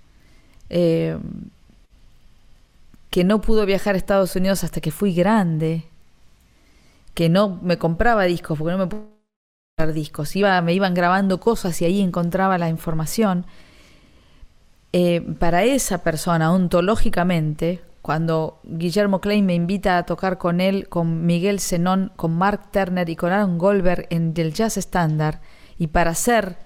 eh, 0.71 1.19
que 3.11 3.25
no 3.25 3.41
pudo 3.41 3.67
viajar 3.67 3.95
a 3.95 3.99
Estados 3.99 4.37
Unidos 4.37 4.65
hasta 4.65 4.81
que 4.81 4.91
fui 4.91 5.15
grande, 5.15 5.85
que 7.15 7.29
no 7.29 7.59
me 7.63 7.79
compraba 7.79 8.25
discos 8.25 8.59
porque 8.59 8.73
no 8.73 8.79
me 8.79 8.87
pude 8.87 9.07
comprar 9.77 9.95
discos, 9.95 10.37
iba, 10.37 10.61
me 10.61 10.75
iban 10.75 10.95
grabando 10.95 11.41
cosas 11.41 11.81
y 11.81 11.87
ahí 11.87 12.01
encontraba 12.01 12.59
la 12.59 12.69
información. 12.69 13.47
Eh, 14.93 15.21
para 15.39 15.65
esa 15.65 16.03
persona, 16.03 16.53
ontológicamente, 16.53 17.83
cuando 18.03 18.61
Guillermo 18.65 19.21
Klein 19.21 19.45
me 19.45 19.55
invita 19.55 19.99
a 19.99 20.07
tocar 20.07 20.39
con 20.39 20.61
él, 20.61 20.89
con 20.89 21.27
Miguel 21.27 21.59
Zenón, 21.59 22.13
con 22.17 22.37
Mark 22.37 22.71
Turner 22.71 23.09
y 23.09 23.17
con 23.17 23.33
Aaron 23.33 23.59
Goldberg 23.59 24.07
en 24.11 24.33
el 24.37 24.55
Jazz 24.55 24.77
Standard, 24.77 25.41
y 25.79 25.89
para 25.89 26.13
hacer 26.13 26.57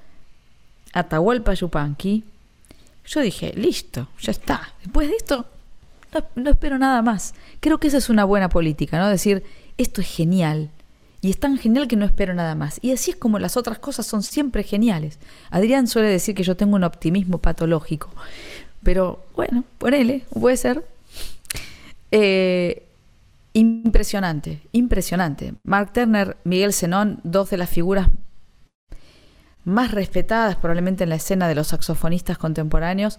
Atahualpa 0.92 1.54
Yupanqui, 1.54 2.24
yo 3.10 3.20
dije, 3.20 3.52
listo, 3.56 4.08
ya 4.20 4.30
está. 4.30 4.72
Después 4.82 5.08
de 5.08 5.16
esto, 5.16 5.44
no, 6.14 6.24
no, 6.36 6.50
espero 6.50 6.78
nada 6.78 7.02
más. 7.02 7.34
Creo 7.58 7.78
que 7.78 7.88
esa 7.88 7.98
es 7.98 8.08
una 8.08 8.24
buena 8.24 8.48
política, 8.48 8.98
¿no? 8.98 9.08
Decir, 9.08 9.42
esto 9.78 10.00
es 10.00 10.06
genial. 10.06 10.70
Y 11.20 11.30
es 11.30 11.40
tan 11.40 11.58
genial 11.58 11.88
que 11.88 11.96
no 11.96 12.06
espero 12.06 12.34
nada 12.34 12.54
más. 12.54 12.78
Y 12.82 12.92
así 12.92 13.10
es 13.10 13.16
como 13.16 13.40
las 13.40 13.56
otras 13.56 13.80
cosas 13.80 14.06
son 14.06 14.22
siempre 14.22 14.62
geniales. 14.62 15.18
Adrián 15.50 15.88
suele 15.88 16.08
decir 16.08 16.36
que 16.36 16.44
yo 16.44 16.56
tengo 16.56 16.76
un 16.76 16.84
optimismo 16.84 17.38
patológico. 17.38 18.10
Pero 18.84 19.24
bueno, 19.34 19.64
ponele, 19.78 20.24
puede 20.32 20.56
ser. 20.56 20.86
Eh, 22.12 22.86
impresionante, 23.54 24.62
impresionante. 24.70 25.54
Mark 25.64 25.92
Turner, 25.92 26.36
Miguel 26.44 26.72
Zenón, 26.72 27.18
dos 27.24 27.50
de 27.50 27.56
las 27.56 27.70
figuras 27.70 28.08
más 29.64 29.90
respetadas 29.92 30.56
probablemente 30.56 31.04
en 31.04 31.10
la 31.10 31.16
escena 31.16 31.48
de 31.48 31.54
los 31.54 31.68
saxofonistas 31.68 32.38
contemporáneos, 32.38 33.18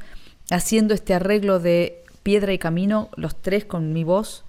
haciendo 0.49 0.93
este 0.93 1.13
arreglo 1.13 1.59
de 1.59 2.03
piedra 2.23 2.53
y 2.53 2.57
camino, 2.57 3.09
los 3.15 3.41
tres 3.41 3.65
con 3.65 3.93
mi 3.93 4.03
voz. 4.03 4.43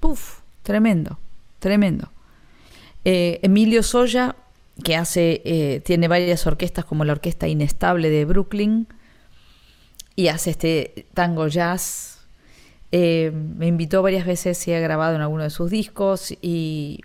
Puf, 0.00 0.40
tremendo, 0.62 1.18
tremendo. 1.58 2.10
Eh, 3.04 3.40
Emilio 3.42 3.82
Soya, 3.82 4.36
que 4.82 4.96
hace, 4.96 5.42
eh, 5.44 5.80
tiene 5.84 6.08
varias 6.08 6.46
orquestas 6.46 6.84
como 6.84 7.04
la 7.04 7.12
Orquesta 7.12 7.48
Inestable 7.48 8.10
de 8.10 8.24
Brooklyn, 8.24 8.86
y 10.14 10.28
hace 10.28 10.50
este 10.50 11.06
tango 11.14 11.46
jazz 11.46 12.18
eh, 12.90 13.30
me 13.32 13.66
invitó 13.66 14.02
varias 14.02 14.26
veces 14.26 14.66
y 14.66 14.72
ha 14.72 14.80
grabado 14.80 15.14
en 15.14 15.20
alguno 15.20 15.44
de 15.44 15.50
sus 15.50 15.70
discos 15.70 16.32
y, 16.42 17.02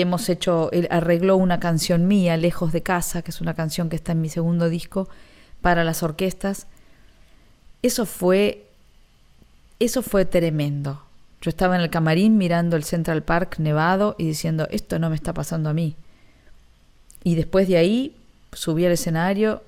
hemos 0.00 0.28
hecho, 0.28 0.70
él 0.72 0.88
arregló 0.90 1.36
una 1.36 1.60
canción 1.60 2.08
mía, 2.08 2.36
Lejos 2.36 2.72
de 2.72 2.82
Casa, 2.82 3.22
que 3.22 3.30
es 3.30 3.40
una 3.40 3.54
canción 3.54 3.88
que 3.88 3.96
está 3.96 4.12
en 4.12 4.20
mi 4.20 4.28
segundo 4.28 4.68
disco, 4.68 5.08
para 5.60 5.84
las 5.84 6.02
orquestas. 6.02 6.66
Eso 7.82 8.04
fue, 8.04 8.66
eso 9.78 10.02
fue 10.02 10.24
tremendo. 10.24 11.02
Yo 11.40 11.50
estaba 11.50 11.76
en 11.76 11.82
el 11.82 11.90
camarín 11.90 12.36
mirando 12.36 12.76
el 12.76 12.82
Central 12.82 13.22
Park 13.22 13.58
nevado 13.58 14.16
y 14.18 14.26
diciendo, 14.26 14.66
esto 14.70 14.98
no 14.98 15.08
me 15.08 15.16
está 15.16 15.32
pasando 15.32 15.70
a 15.70 15.72
mí. 15.72 15.94
Y 17.22 17.36
después 17.36 17.68
de 17.68 17.76
ahí 17.76 18.16
subí 18.52 18.84
al 18.86 18.92
escenario 18.92 19.62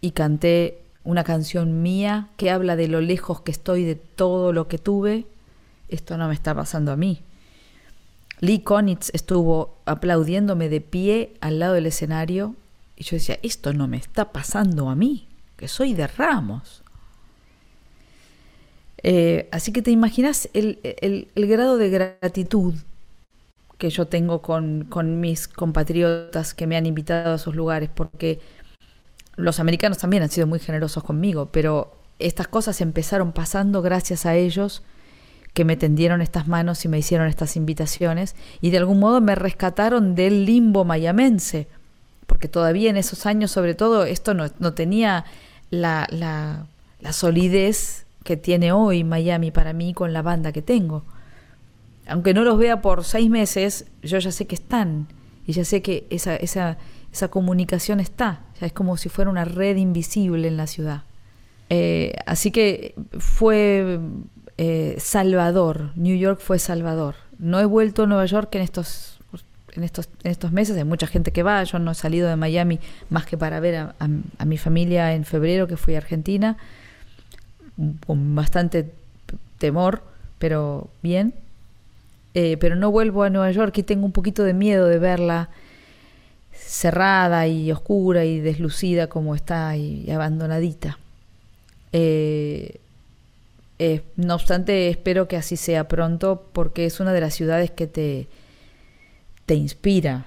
y 0.00 0.10
canté 0.10 0.82
una 1.04 1.24
canción 1.24 1.82
mía 1.82 2.28
que 2.36 2.50
habla 2.50 2.76
de 2.76 2.88
lo 2.88 3.00
lejos 3.00 3.40
que 3.40 3.52
estoy 3.52 3.84
de 3.84 3.94
todo 3.94 4.52
lo 4.52 4.68
que 4.68 4.76
tuve, 4.76 5.24
esto 5.88 6.18
no 6.18 6.28
me 6.28 6.34
está 6.34 6.54
pasando 6.54 6.92
a 6.92 6.96
mí. 6.96 7.22
Lee 8.40 8.60
Konitz 8.60 9.10
estuvo 9.12 9.78
aplaudiéndome 9.84 10.68
de 10.68 10.80
pie 10.80 11.34
al 11.40 11.58
lado 11.58 11.74
del 11.74 11.86
escenario 11.86 12.54
y 12.96 13.04
yo 13.04 13.16
decía, 13.16 13.38
esto 13.42 13.72
no 13.72 13.88
me 13.88 13.96
está 13.96 14.32
pasando 14.32 14.88
a 14.88 14.94
mí, 14.94 15.28
que 15.56 15.68
soy 15.68 15.94
de 15.94 16.06
Ramos. 16.06 16.82
Eh, 19.02 19.48
así 19.52 19.72
que 19.72 19.82
te 19.82 19.92
imaginas 19.92 20.48
el, 20.54 21.28
grado 21.34 21.78
de 21.78 21.88
gratitud 21.88 22.74
que 23.78 23.90
yo 23.90 24.08
tengo 24.08 24.42
con, 24.42 24.86
con 24.88 25.20
mis 25.20 25.46
compatriotas 25.46 26.54
que 26.54 26.66
me 26.66 26.76
han 26.76 26.86
invitado 26.86 27.32
a 27.32 27.36
esos 27.36 27.54
lugares, 27.54 27.90
porque 27.94 28.40
los 29.36 29.60
americanos 29.60 29.98
también 29.98 30.24
han 30.24 30.30
sido 30.30 30.48
muy 30.48 30.58
generosos 30.58 31.04
conmigo, 31.04 31.50
pero 31.52 31.96
estas 32.18 32.48
cosas 32.48 32.80
empezaron 32.80 33.32
pasando 33.32 33.82
gracias 33.82 34.26
a 34.26 34.34
ellos 34.34 34.82
que 35.58 35.64
me 35.64 35.76
tendieron 35.76 36.22
estas 36.22 36.46
manos 36.46 36.84
y 36.84 36.88
me 36.88 37.00
hicieron 37.00 37.26
estas 37.26 37.56
invitaciones 37.56 38.36
y 38.60 38.70
de 38.70 38.78
algún 38.78 39.00
modo 39.00 39.20
me 39.20 39.34
rescataron 39.34 40.14
del 40.14 40.44
limbo 40.44 40.84
mayamense, 40.84 41.66
porque 42.28 42.46
todavía 42.46 42.90
en 42.90 42.96
esos 42.96 43.26
años 43.26 43.50
sobre 43.50 43.74
todo 43.74 44.04
esto 44.04 44.34
no, 44.34 44.72
tenía 44.74 45.24
la, 45.70 46.06
la, 46.12 47.12
solidez 47.12 48.06
que 48.22 48.36
tiene 48.36 48.70
hoy 48.70 49.02
Miami 49.02 49.50
para 49.50 49.72
mí 49.72 49.94
con 49.94 50.12
la 50.12 50.22
banda 50.22 50.52
que 50.52 50.62
tengo. 50.62 51.02
Aunque 52.06 52.34
no 52.34 52.44
los 52.44 52.56
vea 52.56 52.80
por 52.80 53.02
seis 53.02 53.28
meses, 53.28 53.86
yo 54.00 54.20
ya 54.20 54.30
sé 54.30 54.46
que 54.46 54.54
están 54.54 55.08
y 55.44 55.54
ya 55.54 55.64
sé 55.64 55.82
que 55.82 56.06
esa, 56.08 56.36
esa, 56.36 56.78
esa 57.12 57.32
comunicación 57.32 57.98
está, 57.98 58.42
es 58.60 58.72
como 58.72 58.96
si 58.96 59.08
fuera 59.08 59.28
una 59.28 59.44
red 59.44 59.74
invisible 59.76 60.46
en 60.46 60.56
la 60.56 60.68
ciudad. 60.68 61.02
Eh, 61.68 62.14
así 62.26 62.52
que 62.52 62.94
fue 63.18 63.98
eh, 64.58 64.96
Salvador, 64.98 65.92
New 65.94 66.18
York 66.18 66.40
fue 66.40 66.58
Salvador. 66.58 67.14
No 67.38 67.60
he 67.60 67.64
vuelto 67.64 68.02
a 68.02 68.06
Nueva 68.06 68.26
York 68.26 68.52
en 68.56 68.62
estos, 68.62 69.20
en 69.72 69.84
estos, 69.84 70.08
en 70.24 70.32
estos 70.32 70.50
meses, 70.50 70.76
hay 70.76 70.82
mucha 70.82 71.06
gente 71.06 71.30
que 71.30 71.44
va, 71.44 71.62
yo 71.62 71.78
no 71.78 71.92
he 71.92 71.94
salido 71.94 72.28
de 72.28 72.34
Miami 72.34 72.80
más 73.08 73.24
que 73.24 73.38
para 73.38 73.60
ver 73.60 73.76
a, 73.76 74.44
mi 74.44 74.58
familia 74.58 75.14
en 75.14 75.24
febrero 75.24 75.68
que 75.68 75.76
fui 75.76 75.94
a 75.94 75.98
Argentina, 75.98 76.56
con 78.04 78.34
bastante 78.34 78.90
temor, 79.58 80.02
pero 80.38 80.90
bien. 81.02 81.34
Eh, 82.34 82.56
pero 82.58 82.74
no 82.76 82.90
vuelvo 82.90 83.22
a 83.22 83.30
Nueva 83.30 83.50
York 83.52 83.78
y 83.78 83.82
tengo 83.84 84.04
un 84.04 84.12
poquito 84.12 84.42
de 84.42 84.54
miedo 84.54 84.86
de 84.86 84.98
verla 84.98 85.48
cerrada 86.52 87.46
y 87.46 87.70
oscura 87.72 88.24
y 88.24 88.40
deslucida 88.40 89.06
como 89.06 89.36
está 89.36 89.76
y, 89.76 90.10
abandonadita. 90.10 90.98
Eh, 91.92 92.80
eh, 93.78 94.02
no 94.16 94.34
obstante, 94.34 94.88
espero 94.88 95.28
que 95.28 95.36
así 95.36 95.56
sea 95.56 95.86
pronto 95.86 96.48
porque 96.52 96.84
es 96.84 96.98
una 96.98 97.12
de 97.12 97.20
las 97.20 97.34
ciudades 97.34 97.70
que 97.70 97.86
te, 97.86 98.26
te 99.46 99.54
inspira. 99.54 100.26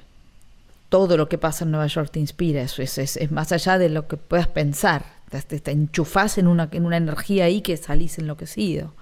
Todo 0.90 1.18
lo 1.18 1.30
que 1.30 1.38
pasa 1.38 1.65
en 1.65 1.72
Nueva 1.72 1.88
York 1.88 2.11
te 2.11 2.19
inspira. 2.19 2.61
Eso 2.61 2.82
es, 2.82 2.98
es, 2.98 3.32
más 3.32 3.52
allá 3.52 3.78
de 3.78 3.90
lo 3.90 4.07
que 4.07 4.18
puedas 4.18 4.48
pensar. 4.48 5.06
Te, 5.30 5.60
te, 5.60 5.72
enchufás 5.72 6.38
en 6.38 6.48
una, 6.48 6.69
en 6.72 6.86
una 6.86 6.98
energía 6.98 7.45
ahí 7.45 7.61
que 7.61 7.78
salís 7.78 8.18
enloquecido. 8.18 8.94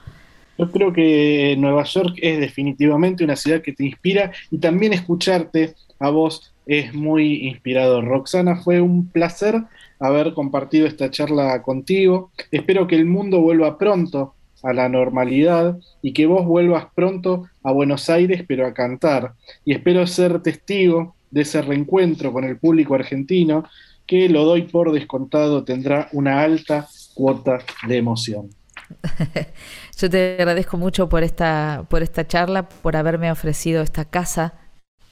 Yo 0.57 0.69
creo 0.71 0.93
que 0.93 1.55
Nueva 1.57 1.83
York 1.83 2.15
es 2.21 2.39
definitivamente 2.39 3.23
una 3.23 3.35
ciudad 3.35 3.61
que 3.61 3.73
te 3.73 3.85
inspira 3.85 4.31
y 4.51 4.57
también 4.57 4.93
escucharte 4.93 5.73
a 5.99 6.09
vos 6.09 6.53
es 6.65 6.93
muy 6.93 7.47
inspirador. 7.47 8.05
Roxana, 8.05 8.57
fue 8.57 8.81
un 8.81 9.07
placer 9.07 9.63
haber 9.99 10.33
compartido 10.33 10.85
esta 10.85 11.09
charla 11.09 11.61
contigo. 11.61 12.31
Espero 12.51 12.87
que 12.87 12.95
el 12.95 13.05
mundo 13.05 13.41
vuelva 13.41 13.77
pronto 13.77 14.35
a 14.63 14.73
la 14.73 14.89
normalidad 14.89 15.77
y 16.01 16.13
que 16.13 16.25
vos 16.25 16.45
vuelvas 16.45 16.87
pronto 16.93 17.47
a 17.63 17.71
Buenos 17.71 18.09
Aires, 18.09 18.43
pero 18.47 18.65
a 18.65 18.73
cantar. 18.73 19.33
Y 19.65 19.73
espero 19.73 20.05
ser 20.07 20.41
testigo 20.41 21.15
de 21.31 21.41
ese 21.41 21.61
reencuentro 21.61 22.33
con 22.33 22.43
el 22.43 22.57
público 22.57 22.95
argentino, 22.95 23.65
que 24.05 24.27
lo 24.29 24.43
doy 24.43 24.63
por 24.63 24.91
descontado, 24.91 25.63
tendrá 25.63 26.09
una 26.11 26.41
alta 26.41 26.87
cuota 27.13 27.59
de 27.87 27.97
emoción. 27.97 28.49
Yo 29.97 30.09
te 30.09 30.37
agradezco 30.39 30.77
mucho 30.77 31.09
por 31.09 31.23
esta, 31.23 31.85
por 31.89 32.01
esta 32.01 32.25
charla, 32.27 32.67
por 32.67 32.95
haberme 32.95 33.31
ofrecido 33.31 33.83
esta 33.83 34.05
casa 34.05 34.53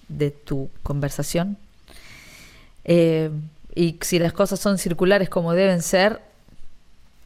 de 0.08 0.32
tu 0.32 0.70
conversación. 0.84 1.58
Eh, 2.86 3.30
y 3.76 3.98
si 4.02 4.18
las 4.18 4.34
cosas 4.34 4.60
son 4.60 4.78
circulares 4.78 5.30
como 5.30 5.54
deben 5.54 5.82
ser, 5.82 6.22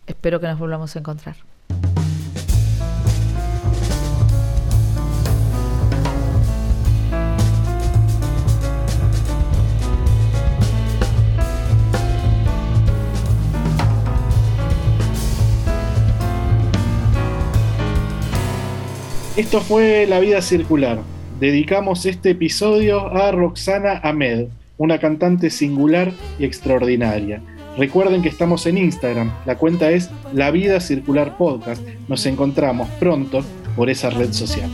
espero 0.07 0.39
que 0.39 0.48
nos 0.48 0.60
volvamos 0.60 0.95
a 0.95 0.99
encontrar. 0.99 1.38
Esto 19.42 19.60
fue 19.60 20.06
La 20.08 20.20
Vida 20.20 20.40
Circular. 20.44 21.00
Dedicamos 21.40 22.06
este 22.06 22.30
episodio 22.30 23.08
a 23.08 23.32
Roxana 23.32 24.00
Ahmed, 24.04 24.50
una 24.78 25.00
cantante 25.00 25.50
singular 25.50 26.14
y 26.38 26.46
extraordinaria. 26.46 27.42
Recuerden 27.76 28.22
que 28.22 28.30
estamos 28.30 28.68
en 28.68 28.78
Instagram, 28.78 29.34
la 29.48 29.58
cuenta 29.58 29.90
es 29.90 30.12
La 30.32 30.52
Vida 30.52 30.80
Circular 30.80 31.38
Podcast. 31.38 31.82
Nos 32.08 32.24
encontramos 32.28 32.88
pronto 33.00 33.44
por 33.76 33.90
esa 33.90 34.12
red 34.12 34.32
social. 34.32 34.70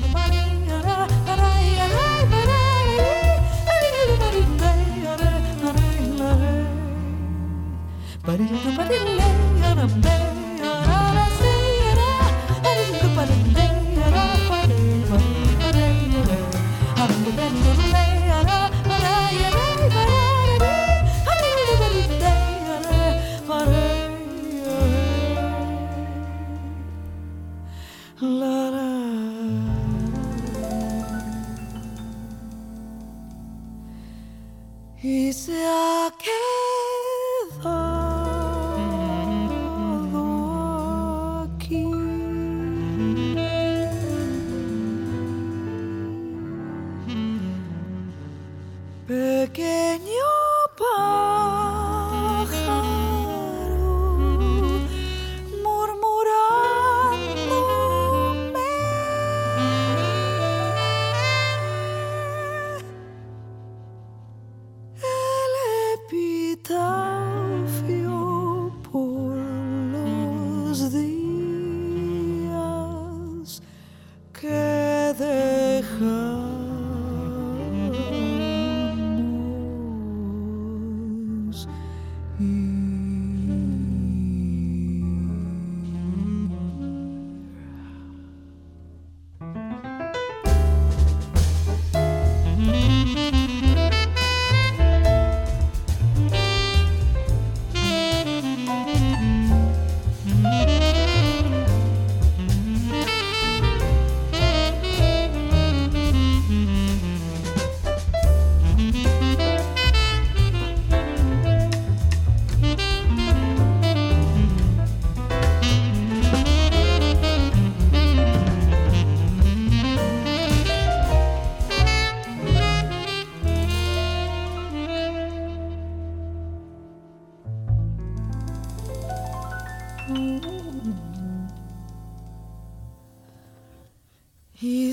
Y 35.04 35.32
se 35.32 35.64
ha 35.64 36.12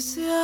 se 0.05 0.44